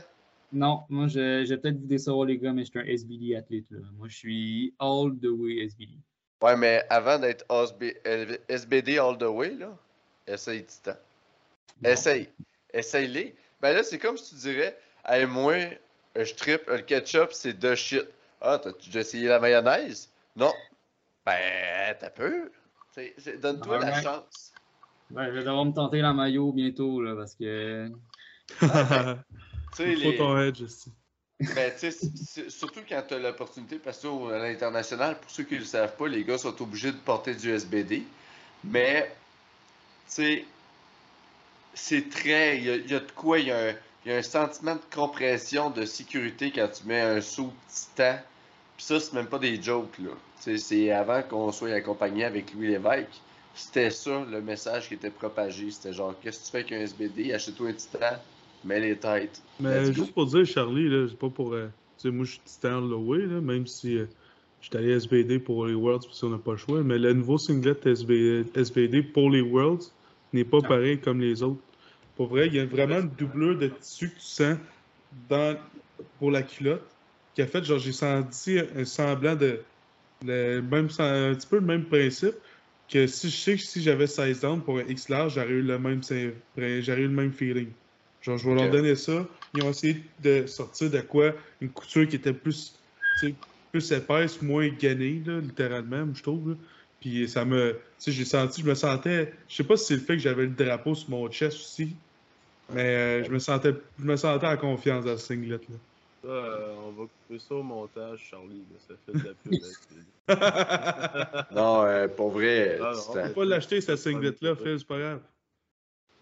Non, 0.51 0.84
moi, 0.89 1.07
j'ai 1.07 1.45
peut-être 1.45 1.77
vu 1.77 1.86
des 1.86 1.97
les 2.25 2.38
gars, 2.38 2.53
mais 2.53 2.63
je 2.63 2.69
suis 2.69 2.80
un 2.80 2.86
SBD 2.86 3.36
athlète. 3.36 3.65
Là. 3.69 3.80
Moi, 3.97 4.07
je 4.07 4.15
suis 4.15 4.73
all 4.80 5.11
the 5.21 5.27
way 5.27 5.65
SBD. 5.65 5.97
Ouais, 6.41 6.55
mais 6.55 6.85
avant 6.89 7.19
d'être 7.19 7.45
SBD 8.47 8.97
all 8.97 9.17
the 9.17 9.23
way, 9.23 9.55
là, 9.55 9.75
essaye 10.25 10.65
Titan. 10.65 10.95
Essaye. 11.83 12.29
Essaye-les. 12.73 13.35
Ben 13.61 13.73
là, 13.73 13.83
c'est 13.83 13.99
comme 13.99 14.17
si 14.17 14.35
tu 14.35 14.41
dirais, 14.41 14.77
hey, 15.05 15.25
moi, 15.25 15.55
je 16.15 16.33
trip, 16.33 16.61
le 16.67 16.79
ketchup, 16.79 17.31
c'est 17.31 17.57
de 17.57 17.75
shit. 17.75 18.07
Ah, 18.41 18.57
t'as-tu 18.57 18.85
déjà 18.87 19.01
essayé 19.01 19.27
la 19.27 19.39
mayonnaise? 19.39 20.09
Non. 20.35 20.53
Ben, 21.25 21.95
t'as 21.99 22.09
peu. 22.09 22.51
Donne-toi 23.41 23.79
la 23.79 24.01
chance. 24.01 24.53
Ben, 25.09 25.25
je 25.25 25.31
vais 25.31 25.43
devoir 25.43 25.65
me 25.65 25.73
tenter 25.73 26.01
la 26.01 26.13
mayo 26.13 26.51
bientôt, 26.51 27.01
là, 27.01 27.15
parce 27.15 27.35
que. 27.35 27.89
Ah, 28.61 28.83
ben, 28.89 29.23
Il 29.79 30.03
faut 30.03 30.17
ton 30.17 30.37
edge 30.39 30.61
aussi. 30.61 30.91
Ben, 31.39 31.71
tu 31.79 31.91
sais, 31.91 32.49
surtout 32.49 32.81
quand 32.87 33.01
tu 33.07 33.13
as 33.13 33.19
l'opportunité, 33.19 33.79
parce 33.79 33.99
que 33.99 34.33
à 34.33 34.39
l'international, 34.39 35.19
pour 35.19 35.31
ceux 35.31 35.43
qui 35.43 35.53
ne 35.55 35.59
le 35.59 35.65
savent 35.65 35.95
pas, 35.95 36.07
les 36.07 36.23
gars 36.25 36.37
sont 36.37 36.61
obligés 36.61 36.91
de 36.91 36.97
porter 36.97 37.33
du 37.33 37.49
SBD. 37.49 38.03
Mais, 38.63 39.15
tu 40.07 40.13
sais, 40.15 40.45
c'est 41.73 42.09
très. 42.09 42.57
Il 42.57 42.63
y, 42.63 42.91
y, 42.91 42.95
a 42.95 42.99
de 42.99 43.11
quoi, 43.11 43.39
il 43.39 43.47
y 43.47 43.51
a 43.51 43.69
un 43.69 43.73
il 44.05 44.11
y 44.11 44.15
a 44.15 44.17
un 44.17 44.21
sentiment 44.23 44.75
de 44.75 44.81
compression, 44.95 45.69
de 45.69 45.85
sécurité 45.85 46.51
quand 46.51 46.69
tu 46.69 46.85
mets 46.87 47.01
un 47.01 47.21
saut 47.21 47.53
titan. 47.67 48.17
Puis 48.77 48.85
ça, 48.85 48.99
c'est 48.99 49.13
même 49.13 49.27
pas 49.27 49.39
des 49.39 49.61
jokes, 49.61 49.97
là. 49.99 50.11
C'est 50.39 50.91
avant 50.91 51.21
qu'on 51.23 51.51
soit 51.51 51.73
accompagné 51.73 52.23
avec 52.23 52.53
Louis 52.53 52.69
Lévesque. 52.69 53.21
C'était 53.53 53.89
ça 53.91 54.23
le 54.29 54.41
message 54.41 54.87
qui 54.87 54.93
était 54.93 55.09
propagé. 55.09 55.69
C'était 55.71 55.93
genre, 55.93 56.15
qu'est-ce 56.21 56.39
que 56.39 56.45
tu 56.45 56.51
fais 56.51 56.57
avec 56.59 56.71
un 56.71 56.79
SBD? 56.81 57.33
Achète-toi 57.33 57.69
un 57.69 57.73
titan. 57.73 58.15
Mets 58.64 58.80
les 58.80 58.95
têtes. 58.97 59.41
Mais 59.60 59.82
Let's 59.82 59.89
go. 59.89 60.03
juste 60.03 60.14
pour 60.14 60.26
dire, 60.26 60.45
Charlie, 60.45 60.89
là, 60.89 61.07
c'est 61.10 61.18
pas 61.18 61.30
pour. 61.30 61.53
euh, 61.53 61.68
tu 61.97 62.07
sais, 62.07 62.12
moi, 62.12 62.26
je 62.26 62.32
suis 62.32 62.41
titan 62.45 62.82
Lowey, 62.82 63.26
là, 63.26 63.41
même 63.41 63.68
si 63.68 63.97
euh, 63.97 64.05
je 64.62 64.68
suis 64.68 64.78
allé 64.78 64.91
SBD 64.91 65.39
pour 65.39 65.66
les 65.66 65.74
Worlds 65.74 66.05
parce 66.05 66.20
qu'on 66.20 66.30
n'a 66.30 66.38
pas 66.38 66.51
le 66.51 66.57
choix. 66.57 66.82
Mais 66.84 66.97
le 66.97 67.14
nouveau 67.14 67.38
singlet 67.38 67.76
SB 67.84 68.45
SBD 68.55 69.03
pour 69.03 69.30
les 69.30 69.41
Worlds 69.41 69.91
n'est 70.34 70.45
pas 70.45 70.62
pareil 70.62 70.99
comme 70.99 71.22
les 71.22 71.43
autres. 71.43 71.62
Pour 72.16 72.28
vrai, 72.28 72.47
il 72.47 72.55
y 72.55 72.60
a 72.60 72.66
vraiment 72.66 72.99
une 72.99 73.10
doublure 73.10 73.57
de 73.57 73.68
tissu 73.68 74.10
que 74.10 74.16
tu 74.16 74.26
sens 74.26 74.57
dans, 75.30 75.57
pour 76.20 76.32
la 76.32 76.43
culotte 76.43 76.84
qui 77.34 77.41
a 77.41 77.47
fait, 77.47 77.64
genre, 77.64 77.80
j'ai 77.80 77.93
senti 77.93 78.60
un 78.76 78.86
semblant 78.86 79.36
de. 79.36 79.62
Le 80.26 80.60
même, 80.60 80.89
un 80.99 81.34
petit 81.34 81.47
peu 81.47 81.55
le 81.60 81.66
même 81.66 81.86
principe 81.86 82.36
que 82.89 83.07
si 83.07 83.30
je 83.30 83.36
sais 83.38 83.55
que 83.55 83.62
si 83.62 83.82
j'avais 83.82 84.07
16 84.07 84.41
down 84.41 84.62
pour 84.62 84.80
un 84.80 84.84
X 84.84 85.07
large, 85.07 85.36
j'aurais 85.36 85.47
eu 85.47 85.62
le 85.62 85.80
même, 85.80 86.01
j'aurais 86.03 87.01
eu 87.01 87.03
le 87.03 87.07
même 87.07 87.32
feeling. 87.32 87.70
Genre, 88.22 88.38
je 88.38 88.49
vais 88.49 88.55
leur 88.55 88.65
donner 88.72 88.95
ça. 88.95 89.26
Ils 89.55 89.63
ont 89.63 89.70
essayé 89.70 90.03
de 90.20 90.45
sortir 90.45 90.91
de 90.91 90.99
quoi? 91.01 91.34
Une 91.61 91.70
couture 91.70 92.07
qui 92.07 92.17
était 92.17 92.34
plus, 92.34 92.76
plus 93.72 93.91
épaisse, 93.91 94.41
moins 94.41 94.67
gainée, 94.67 95.24
là, 95.26 95.39
littéralement, 95.39 96.07
je 96.13 96.22
trouve. 96.22 96.49
là. 96.49 96.55
Puis 96.99 97.30
ça 97.30 97.45
me. 97.45 97.74
Tu 97.74 97.78
sais, 97.99 98.11
j'ai 98.11 98.26
senti, 98.26 98.61
je 98.61 98.67
me 98.67 98.76
sentais. 98.76 99.34
Je 99.47 99.55
sais 99.55 99.63
pas 99.63 99.78
si 99.78 99.86
c'est 99.86 99.93
le 99.95 100.01
fait 100.01 100.17
que 100.17 100.22
j'avais 100.22 100.43
le 100.43 100.49
drapeau 100.49 100.95
sur 100.95 101.09
mon 101.11 101.30
chest 101.32 101.55
aussi. 101.57 101.95
Mais 102.74 102.84
euh, 102.84 103.24
je 103.24 103.32
me 103.32 103.39
sentais 103.39 103.74
je 103.97 104.05
me 104.05 104.15
sentais 104.15 104.45
en 104.47 104.57
confiance 104.57 105.05
dans 105.05 105.17
ce 105.17 105.26
singlet 105.26 105.59
là. 105.70 105.76
Ça, 106.22 106.28
euh, 106.28 106.76
on 106.86 106.91
va 106.91 107.05
couper 107.07 107.39
ça 107.39 107.55
au 107.55 107.63
montage, 107.63 108.28
Charlie. 108.30 108.63
là, 108.70 108.78
Ça 108.88 108.93
fait 109.05 109.13
de 109.17 109.34
la 110.28 110.34
pub. 111.41 111.49
Non, 111.55 111.86
euh, 111.86 112.07
pour 112.09 112.32
vrai, 112.32 112.78
Ah, 112.82 112.91
On 113.09 113.13
peut 113.13 113.34
pas 113.34 113.45
l'acheter 113.45 113.82
ce 113.82 113.95
singlet 113.95 114.34
là, 114.41 114.55
Phil, 114.55 114.78
c'est 114.78 114.88
pas 114.88 114.99
grave. 114.99 115.22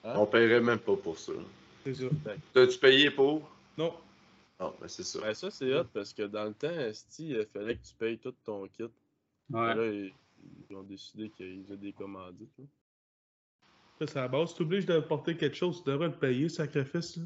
on 0.03 0.25
paierait 0.25 0.61
même 0.61 0.79
pas 0.79 0.95
pour 0.95 1.17
ça. 1.17 1.33
C'est 1.93 2.03
ça. 2.03 2.33
T'as-tu 2.53 2.79
payé 2.79 3.11
pour? 3.11 3.49
Non. 3.77 3.93
Non, 4.59 4.73
mais 4.81 4.87
c'est 4.87 5.03
ça. 5.03 5.19
Ben, 5.21 5.33
ça, 5.33 5.51
c'est 5.51 5.73
hot 5.73 5.85
parce 5.93 6.13
que 6.13 6.23
dans 6.23 6.45
le 6.45 6.53
temps, 6.53 6.69
Esti, 6.69 7.29
il 7.29 7.45
fallait 7.53 7.75
que 7.75 7.85
tu 7.85 7.93
payes 7.97 8.17
tout 8.17 8.33
ton 8.43 8.67
kit. 8.67 8.83
Ouais. 9.49 9.75
Là, 9.75 9.85
ils, 9.85 10.13
ils 10.69 10.75
ont 10.75 10.83
décidé 10.83 11.29
qu'ils 11.29 11.63
faisaient 11.63 11.77
des 11.77 11.93
commandites. 11.93 12.49
C'est 13.99 14.17
à 14.17 14.21
la 14.21 14.27
base. 14.27 14.51
Tu 14.51 14.57
t'obliges 14.59 14.85
de 14.85 14.99
porter 14.99 15.37
quelque 15.37 15.55
chose, 15.55 15.83
tu 15.83 15.89
devrais 15.89 16.07
le 16.07 16.15
payer, 16.15 16.49
sacrifice. 16.49 17.17
Là. 17.17 17.23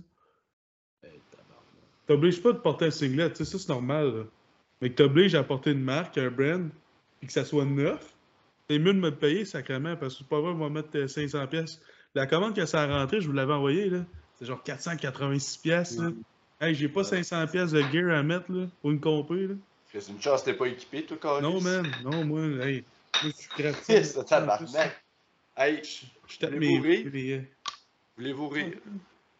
Hey, 1.03 1.19
tabarnak. 1.31 2.05
T'obliges 2.07 2.41
pas 2.41 2.53
de 2.53 2.59
porter 2.59 2.85
un 2.85 2.91
singlet, 2.91 3.29
tu 3.31 3.37
sais, 3.37 3.45
ça 3.45 3.57
c'est 3.59 3.69
normal. 3.69 4.15
là. 4.15 4.23
Mais 4.81 4.89
que 4.89 4.95
t'obliges 4.95 5.35
à 5.35 5.43
porter 5.43 5.71
une 5.71 5.83
marque, 5.83 6.17
un 6.17 6.29
brand, 6.29 6.69
et 7.21 7.27
que 7.27 7.33
ça 7.33 7.45
soit 7.45 7.65
neuf, 7.65 8.15
c'est 8.69 8.79
mieux 8.79 8.93
de 8.93 8.99
me 8.99 9.09
le 9.09 9.15
payer 9.15 9.45
sacrément, 9.45 9.95
parce 9.95 10.13
que 10.13 10.19
c'est 10.19 10.29
pas 10.29 10.39
vrai, 10.39 10.51
on 10.51 10.57
va 10.57 10.69
mettre 10.69 10.95
euh, 10.97 11.07
500 11.07 11.47
pièces. 11.47 11.81
La 12.15 12.27
commande 12.27 12.55
que 12.55 12.65
ça 12.65 12.83
a 12.83 12.87
rentré, 12.87 13.21
je 13.21 13.27
vous 13.27 13.33
l'avais 13.33 13.53
envoyé, 13.53 13.89
là. 13.89 14.05
C'est 14.41 14.47
genre 14.47 14.63
486 14.63 15.57
pièces, 15.57 15.97
là. 15.99 16.09
Hey, 16.59 16.73
j'ai 16.73 16.89
pas 16.89 17.03
500 17.03 17.45
pièces 17.45 17.71
de 17.71 17.81
gear 17.81 18.09
à 18.17 18.23
mettre, 18.23 18.51
là, 18.51 18.65
pour 18.81 18.89
une 18.89 18.99
compé, 18.99 19.45
là. 19.47 19.53
C'est 19.93 20.07
une 20.09 20.19
chance 20.19 20.43
t'es 20.43 20.55
pas 20.55 20.65
équipé, 20.65 21.03
toi, 21.03 21.17
Carlis? 21.21 21.43
Non, 21.43 21.61
man, 21.61 21.85
non, 22.03 22.23
moi, 22.23 22.41
hey, 22.65 22.83
moi, 23.21 23.31
je 23.31 23.63
suis. 23.63 23.73
Fils 23.83 24.15
de 24.17 24.23
tabarnak. 24.23 25.03
Hey, 25.55 25.81
Je 26.27 26.39
tape 26.39 26.53
Voulez-vous 26.53 26.81
mes... 26.81 26.89
rire? 26.89 27.11
mes- 27.13 27.47
voulez-vous 28.17 28.49
rire? 28.49 28.73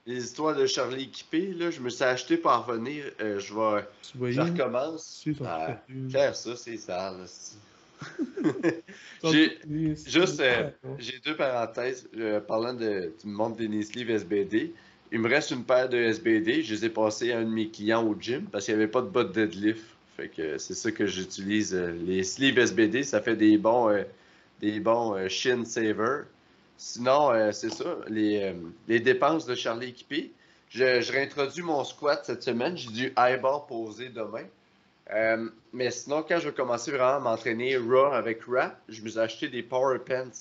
Les 0.06 0.24
histoires 0.24 0.56
de 0.56 0.68
Charlie 0.68 1.06
équipé, 1.06 1.48
là, 1.54 1.72
je 1.72 1.80
me 1.80 1.90
suis 1.90 2.04
acheté 2.04 2.38
pour 2.38 2.52
en 2.52 2.62
revenir. 2.62 3.06
euh, 3.22 3.40
je 3.40 3.54
vais. 3.56 4.32
Je 4.32 4.42
recommence. 4.42 5.26
Ah. 5.44 5.82
Faire 6.12 6.36
ça, 6.36 6.56
c'est 6.56 6.78
sale. 6.78 7.26
j'ai- 9.24 9.50
faits. 9.50 10.08
Juste, 10.08 10.40
euh, 10.42 10.70
j'ai 10.98 11.20
deux 11.20 11.36
parenthèses. 11.36 12.08
euh, 12.16 12.40
parlant 12.40 12.74
de, 12.74 13.14
du 13.22 13.28
monde 13.28 13.56
des 13.56 13.68
knee 13.68 13.84
sleeves 13.84 14.10
SBD, 14.10 14.74
il 15.12 15.20
me 15.20 15.30
reste 15.30 15.52
une 15.52 15.64
paire 15.64 15.90
de 15.90 15.98
SBD. 15.98 16.64
Je 16.64 16.74
les 16.74 16.86
ai 16.86 16.90
passés 16.90 17.32
à 17.32 17.40
un 17.40 17.44
de 17.44 17.50
mes 17.50 17.70
clients 17.70 18.06
au 18.06 18.16
gym 18.20 18.46
parce 18.52 18.66
qu'il 18.66 18.76
n'y 18.76 18.82
avait 18.82 18.92
pas 18.92 19.02
de 19.02 19.08
bottes 19.08 19.34
deadlift. 19.34 19.84
Fait 20.18 20.30
que 20.30 20.58
c'est 20.58 20.74
ça 20.74 20.92
que 20.92 21.06
j'utilise. 21.06 21.74
euh, 21.74 21.92
Les 22.06 22.24
sleeves 22.24 22.58
SBD, 22.60 23.04
ça 23.04 23.22
fait 23.22 23.36
des 23.36 23.58
bons, 23.58 23.90
euh, 23.90 24.04
des 24.60 24.80
bons 24.80 25.16
euh, 25.16 25.28
shin 25.28 25.66
saver. 25.66 26.24
Sinon, 26.78 27.52
c'est 27.52 27.72
ça, 27.72 27.98
les, 28.08 28.56
les 28.88 29.00
dépenses 29.00 29.46
de 29.46 29.54
Charlie 29.54 29.90
équipé. 29.90 30.32
Je, 30.70 31.12
réintroduis 31.12 31.62
mon 31.62 31.84
squat 31.84 32.24
cette 32.26 32.42
semaine. 32.42 32.76
J'ai 32.76 32.90
du 32.90 33.14
high 33.20 33.40
bar 33.40 33.68
posé 33.68 34.10
demain. 34.10 34.46
Mais 35.74 35.92
sinon, 35.92 36.26
quand 36.28 36.40
je 36.40 36.50
vais 36.50 36.56
commencer 36.56 36.90
vraiment 36.90 37.18
à 37.18 37.20
m'entraîner 37.20 37.78
raw 37.78 38.14
avec 38.14 38.42
rap, 38.48 38.82
je 38.90 39.04
me 39.04 39.10
suis 39.10 39.20
acheté 39.20 39.48
des 39.48 39.62
power 39.62 40.00
pants. 40.00 40.32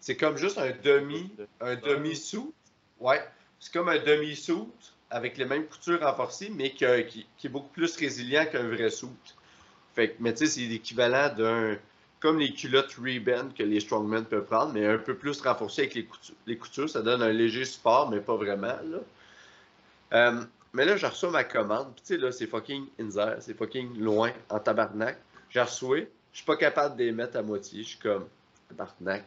C'est 0.00 0.16
comme 0.16 0.38
juste 0.38 0.56
un 0.56 0.72
demi, 0.82 1.30
un 1.60 1.76
demi-suit. 1.76 2.50
Ouais, 2.98 3.20
c'est 3.60 3.72
comme 3.72 3.90
un 3.90 3.98
demi-suit 3.98 4.66
avec 5.10 5.36
les 5.36 5.44
mêmes 5.44 5.66
coutures 5.66 6.00
renforcées, 6.00 6.50
mais 6.54 6.70
qui, 6.70 6.84
est 6.84 7.48
beaucoup 7.48 7.68
plus 7.68 7.94
résilient 7.96 8.46
qu'un 8.50 8.68
vrai 8.68 8.90
suit. 8.90 9.08
Fait 9.94 10.10
que, 10.10 10.16
mais 10.20 10.32
tu 10.32 10.46
sais, 10.46 10.60
c'est 10.60 10.66
l'équivalent 10.66 11.32
d'un. 11.34 11.76
Comme 12.20 12.38
les 12.38 12.52
culottes 12.52 12.94
Reband 12.98 13.48
que 13.56 13.62
les 13.62 13.80
strongmen 13.80 14.26
peuvent 14.26 14.44
prendre, 14.44 14.74
mais 14.74 14.86
un 14.86 14.98
peu 14.98 15.16
plus 15.16 15.40
renforcé 15.40 15.82
avec 15.82 15.94
les 15.94 16.04
coutures. 16.04 16.34
Les 16.46 16.58
coutures, 16.58 16.88
ça 16.88 17.00
donne 17.00 17.22
un 17.22 17.32
léger 17.32 17.64
support, 17.64 18.10
mais 18.10 18.20
pas 18.20 18.36
vraiment. 18.36 18.76
Là. 18.84 18.98
Euh, 20.12 20.42
mais 20.74 20.84
là, 20.84 20.96
j'ai 20.96 21.06
reçu 21.06 21.28
ma 21.28 21.44
commande. 21.44 21.94
Puis 21.94 22.04
tu 22.06 22.14
sais, 22.14 22.20
là, 22.20 22.30
c'est 22.30 22.46
fucking 22.46 22.86
Inzer. 23.00 23.36
C'est 23.40 23.54
fucking 23.54 23.98
loin, 23.98 24.32
en 24.50 24.58
tabarnak. 24.58 25.18
J'ai 25.48 25.62
reçu. 25.62 26.08
Je 26.32 26.36
suis 26.36 26.44
pas 26.44 26.56
capable 26.56 26.96
de 26.96 27.04
les 27.04 27.12
mettre 27.12 27.38
à 27.38 27.42
moitié. 27.42 27.82
Je 27.82 27.88
suis 27.88 27.98
comme 27.98 28.26
tabarnak. 28.68 29.24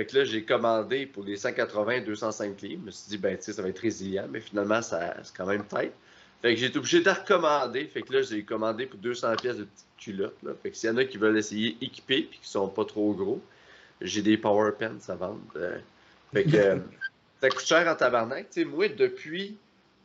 Fait 0.00 0.06
que 0.06 0.16
là, 0.16 0.24
j'ai 0.24 0.44
commandé 0.44 1.04
pour 1.04 1.24
les 1.24 1.36
180 1.36 2.00
205 2.00 2.62
livres. 2.62 2.80
Je 2.80 2.86
me 2.86 2.90
suis 2.90 3.08
dit, 3.10 3.18
ben, 3.18 3.36
tu 3.36 3.42
sais, 3.42 3.52
ça 3.52 3.60
va 3.60 3.68
être 3.68 3.80
résilient, 3.80 4.24
mais 4.30 4.40
finalement, 4.40 4.80
ça, 4.80 5.14
c'est 5.22 5.36
quand 5.36 5.44
même 5.44 5.66
tête. 5.66 5.92
Fait 6.40 6.54
que 6.54 6.58
j'ai 6.58 6.68
été 6.68 6.78
obligé 6.78 7.02
de 7.02 7.10
recommander. 7.10 7.84
Fait 7.84 8.00
que 8.00 8.14
là, 8.14 8.22
j'ai 8.22 8.42
commandé 8.42 8.86
pour 8.86 8.98
200 8.98 9.36
pièces 9.36 9.58
de 9.58 9.64
petites 9.64 9.86
culottes. 9.98 10.42
Là. 10.42 10.52
Fait 10.62 10.70
que 10.70 10.76
s'il 10.78 10.88
y 10.88 10.92
en 10.94 10.96
a 10.96 11.04
qui 11.04 11.18
veulent 11.18 11.36
essayer 11.36 11.76
équipés 11.82 12.22
puis 12.22 12.38
qui 12.38 12.48
sont 12.48 12.68
pas 12.68 12.86
trop 12.86 13.12
gros, 13.12 13.42
j'ai 14.00 14.22
des 14.22 14.38
power 14.38 14.70
pants 14.78 14.96
à 15.06 15.14
vendre. 15.16 15.42
Euh, 15.56 15.76
fait 16.32 16.44
que 16.44 16.56
euh, 16.56 16.76
ça 17.42 17.50
coûte 17.50 17.66
cher 17.66 17.86
en 17.86 17.94
tabarnak. 17.94 18.48
Tu 18.48 18.62
sais, 18.62 18.64
moi, 18.64 18.88
depuis 18.88 19.58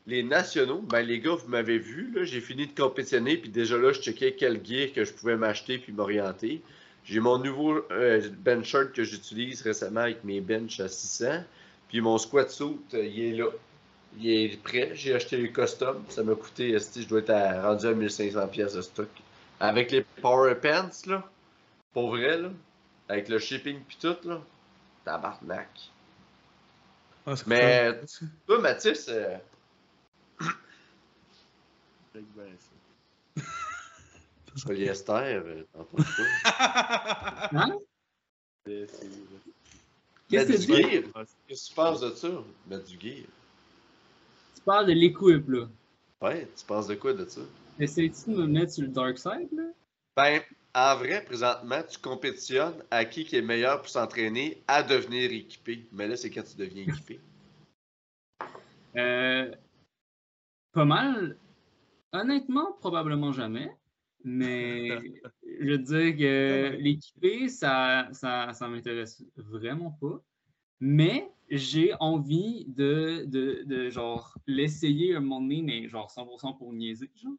les 0.07 0.23
nationaux, 0.23 0.81
ben 0.81 1.03
les 1.03 1.21
gars, 1.21 1.35
vous 1.35 1.47
m'avez 1.47 1.77
vu, 1.77 2.11
là, 2.13 2.25
j'ai 2.25 2.41
fini 2.41 2.67
de 2.67 2.75
compétitionner, 2.75 3.37
puis 3.37 3.49
déjà 3.49 3.77
là, 3.77 3.93
je 3.93 4.01
checkais 4.01 4.33
quel 4.33 4.59
gear 4.61 4.91
que 4.93 5.05
je 5.05 5.13
pouvais 5.13 5.37
m'acheter 5.37 5.77
puis 5.77 5.93
m'orienter. 5.93 6.61
J'ai 7.05 7.19
mon 7.19 7.37
nouveau 7.37 7.85
euh, 7.91 8.29
bench 8.39 8.65
shirt 8.65 8.91
que 8.91 9.03
j'utilise 9.03 9.61
récemment 9.61 10.01
avec 10.01 10.23
mes 10.23 10.41
benches 10.41 10.79
à 10.79 10.87
600, 10.87 11.43
puis 11.87 12.01
mon 12.01 12.17
squat 12.17 12.49
suit, 12.49 12.79
euh, 12.95 13.05
il 13.05 13.19
est 13.21 13.37
là. 13.37 13.49
Il 14.17 14.29
est 14.29 14.63
prêt. 14.63 14.91
J'ai 14.95 15.13
acheté 15.13 15.37
le 15.37 15.49
custom. 15.49 16.03
Ça 16.09 16.23
m'a 16.23 16.33
coûté, 16.35 16.77
je 16.77 17.07
dois 17.07 17.19
être 17.19 17.29
à- 17.29 17.61
rendu 17.61 17.85
à 17.85 17.93
1500 17.93 18.47
pièces 18.47 18.73
de 18.73 18.81
stock. 18.81 19.09
Avec 19.59 19.91
les 19.91 20.01
power 20.21 20.55
pants, 20.55 20.89
là, 21.05 21.29
pour 21.93 22.09
vrai, 22.09 22.37
là, 22.37 22.49
avec 23.07 23.29
le 23.29 23.39
shipping 23.39 23.79
puis 23.87 23.97
tout, 24.01 24.15
là, 24.27 24.41
tabarnak. 25.03 25.69
Ah, 27.27 27.35
c'est 27.35 27.47
Mais-. 27.47 28.01
Toi, 28.47 28.59
Mathis, 28.59 29.07
euh. 29.09 29.37
polyester, 34.63 35.11
euh, 35.11 35.63
t'en 35.73 35.83
penses 35.83 36.15
quoi? 36.15 36.25
Hein? 37.51 37.77
Qu'est-ce 38.65 39.01
que 40.67 41.01
tu. 41.01 41.11
Ah, 41.13 41.23
Qu'est-ce 41.47 41.65
que 41.65 41.69
tu 41.69 41.75
penses 41.75 42.01
de 42.01 42.09
ça? 42.11 42.29
Mettre 42.67 42.85
du 42.85 42.99
gear? 42.99 43.25
Tu 44.55 44.61
parles 44.65 44.87
de 44.87 44.93
l'équipe, 44.93 45.47
là. 45.49 45.67
Ouais, 46.21 46.47
tu 46.57 46.65
penses 46.65 46.87
de 46.87 46.95
quoi 46.95 47.13
de 47.13 47.25
ça? 47.25 47.41
Essayes-tu 47.79 48.31
de 48.31 48.37
me 48.37 48.47
mettre 48.47 48.73
sur 48.73 48.83
le 48.83 48.89
dark 48.89 49.17
side, 49.17 49.49
là? 49.51 49.63
Ben, 50.15 50.41
en 50.73 50.95
vrai, 50.97 51.23
présentement, 51.23 51.81
tu 51.87 51.99
compétitionnes 51.99 52.81
à 52.89 53.05
qui 53.05 53.25
qui 53.25 53.35
est 53.35 53.41
meilleur 53.41 53.81
pour 53.81 53.89
s'entraîner 53.89 54.61
à 54.67 54.81
devenir 54.81 55.31
équipé. 55.31 55.85
Mais 55.91 56.07
là, 56.07 56.15
c'est 56.17 56.29
quand 56.29 56.43
tu 56.43 56.57
deviens 56.57 56.83
équipé. 56.83 57.19
Euh, 58.95 59.53
pas 60.71 60.85
mal. 60.85 61.37
Honnêtement, 62.13 62.73
probablement 62.79 63.33
jamais. 63.33 63.69
Mais 64.25 64.89
je 65.61 65.69
veux 65.69 65.77
dire 65.77 66.17
que 66.17 66.75
l'équipé, 66.79 67.47
ça, 67.47 68.09
ça, 68.11 68.51
ça 68.53 68.67
m'intéresse 68.67 69.23
vraiment 69.35 69.91
pas. 70.01 70.21
Mais 70.79 71.31
j'ai 71.49 71.93
envie 71.99 72.65
de, 72.67 73.25
de, 73.27 73.63
de 73.65 73.89
genre 73.91 74.35
l'essayer 74.47 75.15
un 75.15 75.19
moment 75.19 75.41
donné, 75.41 75.61
mais 75.61 75.87
genre 75.87 76.11
100% 76.11 76.57
pour 76.57 76.73
niaiser. 76.73 77.11
Genre. 77.15 77.35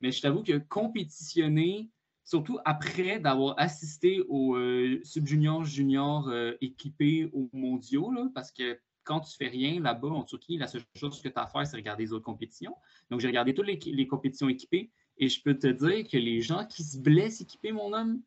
Mais 0.00 0.12
je 0.12 0.22
t'avoue 0.22 0.44
que 0.44 0.58
compétitionner, 0.58 1.90
surtout 2.24 2.58
après 2.64 3.18
d'avoir 3.18 3.58
assisté 3.58 4.22
aux 4.28 4.54
euh, 4.54 5.00
subjuniors, 5.02 5.64
juniors 5.64 6.28
euh, 6.28 6.52
équipés 6.60 7.28
aux 7.32 7.50
mondiaux, 7.52 8.12
là, 8.12 8.30
parce 8.32 8.52
que 8.52 8.78
quand 9.02 9.18
tu 9.20 9.36
fais 9.36 9.48
rien 9.48 9.80
là-bas 9.80 10.08
en 10.08 10.22
Turquie, 10.22 10.58
la 10.58 10.68
seule 10.68 10.84
chose 10.94 11.20
que 11.20 11.28
tu 11.28 11.34
as 11.34 11.42
à 11.42 11.46
faire, 11.48 11.66
c'est 11.66 11.76
regarder 11.76 12.04
les 12.04 12.12
autres 12.12 12.24
compétitions. 12.24 12.76
Donc, 13.10 13.18
j'ai 13.18 13.26
regardé 13.26 13.52
toutes 13.52 13.66
les, 13.66 13.80
les 13.84 14.06
compétitions 14.06 14.48
équipées 14.48 14.92
et 15.20 15.28
je 15.28 15.40
peux 15.42 15.56
te 15.56 15.66
dire 15.66 16.08
que 16.08 16.16
les 16.16 16.40
gens 16.40 16.64
qui 16.66 16.82
se 16.82 16.98
blessent 16.98 17.42
équipés, 17.42 17.72
mon 17.72 17.92
homme, 17.92 18.20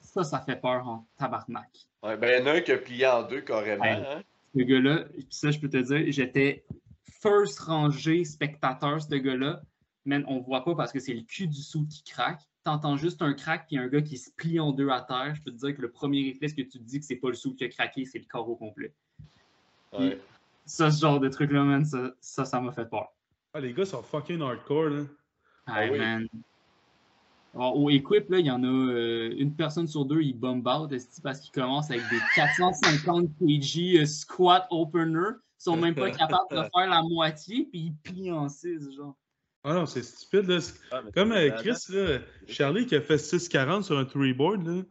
ça, 0.00 0.24
ça 0.24 0.40
fait 0.40 0.56
peur 0.56 0.86
en 0.86 1.06
tabarnak. 1.16 1.70
Ouais, 2.02 2.16
ben, 2.16 2.28
il 2.28 2.40
y 2.40 2.42
en 2.42 2.52
a 2.52 2.56
un 2.56 2.60
qui 2.60 2.72
a 2.72 2.78
plié 2.78 3.06
en 3.06 3.22
deux 3.22 3.40
carrément. 3.40 3.84
Ouais. 3.84 3.90
hein. 3.90 4.22
Ce 4.54 4.62
gars-là, 4.62 5.04
ça, 5.30 5.50
je 5.50 5.58
peux 5.58 5.68
te 5.68 5.76
dire, 5.78 6.12
j'étais 6.12 6.64
first 7.20 7.60
rangée 7.60 8.24
spectateur, 8.24 9.00
ce 9.00 9.14
gars-là. 9.14 9.62
Man, 10.04 10.24
on 10.28 10.40
voit 10.40 10.64
pas 10.64 10.74
parce 10.74 10.92
que 10.92 11.00
c'est 11.00 11.14
le 11.14 11.22
cul 11.22 11.46
du 11.46 11.62
sou 11.62 11.86
qui 11.86 12.02
craque. 12.04 12.42
T'entends 12.62 12.96
juste 12.96 13.22
un 13.22 13.32
crack 13.32 13.66
puis 13.66 13.78
un 13.78 13.88
gars 13.88 14.02
qui 14.02 14.18
se 14.18 14.30
plie 14.30 14.60
en 14.60 14.72
deux 14.72 14.90
à 14.90 15.00
terre. 15.00 15.34
Je 15.34 15.42
peux 15.42 15.50
te 15.50 15.56
dire 15.56 15.74
que 15.74 15.80
le 15.80 15.90
premier 15.90 16.24
réflexe 16.24 16.54
que 16.54 16.62
tu 16.62 16.78
te 16.78 16.84
dis 16.84 17.00
que 17.00 17.06
c'est 17.06 17.16
pas 17.16 17.28
le 17.28 17.34
sou 17.34 17.54
qui 17.54 17.64
a 17.64 17.68
craqué, 17.68 18.04
c'est 18.04 18.18
le 18.18 18.26
corps 18.26 18.48
au 18.48 18.56
complet. 18.56 18.92
Ouais. 19.92 20.20
Ça, 20.66 20.90
ce 20.90 21.00
genre 21.00 21.20
de 21.20 21.28
truc-là, 21.28 21.62
man, 21.62 21.84
ça, 21.84 22.12
ça, 22.20 22.44
ça 22.44 22.60
m'a 22.60 22.72
fait 22.72 22.88
peur. 22.88 23.12
Ah, 23.54 23.60
les 23.60 23.72
gars 23.72 23.86
sont 23.86 24.02
fucking 24.02 24.40
hardcore, 24.40 24.90
là. 24.90 25.02
Ah 25.66 25.84
Hey, 25.84 25.90
oui. 25.90 25.98
man. 25.98 26.28
Alors, 27.54 27.78
au 27.78 27.88
Equip, 27.88 28.28
là, 28.30 28.40
il 28.40 28.46
y 28.46 28.50
en 28.50 28.64
a 28.64 28.66
euh, 28.66 29.32
une 29.38 29.54
personne 29.54 29.86
sur 29.86 30.04
deux, 30.04 30.20
il 30.20 30.36
bomb 30.36 30.66
out 30.66 30.90
parce 31.22 31.40
qu'il 31.40 31.52
commence 31.52 31.90
avec 31.90 32.02
des 32.10 32.18
450 32.34 33.28
kg 33.38 34.00
euh, 34.00 34.06
squat 34.06 34.66
opener. 34.70 35.36
Ils 35.60 35.62
sont 35.62 35.76
même 35.76 35.94
pas 35.94 36.10
capables 36.10 36.50
de 36.50 36.56
faire 36.56 36.88
la 36.88 37.02
moitié, 37.02 37.68
puis 37.70 37.80
ils 37.80 37.94
plient 37.94 38.32
en 38.32 38.48
6, 38.48 38.96
genre. 38.96 39.14
Ah 39.62 39.72
non, 39.72 39.86
c'est 39.86 40.02
stupide, 40.02 40.46
là. 40.48 40.58
Ah, 40.90 41.00
Comme 41.14 41.32
euh, 41.32 41.50
Chris, 41.52 41.76
là, 41.90 42.18
Charlie 42.48 42.86
qui 42.86 42.96
a 42.96 43.00
fait 43.00 43.16
6,40 43.16 43.82
sur 43.82 43.98
un 43.98 44.04
three-board, 44.04 44.66
là. 44.66 44.82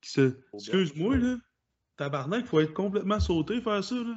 Qui 0.00 0.10
se... 0.10 0.38
Excuse-moi, 0.54 1.18
là. 1.18 1.36
Tabarnak, 1.96 2.46
faut 2.46 2.60
être 2.60 2.72
complètement 2.72 3.20
sauté 3.20 3.60
faire 3.60 3.84
ça, 3.84 3.96
là. 3.96 4.16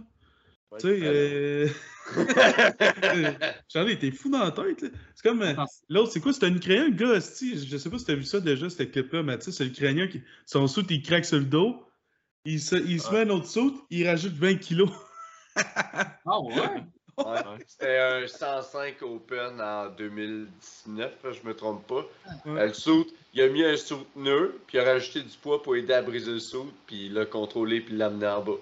Ouais, 0.71 0.79
Tu 0.79 0.87
sais, 0.87 0.99
euh... 1.03 1.67
Charlie, 3.67 3.97
t'es 3.99 4.11
fou 4.11 4.29
dans 4.29 4.43
la 4.43 4.51
tête. 4.51 4.91
C'est 5.15 5.23
comme... 5.27 5.41
euh, 5.41 5.53
L'autre, 5.89 6.11
c'est 6.11 6.19
quoi? 6.19 6.33
C'était 6.33 6.47
un 6.47 6.55
Ukrainien, 6.55 6.85
le 6.85 6.91
gars. 6.95 7.15
Je 7.15 7.77
sais 7.77 7.89
pas 7.89 7.99
si 7.99 8.05
t'as 8.05 8.15
vu 8.15 8.23
ça 8.23 8.39
déjà, 8.39 8.69
ce 8.69 8.83
clip-là, 8.83 9.23
mais 9.23 9.37
tu 9.37 9.45
sais, 9.45 9.51
c'est 9.51 9.65
l'Ukrainien 9.65 10.07
qui. 10.07 10.21
Son 10.45 10.67
soute, 10.67 10.87
il 10.89 11.01
craque 11.01 11.25
sur 11.25 11.37
le 11.39 11.45
dos. 11.45 11.83
Il 12.45 12.59
se, 12.59 12.75
il 12.75 12.99
se 13.01 13.09
Ouais. 13.11 13.25
met 13.25 13.31
un 13.31 13.35
autre 13.35 13.47
soute, 13.47 13.75
il 13.89 14.07
rajoute 14.07 14.33
20 14.33 14.55
kilos. 14.55 14.89
Ah 16.25 16.39
ouais? 16.39 16.83
Ouais. 17.17 17.41
C'était 17.67 17.97
un 17.97 18.25
105 18.25 19.01
Open 19.01 19.59
en 19.59 19.89
2019, 19.89 21.11
je 21.23 21.47
me 21.47 21.53
trompe 21.53 21.85
pas. 21.85 22.05
Ouais. 22.45 22.61
Euh, 22.61 22.67
le 22.67 22.73
suit, 22.73 23.05
il 23.33 23.41
a 23.41 23.49
mis 23.49 23.63
un 23.63 23.75
souteneur, 23.75 24.49
puis 24.65 24.77
il 24.77 24.79
a 24.79 24.85
rajouté 24.85 25.21
du 25.21 25.37
poids 25.41 25.61
pour 25.61 25.75
aider 25.75 25.93
à 25.93 26.01
briser 26.01 26.31
le 26.31 26.39
suit, 26.39 26.59
puis 26.87 27.07
il 27.07 27.13
l'a 27.13 27.25
contrôlé, 27.25 27.81
puis 27.81 27.93
il 27.93 27.97
l'a 27.97 28.05
amené 28.07 28.27
en 28.27 28.41
bas. 28.41 28.53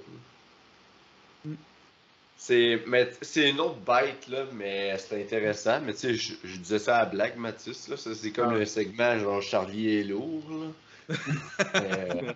C'est 2.42 2.82
mais 2.88 3.12
c'est 3.22 3.50
une 3.50 3.60
autre 3.60 3.80
bête, 3.86 4.28
là, 4.30 4.46
mais 4.54 4.98
c'est 4.98 5.22
intéressant. 5.22 5.82
Mais 5.82 5.92
tu 5.94 6.00
sais, 6.00 6.14
je, 6.14 6.34
je 6.46 6.58
disais 6.58 6.80
ça 6.80 6.96
à 7.00 7.04
la 7.04 7.10
blague, 7.10 7.36
Mathis, 7.38 7.90
là. 7.90 7.98
Ça, 7.98 8.16
c'est 8.16 8.32
comme 8.32 8.54
Ah. 8.54 8.60
un 8.60 8.66
segment 8.66 9.20
genre 9.20 9.42
Charlie 9.42 9.98
est 9.98 10.04
lourd, 10.06 10.44
là. 10.50 10.68
mais, 11.74 12.36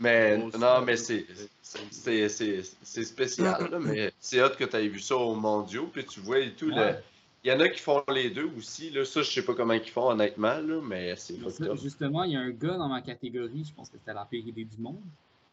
mais 0.00 0.40
Oh, 0.42 0.58
non, 0.58 0.80
mais 0.84 0.96
c'est 0.96 1.24
c'est- 1.62 2.28
c'est 2.28 2.62
c'est 2.82 3.04
spécial, 3.04 3.70
là, 3.70 3.78
mais 3.78 4.12
c'est 4.18 4.40
hâte 4.40 4.56
que 4.56 4.64
tu 4.64 4.76
aies 4.76 4.88
vu 4.88 4.98
ça 4.98 5.16
au 5.16 5.34
mondiaux, 5.36 5.88
puis 5.92 6.04
tu 6.04 6.18
vois 6.20 6.40
et 6.40 6.52
tout. 6.52 6.66
le- 6.68 6.74
Ouais. 6.74 7.00
Il 7.44 7.50
y 7.50 7.54
en 7.54 7.60
a 7.60 7.68
qui 7.70 7.80
font 7.80 8.02
les 8.12 8.28
deux 8.28 8.50
aussi, 8.58 8.90
là. 8.90 9.04
Ça, 9.04 9.22
je 9.22 9.30
sais 9.30 9.42
pas 9.44 9.54
comment 9.54 9.72
ils 9.72 9.88
font, 9.88 10.10
honnêtement, 10.10 10.58
là, 10.58 10.80
mais 10.82 11.14
c'est 11.16 11.38
Ça. 11.50 11.74
Justement, 11.76 12.24
il 12.24 12.32
y 12.32 12.36
a 12.36 12.40
un 12.40 12.50
gars 12.50 12.76
dans 12.76 12.88
ma 12.88 13.00
catégorie, 13.02 13.64
je 13.66 13.72
pense 13.72 13.88
que 13.88 13.96
c'était 13.98 14.12
la 14.12 14.24
PRD 14.26 14.64
du 14.64 14.76
monde, 14.78 15.00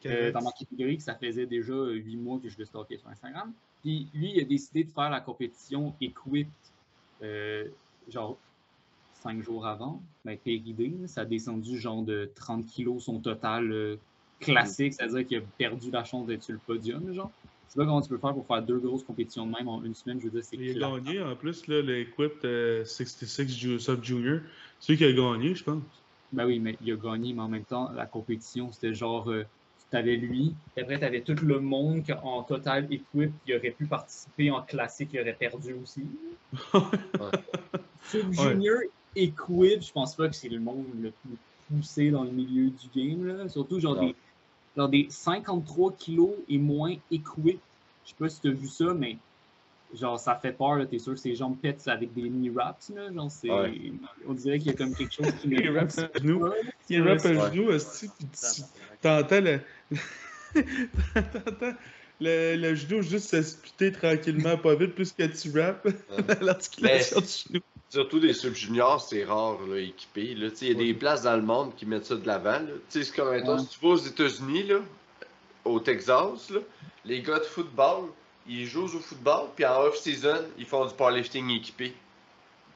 euh, 0.05 0.31
dans 0.31 0.41
ma 0.41 0.51
catégorie 0.51 0.97
que 0.97 1.03
ça 1.03 1.15
faisait 1.15 1.45
déjà 1.45 1.73
huit 1.91 2.17
mois 2.17 2.39
que 2.39 2.49
je 2.49 2.57
le 2.57 2.65
stockais 2.65 2.97
sur 2.97 3.09
Instagram. 3.09 3.51
Puis 3.81 4.07
lui, 4.13 4.33
il 4.35 4.41
a 4.41 4.43
décidé 4.45 4.83
de 4.83 4.91
faire 4.91 5.09
la 5.09 5.21
compétition 5.21 5.93
Equip, 6.01 6.47
euh, 7.23 7.67
genre 8.09 8.37
cinq 9.13 9.41
jours 9.41 9.65
avant. 9.65 10.01
Ben, 10.23 10.37
péridé, 10.37 10.93
ça 11.07 11.21
a 11.21 11.25
descendu 11.25 11.79
genre 11.79 12.03
de 12.03 12.29
30 12.35 12.65
kilos 12.65 13.03
son 13.05 13.19
total 13.19 13.71
euh, 13.71 13.97
classique, 14.39 14.93
c'est-à-dire 14.93 15.25
qu'il 15.25 15.37
a 15.37 15.41
perdu 15.57 15.89
la 15.91 16.03
chance 16.03 16.27
d'être 16.27 16.43
sur 16.43 16.53
le 16.53 16.59
podium, 16.59 17.11
genre. 17.13 17.31
Je 17.67 17.73
sais 17.73 17.79
pas 17.79 17.85
comment 17.85 18.01
tu 18.01 18.07
peux 18.09 18.17
faire 18.17 18.33
pour 18.33 18.47
faire 18.47 18.61
deux 18.63 18.79
grosses 18.79 19.03
compétitions 19.03 19.45
de 19.45 19.51
même 19.51 19.67
en 19.67 19.83
une 19.83 19.93
semaine, 19.93 20.19
je 20.19 20.25
veux 20.25 20.31
dire, 20.31 20.43
c'est 20.43 20.55
Il 20.55 20.81
a 20.81 20.99
gagné 20.99 21.21
en 21.21 21.35
plus, 21.35 21.67
là, 21.67 21.81
l'Equipped 21.81 22.45
euh, 22.45 22.85
66 22.85 23.49
Ju- 23.57 23.79
Sub 23.79 24.03
Junior. 24.03 24.39
C'est 24.79 24.93
lui 24.93 24.97
qui 24.97 25.03
a 25.03 25.11
gagné, 25.11 25.53
je 25.53 25.63
pense. 25.65 25.83
Ben 26.31 26.45
oui, 26.45 26.59
mais 26.59 26.77
il 26.81 26.93
a 26.93 26.95
gagné, 26.95 27.33
mais 27.33 27.41
en 27.41 27.49
même 27.49 27.65
temps, 27.65 27.91
la 27.91 28.05
compétition, 28.05 28.71
c'était 28.71 28.93
genre, 28.93 29.29
euh, 29.29 29.43
tu 29.89 29.97
avais 29.97 30.15
lui, 30.17 30.53
puis 30.75 30.83
après, 30.83 30.99
tu 30.99 31.05
avais 31.05 31.21
tout 31.21 31.35
le 31.45 31.59
monde 31.59 32.03
qui, 32.03 32.11
en 32.11 32.43
total 32.43 32.85
équipe 32.91 33.31
qui 33.45 33.55
aurait 33.55 33.71
pu 33.71 33.85
participer 33.85 34.51
en 34.51 34.61
classique, 34.61 35.09
qui 35.11 35.19
aurait 35.19 35.33
perdu 35.33 35.73
aussi. 35.81 36.03
Sub. 38.03 38.33
Junior 38.33 38.79
Equip, 39.15 39.81
je 39.81 39.91
pense 39.91 40.15
pas 40.15 40.27
que 40.27 40.35
c'est 40.35 40.49
le 40.49 40.59
monde 40.59 40.85
le 41.01 41.11
plus 41.11 41.37
poussé 41.69 42.11
dans 42.11 42.23
le 42.23 42.31
milieu 42.31 42.69
du 42.69 42.87
game, 42.95 43.25
là. 43.25 43.49
Surtout 43.49 43.79
genre 43.79 43.99
des, 43.99 44.15
genre 44.75 44.89
des 44.89 45.07
53 45.09 45.93
kilos 45.93 46.31
et 46.49 46.57
moins 46.57 46.95
Equip. 47.11 47.59
Je 48.05 48.09
sais 48.09 48.15
pas 48.17 48.29
si 48.29 48.39
tu 48.41 48.47
as 48.47 48.51
vu 48.51 48.67
ça, 48.67 48.93
mais 48.93 49.17
genre 49.93 50.19
ça 50.19 50.35
fait 50.35 50.53
peur. 50.53 50.87
T'es 50.89 50.99
sûr 50.99 51.13
que 51.13 51.19
ses 51.19 51.35
jambes 51.35 51.57
pètent 51.57 51.87
avec 51.87 52.13
des 52.13 52.29
knee 52.29 52.49
wraps, 52.49 52.89
là. 52.95 53.11
Genre. 53.11 53.29
Ouais. 53.43 53.91
On 54.27 54.33
dirait 54.33 54.59
qu'il 54.59 54.67
y 54.67 54.75
a 54.75 54.77
comme 54.77 54.93
quelque 54.93 55.13
chose 55.13 55.31
qui 55.41 55.47
Il 55.49 55.77
rappe 55.77 55.91
à 55.97 56.19
genoux. 56.19 56.45
Il 56.89 57.01
rappe 57.01 57.19
genoux, 57.19 57.71
esti, 57.71 58.09
puis 58.17 58.27
tu- 58.27 58.61
t'entends 59.01 59.41
le... 59.41 59.59
le, 62.19 62.55
le 62.55 62.75
genou 62.75 63.01
juste 63.01 63.29
se 63.29 63.41
splitter 63.41 63.91
tranquillement, 63.91 64.57
pas 64.57 64.75
vite, 64.75 64.95
plus 64.95 65.11
que 65.11 65.23
tu 65.23 65.59
rappes. 65.59 65.87
L'articulation 66.41 67.19
du 67.21 67.27
genou. 67.27 67.59
Surtout 67.89 68.19
des 68.19 68.33
sub-juniors, 68.33 69.01
c'est 69.01 69.23
rare, 69.23 69.59
là, 69.65 69.79
équipés, 69.79 70.35
là. 70.35 70.49
Il 70.61 70.67
y 70.67 70.71
a 70.71 70.73
des 70.73 70.93
places 70.93 71.21
dans 71.21 71.37
le 71.37 71.41
monde 71.41 71.73
qui 71.77 71.85
mettent 71.85 72.05
ça 72.05 72.15
de 72.15 72.27
l'avant, 72.27 72.59
c'est 72.89 73.09
comme, 73.15 73.59
si 73.59 73.67
tu 73.67 73.79
vas 73.81 73.93
aux 73.93 73.97
États-Unis, 73.97 74.63
là, 74.63 74.79
au 75.63 75.79
Texas, 75.79 76.49
là, 76.49 76.59
les 77.05 77.21
gars 77.21 77.39
de 77.39 77.45
football, 77.45 78.09
ils 78.47 78.65
jouent 78.65 78.85
au 78.85 78.99
football, 78.99 79.47
puis 79.55 79.65
en 79.65 79.83
off-season, 79.83 80.43
ils 80.57 80.65
font 80.65 80.85
du 80.85 80.93
powerlifting 80.93 81.49
équipé. 81.49 81.93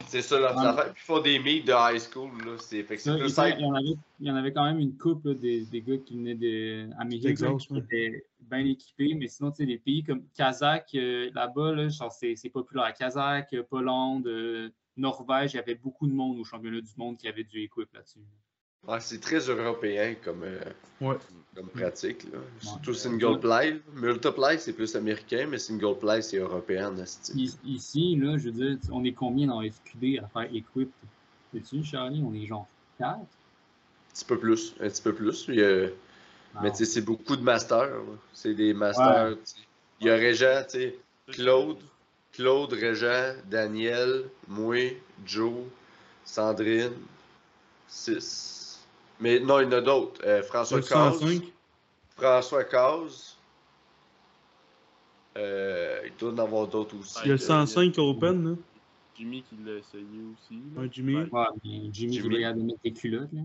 C'est 0.08 0.22
ça 0.22 0.40
leur 0.40 0.56
Ouais. 0.56 0.66
affaire. 0.66 0.94
Puis 0.94 1.04
ils 1.04 1.06
font 1.06 1.22
des 1.22 1.40
meets 1.40 1.64
de 1.66 1.72
high 1.74 2.00
school, 2.00 2.30
là. 2.46 2.58
C'est, 2.60 2.84
fait 2.84 2.96
que 2.96 3.02
c'est 3.02 3.10
Ça, 3.10 3.18
plus 3.18 3.58
il, 3.60 3.62
y 3.62 3.66
en 3.66 3.74
avait, 3.74 3.96
il 4.20 4.28
y 4.28 4.32
en 4.32 4.36
avait 4.36 4.54
quand 4.54 4.66
même 4.66 4.80
une 4.80 4.98
couple 4.98 5.30
là, 5.30 5.34
des, 5.36 5.66
des 5.66 5.82
gars 5.82 5.98
qui 5.98 6.16
venaient 6.16 6.36
d'Amérique 6.36 7.24
Texas, 7.24 7.70
là, 7.70 7.80
qui 7.82 7.96
étaient 7.96 8.26
bien 8.40 8.66
équipés, 8.66 9.14
mais 9.16 9.28
sinon, 9.28 9.52
tu 9.52 9.58
sais, 9.58 9.66
des 9.66 9.78
pays 9.78 10.04
comme 10.04 10.24
Kazakh, 10.36 10.90
euh, 10.96 11.30
là-bas, 11.34 11.74
là, 11.74 11.88
genre, 11.90 12.12
c'est 12.12 12.36
c'est 12.36 12.50
populaire. 12.50 12.94
Kazakh, 12.94 13.54
euh, 13.54 13.64
Pologne, 13.64 14.24
euh, 14.26 14.70
Norvège, 14.98 15.54
il 15.54 15.58
y 15.58 15.60
avait 15.60 15.76
beaucoup 15.76 16.08
de 16.08 16.14
monde 16.14 16.40
au 16.40 16.44
championnat 16.44 16.82
du 16.82 16.92
monde 16.98 17.18
qui 17.18 17.28
avait 17.28 17.44
du 17.44 17.62
équipe 17.62 17.94
là-dessus. 17.94 18.20
Ouais, 18.88 19.00
c'est 19.00 19.20
très 19.20 19.38
européen 19.40 20.16
comme, 20.24 20.44
euh, 20.44 20.60
Ouais. 21.00 21.16
comme 21.56 21.68
pratique, 21.68 22.24
là. 22.32 22.40
Surtout 22.60 22.92
Ouais. 22.92 22.96
single 22.98 23.40
play. 23.40 23.80
Multiply, 23.94 24.58
c'est 24.58 24.74
plus 24.74 24.96
américain, 24.96 25.48
mais 25.50 25.60
single 25.60 25.98
play, 26.00 26.22
c'est 26.22 26.38
européen. 26.38 26.94
Ici, 27.64 28.16
là, 28.16 28.38
je 28.38 28.50
veux 28.50 28.52
dire, 28.52 28.78
on 28.92 29.04
est 29.04 29.12
combien 29.14 29.48
dans 29.48 29.62
FQD 29.62 30.20
à 30.20 30.28
faire 30.28 30.50
équipe? 30.54 30.92
Sais-tu, 31.54 31.84
Charlie? 31.84 32.24
On 32.26 32.34
est 32.34 32.46
genre 32.48 32.68
4? 32.98 33.20
Un 33.20 33.26
petit 34.14 34.26
peu 34.26 34.40
plus, 34.40 34.74
un 34.80 34.90
petit 34.90 35.02
peu 35.02 35.14
plus. 35.14 35.46
Il 35.48 35.56
y 35.56 35.64
a- 35.64 35.90
Mais 36.62 36.70
tu 36.72 36.78
sais, 36.78 36.86
c'est 36.86 37.02
beaucoup 37.02 37.38
de 37.38 37.42
masters. 37.44 38.02
C'est 38.34 38.54
des 38.54 38.74
masters. 38.74 39.38
Il 40.02 40.08
y 40.08 40.10
a 40.10 40.16
Régent, 40.16 40.64
tu 40.64 40.80
sais, 40.80 41.00
Claude, 41.28 41.78
Claude, 42.34 42.74
Régent, 42.74 43.36
Daniel, 43.50 44.24
moi, 44.50 44.76
Joe, 45.26 45.64
Sandrine, 46.26 46.92
6. 47.88 48.58
Mais 49.22 49.40
non, 49.40 49.60
il 49.60 49.64
y 49.64 49.68
en 49.68 49.72
a 49.72 49.82
d'autres. 49.82 50.22
Euh, 50.26 50.44
François 50.44 50.82
105. 50.82 51.42
François 52.18 52.64
Caz. 52.66 53.38
Euh, 55.38 56.02
il 56.06 56.12
doit 56.18 56.32
y 56.32 56.34
en 56.34 56.38
avoir 56.40 56.68
d'autres 56.68 56.98
aussi. 57.00 57.20
Il 57.24 57.28
y 57.28 57.32
a 57.32 57.36
là. 57.36 57.40
105 57.40 57.98
Open, 58.00 58.50
là. 58.50 58.56
Jimmy 59.16 59.44
qui 59.44 59.56
l'a 59.64 59.74
essayé 59.74 60.04
aussi. 60.34 60.62
Ouais, 60.76 60.90
Jimmy. 60.92 61.16
Ouais. 61.16 61.30
Ouais, 61.32 61.46
mais 61.64 61.72
Jimmy, 61.92 62.14
Jimmy. 62.14 62.18
tu 62.18 62.24
regardes 62.24 62.58
de 62.58 62.64
mettre 62.64 62.82
tes 62.82 62.94
culottes, 62.94 63.32
là. 63.32 63.42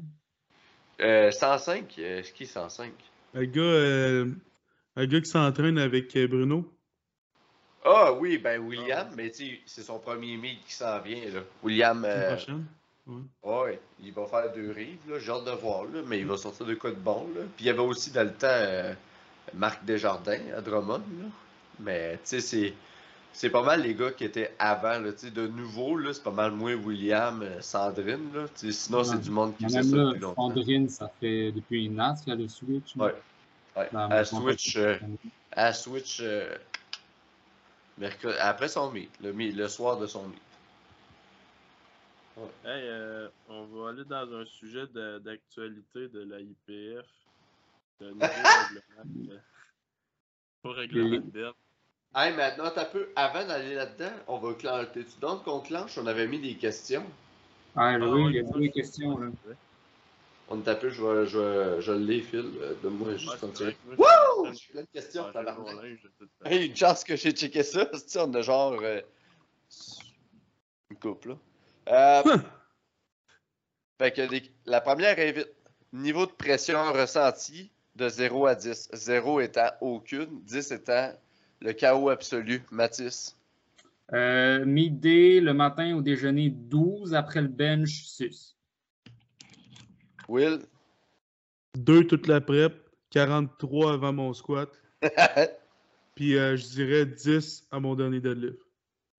Euh, 1.03 1.31
105, 1.31 1.95
euh, 1.99 2.23
c'est 2.25 2.33
qui 2.33 2.47
105? 2.47 2.91
Un 3.35 3.45
gars, 3.45 3.61
euh, 3.61 4.31
un 4.97 5.07
gars 5.07 5.21
qui 5.21 5.29
s'entraîne 5.29 5.79
avec 5.79 6.17
euh, 6.17 6.27
Bruno. 6.27 6.73
Ah 7.85 8.13
oui, 8.15 8.39
ben 8.39 8.61
William, 8.61 9.09
mais 9.15 9.31
tu 9.31 9.47
sais, 9.47 9.61
c'est 9.67 9.83
son 9.83 9.99
premier 9.99 10.37
meet 10.39 10.65
qui 10.67 10.73
s'en 10.73 11.01
vient. 11.01 11.23
Là. 11.33 11.41
William, 11.63 12.05
euh, 12.05 12.35
prochaine. 12.35 12.65
Ouais, 13.45 13.81
il 14.03 14.13
va 14.13 14.27
faire 14.27 14.53
deux 14.53 14.73
rives, 14.73 14.99
j'ai 15.19 15.31
hâte 15.31 15.45
de 15.45 15.51
voir, 15.53 15.85
là, 15.85 16.01
mais 16.07 16.19
il 16.19 16.27
va 16.27 16.37
sortir 16.37 16.67
de 16.67 16.75
quoi 16.75 16.91
de 16.91 16.97
bon. 16.97 17.27
Là. 17.35 17.43
Puis 17.57 17.65
il 17.65 17.67
y 17.67 17.71
avait 17.71 17.79
aussi 17.81 18.11
dans 18.11 18.25
le 18.25 18.33
temps 18.33 18.47
euh, 18.51 18.93
Marc 19.55 19.85
Desjardins 19.85 20.41
à 20.57 20.61
Drummond. 20.61 20.99
Là. 20.99 21.29
Mais 21.79 22.15
tu 22.15 22.21
sais, 22.25 22.41
c'est, 22.41 22.75
c'est 23.33 23.51
pas 23.51 23.63
mal 23.63 23.83
les 23.83 23.95
gars 23.95 24.11
qui 24.11 24.25
étaient 24.25 24.55
avant. 24.59 24.99
Là, 24.99 25.11
de 25.13 25.47
nouveau, 25.47 25.97
là, 25.97 26.13
c'est 26.13 26.23
pas 26.23 26.31
mal 26.31 26.53
moins 26.53 26.75
William, 26.75 27.43
euh, 27.43 27.61
Sandrine. 27.61 28.33
Là, 28.35 28.47
sinon, 28.55 29.05
c'est 29.05 29.21
du 29.21 29.31
monde 29.31 29.57
qui 29.57 29.65
faisait 29.65 29.83
ça 29.83 29.97
là, 29.97 30.05
depuis 30.07 30.21
longtemps. 30.21 30.49
Sandrine, 30.49 30.89
ça 30.89 31.11
fait 31.21 31.53
depuis 31.53 31.89
Nats 31.89 32.17
qu'il 32.25 32.33
y 32.33 32.37
a 32.37 32.41
le 32.41 32.49
Switch. 32.49 32.97
là. 32.97 33.05
Ouais. 33.77 33.89
Dans- 33.93 34.09
à 34.11 34.25
Switch, 34.25 34.77
euh, 34.77 34.97
à 35.53 35.73
Switch 35.75 36.21
euh, 36.23 36.57
mercredi, 37.99 38.37
après 38.41 38.69
son 38.69 38.91
meet, 38.91 39.11
le, 39.23 39.33
le 39.33 39.69
soir 39.69 39.99
de 39.99 40.07
son 40.07 40.25
meet. 40.29 40.41
Hey, 42.37 42.43
euh, 42.65 43.29
on 43.49 43.65
va 43.67 43.91
aller 43.91 44.05
dans 44.05 44.31
un 44.35 44.45
sujet 44.45 44.87
de- 44.89 45.19
d'actualité 45.19 46.09
de 46.09 46.21
la 46.25 46.41
IPF. 46.41 47.07
Le 48.01 48.11
nouveau 48.13 48.27
règlement. 48.27 49.05
de- 49.07 49.41
Pas 50.63 50.73
règlement 50.73 51.17
de 51.17 51.31
bête. 51.31 51.55
Hey, 52.15 52.35
maintenant, 52.35 52.71
t'as 52.75 52.85
peu. 52.85 53.09
Avant 53.17 53.47
d'aller 53.47 53.75
là-dedans, 53.75 54.13
on 54.29 54.39
va 54.39 54.53
clencher. 54.55 54.89
T'es-tu 54.93 55.19
donc 55.21 55.45
qu'on 55.45 55.61
clenche? 55.61 55.97
On 55.99 56.07
avait 56.07 56.27
mis 56.27 56.39
des 56.39 56.57
questions. 56.57 57.05
Ah, 57.75 57.95
Ah, 57.95 57.99
oui, 57.99 58.25
ouais, 58.25 58.31
il 58.33 58.37
y 58.37 58.41
a 58.41 58.45
ça, 58.53 58.59
des 58.59 58.71
questions. 58.71 59.19
Là. 59.19 59.29
On 60.49 60.63
est 60.63 60.69
un 60.69 60.75
peu, 60.77 60.91
je 60.91 61.03
vais, 61.03 61.27
je 61.27 61.39
vais, 61.39 61.81
je 61.83 61.93
les 61.93 62.21
file. 62.21 62.53
euh, 62.61 62.75
Donne-moi 62.83 63.17
juste 63.17 63.29
Ouais, 63.29 63.35
un 63.35 63.39
c'est 63.39 63.53
petit. 63.53 63.63
vrai 63.65 63.75
que 63.75 63.97
moi, 63.97 63.97
Wouh! 64.45 64.53
J'ai 64.53 64.73
plein 64.73 64.83
de 64.83 64.89
questions, 64.93 65.25
Ouais, 65.25 65.55
mon 65.59 65.73
linge. 65.81 66.09
Hey, 66.45 66.67
une 66.69 66.77
chance 66.77 67.03
que 67.03 67.17
j'ai 67.17 67.33
checké 67.33 67.63
ça. 67.63 67.91
on 68.17 68.33
a 68.35 68.43
genre. 68.43 68.79
euh, 68.83 69.01
une 70.91 70.99
couple, 70.99 71.31
là. 71.31 71.39
Euh, 71.89 72.23
fait 73.99 74.13
que 74.13 74.23
les- 74.23 74.51
la 74.67 74.81
première 74.81 75.19
est 75.19 75.33
vite. 75.33 75.53
Niveau 75.93 76.27
de 76.27 76.33
pression 76.33 76.93
ressenti 76.93 77.71
de 77.95 78.09
0 78.09 78.47
à 78.47 78.55
10. 78.55 78.89
0 78.93 79.41
étant 79.41 79.71
aucune, 79.81 80.43
10 80.43 80.71
étant 80.73 81.13
le 81.61 81.73
chaos 81.73 82.09
absolu. 82.11 82.63
Mathis. 82.71 83.37
Euh, 84.13 84.65
midday, 84.65 85.41
le 85.41 85.55
matin 85.55 85.97
au 85.97 86.03
déjeuner, 86.03 86.51
12. 86.51 87.15
Après 87.15 87.41
le 87.41 87.49
bench, 87.49 88.05
6. 88.05 88.57
Will? 90.29 90.61
2 91.77 92.07
toute 92.07 92.27
la 92.27 92.41
prep, 92.41 92.75
43 93.11 93.93
avant 93.95 94.13
mon 94.13 94.33
squat, 94.33 94.69
puis 96.15 96.37
euh, 96.37 96.57
je 96.57 96.67
dirais 96.67 97.07
10 97.07 97.67
à 97.71 97.79
mon 97.79 97.95
dernier 97.95 98.21
deadlift. 98.21 98.59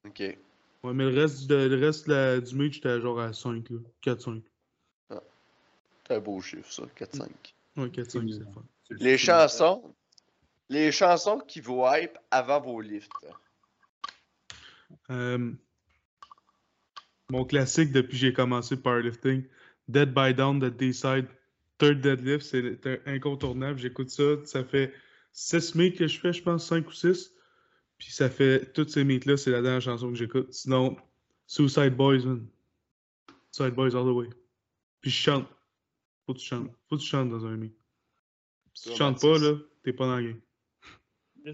ok. 0.06 0.38
Ouais, 0.88 0.94
mais 0.94 1.04
le 1.10 1.22
reste, 1.22 1.48
de- 1.48 1.68
le 1.68 1.86
reste 1.86 2.08
de 2.08 2.14
la- 2.14 2.40
du 2.40 2.56
meet, 2.56 2.72
j'étais 2.74 3.02
genre 3.02 3.20
à 3.20 3.34
5, 3.34 3.70
là. 3.70 3.80
4-5. 4.02 4.42
C'est 6.08 6.16
un 6.16 6.20
beau 6.20 6.40
chiffre, 6.40 6.72
ça. 6.72 6.84
4-5. 6.96 7.30
Ouais, 7.76 7.90
4-5, 7.90 8.30
c'est 8.32 8.40
le 8.40 8.46
fun. 8.46 8.64
Les 8.92 9.18
chansons. 9.18 9.94
Les 10.70 10.94
chansons 10.94 11.40
qui 11.46 11.60
vous 11.60 11.84
hype 11.86 12.18
avant 12.32 12.62
vos 12.62 12.80
lifts. 12.80 13.12
Euh, 15.10 15.52
mon 17.30 17.44
classique 17.44 17.92
depuis 17.92 18.12
que 18.12 18.18
j'ai 18.18 18.32
commencé 18.34 18.76
le 18.76 18.82
powerlifting, 18.82 19.44
Dead 19.90 20.14
by 20.14 20.34
Down 20.34 20.60
de 20.60 20.70
D-Side, 20.70 21.26
Third 21.78 22.00
Deadlift, 22.00 22.46
c'est 22.46 22.88
un- 22.88 23.14
incontournable. 23.14 23.78
J'écoute 23.78 24.10
ça, 24.10 24.24
ça 24.46 24.64
fait 24.64 24.94
6 25.34 25.76
meets 25.76 25.98
que 25.98 26.08
je 26.08 26.18
fais, 26.18 26.32
je 26.32 26.42
pense, 26.42 26.66
5 26.66 26.88
ou 26.88 26.94
6. 26.94 27.34
Puis 27.98 28.12
ça 28.12 28.30
fait, 28.30 28.72
toutes 28.74 28.90
ces 28.90 29.04
meets-là, 29.04 29.38
c'est 29.38 29.52
la 29.52 29.62
dernière 29.62 29.82
chanson 29.82 30.10
que 30.10 30.16
j'écoute. 30.16 30.52
Sinon, 30.54 30.96
Suicide 31.48 31.96
Boys, 31.96 32.20
man. 32.26 32.48
Suicide 33.52 33.74
Boys 33.76 33.96
all 33.96 34.04
the 34.06 34.16
way. 34.16 34.30
Puis 35.02 35.10
je 35.12 35.16
chante. 35.16 35.48
Faut 36.26 36.34
que 36.34 36.40
tu 36.40 36.46
chantes. 36.46 36.70
Faut 36.90 36.98
que 36.98 37.02
tu 37.02 37.08
chantes 37.08 37.30
dans 37.30 37.46
un 37.46 37.56
meet. 37.58 37.74
Si 38.74 38.92
tu 38.92 38.96
chantes 38.96 39.20
pas, 39.22 39.38
là, 39.40 39.56
t'es 39.84 39.94
pas 39.94 40.06
dans 40.06 40.18
le 40.18 40.24
game. 40.32 40.42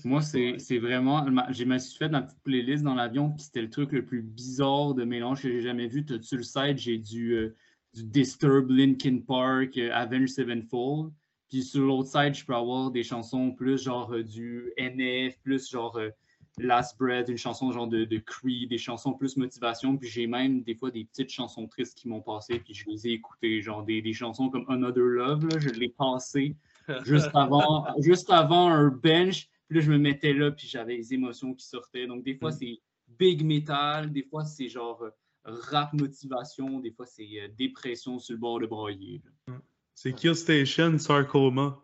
Moi, 0.05 0.21
c'est 0.23 0.57
c'est 0.57 0.79
vraiment. 0.79 1.25
J'ai 1.51 1.65
me 1.65 1.77
suis 1.77 1.97
fait 1.97 2.09
ma 2.09 2.23
petite 2.23 2.41
playlist 2.43 2.83
dans 2.83 2.95
l'avion, 2.95 3.29
puis 3.31 3.43
c'était 3.43 3.61
le 3.61 3.69
truc 3.69 3.91
le 3.91 4.03
plus 4.03 4.23
bizarre 4.23 4.95
de 4.95 5.03
mélange 5.03 5.43
que 5.43 5.49
j'ai 5.49 5.61
jamais 5.61 5.87
vu. 5.87 6.03
T'as- 6.03 6.21
Sur 6.21 6.37
le 6.37 6.43
site, 6.43 6.79
j'ai 6.79 6.97
du, 6.97 7.33
euh, 7.35 7.55
du 7.93 8.03
Disturb, 8.03 8.71
Linkin 8.71 9.19
Park, 9.19 9.77
euh, 9.77 9.91
Avenged 9.93 10.29
Sevenfold. 10.29 11.13
Puis 11.47 11.61
sur 11.61 11.85
l'autre 11.85 12.09
side, 12.09 12.33
je 12.33 12.43
peux 12.43 12.55
avoir 12.55 12.89
des 12.89 13.03
chansons 13.03 13.51
plus 13.51 13.83
genre 13.83 14.11
euh, 14.13 14.23
du 14.23 14.73
NF, 14.77 15.39
plus 15.43 15.69
genre 15.69 15.95
euh, 15.97 16.09
Last 16.59 16.97
Breath, 16.99 17.29
une 17.29 17.37
chanson 17.37 17.71
genre 17.71 17.87
de, 17.87 18.05
de 18.05 18.17
Creed, 18.19 18.69
des 18.69 18.77
chansons 18.77 19.13
plus 19.13 19.37
motivation. 19.37 19.97
Puis 19.97 20.07
j'ai 20.09 20.27
même 20.27 20.61
des 20.63 20.75
fois 20.75 20.91
des 20.91 21.05
petites 21.05 21.31
chansons 21.31 21.67
tristes 21.67 21.97
qui 21.97 22.07
m'ont 22.07 22.21
passé, 22.21 22.59
puis 22.59 22.73
je 22.73 22.87
les 22.89 23.07
ai 23.07 23.11
écoutées. 23.13 23.61
Genre 23.61 23.83
des, 23.83 24.01
des 24.01 24.13
chansons 24.13 24.49
comme 24.49 24.65
Another 24.69 25.03
Love, 25.03 25.47
là, 25.47 25.59
je 25.59 25.69
l'ai 25.69 25.89
passé 25.89 26.55
juste 27.05 27.31
avant, 27.33 27.85
juste 28.01 28.29
avant 28.29 28.69
un 28.69 28.89
bench. 28.89 29.49
Puis 29.67 29.77
là, 29.79 29.81
je 29.85 29.91
me 29.91 29.97
mettais 29.97 30.33
là, 30.33 30.51
puis 30.51 30.67
j'avais 30.67 30.95
les 30.97 31.13
émotions 31.13 31.53
qui 31.53 31.65
sortaient. 31.65 32.05
Donc, 32.05 32.23
des 32.23 32.35
fois, 32.35 32.51
Mm. 32.51 32.57
c'est 32.59 32.79
big 33.07 33.43
metal, 33.45 34.11
des 34.11 34.23
fois, 34.23 34.43
c'est 34.45 34.67
genre 34.67 35.01
euh, 35.01 35.09
rap 35.45 35.93
motivation, 35.93 36.79
des 36.79 36.91
fois, 36.91 37.05
c'est 37.05 37.27
euh, 37.39 37.47
dépression 37.57 38.19
sur 38.19 38.33
le 38.33 38.39
bord 38.39 38.59
de 38.59 38.65
brailler. 38.67 39.21
là. 39.47 39.53
C'est 39.95 40.13
Kill 40.13 40.35
Station, 40.35 40.97
Sarcoma. 40.97 41.79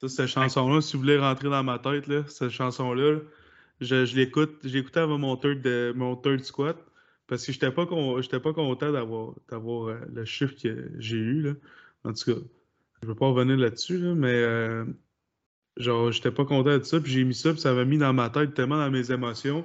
Ça, 0.00 0.08
cette 0.08 0.26
chanson-là, 0.26 0.80
si 0.80 0.94
vous 0.94 1.00
voulez 1.02 1.18
rentrer 1.18 1.48
dans 1.48 1.62
ma 1.62 1.78
tête, 1.78 2.06
là, 2.08 2.24
cette 2.26 2.50
chanson-là, 2.50 3.12
là, 3.12 3.20
je, 3.82 4.04
je 4.04 4.16
l'écoute, 4.16 4.58
je 4.64 4.70
l'écoutais 4.70 5.00
avant 5.00 5.18
mon 5.18 5.36
third, 5.36 5.62
de, 5.62 5.92
mon 5.96 6.20
squat 6.42 6.76
parce 7.26 7.46
que 7.46 7.52
j'étais 7.52 7.70
pas, 7.70 7.86
con- 7.86 8.20
j'étais 8.20 8.40
pas 8.40 8.52
content 8.52 8.92
d'avoir, 8.92 9.34
d'avoir 9.50 9.88
euh, 9.88 9.98
le 10.12 10.24
chiffre 10.24 10.54
que 10.60 10.90
j'ai 10.98 11.16
eu. 11.16 11.42
Là. 11.42 11.52
En 12.04 12.12
tout 12.12 12.34
cas, 12.34 12.40
je 13.02 13.08
veux 13.08 13.14
pas 13.14 13.26
revenir 13.28 13.56
là-dessus, 13.56 13.98
là, 13.98 14.14
mais 14.14 14.34
euh, 14.34 14.84
genre, 15.76 16.12
j'étais 16.12 16.30
pas 16.30 16.44
content 16.44 16.76
de 16.78 16.82
ça, 16.82 17.00
puis 17.00 17.12
j'ai 17.12 17.24
mis 17.24 17.34
ça, 17.34 17.52
puis 17.52 17.60
ça 17.60 17.72
m'a 17.72 17.84
mis 17.84 17.98
dans 17.98 18.12
ma 18.12 18.28
tête 18.30 18.54
tellement 18.54 18.76
dans 18.76 18.90
mes 18.90 19.12
émotions. 19.12 19.62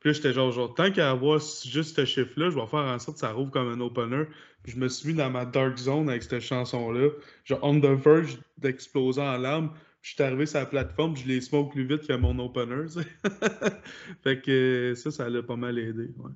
Puis 0.00 0.10
là, 0.10 0.12
j'étais 0.12 0.32
genre, 0.32 0.50
genre, 0.50 0.74
tant 0.74 0.90
qu'à 0.90 1.10
avoir 1.10 1.38
juste 1.38 1.96
ce 1.96 2.04
chiffre-là, 2.04 2.50
je 2.50 2.56
vais 2.56 2.66
faire 2.66 2.80
en 2.80 2.98
sorte 2.98 3.16
que 3.16 3.20
ça 3.20 3.32
rouvre 3.32 3.50
comme 3.50 3.68
un 3.68 3.80
opener. 3.80 4.24
Je 4.66 4.76
me 4.76 4.88
suis 4.88 5.08
mis 5.08 5.14
dans 5.14 5.30
ma 5.30 5.44
dark 5.44 5.76
zone 5.78 6.08
avec 6.08 6.22
cette 6.24 6.40
chanson-là. 6.40 7.10
Genre, 7.44 7.60
on 7.62 7.80
the 7.80 7.86
verge 7.86 8.38
d'exploser 8.58 9.22
en 9.22 9.38
larmes. 9.38 9.70
Je 10.04 10.10
suis 10.10 10.22
arrivé 10.22 10.44
sur 10.44 10.58
la 10.58 10.66
plateforme, 10.66 11.16
je 11.16 11.26
les 11.26 11.40
smoke 11.40 11.70
plus 11.70 11.86
vite 11.86 12.06
que 12.06 12.12
mon 12.12 12.38
opener. 12.38 12.88
fait 14.22 14.42
que 14.42 14.92
ça, 14.94 15.10
ça 15.10 15.30
l'a 15.30 15.42
pas 15.42 15.56
mal 15.56 15.78
aidé. 15.78 16.12
Ouais. 16.18 16.30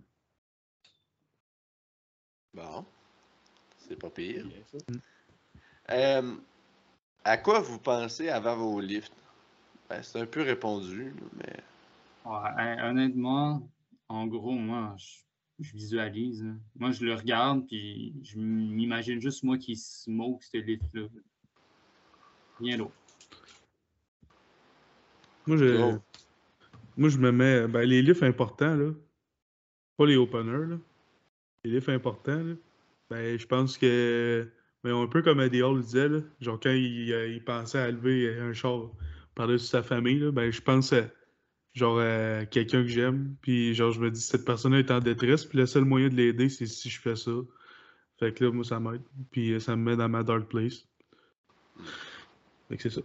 Bon. 2.55 2.87
C'est 3.77 3.99
pas 3.99 4.09
pire. 4.09 4.47
Bien, 4.47 4.63
ça. 4.73 4.79
Euh, 5.91 6.37
à 7.25 7.37
quoi 7.37 7.61
vous 7.61 7.79
pensez 7.79 8.31
avant 8.31 8.57
vos 8.57 8.81
lifts? 8.81 9.13
Ben, 9.91 10.03
c'est 10.03 10.21
un 10.21 10.27
peu 10.27 10.41
répondu, 10.41 11.13
mais. 11.37 11.63
Ouais, 12.25 12.83
honnêtement, 12.83 13.69
en 14.09 14.27
gros, 14.27 14.53
moi, 14.53 14.97
je, 14.97 15.19
je 15.61 15.73
visualise. 15.75 16.47
Moi, 16.75 16.93
je 16.93 17.05
le 17.05 17.13
regarde, 17.13 17.67
puis 17.67 18.15
je 18.23 18.39
m'imagine 18.39 19.21
juste 19.21 19.43
moi 19.43 19.59
qui 19.59 19.77
smoke 19.77 20.43
ce 20.43 20.57
lift-là. 20.57 21.07
Rien 22.61 22.79
d'autre. 22.79 22.95
Moi, 25.49 25.57
je, 25.57 25.65
Oh. 25.81 25.99
moi, 26.97 27.09
je 27.09 27.19
me 27.19 27.33
mets. 27.33 27.67
Ben, 27.67 27.83
les 27.83 28.03
lifts 28.03 28.23
importants, 28.23 28.75
là. 28.77 28.93
Pas 29.97 30.07
les 30.07 30.17
openers, 30.17 30.67
là. 30.69 30.79
Les 31.65 31.73
lifts 31.73 31.89
importants, 31.89 32.43
là. 32.43 32.55
Ben, 33.11 33.39
je 33.39 33.47
pense 33.47 33.77
que. 33.79 34.47
Un 34.85 35.07
peu 35.07 35.23
comme 35.23 35.41
Eddie 35.41 35.63
Hall 35.63 35.77
le 35.77 35.83
disait, 35.83 36.09
là. 36.09 36.21
Genre, 36.41 36.59
quand 36.61 36.71
il, 36.71 37.13
euh, 37.13 37.29
il 37.29 37.43
pensait 37.45 37.79
à 37.79 37.91
lever 37.91 38.39
un 38.39 38.53
char 38.53 38.91
par-dessus 39.35 39.67
sa 39.67 39.83
famille, 39.83 40.19
là, 40.21 40.31
ben, 40.31 40.51
je 40.53 40.61
pense 40.61 40.93
à. 40.93 41.03
Genre, 41.75 41.99
à 42.01 42.47
quelqu'un 42.47 42.83
que 42.83 42.89
j'aime. 42.89 43.35
Puis, 43.43 43.75
genre, 43.75 43.93
je 43.93 44.01
me 44.01 44.11
dis, 44.11 44.21
cette 44.21 44.45
personne-là 44.45 44.79
est 44.81 44.91
en 44.91 45.01
détresse. 45.01 45.45
Puis, 45.45 45.59
le 45.59 45.67
seul 45.67 45.85
moyen 45.85 46.09
de 46.09 46.15
l'aider, 46.15 46.49
c'est 46.49 46.67
si 46.67 46.89
je 46.91 47.01
fais 47.01 47.17
ça. 47.17 47.33
Fait 48.19 48.33
que 48.33 48.45
là, 48.45 48.51
moi, 48.51 48.65
ça 48.65 48.81
m'aide. 48.81 49.03
Puis, 49.31 49.53
euh, 49.53 49.61
ça 49.61 49.77
me 49.77 49.83
met 49.83 49.97
dans 49.97 50.09
ma 50.09 50.23
dark 50.23 50.49
place. 50.49 50.87
Fait 52.69 52.77
que 52.77 52.83
c'est 52.83 52.91
ça. 52.91 53.03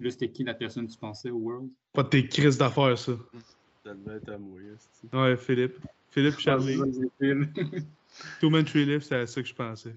Là, 0.00 0.10
c'était 0.10 0.30
qui 0.30 0.44
la 0.44 0.54
personne 0.54 0.86
que 0.86 0.92
tu 0.92 0.98
pensais 0.98 1.30
au 1.30 1.36
World? 1.36 1.68
Pas 1.92 2.02
de 2.02 2.08
tes 2.08 2.26
crises 2.26 2.56
d'affaires, 2.58 2.96
ça. 2.98 3.12
Ça 3.84 3.94
devait 3.94 4.16
être 4.16 4.30
à 4.30 4.38
moi. 4.38 4.58
Ouais, 5.12 5.36
Philippe. 5.36 5.76
Philippe 6.10 6.38
Charlie. 6.38 6.80
Two 8.40 8.50
Man 8.50 8.64
Tree 8.64 8.84
Lift, 8.86 9.06
c'est 9.08 9.16
à 9.16 9.26
ça 9.26 9.40
que 9.42 9.48
je 9.48 9.54
pensais. 9.54 9.94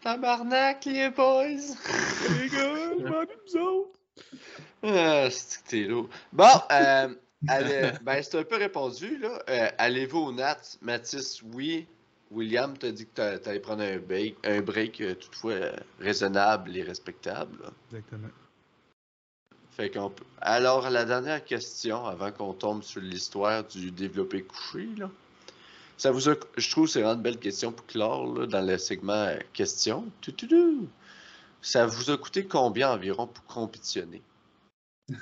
Tabarnak, 0.00 0.84
les 0.86 1.10
boys! 1.10 1.44
Les 2.40 2.48
gars, 2.48 2.94
nous 2.96 3.56
autres. 3.60 3.90
Ah, 4.82 5.28
c'est 5.30 5.62
que 5.62 5.68
t'es 5.68 5.82
lourd. 5.84 6.08
Bon, 6.32 6.44
euh, 6.72 7.14
allez- 7.46 7.92
ben, 8.02 8.22
c'est 8.22 8.38
un 8.38 8.44
peu 8.44 8.56
répondu, 8.56 9.18
là. 9.18 9.42
Euh, 9.48 9.68
Allez-vous 9.78 10.18
au 10.18 10.32
Nat? 10.32 10.76
Mathis, 10.80 11.42
oui. 11.52 11.86
William 12.30 12.76
t'a 12.78 12.90
dit 12.90 13.04
que 13.06 13.12
t'a- 13.12 13.38
t'allais 13.38 13.60
prendre 13.60 13.82
un 13.82 13.98
break, 13.98 14.36
un 14.44 14.60
break 14.62 15.00
euh, 15.02 15.14
toutefois 15.14 15.52
euh, 15.52 15.72
raisonnable 16.00 16.76
et 16.76 16.82
respectable. 16.82 17.58
là. 17.62 17.70
Exactement. 17.90 18.28
Alors, 20.40 20.90
la 20.90 21.04
dernière 21.04 21.44
question, 21.44 22.04
avant 22.06 22.30
qu'on 22.30 22.52
tombe 22.52 22.82
sur 22.82 23.00
l'histoire 23.00 23.64
du 23.64 23.90
développé 23.90 24.42
couché, 24.42 24.88
là. 24.96 25.10
Ça 25.96 26.10
vous. 26.10 26.20
Je 26.20 26.70
trouve 26.70 26.86
que 26.86 26.90
c'est 26.90 27.00
vraiment 27.00 27.16
une 27.16 27.22
belle 27.22 27.38
question 27.38 27.72
pour 27.72 27.86
clore, 27.86 28.46
dans 28.48 28.66
le 28.66 28.76
segment 28.78 29.34
questions. 29.52 30.10
Ça 31.60 31.86
vous 31.86 32.10
a 32.10 32.16
coûté 32.16 32.44
combien 32.44 32.90
environ 32.90 33.26
pour 33.26 33.44
compétitionner? 33.44 34.22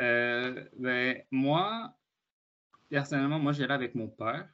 Euh, 0.00 0.64
ben, 0.78 1.24
moi, 1.32 1.92
personnellement, 2.88 3.40
moi, 3.40 3.52
j'allais 3.52 3.74
avec 3.74 3.96
mon 3.96 4.06
père. 4.06 4.48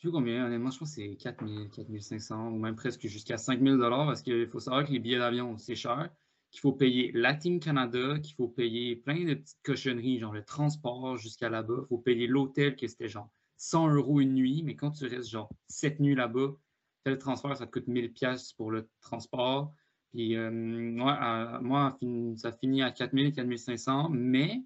Sais 0.00 0.08
plus 0.08 0.12
combien, 0.12 0.46
honnêtement, 0.46 0.70
je 0.70 0.78
pense 0.78 0.96
que 0.96 1.02
c'est 1.02 1.16
4000, 1.16 1.68
4500 1.70 2.48
ou 2.48 2.58
même 2.58 2.74
presque 2.74 3.06
jusqu'à 3.06 3.36
5000 3.36 3.76
dollars 3.76 4.06
parce 4.06 4.22
qu'il 4.22 4.48
faut 4.48 4.60
savoir 4.60 4.86
que 4.86 4.92
les 4.92 4.98
billets 4.98 5.18
d'avion, 5.18 5.58
c'est 5.58 5.74
cher, 5.74 6.08
qu'il 6.50 6.60
faut 6.60 6.72
payer 6.72 7.12
la 7.12 7.34
Team 7.34 7.60
Canada, 7.60 8.18
qu'il 8.18 8.34
faut 8.34 8.48
payer 8.48 8.96
plein 8.96 9.24
de 9.24 9.34
petites 9.34 9.62
cochonneries, 9.62 10.18
genre 10.18 10.32
le 10.32 10.42
transport 10.42 11.18
jusqu'à 11.18 11.50
là-bas. 11.50 11.80
Il 11.82 11.86
faut 11.88 11.98
payer 11.98 12.26
l'hôtel, 12.26 12.76
que 12.76 12.86
c'était 12.86 13.08
genre 13.08 13.30
100 13.58 13.94
euros 13.94 14.20
une 14.20 14.34
nuit, 14.34 14.62
mais 14.64 14.74
quand 14.74 14.90
tu 14.90 15.06
restes 15.06 15.28
genre 15.28 15.50
7 15.68 16.00
nuits 16.00 16.14
là-bas, 16.14 16.56
tel 17.04 17.18
transfert, 17.18 17.56
ça 17.56 17.66
te 17.66 17.70
coûte 17.70 17.86
1000 17.86 18.12
pièces 18.12 18.54
pour 18.54 18.70
le 18.70 18.88
transport. 19.02 19.74
Puis, 20.12 20.30
ouais, 20.30 20.38
euh, 20.38 21.60
moi, 21.60 21.98
ça 22.36 22.52
finit 22.52 22.82
à 22.82 22.90
4000, 22.90 23.32
4500, 23.32 24.08
mais 24.10 24.62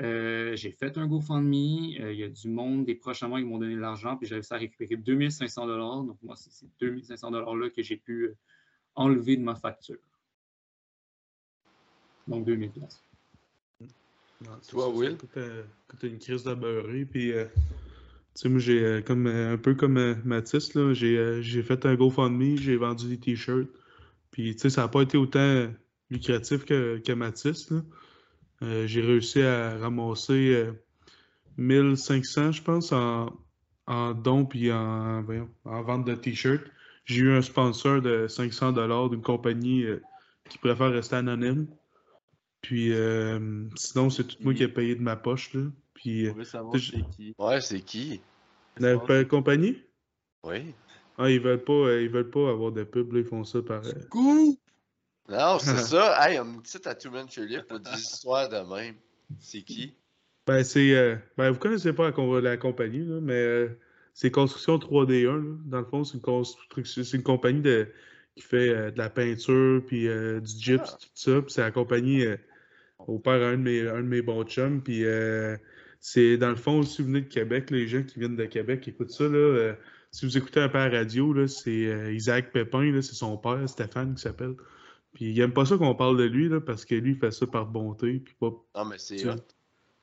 euh, 0.00 0.56
j'ai 0.56 0.70
fait 0.72 0.96
un 0.96 1.06
GoFundMe. 1.06 2.00
euh, 2.00 2.12
Il 2.12 2.18
y 2.18 2.22
a 2.24 2.28
du 2.28 2.48
monde, 2.48 2.84
des 2.86 2.94
proches 2.94 3.22
à 3.22 3.28
moi 3.28 3.40
qui 3.40 3.46
m'ont 3.46 3.58
donné 3.58 3.74
de 3.74 3.80
l'argent, 3.80 4.16
puis 4.16 4.26
j'ai 4.26 4.36
réussi 4.36 4.54
à 4.54 4.56
récupérer 4.56 4.96
2500 4.96 6.04
Donc, 6.04 6.18
moi, 6.22 6.34
c'est 6.36 6.50
ces 6.50 6.66
2500 6.80 7.30
$-là 7.30 7.70
que 7.70 7.82
j'ai 7.82 7.96
pu 7.96 8.24
euh, 8.24 8.36
enlever 8.94 9.36
de 9.36 9.42
ma 9.42 9.54
facture. 9.54 9.98
Donc, 12.26 12.44
2000 12.46 12.70
pièces. 12.70 13.02
Non, 13.80 14.50
c'est 14.60 14.70
Toi, 14.72 14.84
ça, 14.84 14.90
Will? 14.90 15.16
coûte, 15.18 15.36
euh, 15.36 15.62
coûte 15.88 16.02
une 16.04 16.18
crise 16.18 16.42
de. 16.44 17.04
Puis, 17.04 17.32
euh, 17.32 17.44
tu 17.54 17.60
sais, 18.34 18.48
moi, 18.48 18.58
j'ai 18.58 18.82
euh, 18.82 19.02
comme 19.02 19.26
euh, 19.26 19.52
un 19.52 19.58
peu 19.58 19.74
comme 19.74 19.98
euh, 19.98 20.14
Mathis, 20.24 20.74
là, 20.74 20.94
j'ai 20.94 21.18
euh, 21.18 21.42
j'ai 21.42 21.62
fait 21.62 21.84
un 21.86 21.94
GoFundMe, 21.94 22.56
j'ai 22.56 22.76
vendu 22.76 23.08
des 23.08 23.18
t-shirts. 23.18 23.68
Puis, 24.30 24.54
tu 24.56 24.62
sais, 24.62 24.70
ça 24.70 24.82
n'a 24.82 24.88
pas 24.88 25.02
été 25.02 25.18
autant 25.18 25.70
lucratif 26.10 26.64
que, 26.64 26.98
que 26.98 27.12
Mathis, 27.12 27.70
là. 27.70 27.82
Euh, 28.62 28.86
j'ai 28.86 29.00
réussi 29.00 29.42
à 29.42 29.76
ramasser 29.78 30.54
euh, 30.54 30.72
1500, 31.56 32.52
je 32.52 32.62
pense, 32.62 32.92
en, 32.92 33.32
en 33.86 34.12
dons 34.14 34.44
puis 34.44 34.72
en, 34.72 35.22
voyons, 35.22 35.50
en 35.64 35.82
vente 35.82 36.04
de 36.06 36.14
t-shirts. 36.14 36.62
J'ai 37.04 37.22
eu 37.22 37.32
un 37.32 37.42
sponsor 37.42 38.00
de 38.00 38.28
500 38.28 38.72
d'une 39.08 39.22
compagnie 39.22 39.84
euh, 39.84 40.00
qui 40.48 40.58
préfère 40.58 40.90
rester 40.92 41.16
anonyme. 41.16 41.66
Puis 42.60 42.92
euh, 42.92 43.66
sinon, 43.74 44.08
c'est 44.10 44.24
tout 44.24 44.36
moi 44.40 44.54
qui 44.54 44.62
ai 44.62 44.68
payé 44.68 44.94
de 44.94 45.02
ma 45.02 45.16
poche. 45.16 45.52
Là. 45.54 45.62
Puis 45.94 46.28
On 46.30 46.34
veut 46.34 46.44
savoir 46.44 46.76
je- 46.78 46.92
c'est 46.92 47.10
qui. 47.16 47.34
Ouais, 47.38 47.60
c'est 47.60 47.80
qui? 47.80 48.20
la 48.78 48.98
pa- 48.98 49.24
compagnie, 49.24 49.76
Oui. 50.44 50.72
ah, 51.18 51.28
ils 51.28 51.40
veulent 51.40 51.62
pas, 51.64 52.00
ils 52.00 52.08
veulent 52.08 52.30
pas 52.30 52.50
avoir 52.50 52.70
de 52.72 52.84
pub. 52.84 53.12
Là, 53.12 53.18
ils 53.20 53.26
font 53.26 53.44
ça 53.44 53.60
par. 53.62 53.82
Non, 55.28 55.58
c'est 55.58 55.76
ça. 55.78 56.16
Hey, 56.28 56.38
on 56.40 56.44
me 56.44 56.60
dit 56.62 56.78
à 56.88 56.94
Two 56.94 57.10
Man 57.10 57.26
Philippe 57.28 57.66
pour 57.68 57.80
des 57.80 57.90
histoires 57.92 58.48
de 58.48 58.56
même. 58.74 58.94
C'est 59.40 59.62
qui? 59.62 59.94
Ben, 60.46 60.62
c'est. 60.64 60.94
euh, 60.94 61.16
ben, 61.36 61.50
vous 61.50 61.58
connaissez 61.58 61.92
pas 61.92 62.06
la, 62.06 62.12
com- 62.12 62.38
la 62.40 62.56
compagnie, 62.56 63.04
là, 63.04 63.20
mais 63.20 63.32
euh, 63.34 63.68
c'est 64.14 64.30
Construction 64.30 64.76
3D1. 64.78 65.24
là. 65.36 65.56
Dans 65.66 65.78
le 65.80 65.84
fond, 65.86 66.04
c'est 66.04 66.14
une 66.14 66.20
construction, 66.22 67.04
c'est 67.04 67.16
une 67.16 67.22
compagnie 67.22 67.60
de, 67.62 67.88
qui 68.36 68.42
fait 68.42 68.68
euh, 68.68 68.90
de 68.90 68.98
la 68.98 69.08
peinture, 69.10 69.82
puis 69.86 70.02
du 70.08 70.60
gyps, 70.60 70.82
Ah. 70.84 70.96
tout 71.00 71.08
ça. 71.14 71.42
Puis 71.42 71.52
c'est 71.52 71.60
la 71.62 71.70
compagnie 71.70 72.24
au 72.98 73.18
père 73.18 73.42
un 73.42 73.52
de 73.52 73.62
mes, 73.62 73.88
un 73.88 74.02
de 74.02 74.06
mes 74.08 74.22
bons 74.22 74.44
chums. 74.44 74.82
Puis 74.82 75.04
c'est 76.00 76.36
dans 76.36 76.50
le 76.50 76.56
fond, 76.56 76.82
si 76.82 77.00
vous 77.02 77.08
venez 77.08 77.20
de 77.22 77.28
Québec, 77.28 77.70
les 77.70 77.86
gens 77.86 78.02
qui 78.02 78.18
viennent 78.18 78.36
de 78.36 78.44
Québec 78.46 78.80
qui 78.80 78.90
écoutent 78.90 79.10
ça, 79.12 79.24
là, 79.28 79.74
si 80.10 80.26
vous 80.26 80.36
écoutez 80.36 80.60
un 80.60 80.68
peu 80.68 80.78
à 80.78 80.88
la 80.88 80.98
radio, 80.98 81.32
là, 81.32 81.46
c'est 81.48 82.12
Isaac 82.12 82.52
Pépin, 82.52 82.90
là, 82.92 83.00
c'est 83.00 83.14
son 83.14 83.36
père, 83.38 83.66
Stéphane, 83.68 84.14
qui 84.16 84.22
s'appelle. 84.22 84.54
Puis 85.12 85.26
il 85.26 85.40
aime 85.40 85.52
pas 85.52 85.66
ça 85.66 85.76
qu'on 85.76 85.94
parle 85.94 86.16
de 86.16 86.24
lui, 86.24 86.48
là, 86.48 86.60
parce 86.60 86.84
que 86.84 86.94
lui, 86.94 87.12
il 87.12 87.18
fait 87.18 87.30
ça 87.30 87.46
par 87.46 87.66
bonté, 87.66 88.18
puis 88.18 88.34
pas 88.38 88.52
Non, 88.76 88.84
mais 88.86 88.98
c'est 88.98 89.18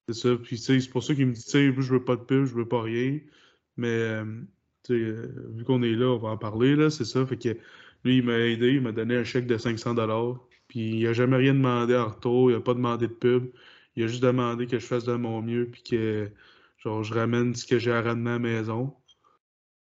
c'est 0.09 0.21
ça. 0.21 0.35
Puis, 0.37 0.57
tu 0.57 0.63
sais, 0.63 0.79
c'est 0.79 0.89
pour 0.89 1.03
ça 1.03 1.13
qu'il 1.13 1.27
me 1.27 1.33
dit, 1.33 1.43
tu 1.43 1.51
sais, 1.51 1.65
je 1.67 1.93
veux 1.93 2.03
pas 2.03 2.15
de 2.15 2.21
pub, 2.21 2.45
je 2.45 2.55
veux 2.55 2.67
pas 2.67 2.81
rien. 2.81 3.19
Mais, 3.77 3.87
euh, 3.87 4.25
tu 4.83 4.93
sais, 4.93 4.99
euh, 4.99 5.51
vu 5.55 5.63
qu'on 5.65 5.83
est 5.83 5.93
là, 5.93 6.07
on 6.07 6.17
va 6.17 6.29
en 6.29 6.37
parler, 6.37 6.75
là, 6.75 6.89
c'est 6.89 7.05
ça. 7.05 7.25
Fait 7.27 7.37
que 7.37 7.49
lui, 8.03 8.17
il 8.17 8.23
m'a 8.23 8.39
aidé, 8.39 8.73
il 8.73 8.81
m'a 8.81 8.91
donné 8.91 9.15
un 9.15 9.23
chèque 9.23 9.45
de 9.45 9.57
500 9.57 9.95
Puis, 10.67 10.99
il 10.99 11.07
a 11.07 11.13
jamais 11.13 11.37
rien 11.37 11.53
demandé 11.53 11.95
en 11.95 12.07
retour, 12.07 12.49
il 12.49 12.55
a 12.55 12.59
pas 12.59 12.73
demandé 12.73 13.07
de 13.07 13.13
pub. 13.13 13.51
Il 13.95 14.03
a 14.03 14.07
juste 14.07 14.23
demandé 14.23 14.65
que 14.65 14.79
je 14.79 14.85
fasse 14.85 15.03
de 15.03 15.13
mon 15.13 15.41
mieux, 15.43 15.67
puis 15.71 15.83
que, 15.83 16.31
genre, 16.79 17.03
je 17.03 17.13
ramène 17.13 17.53
ce 17.53 17.67
que 17.67 17.77
j'ai 17.77 17.91
à 17.91 18.01
ramener 18.01 18.31
à 18.31 18.33
la 18.33 18.39
maison. 18.39 18.95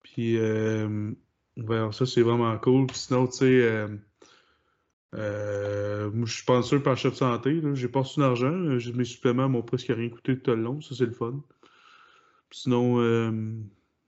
Puis, 0.03 0.37
euh, 0.37 1.11
ça, 1.91 2.05
c'est 2.05 2.21
vraiment 2.21 2.55
cool. 2.59 2.87
Puis 2.87 2.97
sinon, 2.97 3.27
tu 3.27 3.37
sais, 3.37 3.63
euh, 3.63 3.87
euh, 5.15 6.11
moi, 6.11 6.27
je 6.27 6.33
suis 6.33 6.43
sponsor 6.43 6.81
par 6.83 6.97
Chef 6.97 7.15
Santé. 7.15 7.61
J'ai 7.73 7.87
pas 7.87 8.01
reçu 8.01 8.19
d'argent. 8.19 8.51
Euh, 8.51 8.79
Mes 8.93 9.05
suppléments 9.05 9.49
m'ont 9.49 9.63
presque 9.63 9.87
rien 9.87 10.09
coûté 10.09 10.39
tout 10.39 10.51
le 10.51 10.61
long. 10.61 10.81
Ça, 10.81 10.95
c'est 10.95 11.05
le 11.05 11.11
fun. 11.11 11.43
Sinon, 12.51 12.99
euh, 12.99 13.31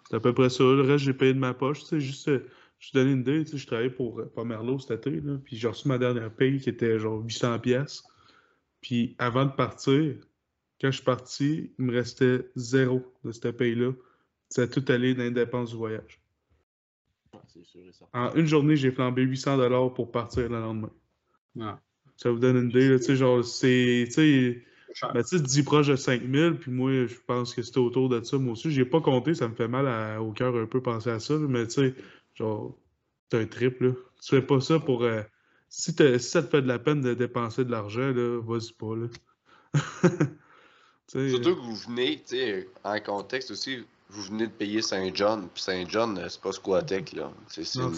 c'est 0.10 0.16
à 0.16 0.20
peu 0.20 0.34
près 0.34 0.50
ça. 0.50 0.64
Le 0.64 0.82
reste, 0.82 1.06
j'ai 1.06 1.14
payé 1.14 1.34
de 1.34 1.40
ma 1.40 1.54
poche. 1.54 1.84
Sais, 1.84 2.00
juste, 2.00 2.28
euh, 2.28 2.48
je 2.80 2.92
te 2.92 2.98
donne 2.98 3.10
une 3.10 3.22
idée. 3.22 3.46
Je 3.46 3.66
travaillais 3.66 3.90
pour 3.90 4.22
Pomerleau 4.34 4.80
cet 4.80 5.08
été. 5.08 5.22
Là, 5.22 5.38
puis 5.44 5.58
j'ai 5.58 5.68
reçu 5.68 5.88
ma 5.88 5.98
dernière 5.98 6.34
paye 6.34 6.60
qui 6.60 6.70
était 6.70 7.00
genre 7.00 7.22
800 7.24 7.60
pièces. 7.60 8.04
Puis 8.82 9.16
avant 9.20 9.46
de 9.46 9.52
partir, 9.52 10.16
quand 10.80 10.90
je 10.90 10.96
suis 10.96 11.06
parti, 11.06 11.74
il 11.78 11.86
me 11.86 11.94
restait 11.94 12.50
zéro 12.56 13.04
de 13.24 13.32
cette 13.32 13.52
paye-là. 13.58 13.92
Ça 14.50 14.64
a 14.64 14.68
tout 14.68 14.84
allé 14.90 15.14
dans 15.14 15.24
les 15.24 15.32
dépenses 15.32 15.72
du 15.72 15.78
voyage. 15.78 16.21
Ouais, 17.56 17.62
C'est 17.64 17.66
sûr 17.66 17.82
et 17.88 17.92
certain. 17.94 18.28
En 18.28 18.36
une 18.36 18.46
journée, 18.46 18.76
j'ai 18.76 18.92
flambé 18.92 19.24
800 19.24 19.58
dollars 19.58 19.94
pour 19.94 20.12
partir 20.12 20.44
le 20.50 20.60
lendemain. 20.60 20.92
Ouais. 21.56 21.74
Ça 22.18 22.30
vous 22.32 22.40
donne 22.40 22.58
une 22.58 22.70
idée, 22.70 22.90
là, 22.90 23.00
tu 23.00 23.06
sais, 23.06 23.16
genre, 23.16 23.44
c'est, 23.44 24.04
tu 24.08 24.12
sais, 24.14 24.64
Cher. 24.94 25.14
Mathis 25.14 25.42
dit 25.42 25.64
proche 25.64 25.88
de 25.88 25.96
5000, 25.96 26.58
puis 26.60 26.70
moi, 26.70 26.92
je 27.08 27.16
pense 27.26 27.56
que 27.56 27.62
c'était 27.62 27.78
autour 27.80 28.10
de 28.10 28.22
ça, 28.24 28.38
moi 28.38 28.54
aussi. 28.54 28.72
J'ai 28.72 28.84
pas 28.86 29.00
compté, 29.00 29.34
ça 29.34 29.48
me 29.48 29.56
fait 29.56 29.70
mal 29.70 29.88
à- 29.88 30.22
au 30.22 30.32
cœur 30.34 30.56
un 30.56 30.66
peu 30.66 30.82
penser 30.82 31.10
à 31.10 31.20
ça, 31.20 31.36
mais 31.36 31.66
tu 31.68 31.74
sais, 31.76 31.96
genre, 32.36 32.78
c'est 33.32 33.40
un 33.40 33.46
trip, 33.46 33.80
là. 33.82 33.92
Tu 34.22 34.30
fais 34.36 34.42
pas 34.42 34.60
ça 34.60 34.80
pour... 34.80 35.04
euh, 35.04 35.22
si, 35.70 35.96
t'as- 35.96 36.20
si 36.20 36.30
ça 36.30 36.44
te 36.44 36.50
fait 36.50 36.62
de 36.62 36.68
la 36.68 36.78
peine 36.78 37.02
de 37.02 37.14
dépenser 37.14 37.64
de 37.64 37.72
l'argent, 37.72 38.12
là, 38.12 38.42
vas-y 38.42 38.74
pas, 38.74 38.96
là. 38.96 39.08
Surtout 41.08 41.56
que 41.56 41.62
vous 41.62 41.76
venez, 41.76 42.18
tu 42.18 42.36
sais, 42.38 42.70
en 42.84 43.00
contexte 43.00 43.52
aussi, 43.52 43.84
vous 44.12 44.24
venez 44.24 44.48
de 44.48 44.52
payer 44.52 44.82
Saint-John. 44.82 45.48
Puis 45.54 45.64
Saint-John, 45.64 46.18
euh, 46.18 46.28
c'est 46.28 46.42
pas 46.42 46.52
Squatec, 46.52 47.14
là. 47.14 47.32
C'est 47.48 47.64
une, 47.76 47.92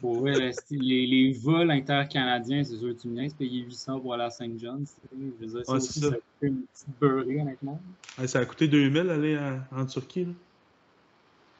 pour 0.00 0.20
vrai, 0.20 0.52
les, 0.70 1.06
les 1.06 1.32
vols 1.32 1.70
intercanadiens, 1.70 2.64
c'est 2.64 2.76
sûr 2.76 2.88
que 2.88 3.00
tu 3.02 3.08
me 3.08 3.20
laisses 3.20 3.34
payer 3.34 3.62
800 3.62 4.00
pour 4.00 4.14
aller 4.14 4.24
à 4.24 4.30
Saint 4.30 4.50
John. 4.58 4.84
Je 5.12 5.46
veux 5.46 5.52
dire, 5.52 5.66
ça 5.66 5.72
aussi, 5.72 6.00
c'est 6.00 6.08
ça 6.08 6.16
une 6.42 6.62
petite 6.62 6.88
beurrée, 7.00 7.40
honnêtement. 7.40 7.80
Ouais, 8.18 8.26
ça 8.26 8.40
a 8.40 8.44
coûté 8.44 8.66
2000 8.66 9.10
aller 9.10 9.38
en, 9.38 9.80
en 9.80 9.86
Turquie, 9.86 10.24
là. 10.24 10.32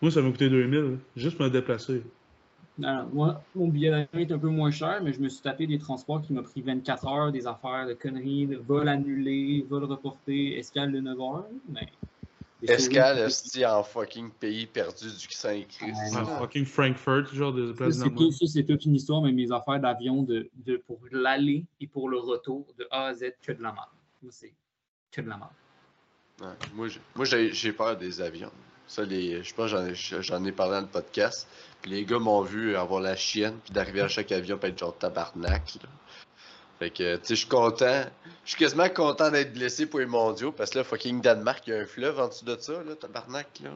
Moi, 0.02 0.10
ça 0.10 0.22
m'a 0.22 0.30
coûté 0.30 0.48
2000, 0.48 0.80
là, 0.80 0.96
juste 1.14 1.36
pour 1.36 1.46
me 1.46 1.50
déplacer. 1.50 2.02
Non, 2.78 3.06
moi, 3.12 3.42
mon 3.54 3.68
billet 3.68 3.90
d'avion 3.90 4.20
est 4.20 4.32
un 4.32 4.38
peu 4.38 4.48
moins 4.48 4.70
cher, 4.70 5.00
mais 5.04 5.12
je 5.12 5.20
me 5.20 5.28
suis 5.28 5.42
tapé 5.42 5.66
des 5.66 5.78
transports 5.78 6.22
qui 6.22 6.32
m'ont 6.32 6.42
pris 6.42 6.62
24 6.62 7.06
heures, 7.06 7.32
des 7.32 7.46
affaires 7.46 7.86
de 7.86 7.92
conneries, 7.92 8.46
de 8.46 8.56
vols 8.56 8.88
annulés, 8.88 9.66
vols 9.68 9.84
reportés, 9.84 10.58
escale 10.58 10.90
de 10.90 11.00
9 11.00 11.20
heures. 11.20 11.46
Mais 11.68 11.88
Escale, 12.62 13.18
esti, 13.20 13.64
en 13.64 13.82
fucking 13.82 14.30
pays 14.30 14.66
perdu 14.66 15.06
du 15.10 15.26
Saint-Christ. 15.30 15.80
Ouais, 15.82 16.10
Ah, 16.16 16.20
non. 16.22 16.38
fucking 16.38 16.64
Frankfurt, 16.64 17.32
genre 17.34 17.52
de 17.52 17.72
place 17.72 17.94
c'est 17.98 18.10
tout- 18.10 18.30
ça, 18.32 18.46
c'est 18.46 18.64
toute 18.64 18.84
une 18.84 18.94
histoire, 18.96 19.22
mais 19.22 19.32
mes 19.32 19.50
affaires 19.52 19.80
d'avion 19.80 20.22
de, 20.22 20.48
de, 20.66 20.76
pour 20.76 20.98
l'aller 21.10 21.64
et 21.80 21.86
pour 21.86 22.08
le 22.08 22.18
retour, 22.18 22.66
de 22.78 22.86
A 22.90 23.06
à 23.06 23.14
Z, 23.14 23.32
que 23.42 23.52
de 23.52 23.62
la 23.62 23.72
merde. 23.72 23.88
Moi, 24.22 24.30
c'est 24.34 24.52
que 25.10 25.20
de 25.20 25.28
la 25.28 25.36
merde. 25.38 25.50
Ouais, 26.40 26.46
Moi, 26.74 26.88
j'ai- 26.88 27.00
moi, 27.14 27.24
j'ai 27.24 27.52
j'ai 27.52 27.72
peur 27.72 27.96
des 27.96 28.20
avions. 28.20 28.52
Ça, 28.86 29.04
les, 29.04 29.42
je 29.44 29.54
pense 29.54 29.70
que 29.70 29.76
j'en 29.76 29.86
ai, 29.86 30.22
j'en 30.22 30.44
ai 30.44 30.52
parlé 30.52 30.72
dans 30.74 30.80
le 30.80 30.86
podcast. 30.88 31.46
Puis 31.80 31.92
les 31.92 32.04
gars 32.04 32.18
m'ont 32.18 32.42
vu 32.42 32.76
avoir 32.76 33.00
la 33.00 33.14
chienne, 33.16 33.56
puis 33.64 33.72
d'arriver 33.72 34.00
à 34.00 34.08
chaque 34.08 34.32
avion, 34.32 34.58
puis 34.58 34.68
être 34.70 34.78
genre 34.78 34.96
tabarnak. 34.98 35.62
Là. 35.82 35.88
Fait 36.80 36.90
que, 36.90 37.16
tu 37.16 37.22
sais, 37.26 37.34
je 37.34 37.40
suis 37.40 37.48
content. 37.48 38.04
Je 38.46 38.50
suis 38.50 38.58
quasiment 38.58 38.88
content 38.88 39.30
d'être 39.30 39.52
blessé 39.52 39.84
pour 39.84 40.00
les 40.00 40.06
mondiaux, 40.06 40.50
parce 40.50 40.70
que 40.70 40.78
là, 40.78 40.84
fucking 40.84 41.20
Danemark, 41.20 41.62
il 41.66 41.74
y 41.74 41.76
a 41.76 41.80
un 41.80 41.86
fleuve 41.86 42.18
en 42.18 42.28
dessous 42.28 42.46
de 42.46 42.56
ça, 42.56 42.82
là, 42.82 42.96
tabarnak, 42.96 43.60
là. 43.62 43.70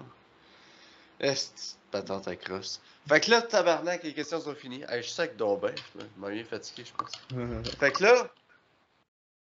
Est, 1.21 1.79
patente 1.91 2.27
à 2.27 2.35
crosse? 2.35 2.81
Fait 3.07 3.21
que 3.21 3.31
là, 3.31 3.43
tabarnak, 3.43 4.03
les 4.03 4.15
questions 4.15 4.41
sont 4.41 4.55
finies. 4.55 4.83
Hey, 4.89 5.03
je 5.03 5.09
suis 5.09 5.13
sec 5.13 5.37
donc 5.37 5.61
ben, 5.61 5.75
je 5.95 6.05
m'en 6.17 6.31
bien 6.31 6.45
fatigué, 6.45 6.85
je 6.87 6.93
pense. 6.95 7.13
Fait 7.79 7.93
que 7.93 8.03
là, 8.03 8.27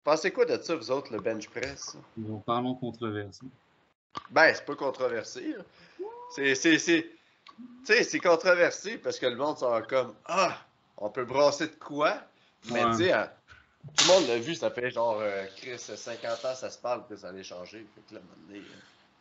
pensez 0.04 0.30
quoi 0.30 0.44
de 0.44 0.56
ça, 0.62 0.76
vous 0.76 0.90
autres, 0.92 1.12
le 1.12 1.20
bench 1.20 1.48
press? 1.48 1.96
Bon, 2.16 2.38
parlons 2.38 2.76
controverse. 2.76 3.40
Ben, 4.30 4.54
c'est 4.54 4.64
pas 4.64 4.76
controversé. 4.76 5.54
là. 5.56 5.64
C'est, 6.30 6.54
c'est, 6.54 6.78
c'est, 6.78 7.10
tu 7.84 7.92
sais, 7.92 8.04
c'est 8.04 8.20
controversé 8.20 8.98
parce 8.98 9.18
que 9.18 9.26
le 9.26 9.36
monde 9.36 9.58
sont 9.58 9.82
comme 9.88 10.14
Ah, 10.26 10.56
on 10.96 11.10
peut 11.10 11.24
brasser 11.24 11.66
de 11.66 11.74
quoi? 11.74 12.14
Mais 12.70 12.84
Ouais. 12.84 12.90
tu 12.92 12.96
sais, 12.98 13.12
hein, 13.12 13.30
tout 13.96 14.04
le 14.08 14.12
monde 14.12 14.28
l'a 14.28 14.38
vu, 14.38 14.54
ça 14.54 14.70
fait 14.70 14.90
genre 14.90 15.18
euh, 15.20 15.44
Chris, 15.56 15.78
50 15.78 16.44
ans, 16.44 16.54
ça 16.54 16.70
se 16.70 16.78
parle 16.78 17.06
que 17.08 17.16
ça 17.16 17.28
allait 17.28 17.42
changer. 17.42 17.86
Fait 17.94 18.02
que 18.08 18.14
là, 18.14 18.20
euh, 18.50 18.60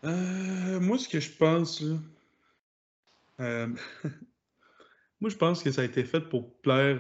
Euh, 0.03 0.79
moi, 0.79 0.97
ce 0.97 1.07
que 1.07 1.19
je 1.19 1.31
pense, 1.31 1.81
moi, 3.39 5.29
je 5.29 5.35
pense 5.35 5.63
que 5.63 5.71
ça 5.71 5.81
a 5.81 5.85
été 5.85 6.03
fait 6.03 6.21
pour 6.21 6.53
plaire 6.61 6.99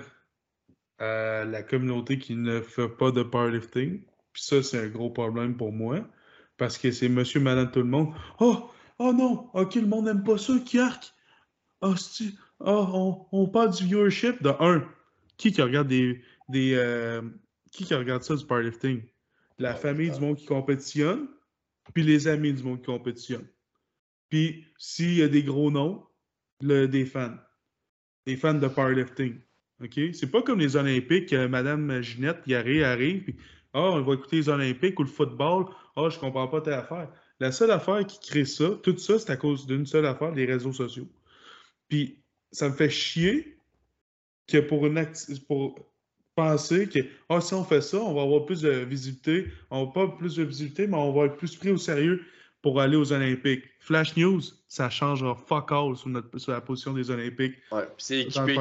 à 0.99 1.45
la 1.45 1.61
communauté 1.63 2.17
qui 2.17 2.35
ne 2.35 2.61
fait 2.61 2.89
pas 2.89 3.11
de 3.11 3.23
powerlifting. 3.23 4.01
Puis 4.33 4.43
ça, 4.43 4.63
c'est 4.63 4.79
un 4.79 4.87
gros 4.87 5.09
problème 5.09 5.57
pour 5.57 5.71
moi. 5.71 6.07
Parce 6.57 6.77
que 6.77 6.91
c'est 6.91 7.09
monsieur, 7.09 7.39
madame, 7.39 7.71
tout 7.71 7.79
le 7.79 7.85
monde. 7.85 8.13
Oh, 8.39 8.69
oh 8.97 9.13
non, 9.13 9.49
ok, 9.53 9.75
le 9.75 9.85
monde 9.85 10.05
n'aime 10.05 10.23
pas 10.23 10.37
ça, 10.37 10.53
Kiark. 10.65 11.13
Oh, 11.81 11.93
oh, 12.59 12.87
on, 12.93 13.25
on 13.31 13.47
parle 13.47 13.71
du 13.75 13.85
viewership 13.85 14.41
de 14.41 14.49
un. 14.59 14.83
Qui 15.37 15.51
qui 15.51 15.61
regarde 15.61 15.87
des. 15.87 16.23
des 16.49 16.73
qui 17.77 17.85
qui 17.85 17.93
regarde 17.93 18.23
ça 18.23 18.35
du 18.35 18.45
powerlifting? 18.45 19.03
La 19.59 19.73
Ouais, 19.73 19.79
famille 19.79 20.11
du 20.11 20.19
monde 20.19 20.35
qui 20.35 20.45
compétitionne, 20.45 21.27
puis 21.93 22.03
les 22.03 22.27
amis 22.27 22.53
du 22.53 22.63
monde 22.63 22.79
qui 22.79 22.87
compétitionne. 22.87 23.47
Puis 24.29 24.65
s'il 24.77 25.15
y 25.15 25.21
a 25.23 25.27
des 25.27 25.43
gros 25.43 25.71
noms, 25.71 26.03
le, 26.61 26.87
des 26.87 27.05
fans. 27.05 27.37
Des 28.25 28.35
fans 28.35 28.55
de 28.55 28.67
powerlifting. 28.67 29.39
OK? 29.83 29.99
C'est 30.13 30.31
pas 30.31 30.41
comme 30.41 30.59
les 30.59 30.75
Olympiques, 30.75 31.31
euh, 31.33 31.47
Madame 31.47 32.01
Ginette 32.01 32.47
Garé 32.47 32.83
arrive, 32.83 33.23
puis 33.23 33.35
Ah, 33.73 33.91
on 33.91 34.01
va 34.01 34.15
écouter 34.15 34.37
les 34.37 34.49
Olympiques 34.49 34.99
ou 34.99 35.03
le 35.03 35.09
football. 35.09 35.67
Ah, 35.95 36.09
je 36.09 36.17
comprends 36.17 36.47
pas 36.47 36.61
telle 36.61 36.73
affaire. 36.73 37.11
La 37.39 37.51
seule 37.51 37.71
affaire 37.71 38.05
qui 38.07 38.19
crée 38.19 38.45
ça, 38.45 38.71
tout 38.81 38.97
ça, 38.97 39.19
c'est 39.19 39.31
à 39.31 39.37
cause 39.37 39.67
d'une 39.67 39.85
seule 39.85 40.07
affaire, 40.07 40.31
les 40.31 40.45
réseaux 40.45 40.73
sociaux. 40.73 41.07
Puis 41.87 42.23
ça 42.51 42.69
me 42.69 42.73
fait 42.73 42.89
chier 42.89 43.59
que 44.47 44.57
pour, 44.57 44.87
une 44.87 45.07
pour 45.47 45.75
penser 46.37 46.87
que 46.87 46.99
ah, 47.29 47.41
si 47.41 47.53
on 47.55 47.63
fait 47.63 47.81
ça, 47.81 47.97
on 47.97 48.13
va 48.13 48.21
avoir 48.21 48.45
plus 48.45 48.61
de 48.61 48.69
visibilité. 48.69 49.47
On 49.71 49.85
va 49.85 49.91
pas 49.91 50.07
plus 50.07 50.35
de 50.35 50.43
visibilité, 50.43 50.87
mais 50.87 50.95
on 50.95 51.11
va 51.11 51.25
être 51.25 51.35
plus 51.35 51.55
pris 51.55 51.71
au 51.71 51.77
sérieux 51.77 52.23
pour 52.61 52.79
aller 52.79 52.95
aux 52.95 53.11
Olympiques. 53.11 53.63
Flash 53.79 54.15
News, 54.15 54.41
ça 54.67 54.89
changera 54.89 55.35
fuck 55.35 55.71
all 55.71 55.97
sur, 55.97 56.09
notre, 56.09 56.37
sur 56.37 56.51
la 56.51 56.61
position 56.61 56.93
des 56.93 57.09
Olympiques 57.09 57.55
Ouais, 57.71 57.87
c'est 57.97 58.21
équipé. 58.21 58.55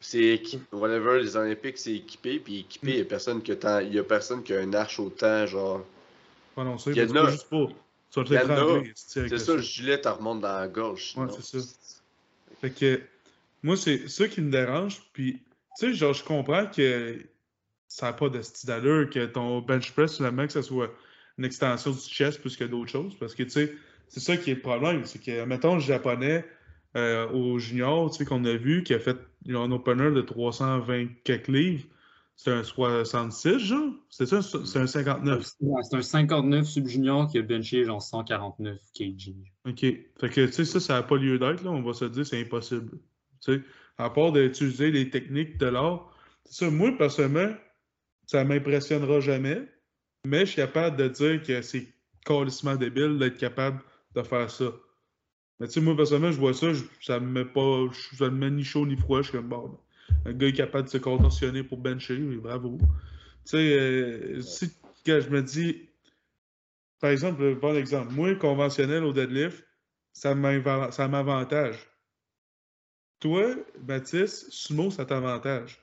C'est 0.00 0.22
équipé. 0.22 0.64
Whatever, 0.72 1.22
les 1.22 1.36
Olympiques, 1.36 1.78
c'est 1.78 1.94
équipé. 1.94 2.40
Puis 2.40 2.60
équipé, 2.60 2.90
il 2.90 2.98
y 2.98 3.00
a 3.00 3.04
personne 3.04 3.40
qui 3.40 3.52
a 3.52 4.04
personne 4.04 4.42
qui 4.42 4.52
a 4.52 4.60
un 4.60 4.74
arche 4.74 4.98
autant, 4.98 5.46
genre. 5.46 5.86
Prononcé, 6.54 6.90
Il 6.90 6.96
y 6.96 7.02
en 7.02 7.12
mais 7.12 7.20
c'est 7.26 7.30
juste 7.32 7.50
pas. 7.50 7.66
C'est 8.94 9.38
ça, 9.38 9.54
le 9.54 9.62
gilet, 9.62 10.00
t'en 10.00 10.14
remonte 10.14 10.40
dans 10.40 10.58
la 10.58 10.68
gorge. 10.68 11.14
Ouais, 11.16 11.26
c'est 11.30 11.60
ça. 11.60 11.68
Fait 12.60 12.70
que 12.70 13.00
moi, 13.62 13.76
c'est 13.76 14.08
ça 14.08 14.26
qui 14.26 14.40
me 14.40 14.50
dérange. 14.50 15.02
Puis, 15.12 15.38
tu 15.78 15.86
sais, 15.86 15.94
genre, 15.94 16.12
je 16.12 16.24
comprends 16.24 16.66
que 16.66 17.18
ça 17.88 18.06
n'a 18.06 18.12
pas 18.12 18.28
de 18.28 18.42
style 18.42 18.68
d'allure, 18.68 19.08
que 19.10 19.26
ton 19.26 19.60
bench 19.60 19.92
press, 19.92 20.16
finalement, 20.16 20.46
que 20.46 20.52
ça 20.52 20.62
soit 20.62 20.90
une 21.38 21.44
extension 21.44 21.90
du 21.90 21.98
chest 21.98 22.40
plus 22.40 22.56
que 22.56 22.64
d'autres 22.64 22.90
choses. 22.90 23.16
Parce 23.18 23.34
que, 23.34 23.42
tu 23.42 23.50
sais, 23.50 23.74
c'est 24.08 24.20
ça 24.20 24.36
qui 24.36 24.50
est 24.50 24.54
le 24.54 24.60
problème. 24.60 25.04
C'est 25.04 25.22
que, 25.22 25.44
mettons, 25.44 25.74
le 25.74 25.80
japonais 25.80 26.44
euh, 26.96 27.28
au 27.30 27.58
junior, 27.58 28.10
tu 28.10 28.18
sais, 28.18 28.24
qu'on 28.24 28.44
a 28.44 28.54
vu, 28.54 28.82
qui 28.82 28.94
a 28.94 28.98
fait 28.98 29.18
un 29.48 29.70
opener 29.70 30.10
de 30.10 30.22
320 30.22 31.08
quelques 31.24 31.48
livres, 31.48 31.84
c'est 32.36 32.52
un 32.52 32.62
66, 32.62 33.58
genre? 33.58 33.92
C'est 34.10 34.26
ça, 34.26 34.42
c'est 34.42 34.78
un 34.78 34.86
59. 34.86 35.52
Ouais, 35.60 35.82
C'est 35.82 35.96
un 35.96 36.02
59 36.02 36.66
sub-junior 36.66 37.28
qui 37.30 37.38
a 37.38 37.42
benché 37.42 37.84
genre 37.84 38.02
149 38.02 38.78
kg. 38.94 39.34
OK. 39.66 39.80
Fait 39.80 40.28
que, 40.28 40.46
tu 40.46 40.52
sais, 40.52 40.64
ça, 40.66 40.80
ça 40.80 40.94
n'a 40.94 41.02
pas 41.02 41.16
lieu 41.16 41.38
d'être, 41.38 41.64
là. 41.64 41.70
On 41.70 41.82
va 41.82 41.94
se 41.94 42.04
dire, 42.04 42.26
c'est 42.26 42.40
impossible. 42.40 42.98
Tu 43.42 43.54
sais, 43.54 43.62
à 43.98 44.10
part 44.10 44.32
d'utiliser 44.32 44.90
les 44.90 45.10
techniques 45.10 45.58
de 45.58 45.66
l'art. 45.66 46.12
Ça, 46.44 46.70
moi, 46.70 46.92
personnellement, 46.96 47.54
ça 48.26 48.44
m'impressionnera 48.44 49.20
jamais, 49.20 49.68
mais 50.26 50.40
je 50.40 50.46
suis 50.46 50.56
capable 50.56 50.96
de 50.96 51.08
dire 51.08 51.42
que 51.42 51.62
c'est 51.62 51.88
carrément 52.24 52.76
débile 52.76 53.18
d'être 53.18 53.38
capable 53.38 53.82
de 54.14 54.22
faire 54.22 54.50
ça. 54.50 54.72
Mais 55.60 55.66
tu 55.68 55.74
sais, 55.74 55.80
moi, 55.80 55.96
personnellement, 55.96 56.32
je 56.32 56.38
vois 56.38 56.54
ça, 56.54 56.68
ça 57.02 57.20
me 57.20 57.26
met 57.30 57.44
pas, 57.44 57.86
je- 57.92 58.16
ça 58.16 58.30
me 58.30 58.36
met 58.36 58.50
ni 58.50 58.64
chaud 58.64 58.86
ni 58.86 58.96
froid. 58.96 59.22
Je 59.22 59.28
suis 59.30 59.38
comme, 59.38 59.48
bon, 59.48 59.78
un 60.26 60.32
gars 60.32 60.48
est 60.48 60.52
capable 60.52 60.84
de 60.86 60.90
se 60.90 60.98
contorsionner 60.98 61.62
pour 61.64 61.78
bencher, 61.78 62.16
oui, 62.16 62.36
bravo. 62.36 62.78
Tu 63.46 63.52
sais, 63.52 63.56
euh, 63.80 64.40
si 64.42 64.70
je 65.06 65.30
me 65.30 65.42
dis, 65.42 65.88
par 67.00 67.10
exemple, 67.10 67.54
bon 67.56 67.74
exemple, 67.76 68.12
moi, 68.12 68.34
conventionnel 68.34 69.04
au 69.04 69.12
deadlift, 69.12 69.64
ça 70.12 70.34
m'avantage. 70.34 71.78
Toi, 73.20 73.56
Baptiste, 73.80 74.50
sumo, 74.50 74.90
ça 74.90 75.06
t'avantage. 75.06 75.80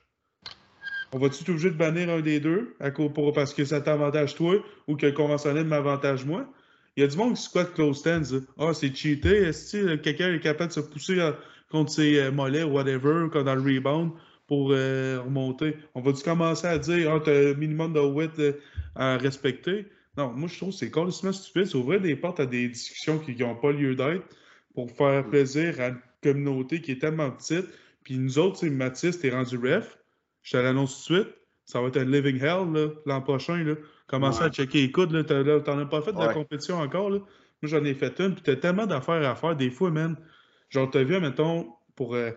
On 1.12 1.18
va-tu 1.18 1.42
être 1.42 1.48
obligé 1.48 1.70
de 1.70 1.76
bannir 1.76 2.10
un 2.10 2.20
des 2.20 2.38
deux 2.38 2.74
à 2.78 2.90
cause 2.90 3.12
pour, 3.12 3.32
parce 3.32 3.52
que 3.52 3.64
ça 3.64 3.80
t'avantage 3.80 4.34
toi 4.34 4.56
ou 4.86 4.96
que 4.96 5.06
le 5.06 5.12
conventionnel 5.12 5.66
m'avantage 5.66 6.24
moi? 6.24 6.48
Il 6.96 7.00
y 7.00 7.04
a 7.04 7.08
du 7.08 7.16
monde 7.16 7.34
qui 7.34 7.42
squatte 7.42 7.74
close 7.74 7.98
stands. 7.98 8.32
là. 8.32 8.40
Ah, 8.58 8.74
c'est 8.74 8.94
cheaté. 8.94 9.28
Est-ce 9.28 9.76
que 9.76 9.94
quelqu'un 9.96 10.32
est 10.32 10.40
capable 10.40 10.68
de 10.68 10.74
se 10.74 10.80
pousser 10.80 11.18
euh, 11.18 11.32
contre 11.70 11.90
ses 11.90 12.18
euh, 12.20 12.30
mollets 12.30 12.62
ou 12.62 12.72
whatever, 12.72 13.28
comme 13.32 13.44
dans 13.44 13.56
le 13.56 13.62
rebound, 13.62 14.12
pour 14.46 14.70
euh, 14.70 15.20
remonter? 15.24 15.76
On 15.94 16.00
va-tu 16.02 16.22
commencer 16.22 16.68
à 16.68 16.78
dire, 16.78 17.12
ah, 17.12 17.20
t'as 17.24 17.50
un 17.50 17.54
minimum 17.54 17.92
de 17.92 18.00
width 18.00 18.38
euh, 18.38 18.52
à 18.94 19.16
respecter? 19.16 19.86
Non, 20.16 20.32
moi, 20.32 20.48
je 20.48 20.56
trouve 20.56 20.70
que 20.70 20.76
c'est 20.76 20.90
complètement 20.90 21.32
stupide. 21.32 21.66
C'est 21.66 21.76
ouvrir 21.76 22.00
des 22.00 22.14
portes 22.14 22.38
à 22.38 22.46
des 22.46 22.68
discussions 22.68 23.18
qui 23.18 23.34
n'ont 23.34 23.56
pas 23.56 23.72
lieu 23.72 23.96
d'être 23.96 24.24
pour 24.74 24.90
faire 24.92 25.26
plaisir 25.28 25.80
à 25.80 25.90
communauté 26.32 26.80
qui 26.80 26.92
est 26.92 27.00
tellement 27.00 27.30
petite. 27.30 27.66
Puis 28.02 28.18
nous 28.18 28.38
autres, 28.38 28.58
sais, 28.58 28.70
Mathis, 28.70 29.18
t'es 29.18 29.30
rendu 29.30 29.56
ref. 29.56 29.98
Je 30.42 30.52
te 30.52 30.56
l'annonce 30.56 31.06
tout 31.06 31.14
de 31.14 31.20
suite. 31.20 31.34
Ça 31.64 31.80
va 31.80 31.88
être 31.88 31.96
un 31.96 32.04
living 32.04 32.42
hell 32.42 32.92
l'an 33.06 33.22
prochain. 33.22 33.62
Là. 33.64 33.74
Ouais. 34.12 34.42
à 34.42 34.50
checker 34.50 34.82
les 34.82 34.90
coudes. 34.90 35.26
T'en 35.26 35.78
as 35.78 35.86
pas 35.86 36.02
fait 36.02 36.12
de 36.12 36.18
la 36.18 36.34
compétition 36.34 36.78
encore. 36.78 37.10
Là. 37.10 37.18
Moi, 37.18 37.70
j'en 37.70 37.84
ai 37.84 37.94
fait 37.94 38.20
une. 38.20 38.34
Puis 38.34 38.42
t'as 38.42 38.56
tellement 38.56 38.86
d'affaires 38.86 39.28
à 39.28 39.34
faire. 39.34 39.56
Des 39.56 39.70
fois, 39.70 39.90
man. 39.90 40.16
Genre, 40.68 40.90
t'as 40.90 41.04
vu, 41.04 41.18
mettons, 41.20 41.72
pour, 41.94 42.14
euh, 42.14 42.30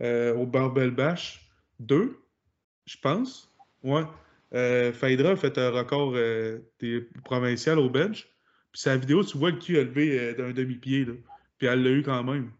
euh, 0.00 0.34
au 0.34 0.46
Barbell 0.46 0.90
Bash 0.90 1.48
2, 1.80 2.18
je 2.86 2.96
pense. 3.02 3.52
Ouais. 3.82 4.02
Euh, 4.54 4.92
Phaedra 4.92 5.30
a 5.30 5.36
fait 5.36 5.58
un 5.58 5.70
record 5.70 6.12
euh, 6.14 6.58
des 6.80 7.00
provincial 7.24 7.78
au 7.78 7.90
bench. 7.90 8.28
Puis 8.72 8.82
sa 8.82 8.96
vidéo, 8.96 9.24
tu 9.24 9.38
vois 9.38 9.50
le 9.50 9.58
cul 9.58 9.76
élevé 9.76 10.34
d'un 10.34 10.52
demi-pied. 10.52 11.04
là. 11.04 11.14
Puis 11.58 11.66
elle 11.66 11.82
l'a 11.82 11.90
eu 11.90 12.02
quand 12.02 12.22
même. 12.22 12.52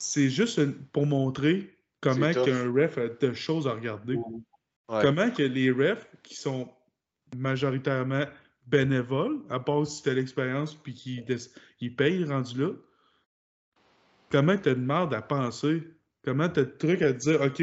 C'est 0.00 0.30
juste 0.30 0.60
pour 0.92 1.06
montrer 1.06 1.76
comment 2.00 2.32
qu'un 2.32 2.72
ref 2.72 2.98
a 2.98 3.08
de 3.08 3.32
choses 3.32 3.68
à 3.68 3.72
regarder. 3.72 4.16
Ouais. 4.16 5.02
Comment 5.02 5.30
que 5.30 5.42
les 5.42 5.70
refs 5.70 6.08
qui 6.22 6.34
sont 6.34 6.68
majoritairement 7.36 8.24
bénévoles, 8.66 9.40
à 9.50 9.60
part 9.60 9.86
si 9.86 10.02
tu 10.02 10.08
as 10.08 10.14
l'expérience 10.14 10.74
puis 10.74 10.94
qui 10.94 11.22
ils 11.80 11.94
payent 11.94 12.24
rendu 12.24 12.60
là, 12.60 12.70
comment 14.30 14.56
tu 14.56 14.70
as 14.70 14.74
de 14.74 14.80
merde 14.80 15.12
à 15.14 15.22
penser? 15.22 15.82
Comment 16.24 16.48
tu 16.48 16.60
as 16.60 16.64
de 16.64 16.70
trucs 16.70 17.02
à 17.02 17.12
te 17.12 17.18
dire, 17.18 17.40
OK, 17.40 17.62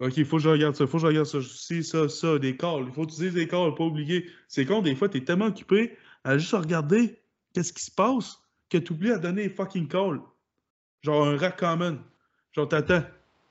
OK, 0.00 0.16
il 0.16 0.24
faut 0.24 0.36
que 0.36 0.42
je 0.44 0.48
regarde 0.48 0.74
ça, 0.74 0.84
il 0.84 0.90
faut 0.90 0.96
que 0.96 1.02
je 1.02 1.06
regarde 1.08 1.26
ça, 1.26 1.38
ci, 1.42 1.84
ça, 1.84 2.08
ça, 2.08 2.38
des 2.38 2.56
calls, 2.56 2.84
il 2.86 2.92
faut 2.92 3.04
utiliser 3.04 3.30
des 3.30 3.48
calls, 3.48 3.74
pas 3.74 3.84
oublier. 3.84 4.26
C'est 4.48 4.64
con, 4.64 4.80
des 4.80 4.94
fois, 4.94 5.08
tu 5.08 5.18
es 5.18 5.24
tellement 5.24 5.46
occupé 5.46 5.96
à 6.24 6.38
juste 6.38 6.54
regarder 6.54 7.18
qu'est-ce 7.52 7.72
qui 7.72 7.84
se 7.84 7.90
passe 7.90 8.38
que 8.70 8.78
tu 8.78 8.92
oublies 8.92 9.12
à 9.12 9.18
donner 9.18 9.44
les 9.44 9.50
fucking 9.50 9.88
calls. 9.88 10.20
Genre 11.02 11.26
un 11.26 11.36
rack 11.36 11.58
common. 11.58 11.98
Genre, 12.52 12.68
t'attends, 12.68 13.02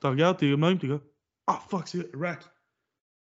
tu 0.01 0.07
regardes, 0.07 0.38
t'es 0.38 0.55
même, 0.55 0.77
t'es 0.77 0.88
comme, 0.88 1.01
ah 1.47 1.59
fuck, 1.69 1.88
c'est 1.88 2.09
rack. 2.15 2.43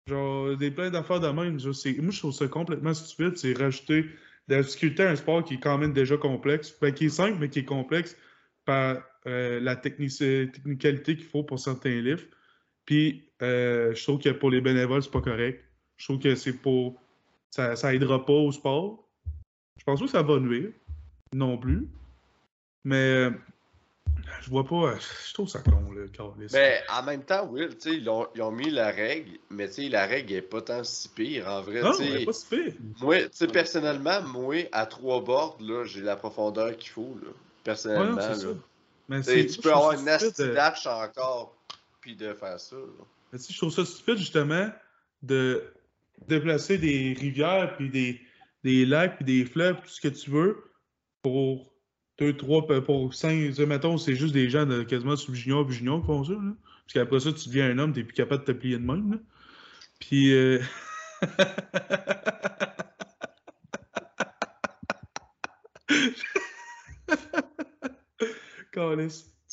Genre, 0.06 0.56
des 0.56 0.70
plein 0.70 0.90
d'affaires 0.90 1.20
de 1.20 1.28
même. 1.28 1.58
moi, 1.58 2.12
je 2.12 2.18
trouve 2.18 2.32
ça 2.32 2.46
complètement 2.46 2.94
stupide. 2.94 3.36
C'est 3.36 3.52
rajouter 3.54 4.04
de 4.48 4.54
la 4.54 4.62
difficulté 4.62 5.02
à 5.02 5.10
un 5.10 5.16
sport 5.16 5.44
qui 5.44 5.54
est 5.54 5.60
quand 5.60 5.78
même 5.78 5.92
déjà 5.92 6.16
complexe. 6.16 6.76
Ben, 6.80 6.94
qui 6.94 7.06
est 7.06 7.10
simple, 7.10 7.38
mais 7.40 7.48
qui 7.48 7.60
est 7.60 7.64
complexe 7.64 8.16
par 8.64 9.02
euh, 9.26 9.60
la 9.60 9.76
technicalité 9.76 11.16
qu'il 11.16 11.26
faut 11.26 11.42
pour 11.42 11.58
certains 11.58 12.00
livres. 12.00 12.24
Puis, 12.84 13.28
euh, 13.42 13.94
je 13.94 14.02
trouve 14.04 14.20
que 14.20 14.28
pour 14.30 14.50
les 14.50 14.60
bénévoles, 14.60 15.02
c'est 15.02 15.10
pas 15.10 15.20
correct. 15.20 15.64
Je 15.96 16.04
trouve 16.04 16.20
que 16.20 16.34
c'est 16.36 16.52
pour. 16.52 17.02
Ça, 17.50 17.74
ça 17.74 17.94
aidera 17.94 18.24
pas 18.24 18.32
au 18.32 18.52
sport. 18.52 19.08
Je 19.78 19.84
pense 19.84 19.98
pas 19.98 20.06
que 20.06 20.12
ça 20.12 20.22
va 20.22 20.38
nuire. 20.38 20.70
Non 21.34 21.58
plus. 21.58 21.88
Mais. 22.84 23.30
Je 24.42 24.50
vois 24.50 24.64
pas. 24.64 24.92
euh, 24.92 24.96
Je 25.28 25.34
trouve 25.34 25.48
ça 25.48 25.60
con, 25.60 25.90
le 25.92 26.08
câlisse. 26.08 26.52
Mais 26.52 26.82
en 26.90 27.02
même 27.02 27.24
temps, 27.24 27.46
Will, 27.46 27.70
tu 27.76 27.90
sais, 27.90 27.96
ils, 27.96 28.08
ont- 28.08 28.28
ils 28.34 28.42
ont 28.42 28.50
mis 28.52 28.70
la 28.70 28.90
règle, 28.90 29.38
mais 29.50 29.66
tu 29.68 29.74
sais, 29.74 29.88
la 29.88 30.06
règle 30.06 30.32
est 30.34 30.42
pas 30.42 30.62
tant 30.62 30.84
si 30.84 31.08
pire. 31.08 31.48
En 31.48 31.62
vrai, 31.62 31.82
Non, 31.82 31.92
elle 32.00 32.22
est 32.22 32.24
pas 32.24 32.32
si 32.32 32.46
pire. 32.46 32.72
moi, 33.00 33.22
tu 33.22 33.28
sais, 33.32 33.46
personnellement, 33.48 34.22
moi, 34.22 34.68
à 34.72 34.86
trois 34.86 35.20
bords, 35.22 35.58
là, 35.60 35.84
j'ai 35.84 36.00
la 36.02 36.16
profondeur 36.16 36.76
qu'il 36.76 36.90
faut, 36.90 37.16
là. 37.22 37.28
Ouais, 37.28 37.34
Personnellement, 37.64 38.14
non, 38.16 38.20
c'est 38.20 38.28
là. 38.46 38.52
ça. 38.52 38.58
Mais 39.08 39.22
Tu 39.22 39.52
je 39.52 39.60
peux 39.60 39.72
avoir 39.72 39.92
une 39.92 40.04
nasty 40.04 40.42
euh, 40.42 40.54
dash 40.54 40.86
encore, 40.86 41.56
puis 42.00 42.14
de 42.16 42.32
faire 42.34 42.58
ça, 42.60 42.76
là. 42.76 43.04
Mais 43.32 43.38
tu 43.38 43.44
sais, 43.46 43.52
je 43.52 43.58
trouve 43.58 43.72
ça 43.72 43.84
stupide, 43.84 44.18
justement, 44.18 44.70
de 45.22 45.72
déplacer 46.28 46.78
des 46.78 47.14
rivières, 47.18 47.76
puis 47.76 47.90
des, 47.90 48.20
des 48.64 48.86
lacs, 48.86 49.16
puis 49.16 49.24
des 49.24 49.44
fleuves, 49.44 49.80
tout 49.82 49.88
ce 49.88 50.00
que 50.00 50.08
tu 50.08 50.30
veux, 50.30 50.70
pour 51.22 51.72
deux, 52.18 52.36
trois, 52.36 52.66
pe- 52.66 52.80
pour 52.80 53.12
cinq, 53.14 53.36
tu 53.48 53.54
sais, 53.54 53.66
mettons, 53.66 53.98
c'est 53.98 54.14
juste 54.14 54.32
des 54.34 54.48
gens 54.50 54.66
de 54.66 54.82
quasiment 54.82 55.16
sub-junior 55.16 55.70
junior 55.70 56.00
qui 56.00 56.06
font 56.06 56.24
ça. 56.24 56.34
Parce 56.34 56.92
qu'après 56.94 57.20
ça, 57.20 57.32
tu 57.32 57.48
deviens 57.48 57.70
un 57.70 57.78
homme, 57.78 57.92
t'es 57.92 58.04
plus 58.04 58.14
capable 58.14 58.44
de 58.44 58.52
te 58.52 58.58
plier 58.58 58.78
de 58.78 58.84
même, 58.84 59.12
là. 59.12 59.18
Puis, 60.00 60.32
euh... 60.34 60.60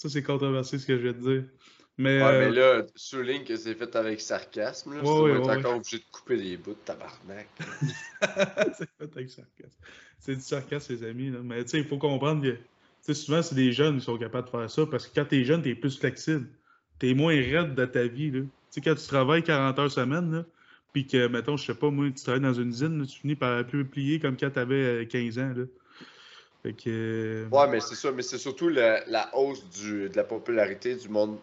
Ça, 0.04 0.10
c'est 0.10 0.24
controversé 0.24 0.80
ce 0.80 0.86
que 0.86 0.98
je 0.98 1.04
vais 1.08 1.14
te 1.14 1.20
dire. 1.20 1.44
Mais, 1.98 2.22
Ouais, 2.22 2.28
euh, 2.28 2.40
mais 2.40 2.52
là, 2.52 2.86
souligne 2.96 3.44
que 3.44 3.56
c'est 3.56 3.76
fait 3.76 3.96
avec 3.96 4.20
sarcasme, 4.20 4.96
là. 4.96 5.04
Ouais, 5.04 5.32
ouais, 5.32 5.38
être 5.38 5.50
encore 5.50 5.76
obligé 5.76 5.98
de 6.00 6.04
couper 6.12 6.38
des 6.38 6.58
bouts 6.58 6.72
de 6.72 6.80
tabarnak. 6.86 7.48
c'est 8.78 8.90
fait 8.98 9.16
avec 9.16 9.30
sarcasme. 9.30 9.78
C'est 10.20 10.36
du 10.36 10.42
sarcasme, 10.42 10.94
les 10.94 11.04
amis. 11.08 11.30
Là. 11.30 11.40
Mais 11.44 11.64
tu 11.64 11.70
sais, 11.70 11.78
il 11.80 11.86
faut 11.86 11.98
comprendre 12.00 12.42
que 12.42 12.58
tu 13.06 13.14
souvent, 13.14 13.42
c'est 13.42 13.56
des 13.56 13.72
jeunes 13.74 14.00
qui 14.00 14.06
sont 14.06 14.18
capables 14.18 14.46
de 14.46 14.52
faire 14.52 14.72
ça 14.72 14.86
parce 14.90 15.08
que 15.08 15.14
quand 15.14 15.26
t'es 15.26 15.44
jeune, 15.44 15.62
t'es 15.62 15.76
plus 15.76 15.98
flexible. 15.98 16.48
T'es 17.00 17.14
moins 17.14 17.36
raide 17.36 17.76
de 17.76 17.86
ta 17.86 18.06
vie. 18.08 18.32
Là. 18.32 18.40
Tu 18.42 18.48
sais, 18.72 18.82
quand 18.82 18.96
tu 18.96 19.06
travailles 19.06 19.44
40 19.44 19.78
heures 19.78 19.92
semaine, 19.92 20.46
puis 20.94 21.06
que, 21.06 21.28
mettons, 21.28 21.58
je 21.58 21.66
sais 21.66 21.76
pas, 21.76 21.90
moi, 21.92 22.08
tu 22.08 22.24
travailles 22.24 22.42
dans 22.42 22.54
une 22.54 22.70
usine, 22.70 23.00
là, 23.00 23.06
tu 23.06 23.20
finis 23.20 23.36
par 23.36 23.66
plus 23.66 23.84
plier 23.86 24.20
comme 24.20 24.38
quand 24.38 24.50
t'avais 24.50 25.04
euh, 25.04 25.06
15 25.06 25.40
ans. 25.40 25.54
Là. 25.56 25.64
Fait 26.64 26.74
que. 26.74 26.84
euh, 26.88 27.50
Ouais, 27.50 27.68
mais 27.70 27.82
c'est 27.82 27.96
ça, 27.96 28.12
mais 28.12 28.22
c'est 28.22 28.38
surtout 28.38 28.70
la, 28.70 29.06
la 29.08 29.36
hausse 29.36 29.68
du, 29.70 30.08
de 30.10 30.16
la 30.16 30.24
popularité 30.24 30.96
du 30.96 31.10
monde 31.10 31.38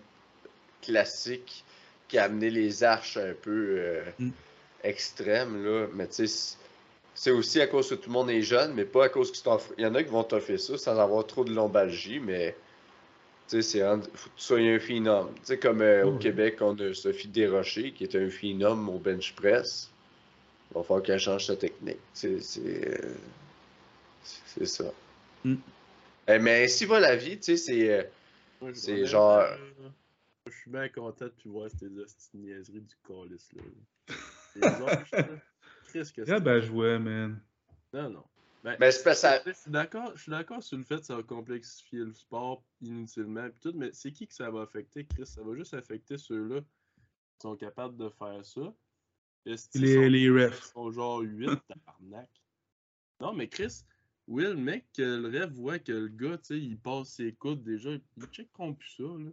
classique 0.83 1.65
qui 2.09 2.19
a 2.19 2.25
amené 2.25 2.51
les 2.51 2.83
arches 2.85 3.17
un 3.17 3.35
peu 3.41 3.77
euh, 3.79 4.03
Mm. 4.19 4.31
extrêmes, 4.85 5.65
là. 5.65 5.87
Mais 5.95 6.07
tu 6.09 6.27
sais, 6.27 6.57
c'est- 7.15 7.31
aussi 7.31 7.61
à 7.61 7.67
cause 7.67 7.89
que 7.91 7.95
tout 7.95 8.09
le 8.09 8.13
monde 8.15 8.31
est 8.31 8.43
jeune, 8.43 8.75
mais 8.75 8.85
pas 8.85 9.05
à 9.05 9.09
cause 9.09 9.31
qu'ils 9.31 9.43
t'offrent. 9.43 9.73
Il 9.79 9.85
y 9.85 9.87
en 9.87 9.95
a 9.95 10.03
qui 10.03 10.11
vont 10.11 10.25
t'offrir 10.25 10.59
ça 10.59 10.77
sans 10.79 10.99
avoir 10.99 11.27
trop 11.27 11.45
de 11.45 11.53
lombalgie, 11.53 12.19
mais 12.19 12.57
tu 13.49 13.63
sais, 13.63 13.81
c'est 13.81 13.81
faut 14.15 14.31
que 14.31 14.37
tu 14.37 14.43
sois 14.45 14.59
un 14.59 14.79
phénom. 14.79 15.27
Tu 15.37 15.41
sais, 15.45 15.59
comme 15.59 15.83
euh, 15.83 16.05
au 16.07 16.13
Ouais. 16.13 16.19
Québec, 16.19 16.57
on 16.61 16.77
a 16.79 16.95
Sophie 16.95 17.29
Desrochers 17.29 17.93
qui 17.93 18.05
est 18.05 18.15
un 18.17 18.29
phénom 18.31 18.89
au 18.89 18.99
bench 18.99 19.35
press. 19.35 19.91
Il 20.71 20.75
va 20.79 20.83
falloir 20.85 21.03
qu'elle 21.03 21.19
change 21.19 21.47
sa 21.47 21.57
technique. 21.57 21.99
C'est 22.15 22.41
c'est, 22.43 22.61
euh, 22.89 24.65
ça. 24.65 24.85
Mm. 25.45 25.55
Eh, 26.29 26.39
mais 26.39 26.65
ainsi 26.65 26.85
va 26.87 27.01
la 27.01 27.17
vie, 27.17 27.39
tu 27.39 27.57
sais, 27.57 28.11
c'est. 28.75 29.07
genre- 29.07 29.45
Je 30.47 30.53
suis 30.53 30.71
bien 30.71 30.89
content 30.89 31.27
de 31.27 31.31
plus 31.31 31.51
voir 31.51 31.69
ces 31.71 31.89
niaiseries 32.35 32.81
du 32.81 32.95
calice 33.07 33.53
là. 33.53 33.63
Les 34.57 34.67
anges, 34.67 35.11
là. 35.13 35.29
Chris, 35.85 36.13
que 36.15 36.23
Ah 36.23 36.25
c'est- 36.27 36.41
ben, 36.41 36.61
je 36.61 36.67
jouais, 36.67 36.99
man. 36.99 37.41
Non, 37.93 38.11
non. 38.11 38.25
Ben, 38.65 38.77
Mais 38.81 38.91
c'est 38.91 39.15
ça- 39.15 39.43
Je 39.47 39.53
suis 39.53 39.71
d'accord, 39.71 40.13
je 40.17 40.23
suis 40.23 40.31
d'accord 40.31 40.63
sur 40.63 40.77
le 40.77 40.85
fait 40.85 40.99
que 40.99 41.05
ça 41.05 41.17
va 41.17 41.23
complexifier 41.23 42.01
le 42.01 42.13
sport 42.13 42.63
inutilement 42.81 43.49
pis 43.51 43.59
tout, 43.61 43.73
mais 43.75 43.91
c'est 43.93 44.13
qui 44.13 44.27
que 44.27 44.35
ça 44.35 44.51
va 44.51 44.63
affecter, 44.63 45.05
Chris? 45.07 45.27
Ça 45.27 45.43
va 45.43 45.55
juste 45.55 45.75
affecter 45.75 46.19
ceux-là 46.19 46.61
qui 46.61 47.41
sont 47.43 47.57
capables 47.57 47.97
de 47.97 48.09
faire 48.11 48.45
ça. 48.45 48.75
Est-ce 49.47 49.69
qu'ils 49.71 49.83
Les, 49.83 49.95
sont- 49.95 50.01
les 50.03 50.31
refs. 50.31 50.59
ils 50.59 50.73
sont 50.73 50.91
genre 50.93 51.21
8, 51.21 51.47
tabarnak. 51.69 52.31
Non, 53.21 53.33
mais 53.35 53.49
Chris, 53.49 53.83
Will, 54.27 54.57
mec, 54.57 54.87
que 54.95 55.03
le 55.03 55.29
rêve 55.29 55.53
voit 55.53 55.79
que 55.79 55.93
le 55.93 56.09
gars, 56.09 56.39
tu 56.39 56.45
sais, 56.45 56.59
il 56.61 56.79
passe 56.79 57.09
ses 57.15 57.33
coudes 57.35 57.63
déjà, 57.63 57.91
ils 57.93 58.27
checkeront 58.31 58.75
plus 58.75 58.91
ça, 58.97 59.03
là. 59.05 59.31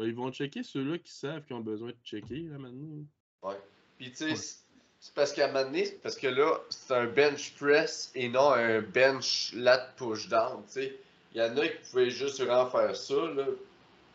Ben, 0.00 0.06
Ils 0.06 0.14
vont 0.14 0.32
checker 0.32 0.62
ceux-là 0.62 0.98
qui 0.98 1.12
savent 1.12 1.42
qu'ils 1.44 1.56
ont 1.56 1.60
besoin 1.60 1.90
de 1.90 1.96
checker, 2.04 2.46
là, 2.50 2.58
maintenant. 2.58 3.04
Ouais. 3.42 3.56
Puis 3.98 4.10
tu 4.10 4.16
sais, 4.16 4.34
c'est- 4.34 4.58
c'est 4.98 5.14
parce 5.14 5.32
qu'à 5.32 5.44
un 5.44 5.52
moment 5.52 5.64
donné, 5.64 5.84
c'est 5.84 6.00
parce 6.02 6.16
que 6.16 6.26
là, 6.26 6.58
c'est 6.70 6.94
un 6.94 7.06
bench 7.06 7.52
press 7.58 8.10
et 8.14 8.28
non 8.30 8.52
un 8.52 8.80
bench 8.80 9.52
lat 9.54 9.92
push 9.96 10.28
down, 10.28 10.62
tu 10.66 10.72
sais. 10.72 10.96
Il 11.34 11.40
y 11.40 11.44
en 11.44 11.56
a 11.56 11.68
qui 11.68 11.90
pouvaient 11.90 12.10
juste 12.10 12.40
vraiment 12.42 12.68
faire 12.70 12.96
ça, 12.96 13.14
là. 13.14 13.44
Tu 13.44 13.52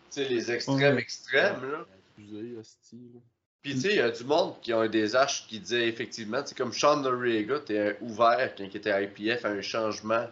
sais, 0.10 0.26
les 0.28 0.52
extrêmes 0.52 0.96
Ouais. 0.96 1.02
extrêmes, 1.02 1.72
là. 1.72 1.86
Abusé, 2.18 2.58
hostie, 2.58 2.96
là. 3.14 3.20
Puis 3.62 3.74
tu 3.76 3.82
sais, 3.82 3.90
il 3.90 3.96
y 3.98 4.00
a 4.00 4.12
du 4.12 4.24
monde 4.24 4.56
qui 4.62 4.74
ont 4.74 4.88
des 4.88 5.16
arches 5.16 5.48
qui 5.48 5.60
disaient 5.60 5.88
effectivement, 5.88 6.42
c'est 6.46 6.58
comme 6.58 6.74
Sean 6.74 6.98
Noriega, 6.98 7.60
t'es 7.60 7.98
ouvert 8.02 8.54
quand 8.56 8.64
il 8.64 8.76
était 8.76 9.04
IPF 9.04 9.44
à 9.46 9.50
un 9.50 9.62
changement 9.62 10.28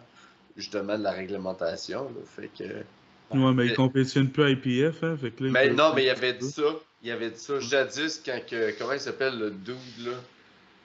justement 0.56 0.96
de 0.98 1.02
la 1.02 1.10
réglementation, 1.12 2.04
là. 2.04 2.20
Fait 2.26 2.48
que... 2.48 2.84
Ouais, 3.34 3.52
mais 3.52 3.66
ils 3.66 3.74
compétitionnent 3.74 4.30
plus 4.30 4.44
à 4.44 4.50
IPF, 4.50 5.02
hein. 5.02 5.16
Fait 5.20 5.30
que 5.30 5.44
là, 5.44 5.48
ils 5.48 5.52
Mais 5.52 5.70
non, 5.70 5.92
mais 5.94 6.04
il 6.04 6.10
avait 6.10 6.34
dit 6.34 6.50
ça. 6.50 6.62
Il 7.02 7.10
avait 7.10 7.30
dit 7.30 7.38
ça 7.38 7.60
jadis 7.60 8.22
quand 8.24 8.40
que. 8.48 8.76
Comment 8.78 8.92
il 8.92 9.00
s'appelle 9.00 9.38
le 9.38 9.50
dude 9.50 9.76
là? 10.06 10.12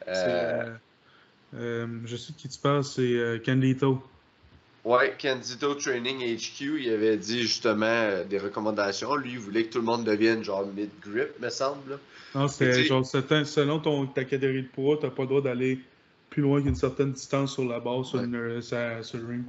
Euh, 0.07 0.13
euh, 0.13 0.75
euh, 1.55 1.87
je 2.05 2.15
sais 2.15 2.33
de 2.33 2.37
qui 2.37 2.47
tu 2.49 2.59
parles, 2.59 2.83
c'est 2.83 3.41
Canlito. 3.45 4.01
Ouais, 4.85 5.13
Candido 5.21 5.75
Training 5.75 6.19
HQ, 6.37 6.81
il 6.81 6.89
avait 6.93 7.17
dit 7.17 7.41
justement 7.41 8.23
des 8.29 8.39
recommandations. 8.39 9.15
Lui, 9.15 9.31
il 9.31 9.39
voulait 9.39 9.65
que 9.65 9.73
tout 9.73 9.79
le 9.79 9.85
monde 9.85 10.05
devienne 10.05 10.43
genre 10.43 10.65
mid-grip, 10.65 11.39
me 11.39 11.49
semble. 11.49 11.91
là. 11.91 11.97
Non, 12.33 12.47
c'est 12.47 12.83
genre, 12.83 13.05
selon 13.05 13.79
ton, 13.79 14.05
ta 14.07 14.23
catégorie 14.23 14.63
de 14.63 14.67
poids, 14.67 14.97
t'as 14.99 15.09
pas 15.09 15.23
le 15.23 15.27
droit 15.27 15.41
d'aller 15.41 15.79
plus 16.29 16.41
loin 16.43 16.61
qu'une 16.61 16.75
certaine 16.75 17.11
distance 17.13 17.53
sur 17.53 17.65
la 17.65 17.79
base, 17.79 18.07
sur, 18.07 18.19
Ouais. 18.19 18.27
le, 18.27 18.61
sur- 18.61 18.77
sur 19.03 19.17
le 19.19 19.25
ring. 19.27 19.43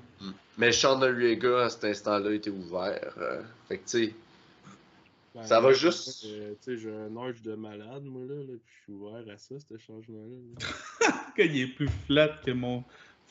Mais 0.59 0.73
Sean 0.73 0.98
Noriega, 0.98 1.65
à 1.65 1.70
cet 1.70 1.85
instant-là, 1.85 2.32
était 2.32 2.51
ouvert. 2.51 3.15
euh, 3.19 3.43
fait 3.69 3.78
que, 3.78 3.82
tu 3.89 4.07
sais, 4.07 4.15
Ben, 5.32 5.44
Ça 5.44 5.61
va 5.61 5.73
juste- 5.73 6.24
euh, 6.27 6.55
tu 6.61 6.74
sais, 6.77 6.77
j'ai 6.82 6.90
un 6.93 7.16
âge 7.19 7.40
de 7.43 7.55
malade, 7.55 8.02
moi, 8.02 8.23
là, 8.28 8.35
là 8.35 8.43
puis 8.65 8.74
je 8.78 8.82
suis 8.82 8.93
ouvert 8.93 9.23
à 9.32 9.39
ça, 9.39 9.55
ce 9.61 9.78
changement-là. 9.78 10.36
là. 10.59 11.35
Il 11.39 11.57
est 11.61 11.66
plus 11.69 11.89
flat 12.07 12.36
que 12.44 12.51
mon 12.51 12.82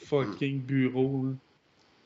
fucking 0.06 0.62
bureau. 0.62 1.26
là. 1.26 1.32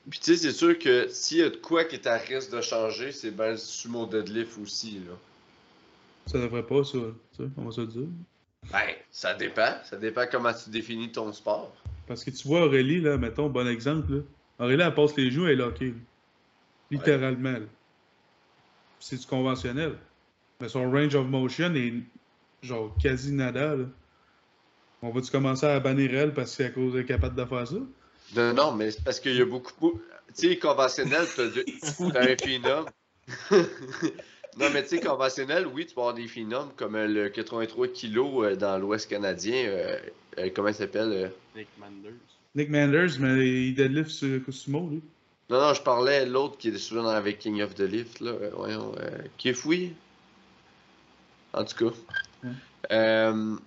Puis, 0.09 0.19
tu 0.19 0.35
sais, 0.35 0.37
c'est 0.37 0.51
sûr 0.51 0.79
que 0.79 1.07
s'il 1.09 1.37
y 1.37 1.41
a 1.43 1.49
de 1.51 1.57
quoi 1.57 1.83
qui 1.85 1.95
est 1.95 2.07
à 2.07 2.17
risque 2.17 2.51
de 2.51 2.59
changer, 2.61 3.11
c'est 3.11 3.29
ben 3.29 3.51
le 3.51 3.57
sumo 3.57 4.07
deadlift 4.07 4.57
aussi, 4.57 4.93
là. 5.07 5.13
Ça 6.25 6.39
devrait 6.39 6.63
pas, 6.65 6.83
ça. 6.83 6.97
tu 7.37 7.43
sais, 7.43 7.49
on 7.55 7.65
va 7.65 7.71
se 7.71 7.81
dire. 7.81 8.07
Ben, 8.71 8.95
ça 9.11 9.33
dépend. 9.33 9.75
Ça 9.83 9.97
dépend 9.97 10.25
comment 10.31 10.53
tu 10.53 10.69
définis 10.69 11.11
ton 11.11 11.31
sport. 11.33 11.75
Parce 12.07 12.23
que 12.23 12.31
tu 12.31 12.47
vois 12.47 12.65
Aurélie, 12.65 13.01
là, 13.01 13.17
mettons, 13.17 13.49
bon 13.49 13.67
exemple. 13.67 14.11
Là. 14.13 14.21
Aurélie, 14.59 14.81
elle 14.83 14.93
passe 14.93 15.15
les 15.15 15.31
joues, 15.31 15.45
elle 15.47 15.53
est 15.61 15.63
là. 15.63 15.69
Littéralement. 16.91 17.57
C'est 18.99 19.17
du 19.19 19.25
conventionnel. 19.25 19.97
Mais 20.61 20.69
son 20.69 20.89
range 20.91 21.15
of 21.15 21.27
motion 21.27 21.73
est 21.75 21.93
genre 22.61 22.95
quasi 23.01 23.31
nada. 23.33 23.75
Là. 23.75 23.85
On 25.01 25.09
va-tu 25.11 25.31
commencer 25.31 25.65
à 25.65 25.79
bannir 25.79 26.13
elle 26.15 26.33
parce 26.33 26.55
qu'elle 26.55 26.73
cause 26.73 26.95
est 26.95 27.05
capable 27.05 27.35
de 27.35 27.45
faire 27.45 27.67
ça? 27.67 27.75
Non, 28.35 28.53
non, 28.53 28.71
mais 28.71 28.91
c'est 28.91 29.03
parce 29.03 29.19
qu'il 29.19 29.35
y 29.35 29.41
a 29.41 29.45
beaucoup. 29.45 29.73
beau- 29.79 30.01
Tu 30.35 30.49
sais, 30.49 30.57
conventionnel, 30.57 31.25
t'as 31.35 31.47
de- 31.47 31.65
t'as 32.11 32.31
un 32.31 32.35
phénom. 32.41 32.85
Non, 34.59 34.67
mais 34.73 34.83
tu 34.83 34.89
sais, 34.89 34.99
conventionnel, 34.99 35.67
oui, 35.67 35.85
tu 35.85 35.95
peux 35.95 36.01
avoir 36.01 36.13
des 36.13 36.27
phénoms 36.27 36.69
comme 36.75 36.95
euh, 36.95 37.07
le 37.07 37.29
83 37.29 37.87
kg 37.87 38.17
euh, 38.17 38.55
dans 38.55 38.77
l'Ouest 38.77 39.09
canadien. 39.09 39.55
euh, 39.67 39.97
euh, 40.39 40.49
comment 40.53 40.69
il 40.69 40.75
s'appelle 40.75 41.11
euh? 41.11 41.27
Nick 41.55 41.67
Manders. 41.79 42.13
Nick 42.55 42.69
Manders, 42.69 43.19
mais 43.19 43.67
il 43.67 43.75
deadlift 43.75 44.09
sur 44.09 44.41
sumo, 44.51 44.87
lui. 44.89 45.01
Non, 45.49 45.59
non, 45.59 45.73
je 45.73 45.81
parlais 45.81 46.25
l'autre 46.25 46.57
qui 46.57 46.69
est 46.69 46.77
souvent 46.77 47.07
avec 47.07 47.39
King 47.39 47.61
of 47.61 47.75
the 47.75 47.81
Lift, 47.81 48.19
là. 48.21 48.33
voyons, 48.55 48.93
euh, 48.99 49.09
qui 49.37 49.49
est 49.49 49.53
fouillé. 49.53 49.93
En 51.53 51.63
tout 51.65 51.89
cas. 51.89 52.49
Euh, 52.91 53.55
tu 53.55 53.59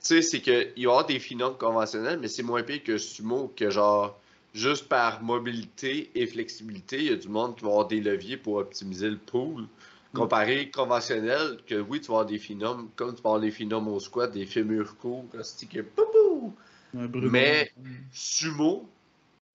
sais, 0.00 0.22
c'est 0.22 0.40
qu'il 0.40 0.54
va 0.54 0.62
y 0.76 0.86
avoir 0.86 1.06
des 1.06 1.18
phénomènes 1.20 1.56
conventionnels, 1.56 2.18
mais 2.20 2.28
c'est 2.28 2.42
moins 2.42 2.62
pire 2.62 2.82
que 2.82 2.98
sumo, 2.98 3.52
que 3.56 3.70
genre, 3.70 4.18
juste 4.54 4.88
par 4.88 5.22
mobilité 5.22 6.10
et 6.14 6.26
flexibilité, 6.26 6.98
il 6.98 7.04
y 7.04 7.12
a 7.12 7.16
du 7.16 7.28
monde 7.28 7.56
qui 7.56 7.62
va 7.62 7.70
avoir 7.70 7.86
des 7.86 8.00
leviers 8.00 8.36
pour 8.36 8.54
optimiser 8.56 9.10
le 9.10 9.18
pool. 9.18 9.66
Comparé 10.14 10.70
conventionnel, 10.70 11.58
que 11.66 11.80
oui, 11.80 12.00
tu 12.00 12.08
vas 12.08 12.14
avoir 12.14 12.26
des 12.26 12.38
phénomènes, 12.38 12.88
comme 12.96 13.14
tu 13.14 13.22
vas 13.22 13.30
avoir 13.30 13.40
des 13.40 13.50
phénomènes 13.50 13.94
au 13.94 14.00
squat, 14.00 14.30
des 14.30 14.44
fémurs 14.46 14.96
courts, 14.98 15.24
que 15.30 15.80
poupou! 15.80 16.54
Un. 16.94 17.08
Mais- 17.30 17.72
Sumo, 18.12 18.86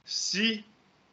si 0.03 0.63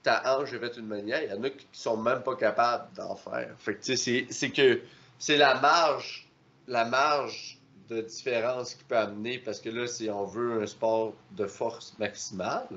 ta 0.02 0.22
hanche 0.38 0.52
est 0.54 0.58
faite 0.58 0.76
d'une 0.76 0.86
manière, 0.86 1.22
il 1.22 1.28
y 1.28 1.32
en 1.32 1.42
a 1.42 1.50
qui 1.50 1.66
sont 1.72 1.96
même 1.98 2.22
pas 2.22 2.36
capables 2.36 2.94
d'en 2.94 3.14
faire. 3.16 3.54
Fait 3.58 3.74
que 3.74 3.84
tu 3.84 3.96
sais, 3.96 4.26
c'est- 4.30 4.50
que 4.50 4.80
c'est 5.18 5.36
la 5.36 5.60
marge, 5.60 6.26
la 6.66 6.86
marge 6.86 7.58
de 7.90 8.00
différence 8.00 8.74
qui 8.74 8.84
peut 8.84 8.96
amener, 8.96 9.38
parce 9.38 9.60
que 9.60 9.68
là, 9.68 9.86
si 9.86 10.08
on 10.08 10.24
veut 10.24 10.62
un 10.62 10.66
sport 10.66 11.12
de 11.32 11.46
force 11.46 11.94
maximale, 11.98 12.68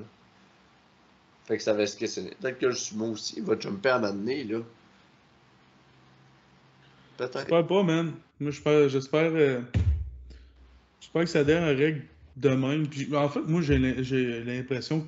fait 1.46 1.56
que 1.56 1.62
ça 1.62 1.72
va 1.72 1.86
se 1.86 1.96
questionner. 1.96 2.36
Peut-être 2.40 2.58
que 2.58 2.66
le 2.66 2.74
sumo 2.74 3.12
aussi 3.12 3.36
il 3.38 3.44
va 3.44 3.58
jumper 3.58 3.88
à 3.88 3.98
m'amener, 3.98 4.44
là. 4.44 4.58
Peut-être. 7.18 7.38
J'espère 7.40 7.66
pas, 7.66 7.82
man. 7.82 8.12
Moi, 8.40 8.50
j'espère, 8.52 8.88
j'espère, 8.88 9.30
euh, 9.34 9.60
j'espère 11.00 11.22
que 11.22 11.28
ça 11.28 11.44
donne 11.44 11.60
la 11.62 11.74
règle 11.76 12.02
de 12.36 12.48
même. 12.50 12.86
Puis, 12.88 13.14
en 13.14 13.28
fait, 13.28 13.40
moi, 13.40 13.60
j'ai 13.62 13.78
l'im- 13.78 14.02
j'ai 14.02 14.42
l'impression 14.44 15.06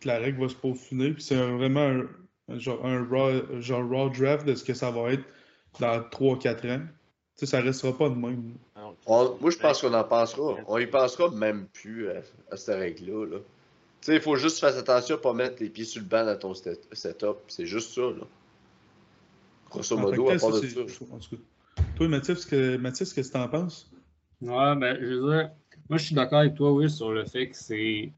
que 0.00 0.08
la 0.08 0.18
règle 0.18 0.40
va 0.42 0.48
se 0.48 0.54
peaufiner. 0.54 1.12
Puis 1.12 1.22
c'est 1.22 1.36
vraiment 1.36 1.80
un, 1.86 2.06
un 2.54 2.58
genre, 2.58 2.84
un 2.84 3.04
raw, 3.04 3.60
genre 3.60 3.88
raw 3.88 4.08
draft 4.08 4.46
de 4.46 4.54
ce 4.54 4.64
que 4.64 4.74
ça 4.74 4.90
va 4.90 5.12
être 5.12 5.24
dans 5.80 6.00
3-4 6.10 6.66
ans. 6.70 6.80
Tu 7.38 7.44
sais, 7.44 7.46
ça 7.46 7.60
restera 7.60 7.96
pas 7.96 8.08
de 8.08 8.14
même. 8.14 8.54
On- 9.06 9.36
moi, 9.40 9.50
je 9.50 9.58
pense 9.58 9.80
qu'on 9.82 9.92
en 9.92 10.04
pensera. 10.04 10.56
On 10.66 10.78
y 10.78 10.86
pensera 10.86 11.30
même 11.30 11.66
plus 11.72 12.08
à, 12.08 12.22
à 12.50 12.56
cette 12.56 12.78
règle-là. 12.78 13.26
Là. 13.26 13.36
Tu 14.00 14.06
sais, 14.06 14.14
il 14.16 14.22
faut 14.22 14.36
juste 14.36 14.58
faire 14.60 14.76
attention 14.76 15.16
à 15.16 15.18
pas 15.18 15.34
mettre 15.34 15.56
les 15.62 15.68
pieds 15.68 15.84
sur 15.84 16.00
le 16.00 16.08
banc 16.08 16.24
dans 16.24 16.38
ton 16.38 16.54
set- 16.54 16.88
setup. 16.92 17.36
C'est 17.48 17.66
juste 17.66 17.92
ça, 17.94 18.00
là. 18.02 18.24
Grosso 19.70 19.96
modo, 19.96 20.28
à 20.30 20.36
part 20.36 20.52
de 20.52 20.66
ça. 20.66 20.80
en 21.10 21.18
tout 21.18 21.36
cas. 21.36 21.42
Toi, 21.96 22.08
Mathis, 22.08 22.44
que, 22.44 22.76
Mathis, 22.76 23.12
qu'est-ce 23.12 23.28
que 23.28 23.32
t'en 23.32 23.48
penses? 23.48 23.90
Ouais, 24.40 24.76
ben, 24.76 24.98
je 25.00 25.06
veux 25.06 25.30
dire, 25.30 25.50
moi, 25.88 25.98
je 25.98 26.04
suis 26.04 26.14
d'accord 26.14 26.40
avec 26.40 26.54
toi, 26.54 26.72
Will, 26.72 26.90
sur 26.90 27.12
le 27.12 27.24
fait 27.24 27.48
que 27.48 27.56
c'est 27.56 28.12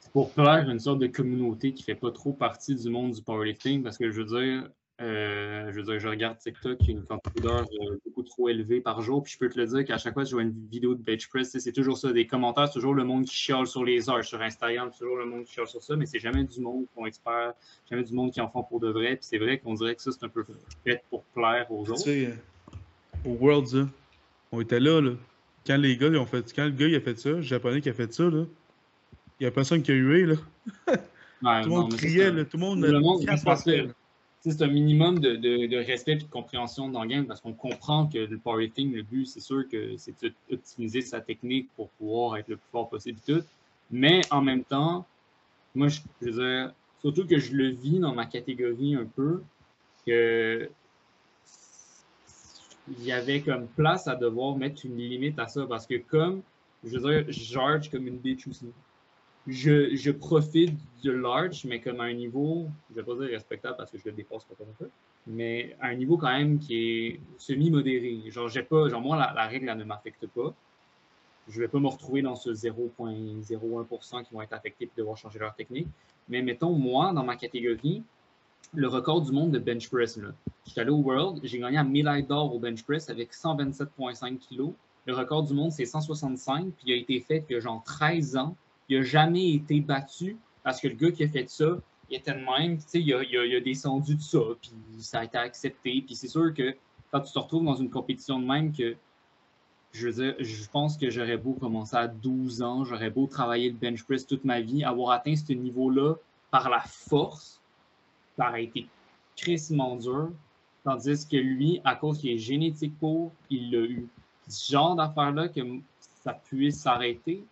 c'est 0.00 0.12
pour 0.12 0.32
plaire 0.32 0.68
une 0.68 0.78
sorte 0.78 0.98
de 0.98 1.06
communauté 1.06 1.72
qui 1.72 1.82
fait 1.82 1.94
pas 1.94 2.10
trop 2.12 2.32
partie 2.32 2.74
du 2.74 2.88
monde 2.90 3.12
du 3.12 3.22
powerlifting, 3.22 3.82
parce 3.82 3.98
que 3.98 4.10
je 4.10 4.20
veux 4.20 4.26
dire, 4.26 4.70
euh, 5.00 5.70
je 5.72 5.76
veux 5.76 5.82
dire, 5.82 5.98
je 5.98 6.06
regarde 6.08 6.38
TikTok, 6.38 6.76
il 6.82 6.86
y 6.86 6.90
a 6.90 6.92
une 6.92 7.04
quantité 7.04 7.40
d'heures 7.40 7.66
euh, 7.82 7.96
beaucoup 8.04 8.22
trop 8.22 8.48
élevée 8.48 8.80
par 8.80 9.02
jour, 9.02 9.22
puis 9.24 9.32
je 9.32 9.38
peux 9.38 9.48
te 9.48 9.58
le 9.58 9.66
dire 9.66 9.84
qu'à 9.84 9.98
chaque 9.98 10.14
fois 10.14 10.22
que 10.22 10.28
je 10.28 10.34
vois 10.34 10.42
une 10.42 10.54
vidéo 10.70 10.94
de 10.94 11.02
bench 11.02 11.28
press, 11.28 11.56
c'est 11.58 11.72
toujours 11.72 11.98
ça, 11.98 12.12
des 12.12 12.26
commentaires, 12.28 12.68
c'est 12.68 12.74
toujours 12.74 12.94
le 12.94 13.02
monde 13.04 13.24
qui 13.24 13.34
chiale 13.34 13.66
sur 13.66 13.84
les 13.84 14.08
heures 14.08 14.22
sur 14.24 14.40
Instagram, 14.40 14.90
c'est 14.92 15.00
toujours 15.00 15.16
le 15.16 15.26
monde 15.26 15.44
qui 15.44 15.52
chiale 15.54 15.66
sur 15.66 15.82
ça, 15.82 15.96
mais 15.96 16.06
c'est 16.06 16.20
jamais 16.20 16.44
du 16.44 16.60
monde 16.60 16.84
qui 16.86 16.94
sont 16.94 17.06
experts, 17.06 17.54
jamais 17.90 18.04
du 18.04 18.14
monde 18.14 18.30
qui 18.30 18.40
en 18.40 18.48
font 18.48 18.62
pour 18.62 18.78
de 18.78 18.88
vrai, 18.88 19.16
puis 19.16 19.24
c'est 19.28 19.38
vrai 19.38 19.58
qu'on 19.58 19.74
dirait 19.74 19.96
que 19.96 20.02
ça, 20.02 20.12
c'est 20.12 20.24
un 20.24 20.28
peu 20.28 20.44
fait 20.84 21.02
pour 21.10 21.24
plaire 21.24 21.66
aux 21.72 21.84
Tu 21.84 21.90
autres. 21.90 22.00
sais, 22.02 22.32
au 23.24 23.30
Worlds, 23.32 23.74
là, 23.76 23.88
on 24.52 24.60
était 24.60 24.80
là, 24.80 25.00
là. 25.00 25.12
Quand 25.66 25.76
les 25.78 25.96
gars, 25.96 26.06
ils 26.08 26.18
ont 26.18 26.26
fait, 26.26 26.52
quand 26.54 26.66
le 26.66 26.70
gars, 26.70 26.86
il 26.86 26.94
a 26.94 27.00
fait 27.00 27.18
ça, 27.18 27.30
le 27.30 27.40
japonais 27.40 27.80
qui 27.80 27.88
a 27.88 27.94
fait 27.94 28.12
ça, 28.12 28.24
là, 28.24 28.44
il 29.40 29.44
y 29.44 29.46
a 29.46 29.50
personne 29.50 29.82
qui 29.82 29.90
a 29.90 29.94
hué, 29.96 30.24
là. 30.26 30.34
Ouais, 31.42 31.60
Tout 31.62 31.68
le 31.68 31.74
non, 31.74 31.80
monde 31.82 31.92
ça, 31.92 31.98
criait, 31.98 32.30
là. 32.30 32.44
Tout 32.44 32.56
le 32.56 32.60
monde, 32.62 32.80
Le 32.80 33.00
monde, 33.00 33.20
capotait, 33.24 33.44
parce 33.44 33.64
que- 33.64 33.70
là. 33.70 33.84
C'est 34.50 34.62
un 34.62 34.68
minimum 34.68 35.18
de, 35.20 35.76
respect 35.86 36.12
et 36.12 36.16
de 36.16 36.24
compréhension 36.24 36.88
dans 36.88 37.02
le 37.02 37.08
game 37.08 37.26
parce 37.26 37.40
qu'on 37.40 37.54
comprend 37.54 38.06
que 38.06 38.18
le 38.18 38.38
powerlifting, 38.38 38.92
le 38.92 39.02
but, 39.02 39.26
c'est 39.26 39.40
sûr 39.40 39.66
que 39.68 39.96
c'est 39.96 40.14
d'optimiser 40.50 41.00
sa 41.00 41.20
technique 41.20 41.70
pour 41.76 41.88
pouvoir 41.90 42.36
être 42.36 42.48
le 42.48 42.56
plus 42.56 42.70
fort 42.70 42.88
possible 42.90 43.18
tout. 43.26 43.42
Mais 43.90 44.20
en 44.30 44.42
même 44.42 44.64
temps, 44.64 45.06
moi, 45.74 45.88
je, 45.88 46.00
veux 46.20 46.32
dire, 46.32 46.74
surtout 47.00 47.26
que 47.26 47.38
je 47.38 47.54
le 47.54 47.70
vis 47.70 47.98
dans 47.98 48.14
ma 48.14 48.26
catégorie 48.26 48.94
un 48.94 49.06
peu, 49.06 49.42
que 50.06 50.68
il 52.88 53.02
y 53.02 53.12
avait 53.12 53.40
comme 53.40 53.66
place 53.68 54.06
à 54.08 54.14
devoir 54.14 54.56
mettre 54.56 54.84
une 54.84 54.98
limite 54.98 55.38
à 55.38 55.46
ça 55.46 55.64
parce 55.66 55.86
que 55.86 55.94
comme, 55.96 56.42
je 56.84 56.98
veux 56.98 57.10
dire, 57.10 57.24
je 57.32 57.40
charge 57.40 57.90
comme 57.90 58.06
une 58.06 58.18
bitch 58.18 58.46
aussi. 58.46 58.66
Je, 59.46 59.94
je 59.94 60.10
profite 60.10 60.78
de 61.02 61.10
large, 61.10 61.64
mais 61.66 61.80
comme 61.80 62.00
à 62.00 62.04
un 62.04 62.14
niveau, 62.14 62.66
je 62.90 62.96
vais 62.96 63.02
pas 63.02 63.14
dire 63.14 63.28
respectable 63.28 63.76
parce 63.76 63.90
que 63.90 63.98
je 63.98 64.04
le 64.06 64.12
dépasse 64.12 64.44
pas 64.44 64.54
comme 64.56 64.72
ça, 64.78 64.86
mais 65.26 65.76
à 65.80 65.88
un 65.88 65.94
niveau 65.94 66.16
quand 66.16 66.32
même 66.32 66.58
qui 66.58 66.76
est 66.76 67.20
semi-modéré. 67.36 68.22
Genre, 68.30 68.48
j'ai 68.48 68.62
pas, 68.62 68.88
genre 68.88 69.00
moi, 69.00 69.16
la, 69.16 69.46
règle, 69.46 69.68
elle 69.68 69.78
ne 69.78 69.84
m'affecte 69.84 70.26
pas. 70.28 70.54
Je 71.48 71.60
vais 71.60 71.68
pas 71.68 71.78
me 71.78 71.88
retrouver 71.88 72.22
dans 72.22 72.36
ce 72.36 72.50
0.01% 72.50 74.24
qui 74.24 74.32
vont 74.32 74.40
être 74.40 74.54
affectés 74.54 74.84
et 74.84 74.90
devoir 74.96 75.18
changer 75.18 75.38
leur 75.38 75.54
technique. 75.54 75.88
Mais 76.28 76.40
mettons, 76.40 76.72
moi, 76.72 77.12
dans 77.12 77.22
ma 77.22 77.36
catégorie, 77.36 78.02
le 78.72 78.88
record 78.88 79.20
du 79.22 79.32
monde 79.32 79.50
de 79.52 79.58
bench 79.58 79.90
press. 79.90 80.18
J'étais 80.66 80.80
allé 80.80 80.90
au 80.90 80.96
World, 80.96 81.40
j'ai 81.42 81.58
gagné 81.58 81.76
un 81.76 81.84
médaille 81.84 82.24
d'or 82.24 82.54
au 82.54 82.58
bench 82.58 82.82
press 82.82 83.10
avec 83.10 83.32
127,5 83.32 84.38
kg. 84.38 84.72
Le 85.06 85.14
record 85.14 85.42
du 85.42 85.52
monde, 85.52 85.70
c'est 85.70 85.84
165, 85.84 86.72
puis 86.76 86.84
il 86.86 86.92
a 86.92 86.96
été 86.96 87.20
fait 87.20 87.44
il 87.50 87.52
y 87.52 87.56
a 87.56 87.60
genre 87.60 87.82
13 87.84 88.36
ans. 88.38 88.56
Il 88.88 88.98
n'a 88.98 89.04
jamais 89.04 89.52
été 89.52 89.80
battu 89.80 90.36
parce 90.62 90.80
que 90.80 90.88
le 90.88 90.94
gars 90.94 91.10
qui 91.10 91.24
a 91.24 91.28
fait 91.28 91.48
ça, 91.48 91.78
il 92.10 92.16
était 92.16 92.32
de 92.32 92.38
même, 92.38 92.78
tu 92.78 92.84
sais, 92.86 93.00
il 93.00 93.12
a, 93.14 93.60
descendu 93.60 94.16
de 94.16 94.20
ça, 94.20 94.40
puis 94.60 94.72
ça 94.98 95.20
a 95.20 95.24
été 95.24 95.38
accepté. 95.38 96.02
Puis 96.06 96.14
c'est 96.14 96.28
sûr 96.28 96.52
que 96.52 96.74
quand 97.10 97.20
tu 97.20 97.32
te 97.32 97.38
retrouves 97.38 97.64
dans 97.64 97.76
une 97.76 97.90
compétition 97.90 98.40
de 98.40 98.46
même, 98.46 98.72
que 98.72 98.96
je 99.92 100.08
veux 100.08 100.12
dire, 100.12 100.34
je 100.40 100.68
pense 100.70 100.96
que 100.96 101.08
j'aurais 101.08 101.36
beau 101.36 101.52
commencer 101.54 101.96
à 101.96 102.08
12 102.08 102.62
ans, 102.62 102.84
j'aurais 102.84 103.10
beau 103.10 103.26
travailler 103.26 103.70
le 103.70 103.76
bench 103.76 104.02
press 104.02 104.26
toute 104.26 104.44
ma 104.44 104.60
vie, 104.60 104.84
avoir 104.84 105.12
atteint 105.12 105.36
ce 105.36 105.52
niveau-là 105.52 106.14
par 106.50 106.68
la 106.68 106.80
force, 106.80 107.60
ça 108.36 108.48
aurait 108.48 108.64
été 108.64 108.88
crissement 109.36 109.96
dur. 109.96 110.30
Tandis 110.82 111.26
que 111.26 111.36
lui, 111.36 111.80
à 111.84 111.94
cause 111.94 112.18
qu'il 112.18 112.30
est 112.30 112.38
génétique 112.38 112.98
pour, 112.98 113.32
il 113.48 113.70
l'a 113.70 113.78
eu. 113.78 114.06
Ce 114.48 114.70
genre 114.72 114.94
d'affaire-là, 114.96 115.48
que 115.48 115.60
ça 116.22 116.34
puisse 116.34 116.80
s'arrêter, 116.80 117.44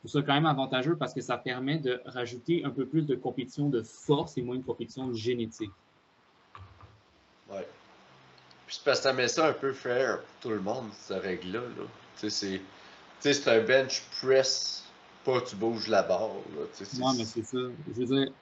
trouve 0.00 0.10
ça 0.10 0.22
quand 0.22 0.34
même 0.34 0.46
avantageux 0.46 0.96
parce 0.96 1.14
que 1.14 1.20
ça 1.20 1.36
permet 1.36 1.78
de 1.78 2.00
rajouter 2.06 2.64
un 2.64 2.70
peu 2.70 2.86
plus 2.86 3.02
de 3.02 3.14
compétition 3.14 3.68
de 3.68 3.82
force 3.82 4.36
et 4.38 4.42
moins 4.42 4.56
une 4.56 4.64
compétition 4.64 5.06
de 5.08 5.14
génétique. 5.14 5.70
Ouais. 7.50 7.68
Puis 8.66 8.76
c'est 8.76 8.84
parce 8.84 9.00
que 9.00 9.04
ça 9.04 9.12
met 9.12 9.28
ça 9.28 9.48
un 9.48 9.52
peu 9.52 9.72
fair 9.72 10.20
pour 10.20 10.40
tout 10.40 10.50
le 10.50 10.60
monde, 10.60 10.86
cette 10.92 11.22
règle-là. 11.22 11.60
Là. 11.60 11.84
Tu 12.18 12.30
sais, 12.30 12.60
c'est 13.20 13.48
un 13.48 13.62
bench 13.62 14.02
press, 14.20 14.84
pas 15.24 15.40
tu 15.42 15.56
bouges 15.56 15.88
la 15.88 16.02
barre. 16.02 16.30
Là. 16.56 16.64
Mais 17.16 17.24
c'est 17.24 17.44
ça. 17.44 17.58
Je 17.88 18.00
veux 18.00 18.06
dire, 18.06 18.32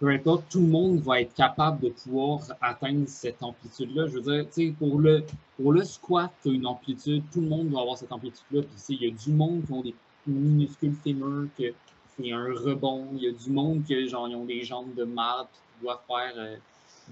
peu 0.00 0.08
importe, 0.08 0.44
tout 0.50 0.60
le 0.60 0.68
monde 0.68 1.00
va 1.00 1.20
être 1.20 1.34
capable 1.34 1.80
de 1.80 1.90
pouvoir 1.90 2.40
atteindre 2.60 3.08
cette 3.08 3.42
amplitude-là. 3.42 4.06
Je 4.06 4.14
veux 4.14 4.22
dire, 4.22 4.46
tu 4.46 4.68
sais, 4.68 4.74
pour 4.78 5.00
le, 5.00 5.24
pour 5.56 5.72
le 5.72 5.84
squat, 5.84 6.30
tu 6.42 6.50
as 6.50 6.52
une 6.52 6.66
amplitude, 6.66 7.24
tout 7.32 7.40
le 7.40 7.48
monde 7.48 7.68
va 7.68 7.80
avoir 7.80 7.98
cette 7.98 8.12
amplitude-là. 8.12 8.62
Puis, 8.62 8.96
il 8.96 9.02
y 9.02 9.06
a 9.08 9.14
du 9.14 9.30
monde 9.32 9.64
qui 9.66 9.72
ont 9.72 9.82
des 9.82 9.94
minuscules 10.30 10.94
fémurs, 11.02 11.48
que 11.58 11.72
c'est 12.16 12.32
un 12.32 12.52
rebond. 12.52 13.08
Il 13.14 13.22
y 13.22 13.28
a 13.28 13.32
du 13.32 13.50
monde 13.50 13.84
qui, 13.84 14.08
genre, 14.08 14.28
ils 14.28 14.36
ont 14.36 14.44
des 14.44 14.62
jambes 14.62 14.94
de 14.94 15.04
marde, 15.04 15.48
qui 15.52 15.84
doivent 15.84 16.00
faire 16.06 16.32
euh, 16.36 16.56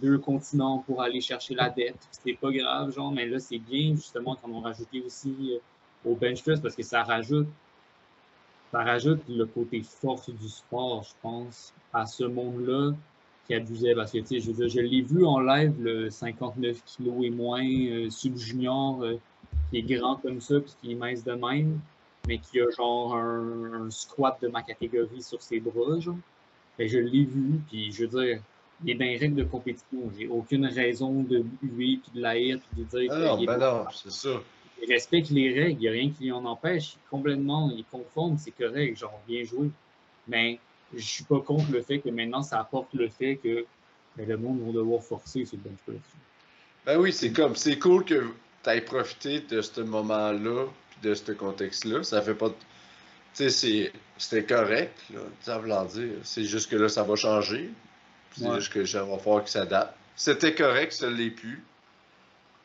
deux 0.00 0.18
continents 0.18 0.84
pour 0.86 1.02
aller 1.02 1.20
chercher 1.20 1.54
la 1.54 1.70
dette. 1.70 2.08
C'est 2.10 2.34
pas 2.34 2.50
grave, 2.50 2.92
genre, 2.94 3.12
mais 3.12 3.26
là, 3.26 3.38
c'est 3.38 3.58
bien, 3.58 3.94
justement, 3.94 4.36
qu'on 4.36 4.60
a 4.60 4.68
rajouté 4.68 5.02
aussi 5.02 5.34
euh, 5.52 6.10
au 6.10 6.14
bench 6.14 6.42
press 6.42 6.60
parce 6.60 6.74
que 6.74 6.82
ça 6.82 7.02
rajoute 7.02 7.48
ça 8.72 8.82
rajoute 8.82 9.22
le 9.28 9.46
côté 9.46 9.82
force 9.82 10.28
du 10.28 10.48
sport, 10.48 11.02
je 11.04 11.14
pense, 11.22 11.72
à 11.92 12.04
ce 12.04 12.24
monde-là 12.24 12.92
qui 13.46 13.54
abusait. 13.54 13.94
Parce 13.94 14.12
que, 14.12 14.18
tu 14.18 14.40
sais, 14.40 14.68
je 14.68 14.80
l'ai 14.80 15.02
vu 15.02 15.24
en 15.24 15.40
live, 15.40 15.74
le 15.80 16.10
59 16.10 16.82
kilos 16.84 17.24
et 17.24 17.30
moins, 17.30 17.64
euh, 17.64 18.10
sub-junior, 18.10 19.02
euh, 19.02 19.18
qui 19.70 19.78
est 19.78 19.82
grand 19.82 20.16
comme 20.16 20.40
ça, 20.40 20.60
puis 20.60 20.74
qui 20.80 20.92
est 20.92 20.94
mince 20.94 21.24
de 21.24 21.32
même, 21.32 21.80
mais 22.26 22.38
qui 22.38 22.60
a 22.60 22.68
genre 22.76 23.14
un, 23.14 23.86
un 23.86 23.90
squat 23.90 24.38
de 24.42 24.48
ma 24.48 24.62
catégorie 24.62 25.22
sur 25.22 25.40
ses 25.42 25.60
bras, 25.60 25.98
genre. 26.00 26.16
Et 26.78 26.88
je 26.88 26.98
l'ai 26.98 27.24
vu, 27.24 27.60
puis 27.68 27.90
je 27.92 28.04
veux 28.04 28.22
dire, 28.22 28.40
il 28.84 28.90
est 28.90 28.94
dans 28.94 29.04
les 29.04 29.16
règles 29.16 29.36
de 29.36 29.44
compétition. 29.44 30.10
J'ai 30.18 30.28
aucune 30.28 30.66
raison 30.66 31.22
de 31.22 31.44
lui, 31.62 31.98
puis 31.98 32.12
de 32.14 32.20
l'haïr, 32.20 32.58
puis 32.58 32.84
de 32.84 32.88
dire 32.98 33.12
Ah 33.12 33.18
non, 33.18 33.38
ben 33.38 33.58
pas- 33.58 33.84
non, 33.84 33.90
c'est 33.92 34.12
ça. 34.12 34.42
il 34.82 34.92
respecte 34.92 35.30
les 35.30 35.52
règles, 35.52 35.72
il 35.72 35.78
n'y 35.78 35.88
a 35.88 35.92
rien 35.92 36.10
qui 36.10 36.30
en 36.32 36.44
empêche. 36.44 36.94
Il 36.94 36.98
est 36.98 37.08
complètement, 37.10 37.70
il 37.70 37.80
est 37.80 37.90
conforme, 37.90 38.36
c'est 38.36 38.50
correct, 38.50 38.96
genre 38.98 39.18
bien 39.26 39.42
joué. 39.44 39.70
Mais 40.28 40.58
je 40.94 41.00
suis 41.04 41.24
pas 41.24 41.40
contre 41.40 41.70
le 41.72 41.80
fait 41.82 42.00
que 42.00 42.10
maintenant 42.10 42.42
ça 42.42 42.60
apporte 42.60 42.92
le 42.94 43.08
fait 43.08 43.36
que 43.36 43.64
ben, 44.16 44.28
le 44.28 44.36
monde 44.36 44.60
va 44.66 44.72
devoir 44.72 45.02
forcer 45.02 45.44
sur 45.44 45.56
le 45.56 45.70
bench 45.70 45.78
press. 45.86 46.00
Ben 46.84 46.98
oui, 47.00 47.12
c'est 47.12 47.32
comme, 47.32 47.56
c'est 47.56 47.78
cool 47.78 48.04
que 48.04 48.22
tu 48.62 48.70
aies 48.70 48.80
profité 48.80 49.40
de 49.40 49.60
ce 49.62 49.80
moment-là, 49.80 50.66
de 51.02 51.14
ce 51.14 51.32
contexte-là. 51.32 52.02
Ça 52.02 52.22
fait 52.22 52.34
pas. 52.34 52.48
Tu 52.50 52.54
sais, 53.34 53.50
c'est- 53.50 53.92
c'était 54.18 54.44
correct, 54.44 54.98
là, 55.12 55.20
ça 55.42 55.58
veut 55.58 55.68
dire. 55.88 56.14
C'est 56.22 56.44
juste 56.44 56.70
que 56.70 56.76
là, 56.76 56.88
ça 56.88 57.02
va 57.02 57.16
changer. 57.16 57.70
C'est 58.36 58.48
Ouais. 58.48 58.56
juste 58.56 58.72
que 58.72 58.84
ça 58.84 59.02
va 59.04 59.18
falloir 59.18 59.42
qu'il 59.42 59.50
s'adapte. 59.52 59.94
C'était 60.14 60.54
correct, 60.54 60.92
ça 60.92 61.08
l'est 61.10 61.30
plus. 61.30 61.62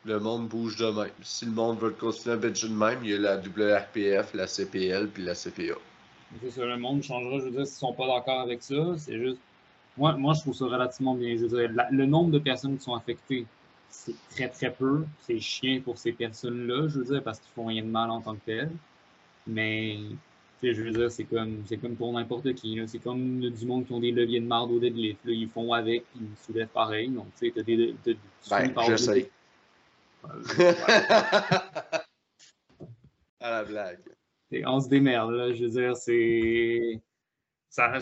Le 0.06 0.20
monde 0.20 0.48
bouge 0.48 0.78
de 0.78 0.86
même. 0.90 1.12
Si 1.22 1.46
le 1.46 1.52
monde 1.52 1.80
veut 1.80 1.92
continuer 1.92 2.34
à 2.34 2.38
bencher 2.38 2.68
de 2.70 2.74
même, 2.74 3.00
il 3.04 3.12
y 3.12 3.14
a 3.16 3.20
la 3.20 3.38
WRPF, 3.38 4.34
la 4.34 4.48
CPL, 4.48 5.10
puis 5.10 5.24
la 5.24 5.36
CPA. 5.36 5.76
C'est 6.42 6.50
ça, 6.52 6.66
le 6.66 6.78
monde 6.78 7.04
changera. 7.04 7.40
Je 7.40 7.44
veux 7.46 7.52
dire, 7.52 7.68
s'ils 7.68 7.78
sont 7.78 7.94
pas 7.94 8.08
d'accord 8.08 8.40
avec 8.42 8.64
ça, 8.64 8.76
c'est 8.98 9.18
juste. 9.20 9.38
Moi, 9.98 10.14
moi, 10.14 10.34
je 10.34 10.40
trouve 10.42 10.56
ça 10.56 10.66
relativement 10.66 11.14
bien. 11.16 11.36
Je 11.36 11.46
veux 11.46 11.50
dire, 11.60 11.70
la- 11.74 11.90
le 11.92 12.06
nombre 12.06 12.32
de 12.32 12.40
personnes 12.40 12.78
qui 12.78 12.84
sont 12.84 12.96
affectées, 12.96 13.46
c'est 13.92 14.16
très, 14.30 14.50
très 14.50 14.72
peu. 14.74 15.06
C'est 15.20 15.40
chiant 15.40 15.80
pour 15.84 15.98
ces 15.98 16.14
personnes-là, 16.14 16.88
je 16.88 17.00
veux 17.00 17.06
dire, 17.06 17.24
parce 17.24 17.40
qu'ils 17.40 17.52
font 17.54 17.66
rien 17.66 17.84
de 17.84 17.90
mal 17.90 18.10
en 18.10 18.22
tant 18.22 18.36
que 18.36 18.46
tel. 18.46 18.72
Mais, 19.46 19.98
tu 20.60 20.68
sais, 20.68 20.74
je 20.74 20.82
veux 20.84 20.92
dire, 20.92 21.12
c'est 21.12 21.26
comme, 21.26 21.64
c'est 21.68 21.78
comme 21.78 21.96
pour 21.96 22.12
n'importe 22.14 22.54
qui. 22.56 22.76
là. 22.76 22.88
C'est 22.88 23.00
comme 23.00 23.42
du 23.50 23.66
monde 23.66 23.86
qui 23.86 23.94
ont 23.94 24.00
des 24.00 24.12
leviers 24.12 24.40
de 24.40 24.48
marde 24.48 24.72
au 24.72 24.80
deadlift. 24.80 25.20
Là. 25.26 25.34
Ils 25.34 25.50
font 25.50 25.74
avec, 25.74 26.06
ils 26.16 26.28
soulèvent 26.46 26.68
pareil. 26.70 27.10
Donc, 27.10 27.28
tu 27.38 27.48
sais, 27.48 27.54
t'as 27.56 27.64
des. 27.64 27.96
tu 28.04 28.18
Ben, 28.50 28.74
je 28.90 28.96
sais. 28.96 29.30
À 33.44 33.50
la 33.50 33.64
blague. 33.64 34.00
Et 34.52 34.66
on 34.68 34.80
se 34.80 34.88
démerde, 34.88 35.32
là. 35.32 35.52
Je 35.52 35.64
veux 35.64 35.70
dire, 35.70 35.98
c'est. 35.98 37.02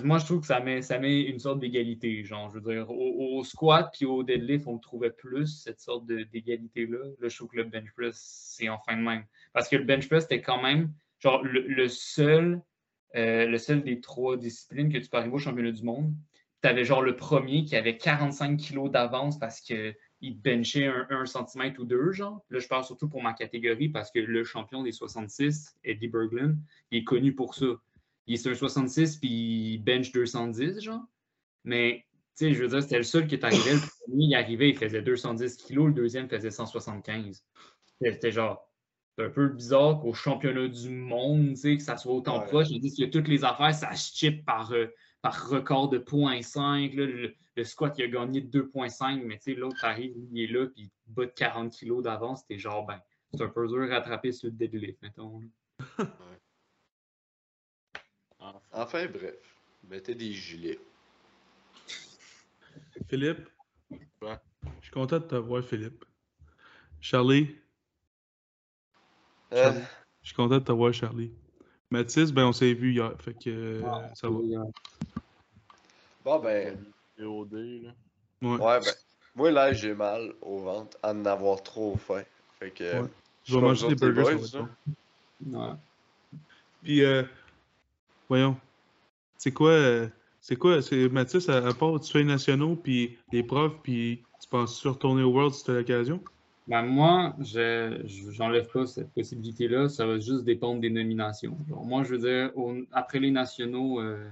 Moi, 0.04 0.18
je 0.18 0.26
trouve 0.26 0.42
que 0.42 0.48
ça 0.48 0.60
met, 0.60 0.82
ça 0.82 0.98
met 0.98 1.22
une 1.22 1.38
sorte 1.38 1.60
d'égalité. 1.60 2.24
Genre, 2.24 2.50
je 2.50 2.60
veux 2.60 2.74
dire, 2.74 2.90
au, 2.90 3.44
squat 3.44 3.90
puis 3.94 4.06
au 4.06 4.24
deadlift, 4.24 4.68
on 4.68 4.80
trouvait 4.80 5.12
plus 5.12 5.62
cette 5.64 5.80
sorte 5.80 6.08
d'égalité-là. 6.08 6.98
Là, 7.20 7.30
je 7.30 7.36
trouve 7.36 7.50
que 7.50 7.58
le 7.58 7.66
bench 7.66 7.92
press, 7.96 8.18
c'est 8.18 8.70
enfin 8.70 8.98
de 8.98 9.02
même. 9.02 9.26
Parce 9.54 9.70
que 9.70 9.76
le 9.76 9.84
bench 9.84 10.08
press, 10.08 10.24
c'était 10.24 10.42
quand 10.42 10.62
même, 10.62 10.92
genre, 11.20 11.44
le, 11.44 11.62
le 11.62 11.88
seul, 11.88 12.62
euh, 13.16 13.46
le 13.46 13.58
seul 13.60 13.84
des 13.84 14.02
trois 14.02 14.38
disciplines 14.38 14.92
que 14.92 14.98
tu 14.98 15.08
peux 15.08 15.18
arriver 15.18 15.36
au 15.36 15.40
championnat 15.40 15.72
du 15.72 15.84
monde. 15.84 16.14
Tu 16.62 16.68
avais 16.68 16.84
genre 16.84 17.02
le 17.02 17.16
premier 17.16 17.64
qui 17.64 17.76
avait 17.76 17.96
45 17.96 18.58
kilos 18.58 18.92
d'avance 18.92 19.40
parce 19.40 19.62
que 19.62 19.94
il 20.22 20.42
benchait 20.42 20.88
un, 20.88 21.08
un 21.10 21.26
centimètre 21.26 21.80
ou 21.80 21.86
deux, 21.86 22.12
genre. 22.12 22.44
Là, 22.50 22.60
je 22.60 22.68
parle 22.68 22.84
surtout 22.84 23.08
pour 23.08 23.22
ma 23.22 23.34
catégorie 23.34 23.88
parce 23.88 24.12
que 24.12 24.20
le 24.20 24.44
champion 24.44 24.84
des 24.84 24.92
66, 24.92 25.78
Eddie 25.84 26.08
Berglund, 26.08 26.58
il 26.92 27.00
est 27.00 27.04
connu 27.04 27.34
pour 27.34 27.56
ça. 27.56 27.68
Il 28.30 28.36
est 28.36 28.38
sur 28.38 28.52
un 28.52 28.56
66 28.56 29.18
puis 29.18 29.28
il 29.74 29.78
bench 29.80 30.12
210, 30.12 30.80
genre. 30.82 31.02
Mais, 31.64 32.06
tu 32.38 32.46
sais, 32.46 32.54
je 32.54 32.62
veux 32.62 32.68
dire, 32.70 32.82
c'était 32.82 32.98
le 32.98 33.04
seul 33.04 33.28
qui 33.28 33.36
est 33.36 33.44
arrivé. 33.44 33.74
Le 33.74 33.80
premier, 34.06 34.26
il 34.26 34.36
arrivait, 34.36 34.70
il 34.70 34.78
faisait 34.78 35.02
210 35.02 35.58
kilos, 35.58 35.88
le 35.88 35.94
deuxième 35.94 36.30
faisait 36.30 36.52
175. 36.52 37.44
C'était 38.02 38.32
genre, 38.32 38.66
c'est 39.18 39.26
un 39.26 39.30
peu 39.30 39.50
bizarre 39.50 40.00
qu'au 40.00 40.14
championnat 40.14 40.68
du 40.70 40.90
monde, 40.90 41.50
tu 41.50 41.56
sais, 41.58 41.76
que 41.78 41.84
ça 41.84 41.98
soit 41.98 42.14
autant 42.14 42.40
Ouais. 42.40 42.46
proche. 42.48 42.68
Je 42.70 42.78
dis 42.78 42.96
que 42.96 43.06
toutes 43.10 43.28
les 43.28 43.44
affaires, 43.44 43.74
ça 43.74 43.94
se 43.96 44.16
chip 44.16 44.46
par, 44.46 44.72
euh, 44.72 44.86
par 45.22 45.50
record 45.50 45.90
de 45.90 45.98
0.5. 46.00 46.96
là. 46.96 47.06
Le, 47.06 47.34
le 47.56 47.64
squat, 47.66 47.94
il 47.98 48.04
a 48.06 48.08
gagné 48.08 48.40
de 48.42 48.48
2.5, 48.62 49.24
mais 49.26 49.36
tu 49.38 49.44
sais, 49.46 49.54
l'autre 49.56 49.84
arrive, 49.84 50.14
il 50.32 50.42
est 50.44 50.48
là, 50.48 50.68
puis 50.68 50.84
il 51.08 51.14
bat 51.14 51.26
de 51.26 51.32
40 51.32 51.74
kilos 51.74 52.04
d'avance. 52.04 52.42
C'était 52.42 52.60
genre, 52.60 52.86
ben, 52.86 53.02
c'est 53.34 53.42
un 53.44 53.50
peu 53.50 53.68
dur 53.68 53.82
à 53.92 53.96
rattraper 53.96 54.32
sur 54.32 54.46
le 54.48 54.54
deadlift, 54.54 55.02
mettons. 55.02 55.42
Enfin. 58.72 59.06
Bref. 59.08 59.36
Mettez 59.90 60.16
des 60.16 60.32
gilets. 60.34 60.80
Philippe? 63.08 63.48
Ouais. 64.22 64.38
Je 64.80 64.84
suis 64.84 64.92
content 64.92 65.20
de 65.20 65.24
te 65.26 65.36
voir, 65.36 65.64
Philippe. 65.64 66.04
Charlie? 67.00 67.56
Euh, 69.54 69.72
Je 70.22 70.28
suis 70.28 70.36
content 70.36 70.56
de 70.60 70.64
te 70.64 70.72
voir, 70.72 70.94
Charlie. 70.94 71.32
Mathis, 71.90 72.32
ben 72.32 72.46
on 72.46 72.52
s'est 72.54 72.74
vu 72.74 72.94
hier, 72.94 73.14
fait 73.20 73.34
que 73.34 73.82
Ah, 73.86 74.14
ça 74.14 74.30
va. 74.30 74.36
euh, 74.38 74.64
bon, 76.24 76.40
ben, 76.40 76.78
VOD, 77.18 77.54
là. 77.54 77.92
Ouais. 78.42 78.58
ouais, 78.58 78.80
ben. 78.80 78.94
Moi, 79.36 79.52
là, 79.52 79.74
j'ai 79.74 79.94
mal 79.96 80.34
au 80.42 80.60
ventre 80.60 80.98
à 81.02 81.14
en 81.14 81.26
avoir 81.26 81.64
trop 81.64 81.96
faim. 81.98 82.24
Fait 82.60 82.70
que. 82.72 83.02
Ouais. 83.02 83.10
je 83.46 83.56
vais 83.56 83.62
manger 83.62 83.88
des 83.88 83.96
burgers, 83.96 84.36
boys, 84.36 84.48
ça. 84.48 84.70
Ouais. 85.46 85.74
Puis, 86.84 87.04
euh, 87.04 87.24
voyons. 88.30 88.56
C'est 89.38 89.52
quoi, 89.52 89.72
euh, 89.72 90.08
c'est 90.40 90.56
quoi, 90.56 90.80
Mathis, 91.12 91.50
à, 91.50 91.74
part 91.74 92.00
tu 92.00 92.12
fais 92.12 92.20
les 92.20 92.26
nationaux, 92.26 92.76
puis 92.76 93.18
les 93.32 93.44
profs, 93.44 93.82
puis 93.84 94.24
tu 94.42 94.48
penses 94.50 94.86
retourner 94.86 95.24
au 95.24 95.32
World 95.32 95.54
si 95.54 95.66
t'as 95.66 95.74
l'occasion? 95.74 96.22
Ben, 96.68 96.84
moi, 96.84 97.36
je 97.40 98.04
j'enlève 98.30 98.70
pas 98.72 98.86
cette 98.86 99.12
possibilité-là. 99.14 99.90
Ça 99.90 100.06
va 100.06 100.20
juste 100.20 100.44
dépendre 100.44 100.80
des 100.80 100.92
nominations. 100.92 101.58
Moi, 101.68 102.04
je 102.04 102.16
veux 102.16 102.20
dire, 102.20 102.52
après 102.92 103.20
les 103.20 103.32
nationaux 103.32 104.00
euh, 104.00 104.30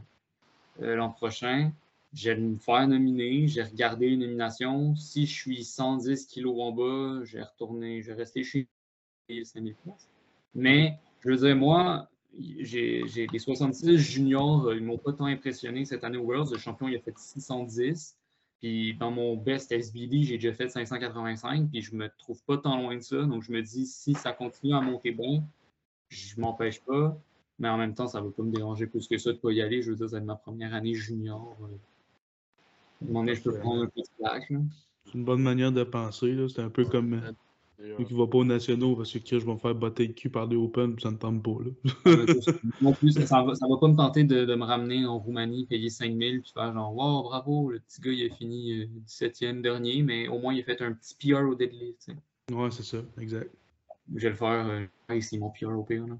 euh, 0.84 0.96
l'an 0.96 1.10
prochain, 1.10 1.72
je 2.14 2.30
vais 2.30 2.38
me 2.38 2.58
faire 2.58 2.88
nominer, 2.88 3.48
j'ai 3.48 3.64
regardé 3.64 4.10
les 4.12 4.18
nominations. 4.18 4.96
Si 4.96 5.26
je 5.26 5.34
suis 5.34 5.64
110 5.64 6.28
kilos 6.28 6.56
en 6.60 6.72
bas, 6.72 7.24
je 7.24 7.38
vais 7.38 7.44
retourner, 7.44 8.04
je 8.04 8.12
vais 8.12 8.18
rester 8.18 8.44
chez 8.44 8.68
les 9.30 9.44
5000 9.44 9.74
places. 9.84 10.08
Mais, 10.54 11.00
je 11.22 11.30
veux 11.30 11.38
dire, 11.38 11.56
moi, 11.56 12.08
j'ai 12.40 13.08
j'ai 13.08 13.28
les 13.28 13.40
66 13.40 13.98
juniors, 13.98 14.68
euh, 14.68 14.76
ils 14.76 14.84
m'ont 14.84 14.98
pas 14.98 15.14
tant 15.14 15.26
impressionné 15.26 15.86
cette 15.86 16.04
année 16.04 16.18
au 16.18 16.24
Worlds. 16.24 16.52
Le 16.52 16.58
champion, 16.58 16.88
il 16.88 16.96
a 16.96 17.00
fait 17.00 17.18
610. 17.18 18.18
Puis 18.60 18.96
dans 18.96 19.12
mon 19.12 19.38
best 19.38 19.72
SBD, 19.72 20.24
j'ai 20.24 20.36
déjà 20.38 20.54
fait 20.54 20.70
585, 20.70 21.70
puis 21.70 21.82
je 21.82 21.96
me 21.96 22.10
trouve 22.18 22.42
pas 22.44 22.58
tant 22.58 22.82
loin 22.82 22.96
de 22.96 23.02
ça. 23.02 23.24
Donc 23.24 23.44
je 23.44 23.52
me 23.52 23.62
dis, 23.62 23.86
si 23.86 24.14
ça 24.14 24.32
continue 24.34 24.74
à 24.74 24.82
monter 24.82 25.12
bien, 25.12 25.44
je 26.10 26.40
m'empêche 26.42 26.82
pas. 26.82 27.18
Mais 27.60 27.70
en 27.70 27.78
même 27.78 27.94
temps, 27.94 28.08
ça 28.08 28.22
va 28.22 28.30
pas 28.30 28.44
me 28.44 28.52
déranger 28.52 28.88
plus 28.88 29.08
que 29.08 29.18
ça 29.18 29.32
de 29.32 29.38
pas 29.38 29.52
y 29.52 29.62
aller. 29.62 29.82
Je 29.82 29.92
veux 29.92 29.96
dire, 29.96 30.10
c'est 30.10 30.22
ma 30.22 30.36
première 30.36 30.74
année 30.74 30.94
junior. 30.94 31.58
euh. 31.62 31.66
À 33.02 33.06
un 33.06 33.08
moment 33.08 33.20
donné, 33.22 33.36
je 33.36 33.44
peux 33.44 33.58
prendre 33.60 33.84
un 33.84 33.88
petit 33.88 34.12
là. 34.20 34.40
C'est 35.06 35.14
une 35.14 35.24
bonne 35.26 35.42
manière 35.42 35.72
de 35.72 35.84
penser. 35.84 36.36
C'est 36.50 36.62
un 36.62 36.70
peu 36.70 36.86
comme 36.86 37.14
euh, 37.14 37.32
lui 37.80 38.06
qui 38.06 38.14
va 38.14 38.26
pas 38.28 38.40
aux 38.40 38.46
nationaux 38.46 38.96
parce 38.96 39.12
que 39.12 39.40
je 39.40 39.46
vais 39.46 39.54
me 39.54 39.60
faire 39.60 39.76
botter 39.76 40.08
le 40.08 40.14
cul 40.14 40.30
par 40.30 40.48
des 40.48 40.56
Open, 40.56 40.96
puis 40.96 41.04
ça 41.04 41.12
ne 41.12 41.18
tente 41.18 41.44
pas, 41.44 41.58
là. 41.64 42.26
Non 42.82 42.94
plus, 42.94 43.12
ça 43.14 43.44
va, 43.44 43.54
ça 43.56 43.68
va 43.68 43.78
pas 43.78 43.88
me 43.88 43.96
tenter 43.96 44.24
de, 44.24 44.46
de 44.46 44.56
me 44.56 44.64
ramener 44.64 45.06
en 45.06 45.20
Roumanie, 45.20 45.66
payer 45.68 45.90
5000, 45.90 46.42
puis 46.42 46.52
faire 46.54 46.74
genre, 46.74 46.96
wow, 46.96 47.24
bravo, 47.24 47.72
le 47.72 47.80
petit 47.80 48.02
gars, 48.02 48.12
il 48.12 48.32
a 48.32 48.36
fini 48.36 48.82
euh, 48.82 48.88
17e 49.08 49.62
dernier, 49.62 50.02
mais 50.02 50.28
au 50.28 50.40
moins, 50.40 50.54
il 50.54 50.62
a 50.62 50.64
fait 50.64 50.82
un 50.82 50.94
petit 50.94 51.16
PR 51.16 51.42
au 51.48 51.56
deadlift. 51.56 52.00
tu 52.06 52.14
sais. 52.14 52.54
Ouais, 52.56 52.72
c'est 52.72 52.84
ça, 52.84 52.98
exact. 53.20 53.52
Je 54.16 54.22
vais 54.22 54.30
le 54.30 54.36
faire 54.36 54.68
euh, 55.10 55.16
ici, 55.16 55.38
mon 55.38 55.50
PR 55.50 55.78
au 55.78 55.84
pire. 55.84 56.08
Là. 56.08 56.18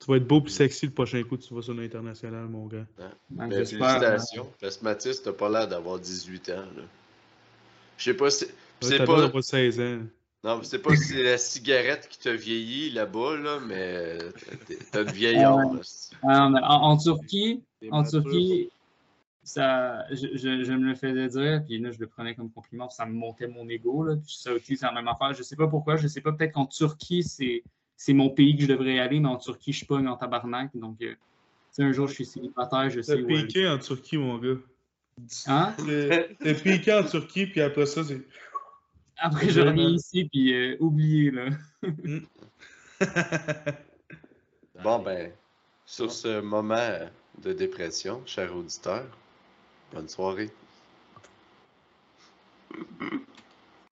Tu 0.00 0.06
vas 0.10 0.16
être 0.16 0.26
beau 0.26 0.40
puis 0.40 0.52
sexy 0.52 0.86
le 0.86 0.92
prochain 0.92 1.22
coup, 1.22 1.36
tu 1.36 1.54
vas 1.54 1.62
sur 1.62 1.72
l'international, 1.72 2.46
mon 2.48 2.66
gars. 2.66 2.86
Ouais, 2.98 3.48
j'espère, 3.50 3.78
Ben, 3.78 4.00
félicitations. 4.00 4.48
Parce 4.60 4.76
que 4.76 4.84
Mathis, 4.84 5.22
t'as 5.22 5.32
pas 5.32 5.48
l'air 5.48 5.68
d'avoir 5.68 5.98
18 5.98 6.50
ans, 6.50 6.56
là. 6.76 6.82
Je 7.96 8.04
sais 8.04 8.14
pas 8.14 8.28
si. 8.30 8.44
Ouais, 8.44 8.50
C'est 8.82 8.98
T'as 8.98 9.06
pas. 9.06 9.22
pas... 9.22 9.28
pas 9.30 9.42
16 9.42 9.80
ans. 9.80 9.98
Non, 10.44 10.58
mais 10.58 10.64
c'est 10.64 10.78
pas 10.78 10.94
si 10.94 11.04
c'est 11.14 11.22
la 11.22 11.38
cigarette 11.38 12.06
qui 12.10 12.18
t'a 12.18 12.34
vieilli 12.34 12.90
là-bas, 12.90 13.36
là, 13.38 13.58
mais 13.66 14.18
t'es- 14.66 14.78
t'as 14.92 15.02
une 15.02 15.10
vieille 15.10 15.38
âme. 15.38 15.78
hostie. 15.78 16.14
En, 16.22 16.54
en- 16.54 16.60
en 16.62 16.96
Turquie, 16.98 17.62
T'es 17.80 17.88
en. 17.90 18.04
Turquie, 18.04 18.68
ça, 19.42 20.04
je, 20.10 20.28
je- 20.36 20.64
je 20.64 20.72
me 20.72 20.88
le 20.90 20.94
faisais 20.94 21.28
dire, 21.28 21.62
puis 21.66 21.78
là, 21.78 21.90
je 21.90 21.98
le 21.98 22.06
prenais 22.06 22.34
comme 22.34 22.50
compliment, 22.50 22.86
puis 22.88 22.94
ça 22.96 23.06
me 23.06 23.12
montait 23.14 23.48
mon 23.48 23.66
ego. 23.68 24.04
Là, 24.04 24.16
puis 24.16 24.34
ça 24.38 24.52
aussi, 24.52 24.76
c'est 24.76 24.86
la 24.86 24.92
même 24.92 25.08
affaire. 25.08 25.32
Je 25.34 25.42
sais 25.42 25.56
pas 25.56 25.66
pourquoi, 25.66 25.96
je 25.96 26.08
sais 26.08 26.20
pas, 26.20 26.32
peut-être 26.32 26.52
qu'en 26.52 26.66
Turquie, 26.66 27.22
c'est, 27.22 27.62
c'est 27.96 28.12
mon 28.12 28.28
pays 28.30 28.54
que 28.56 28.62
je 28.62 28.68
devrais 28.68 28.98
aller, 28.98 29.20
mais 29.20 29.28
en 29.28 29.36
Turquie, 29.38 29.72
je 29.72 29.78
suis 29.78 29.86
pas 29.86 29.96
en 29.96 30.16
tabarnak. 30.16 30.70
Donc, 30.74 31.00
euh, 31.02 31.12
tu 31.12 31.16
sais, 31.72 31.82
un 31.84 31.92
jour, 31.92 32.06
je 32.06 32.14
suis 32.14 32.26
célibataire, 32.26 32.90
je 32.90 33.00
sais 33.00 33.12
aller. 33.12 33.44
piqué 33.46 33.66
en 33.68 33.78
Turquie, 33.78 34.18
mon 34.18 34.38
gars. 34.38 34.56
Hein? 35.46 35.74
T'es 35.86 36.36
t'es 36.40 36.54
piqué 36.54 36.92
en 36.92 37.04
Turquie, 37.04 37.46
puis 37.46 37.60
après 37.62 37.86
ça, 37.86 38.02
c'est. 38.04 38.20
Après, 39.18 39.48
je 39.48 39.60
reviens 39.60 39.90
ici, 39.90 40.28
puis 40.30 40.52
euh, 40.52 40.76
oublié, 40.80 41.30
là. 41.30 41.48
Bon, 44.82 44.98
ben, 44.98 45.32
sur 45.86 46.12
ce 46.12 46.40
moment 46.40 46.98
de 47.42 47.52
dépression, 47.52 48.22
cher 48.26 48.54
auditeur, 48.54 49.06
bonne 49.92 50.08
soirée. 50.08 50.50